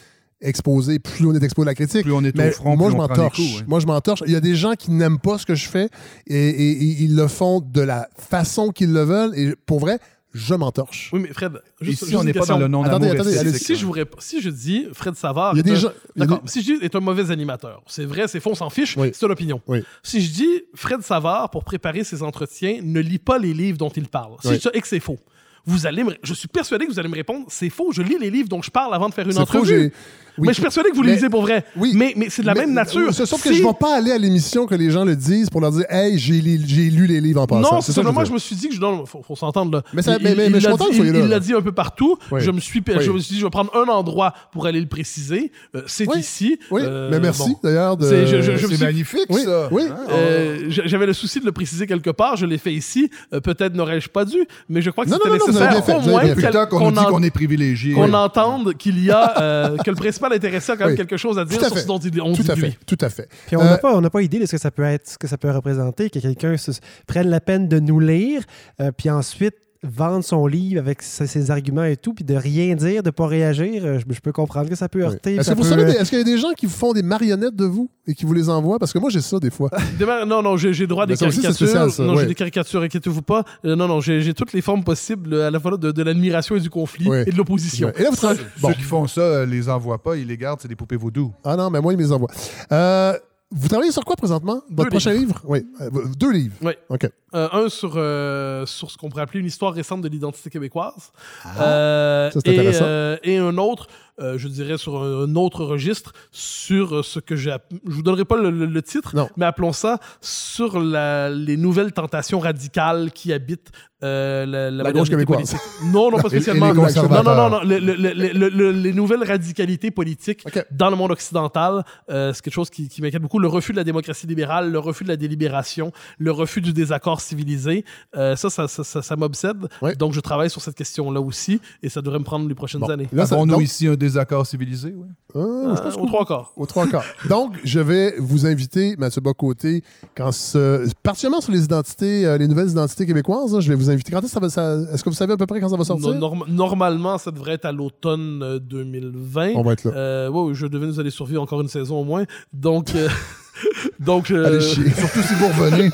exposé, 0.40 0.98
plus 1.01 1.27
on 1.27 1.35
est 1.35 1.43
exposé 1.43 1.66
à 1.69 1.70
la 1.70 1.74
critique. 1.74 2.02
Plus 2.02 2.12
on 2.12 2.24
est 2.24 2.35
au 2.35 2.40
Mais 2.40 2.51
front, 2.52 2.77
moi, 2.77 2.89
plus 2.89 2.93
je 2.93 2.97
m'en 2.98 3.09
torche. 3.09 3.36
coups. 3.36 3.65
Moi, 3.66 3.81
je 3.81 3.86
m'en 3.86 4.01
torche. 4.01 4.23
Il 4.27 4.32
y 4.32 4.36
a 4.36 4.40
des 4.40 4.55
gens 4.55 4.74
qui 4.78 4.90
n'aiment 4.93 5.19
pas 5.19 5.36
ce 5.39 5.44
que 5.47 5.55
je 5.55 5.69
fais 5.69 5.89
et, 6.27 6.36
et- 6.48 6.70
et 6.73 7.02
ils 7.02 7.16
le 7.16 7.27
font 7.27 7.60
de 7.60 7.81
la 7.81 8.09
façon 8.16 8.70
qu'ils 8.70 8.93
le 8.93 9.02
veulent. 9.02 9.32
Et 9.36 9.55
pour 9.66 9.81
vrai, 9.81 9.98
je 10.34 10.55
m'en 10.55 10.70
torche. 10.70 11.10
Oui, 11.12 11.20
mais 11.20 11.32
Fred, 11.32 11.52
juste, 11.80 12.02
Ici, 12.02 12.10
juste 12.10 12.20
on 12.20 12.24
n'est 12.24 12.32
pas 12.32 12.44
dans 12.46 12.59
le 12.59 12.68
non-amour 12.68 13.10
Attendez, 13.10 13.38
attendez. 13.38 13.52
Si 13.59 13.76
je, 13.76 13.86
vous 13.86 13.92
réponds- 13.92 14.18
si 14.20 14.40
je 14.42 14.50
dis 14.50 14.86
Fred 14.92 15.14
Savard. 15.16 15.55
Il 15.55 15.56
y 15.56 15.60
a 15.60 15.60
est 15.60 15.64
des 15.64 15.72
un- 15.72 15.80
gens- 15.80 15.92
il 16.16 16.20
y 16.20 16.22
a 16.22 16.26
D'accord. 16.26 16.42
des- 16.44 16.50
Si 16.50 16.60
je 16.62 16.72
dis 16.74 16.84
est 16.84 16.94
un 16.94 17.00
mauvais 17.00 17.30
animateur, 17.30 17.82
c'est 17.86 18.05
vrai, 18.05 18.28
c'est 18.28 18.40
faux, 18.40 18.50
on 18.50 18.55
s'en 18.55 18.70
fiche, 18.70 18.96
Oui. 18.96 19.10
c'est 19.14 19.24
une 19.26 19.32
opinion. 19.32 19.60
Oui. 19.66 19.82
Si 20.02 20.20
je 20.20 20.30
dis 20.32 20.62
Fred 20.74 21.00
Savard, 21.02 21.50
pour 21.50 21.64
préparer 21.64 22.05
ses 22.05 22.22
entretiens, 22.22 22.80
ne 22.82 23.00
lit 23.00 23.18
pas 23.18 23.38
les 23.38 23.55
livres 23.55 23.78
dont 23.78 23.88
il 23.90 24.06
parle, 24.09 24.32
si 24.42 24.48
Oui. 24.48 24.55
je 24.62 24.68
dis 24.68 24.76
et 24.76 24.80
que 24.80 24.88
c'est 24.88 25.00
faux, 25.00 25.18
vous 25.66 25.86
allez 25.86 26.05
me... 26.05 26.14
je 26.22 26.34
suis 26.34 26.48
persuadé 26.48 26.86
que 26.86 26.92
vous 26.92 26.98
allez 26.98 27.09
me 27.09 27.14
répondre 27.16 27.46
c'est 27.48 27.70
faux, 27.70 27.92
je 27.92 28.02
lis 28.02 28.16
les 28.20 28.30
livres 28.30 28.48
dont 28.48 28.62
je 28.62 28.70
parle 28.70 28.94
avant 28.94 29.09
de 29.09 29.14
faire 29.14 29.26
une 29.26 29.32
C'est 29.32 29.38
faux, 29.38 29.59
entrevue. 29.59 29.66
j'ai- 29.84 29.92
oui. 30.39 30.47
mais 30.47 30.48
je 30.48 30.55
suis 30.55 30.62
persuadé 30.62 30.90
que 30.90 30.97
vous 30.97 31.02
Mais- 31.02 31.15
lisez 31.15 31.28
pour 31.28 31.43
vrai. 31.43 31.65
Oui. 31.77 31.93
Mais, 31.94 32.12
mais 32.16 32.27
c'est 32.31 32.43
de 32.43 32.47
la 32.47 32.55
Mais- 32.55 32.60
même 32.60 32.73
nature. 32.74 33.12
C'est 33.12 33.27
sauf 33.27 33.43
que 33.43 33.52
je 33.52 33.60
ne 33.62 33.66
vais 33.66 33.73
pas 33.78 33.97
aller 33.97 34.12
à 34.12 34.19
l'émission 34.19 34.66
que 34.66 34.74
les 34.74 34.90
gens 34.90 35.05
le 35.05 35.16
disent 35.16 35.51
pour 35.51 35.60
leur 35.60 35.73
dire 35.73 35.85
Hey, 35.90 36.19
j'ai 36.19 36.40
lu 36.40 37.06
les 37.06 37.20
livres 37.20 37.43
en 37.43 37.47
passant. 37.47 37.74
Non, 37.77 37.81
c'est 37.81 37.93
ça. 37.93 38.02
Moi, 38.02 38.24
je 38.24 38.32
me 38.32 38.39
suis 38.39 38.56
dit 38.56 38.69
que 38.69 38.74
je 38.74 38.81
non, 38.81 39.05
faut, 39.06 39.23
faut 39.23 39.36
s'entendre 39.36 39.73
là. 39.73 39.82
Mais 39.93 40.02
ça- 40.02 40.16
Il- 40.16 40.23
mais- 40.23 40.35
mais- 40.35 40.47
il 40.47 40.52
mais 40.52 40.60
je 40.60 40.65
suis 40.65 40.70
content 40.73 40.85
dit- 40.85 40.90
que 40.90 40.97
vous 40.97 41.02
soyez 41.05 41.10
il- 41.10 41.19
là, 41.19 41.24
Il 41.24 41.31
l'a 41.31 41.40
dit 41.40 41.52
un 41.55 41.60
peu 41.62 41.73
partout. 41.73 42.16
Oui. 42.31 42.40
Je 42.40 42.51
me 42.51 42.60
suis, 42.60 42.82
Oui. 42.86 42.94
je 43.01 43.10
me 43.10 43.19
suis 43.19 43.35
dit, 43.35 43.40
je 43.40 43.44
vais 43.44 43.51
prendre 43.51 43.70
un 43.77 43.89
endroit 43.90 44.32
pour 44.52 44.66
aller 44.66 44.81
le 44.81 44.86
préciser. 44.89 45.52
Euh, 45.74 45.82
c'est 45.86 46.09
Oui. 46.09 46.20
ici. 46.20 46.59
Oui, 46.70 46.82
Euh, 46.85 47.09
mais 47.10 47.20
merci 47.20 47.51
bon. 47.51 47.60
d'ailleurs. 47.62 47.97
De... 47.97 48.06
C'est- 48.06 48.27
suis- 48.66 48.78
magnifique, 48.85 49.27
Oui, 49.28 49.43
ça. 49.44 49.69
oui. 49.70 49.82
Hein? 49.90 49.97
Euh, 50.10 50.56
J'avais 50.69 51.06
le 51.06 51.12
souci 51.12 51.40
de 51.40 51.44
le 51.47 51.52
préciser 51.52 51.86
quelque 51.86 52.10
part, 52.10 52.36
je 52.36 52.47
l'ai 52.47 52.59
fait 52.59 52.73
ici. 52.73 53.10
Peut-être 53.31 53.74
n'aurais-je 53.74 54.09
pas 54.09 54.24
dû, 54.24 54.39
mais 54.69 54.81
je 54.82 54.90
crois 54.90 55.05
que 55.05 55.10
Non, 55.10 55.16
c'était 55.16 55.28
non, 55.28 55.35
non, 55.35 55.40
non, 55.47 55.52
vous 55.52 55.59
avez 55.59 55.66
nécessaire 55.74 55.97
au 55.97 56.09
moins 56.09 56.20
qu'on 56.66 56.90
dit 56.93 57.05
qu'on 57.06 57.23
est 57.23 57.31
privilégié. 57.31 57.94
qu'on 57.94 58.12
entende 58.12 58.74
qu'il 58.77 59.02
y 59.05 59.10
a 59.10 59.74
que 59.85 59.90
le 59.90 59.97
principal 59.97 60.27
intéressé 60.32 60.72
a 60.72 60.76
quand 60.76 60.84
même 60.84 60.92
Oui. 60.92 60.96
quelque 60.96 61.16
chose 61.16 61.38
à 61.38 61.44
dire 61.44 61.59
Tout 61.59 61.64
à 61.64 61.68
sur 61.68 61.76
fait. 61.76 61.82
ce 61.82 61.86
dont 61.86 61.98
il, 61.98 62.20
on 62.20 62.32
Tout 62.34 62.42
dit 62.42 62.50
à 62.50 62.55
de 62.55 62.60
fait, 62.60 62.66
lui. 62.68 62.78
tout 62.86 62.98
à 63.00 63.09
fait. 63.09 63.28
Puis 63.46 63.56
on 63.56 63.60
Euh, 63.60 63.64
n'a 63.64 63.78
pas, 63.78 63.94
on 63.94 64.00
n'a 64.00 64.10
pas 64.10 64.22
idée 64.22 64.38
de 64.38 64.46
ce 64.46 64.52
que 64.52 64.59
ça 64.59 64.70
peut 64.70 64.82
être, 64.84 65.09
ce 65.09 65.18
que 65.18 65.26
ça 65.26 65.36
peut 65.38 65.50
représenter, 65.50 66.10
que 66.10 66.18
quelqu'un 66.18 66.56
se- 66.56 66.72
prenne 67.06 67.28
la 67.28 67.40
peine 67.40 67.68
de 67.68 67.78
nous 67.80 68.00
lire, 68.00 68.42
euh, 68.80 68.90
puis 68.96 69.10
ensuite 69.10 69.55
vendre 69.84 70.24
son 70.24 70.46
livre 70.46 70.80
avec 70.80 71.02
ses, 71.02 71.26
ses 71.28 71.50
arguments 71.52 71.84
et 71.84 71.96
tout, 71.96 72.12
puis 72.12 72.24
de 72.24 72.34
rien 72.34 72.74
dire, 72.74 73.02
de 73.02 73.10
pas 73.10 73.26
réagir. 73.26 73.84
euh, 73.84 73.98
Je, 73.98 74.12
je 74.14 74.20
peux 74.20 74.32
comprendre 74.32 74.68
que 74.68 74.74
ça 74.74 74.88
peut 74.88 74.98
oui. 74.98 75.05
heurter. 75.05 75.36
Est-ce 75.36 75.44
ça 75.44 75.52
que 75.52 75.59
vous 75.59 75.62
peut- 75.62 75.68
savez, 75.68 75.84
des- 75.84 75.92
est-ce 75.98 76.10
qu'il 76.10 76.18
y 76.18 76.22
a 76.22 76.24
des 76.24 76.36
gens 76.38 76.52
qui 76.56 76.66
font 76.66 76.92
des 76.92 77.02
marionnettes 77.02 77.55
de 77.55 77.64
vous 77.64 77.88
et 78.06 78.14
qui 78.14 78.24
vous 78.24 78.32
les 78.34 78.48
envoient? 78.48 78.78
Parce 78.80 78.92
que 78.92 78.98
moi, 78.98 79.09
j'ai 79.10 79.20
ça 79.20 79.38
des 79.38 79.50
fois. 79.50 79.70
Non, 80.26 80.42
non, 80.42 80.56
j'ai 80.56 80.72
j'ai 80.72 80.86
droit 80.86 81.05
à 81.05 81.06
des 81.06 81.12
aussi, 81.14 81.24
c'est 81.36 81.42
caricatures. 81.42 81.55
spécial, 81.68 81.90
ça, 81.92 82.02
non, 82.02 82.14
ouais. 82.14 82.22
j'ai 82.22 82.26
des 82.28 82.34
caricatures, 82.34 82.82
inquiétez-vous 82.82 83.22
pas. 83.22 83.44
Euh, 83.64 83.76
non, 83.76 83.86
non, 83.88 84.00
j'ai 84.00 84.20
j'ai 84.20 84.34
toutes 84.34 84.52
les 84.52 84.60
formes 84.62 84.82
possibles 84.84 85.32
euh, 85.32 85.46
à 85.46 85.50
la 85.50 85.60
fois 85.60 85.76
de, 85.76 85.92
de 85.92 86.02
l'admiration 86.02 86.56
et 86.56 86.60
du 86.60 86.70
conflit 86.70 87.09
Ouais. 87.09 87.24
et 87.26 87.30
de 87.32 87.36
l'opposition. 87.36 87.92
Et 87.96 88.02
là, 88.02 88.10
vous. 88.10 88.26
Bon. 88.60 88.68
Ceux 88.68 88.74
qui 88.74 88.82
font 88.82 89.06
ça, 89.06 89.46
les 89.46 89.68
envoient 89.68 90.02
pas, 90.02 90.16
ils 90.16 90.26
les 90.26 90.36
gardent, 90.36 90.60
c'est 90.60 90.68
des 90.68 90.76
poupées 90.76 90.96
vaudou. 90.96 91.32
Ah 91.44 91.56
non, 91.56 91.70
mais 91.70 91.80
moi, 91.80 91.92
ils 91.92 91.96
me 91.96 92.02
les 92.02 92.12
envoient. 92.12 92.30
Euh, 92.72 93.12
vous 93.50 93.68
travaillez 93.68 93.92
sur 93.92 94.04
quoi 94.04 94.14
présentement? 94.14 94.62
Votre 94.70 94.90
prochain 94.90 95.12
livre? 95.14 95.40
Oui. 95.44 95.66
Euh, 95.80 95.90
deux 96.18 96.32
livres. 96.32 96.56
Oui. 96.60 96.72
OK. 96.90 97.08
Euh, 97.34 97.48
un 97.52 97.68
sur, 97.68 97.94
euh, 97.96 98.66
sur 98.66 98.90
ce 98.90 98.98
qu'on 98.98 99.08
pourrait 99.08 99.22
appeler 99.22 99.40
une 99.40 99.46
histoire 99.46 99.72
récente 99.72 100.02
de 100.02 100.08
l'identité 100.08 100.50
québécoise. 100.50 101.12
Ah. 101.44 102.30
Ça, 102.32 102.40
c'est 102.40 102.48
et, 102.48 102.58
intéressant. 102.58 103.20
et 103.22 103.38
un 103.38 103.56
autre, 103.56 103.86
euh, 104.20 104.36
je 104.39 104.49
dirais, 104.49 104.78
sur 104.78 105.03
un, 105.03 105.24
un 105.24 105.35
autre 105.36 105.65
registre, 105.65 106.12
sur 106.31 106.97
euh, 106.97 107.03
ce 107.03 107.20
que 107.20 107.36
j'ai. 107.36 107.55
Je 107.86 107.93
vous 107.95 108.03
donnerai 108.03 108.24
pas 108.24 108.36
le, 108.36 108.51
le- 108.51 108.66
le 108.66 108.82
titre, 108.82 109.15
Non. 109.16 109.28
mais 109.36 109.47
appelons 109.47 109.73
ça 109.73 109.99
sur 110.20 110.81
la- 110.81 111.31
les 111.31 111.57
nouvelles 111.57 111.93
tentations 111.93 112.40
radicales 112.40 113.11
qui 113.12 113.32
habitent 113.32 113.70
euh, 114.05 114.47
la, 114.47 114.70
La 114.70 114.93
gauche 114.93 115.09
québécoise. 115.11 115.39
politique. 115.39 115.59
Non, 115.93 116.09
non, 116.12 116.19
pas 116.20 116.28
spécialement. 116.28 116.73
non, 116.73 116.85
non, 116.85 117.35
non, 117.35 117.51
non. 117.51 117.61
le- 117.65 117.78
le- 117.81 117.95
le- 117.97 118.12
le- 118.32 118.49
le- 118.49 118.70
les 118.70 118.93
nouvelles 118.93 119.24
radicalités 119.24 119.90
politiques 119.90 120.45
dans 120.70 120.89
le 120.89 120.95
monde 120.95 121.11
occidental, 121.11 121.85
euh, 122.09 122.32
c'est 122.32 122.43
quelque 122.43 122.55
chose 122.55 122.70
qui, 122.70 122.89
qui 122.89 123.03
m'inquiète 123.03 123.20
beaucoup. 123.23 123.40
Le 123.40 123.49
refus 123.49 123.73
de 123.73 123.77
la 123.77 123.82
démocratie 123.82 124.28
libérale, 124.28 124.70
le 124.70 124.78
refus 124.78 125.03
de 125.03 125.09
la 125.09 125.16
délibération, 125.16 125.90
le 126.19 126.31
refus 126.31 126.61
du 126.61 126.73
désaccord 126.73 127.20
civilisé, 127.20 127.85
euh, 128.16 128.36
ça, 128.36 128.51
ça, 128.51 128.69
ça, 128.69 128.85
ça- 128.85 129.03
ça 129.03 129.16
m'obsède. 129.16 129.66
Donc, 129.99 130.12
je 130.12 130.20
travaille 130.20 130.49
sur 130.51 130.61
cette 130.61 130.77
question-là 130.77 131.20
aussi 131.20 131.61
et 131.82 131.89
ça 131.89 132.01
devrait 132.01 132.20
me 132.20 132.24
prendre 132.24 132.49
les 132.49 132.55
prochaines 132.55 132.82
Bon. 132.82 132.90
années. 132.90 133.09
Là, 133.12 133.27
ça- 133.27 133.35
Avons-nous 133.35 133.55
donc- 133.55 133.62
ici 133.65 133.89
un 133.89 133.97
désaccord 134.09 134.47
civilisé? 134.47 134.94
oui? 134.97 135.06
Ah, 135.35 135.39
je 135.76 135.82
pense 135.82 135.97
Euh, 135.97 136.01
aux 136.01 136.06
trois 136.06 136.24
quarts. 136.26 136.52
Aux 136.56 136.66
trois 136.66 136.86
quarts. 136.86 137.05
Donc, 137.28 137.52
je 137.64 137.80
vais 137.80 138.14
vous 138.18 138.47
inviter, 138.47 138.97
Mathieu 138.98 139.20
Bocoté, 139.20 139.82
quand 140.16 140.32
ce, 140.32 140.89
particulièrement 141.02 141.40
sur 141.40 141.52
les 141.52 141.64
identités, 141.64 142.26
euh, 142.26 142.39
les 142.39 142.48
nouvelles 142.48 142.70
identités 142.70 143.06
québécoises, 143.06 143.52
là, 143.55 143.60
je 143.60 143.68
vais 143.68 143.74
vous 143.74 143.90
inviter. 143.90 144.10
Quand 144.12 144.18
est-ce 144.18 144.26
que 144.26 144.32
ça 144.32 144.40
va, 144.40 144.48
ça- 144.48 144.93
est-ce 144.93 145.05
que 145.05 145.09
vous 145.10 145.14
savez 145.16 145.32
à 145.35 145.36
peu 145.36 145.47
près 145.47 145.60
quand 145.60 145.68
ça 145.68 145.76
va 145.76 145.85
sortir? 145.85 146.09
No- 146.09 146.14
norm- 146.18 146.44
normalement, 146.48 147.18
ça 147.18 147.30
devrait 147.30 147.52
être 147.52 147.66
à 147.66 147.72
l'automne 147.72 148.40
euh, 148.43 148.59
2020. 148.59 149.52
On 149.55 149.62
va 149.62 149.72
être 149.74 149.85
là. 149.85 149.93
Euh, 149.94 150.28
ouais, 150.30 150.55
je 150.55 150.66
devais 150.66 150.86
nous 150.86 150.98
aller 150.98 151.10
survivre 151.10 151.43
encore 151.43 151.60
une 151.60 151.68
saison 151.68 152.01
au 152.01 152.05
moins. 152.05 152.24
Donc, 152.52 152.94
euh, 152.94 153.09
donc 154.01 154.30
euh, 154.30 154.47
Allez 154.47 154.60
chier. 154.60 154.90
Surtout 154.97 155.20
si 155.22 155.35
vous 155.35 155.47
revenez. 155.48 155.90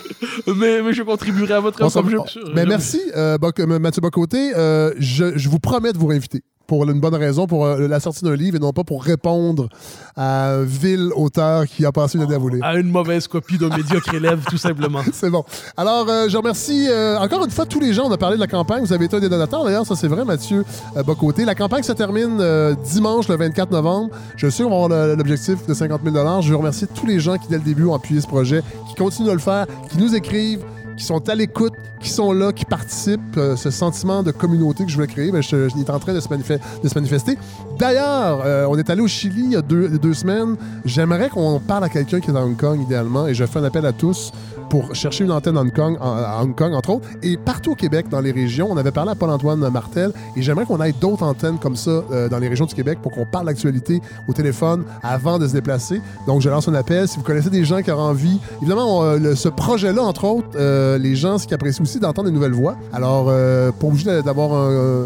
mais, 0.57 0.83
mais 0.83 0.93
je 0.93 1.03
contribuerai 1.03 1.55
à 1.55 1.61
votre 1.61 1.81
On 1.83 1.87
œuvre 1.87 1.95
comme 1.95 2.05
s'en- 2.05 2.11
je- 2.11 2.17
on- 2.41 2.47
je- 2.47 2.53
Mais 2.55 2.67
merci, 2.67 3.01
euh, 3.17 3.37
Boc- 3.39 3.61
euh, 3.61 3.79
Mathieu 3.79 4.01
Bocoté. 4.01 4.53
Euh, 4.57 4.93
je, 4.99 5.37
je 5.37 5.49
vous 5.49 5.59
promets 5.59 5.93
de 5.93 5.99
vous 5.99 6.07
réinviter. 6.07 6.43
Pour 6.67 6.89
une 6.89 7.01
bonne 7.01 7.15
raison, 7.15 7.47
pour 7.47 7.67
euh, 7.67 7.89
la 7.89 8.01
sortie 8.01 8.25
d'un 8.25 8.35
livre 8.35 8.57
et 8.57 8.59
non 8.59 8.73
pas 8.73 8.85
pour 8.85 9.03
répondre 9.03 9.69
à 10.17 10.51
un 10.51 10.63
vil 10.63 11.11
auteur 11.15 11.67
qui 11.67 11.85
a 11.85 11.93
passé 11.93 12.19
une 12.19 12.25
année 12.25 12.35
à 12.35 12.39
voler. 12.39 12.59
À 12.63 12.77
une 12.77 12.91
mauvaise 12.91 13.29
copie 13.29 13.59
d'un 13.59 13.69
médiocre 13.69 14.15
élève, 14.15 14.45
tout 14.49 14.59
simplement. 14.59 15.01
C'est 15.13 15.31
bon. 15.31 15.45
Alors, 15.77 16.07
euh, 16.09 16.29
je 16.29 16.37
remercie 16.37 16.87
euh, 16.89 17.19
encore 17.19 17.45
une 17.45 17.51
fois 17.51 17.67
tous 17.67 17.81
les 17.81 17.93
gens. 17.93 18.05
On 18.07 18.13
a 18.13 18.19
parlé 18.19 18.37
de 18.37 18.41
la 18.41 18.47
campagne. 18.47 18.85
Vous 18.85 18.93
avez 18.93 19.05
été 19.07 19.17
un 19.17 19.21
des 19.21 19.29
donateurs. 19.29 19.65
D'ailleurs, 19.65 19.87
ça, 19.87 19.97
c'est 19.97 20.09
vrai, 20.09 20.25
Mathieu 20.25 20.65
Bocoté. 21.05 21.45
La 21.45 21.55
campagne 21.55 21.83
se 21.83 21.93
termine 21.93 22.43
dimanche, 22.85 23.29
le 23.29 23.37
24 23.37 23.71
novembre. 23.71 24.11
Je 24.37 24.47
suis 24.47 24.57
sûr 24.57 24.69
qu'on 24.69 24.87
va 24.87 24.97
avoir 24.97 25.17
l'objectif 25.17 25.67
de 25.67 25.75
50 25.75 26.01
000 26.05 26.43
Je 26.43 26.51
veux 26.51 26.57
remercier 26.57 26.87
tous 26.87 27.07
les 27.07 27.21
gens 27.21 27.37
qui, 27.37 27.49
dès 27.49 27.57
le 27.57 27.63
début, 27.63 27.85
ont 27.85 27.95
appuyé 27.95 28.21
ce 28.21 28.27
projet, 28.27 28.63
qui 28.89 28.95
continuent 28.95 29.29
de 29.29 29.33
le 29.33 29.39
faire, 29.39 29.67
qui 29.91 29.99
nous 29.99 30.15
écrivent, 30.15 30.65
qui 30.97 31.05
sont 31.05 31.29
à 31.29 31.35
l'écoute, 31.35 31.75
qui 32.01 32.11
sont 32.11 32.33
là, 32.33 32.53
qui 32.53 32.65
participent. 32.65 33.21
Euh, 33.37 33.57
ce 33.57 33.71
sentiment 33.71 34.23
de 34.23 34.31
communauté 34.31 34.85
que 34.85 34.91
je 34.91 34.97
voulais 34.97 35.07
créer, 35.07 35.31
ben, 35.31 35.41
il 35.41 35.81
est 35.81 35.91
en 35.91 35.99
train 35.99 36.13
de 36.13 36.21
se, 36.21 36.29
manifester-. 36.29 37.39
D'ailleurs, 37.79 38.43
euh, 38.45 38.67
on 38.69 38.77
est 38.77 38.91
allé 38.91 39.01
au 39.01 39.09
Chili 39.09 39.43
il 39.45 39.53
y 39.53 39.57
a 39.57 39.63
deux, 39.63 39.99
deux 39.99 40.15
semaines. 40.15 40.57
J'aimerais 40.85 41.31
qu'on 41.31 41.61
parle 41.61 41.85
à 41.85 41.89
quelqu'un 41.89 42.21
qui 42.21 42.31
est 42.31 42.37
à 42.37 42.45
Hong 42.45 42.57
Kong, 42.57 42.81
idéalement, 42.83 43.27
et 43.27 43.35
je 43.35 43.45
fais 43.45 43.59
un 43.59 43.65
appel 43.65 43.87
à 43.87 43.93
tous 43.93 44.33
pour 44.71 44.95
chercher 44.95 45.25
une 45.25 45.33
antenne 45.33 45.57
à 45.57 45.61
Hong 45.61 45.73
Kong, 45.73 45.97
à 46.01 46.43
Hong 46.43 46.55
Kong, 46.55 46.75
entre 46.75 46.91
autres, 46.91 47.09
et 47.23 47.37
partout 47.37 47.73
au 47.73 47.75
Québec, 47.75 48.09
dans 48.09 48.21
les 48.21 48.33
régions. 48.33 48.69
On 48.71 48.77
avait 48.77 48.91
parlé 48.91 49.13
à 49.13 49.15
Paul-Antoine 49.15 49.69
Martel, 49.71 50.13
et 50.37 50.43
j'aimerais 50.43 50.65
qu'on 50.65 50.83
ait 50.83 50.93
d'autres 50.93 51.23
antennes 51.23 51.59
comme 51.59 51.77
ça 51.77 51.91
euh, 51.91 52.29
dans 52.29 52.39
les 52.39 52.49
régions 52.49 52.67
du 52.67 52.75
Québec 52.75 52.99
pour 53.03 53.13
qu'on 53.13 53.25
parle 53.25 53.47
d'actualité 53.47 54.01
au 54.29 54.33
téléphone 54.33 54.85
avant 55.03 55.39
de 55.39 55.47
se 55.47 55.53
déplacer. 55.53 56.01
Donc, 56.27 56.41
je 56.41 56.49
lance 56.49 56.69
un 56.69 56.75
appel. 56.75 57.09
Si 57.09 57.17
vous 57.17 57.23
connaissez 57.23 57.51
des 57.51 57.65
gens 57.65 57.83
qui 57.83 57.91
auraient 57.91 58.03
envie, 58.03 58.39
évidemment, 58.61 59.03
ce 59.35 59.49
projet-là, 59.49 60.03
entre 60.03 60.25
autres, 60.25 60.49
euh, 60.85 60.99
les 60.99 61.15
gens, 61.17 61.39
ce 61.39 61.47
qui 61.47 61.55
apprécient 61.55 61.83
aussi 61.83 61.99
d'entendre 61.99 62.29
des 62.29 62.35
nouvelles 62.35 62.53
voix. 62.53 62.77
Alors, 62.93 63.27
euh, 63.29 63.71
pas 63.73 63.87
obligé 63.87 64.23
d'avoir 64.23 64.53
un- 64.53 65.05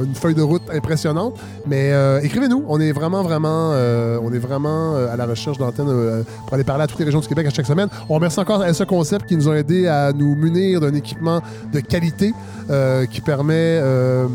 un- 0.00 0.04
une 0.04 0.14
feuille 0.14 0.34
de 0.34 0.42
route 0.42 0.62
impressionnante, 0.72 1.34
mais 1.66 1.92
euh, 1.92 2.20
écrivez-nous. 2.22 2.64
On 2.68 2.80
est 2.80 2.92
vraiment, 2.92 3.22
vraiment, 3.22 3.70
euh, 3.72 4.18
on 4.22 4.32
est 4.32 4.38
vraiment 4.38 4.94
euh, 4.96 5.12
à 5.12 5.16
la 5.16 5.26
recherche 5.26 5.58
d'antennes 5.58 5.86
euh, 5.88 6.22
pour 6.46 6.54
aller 6.54 6.64
parler 6.64 6.84
à 6.84 6.86
toutes 6.86 6.98
les 6.98 7.04
régions 7.04 7.20
du 7.20 7.28
Québec 7.28 7.46
à 7.46 7.50
chaque 7.50 7.66
semaine. 7.66 7.88
On 8.08 8.14
remercie 8.14 8.40
encore 8.40 8.62
à 8.62 8.72
ce 8.72 8.84
concept 8.84 9.26
qui 9.26 9.36
nous 9.36 9.48
ont 9.48 9.54
aidé 9.54 9.86
à 9.88 10.12
nous 10.12 10.34
munir 10.34 10.80
d'un 10.80 10.94
équipement 10.94 11.40
de 11.72 11.80
qualité 11.80 12.32
euh, 12.70 13.06
qui 13.06 13.20
permet 13.20 13.54
euh, 13.80 14.26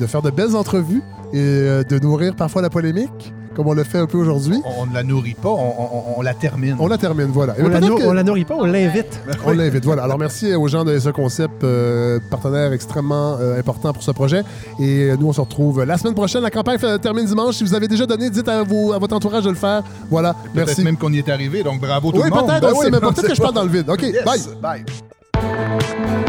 de 0.00 0.06
faire 0.06 0.22
de 0.22 0.30
belles 0.30 0.54
entrevues 0.56 1.02
et 1.32 1.36
euh, 1.38 1.82
de 1.84 1.98
nourrir 1.98 2.34
parfois 2.36 2.62
la 2.62 2.70
polémique, 2.70 3.32
comme 3.58 3.66
on 3.66 3.72
le 3.74 3.82
fait 3.82 3.98
un 3.98 4.06
peu 4.06 4.18
aujourd'hui. 4.18 4.62
On 4.78 4.86
ne 4.86 4.94
la 4.94 5.02
nourrit 5.02 5.34
pas, 5.34 5.48
on, 5.48 5.74
on- 5.80 6.18
on 6.18 6.22
la 6.22 6.32
termine. 6.32 6.76
On 6.78 6.86
la 6.86 6.96
termine, 6.96 7.26
voilà. 7.32 7.54
Et 7.58 7.62
On 7.62 7.64
la, 7.64 7.70
peut-être 7.80 7.88
nour- 7.90 7.98
que- 7.98 8.04
on 8.04 8.12
la 8.12 8.22
nourrit 8.22 8.44
pas, 8.44 8.54
on 8.56 8.64
l'invite. 8.64 9.20
on 9.44 9.50
l'invite, 9.50 9.84
voilà. 9.84 10.04
Alors 10.04 10.16
merci 10.16 10.54
aux 10.54 10.68
gens 10.68 10.84
de 10.84 10.96
ce 11.00 11.08
concept, 11.08 11.64
euh, 11.64 12.20
partenaire 12.30 12.72
extrêmement 12.72 13.36
euh, 13.40 13.58
important 13.58 13.92
pour 13.92 14.04
ce 14.04 14.12
projet. 14.12 14.42
Et 14.78 15.10
euh, 15.10 15.16
nous, 15.18 15.26
on 15.26 15.32
se 15.32 15.40
retrouve 15.40 15.82
la 15.82 15.98
semaine 15.98 16.14
prochaine. 16.14 16.42
La 16.42 16.50
campagne 16.52 16.78
fait- 16.78 17.00
termine 17.00 17.24
dimanche. 17.26 17.56
Si 17.56 17.64
vous 17.64 17.74
avez 17.74 17.88
déjà 17.88 18.06
donné, 18.06 18.30
dites 18.30 18.48
à, 18.48 18.62
vos- 18.62 18.92
à 18.92 18.98
votre 19.00 19.16
entourage 19.16 19.42
de 19.42 19.50
le 19.50 19.56
faire. 19.56 19.82
Voilà, 20.08 20.34
Peut-être 20.34 20.54
merci. 20.68 20.84
même 20.84 20.96
qu'on 20.96 21.12
y 21.12 21.18
est 21.18 21.28
arrivé, 21.28 21.64
donc 21.64 21.80
bravo 21.80 22.12
tout 22.12 22.18
Oui, 22.18 22.24
le 22.24 22.30
monde. 22.30 22.46
peut-être, 22.46 22.60
Ben 22.60 22.72
oui, 22.78 22.90
Peut-être 23.00 23.26
que 23.28 23.34
je 23.34 23.42
parle 23.42 23.54
dans 23.54 23.64
le 23.64 23.70
vide. 23.70 23.90
OK, 23.90 24.02
Yes, 24.02 24.24
bye. 24.62 24.84
bye. 24.84 26.27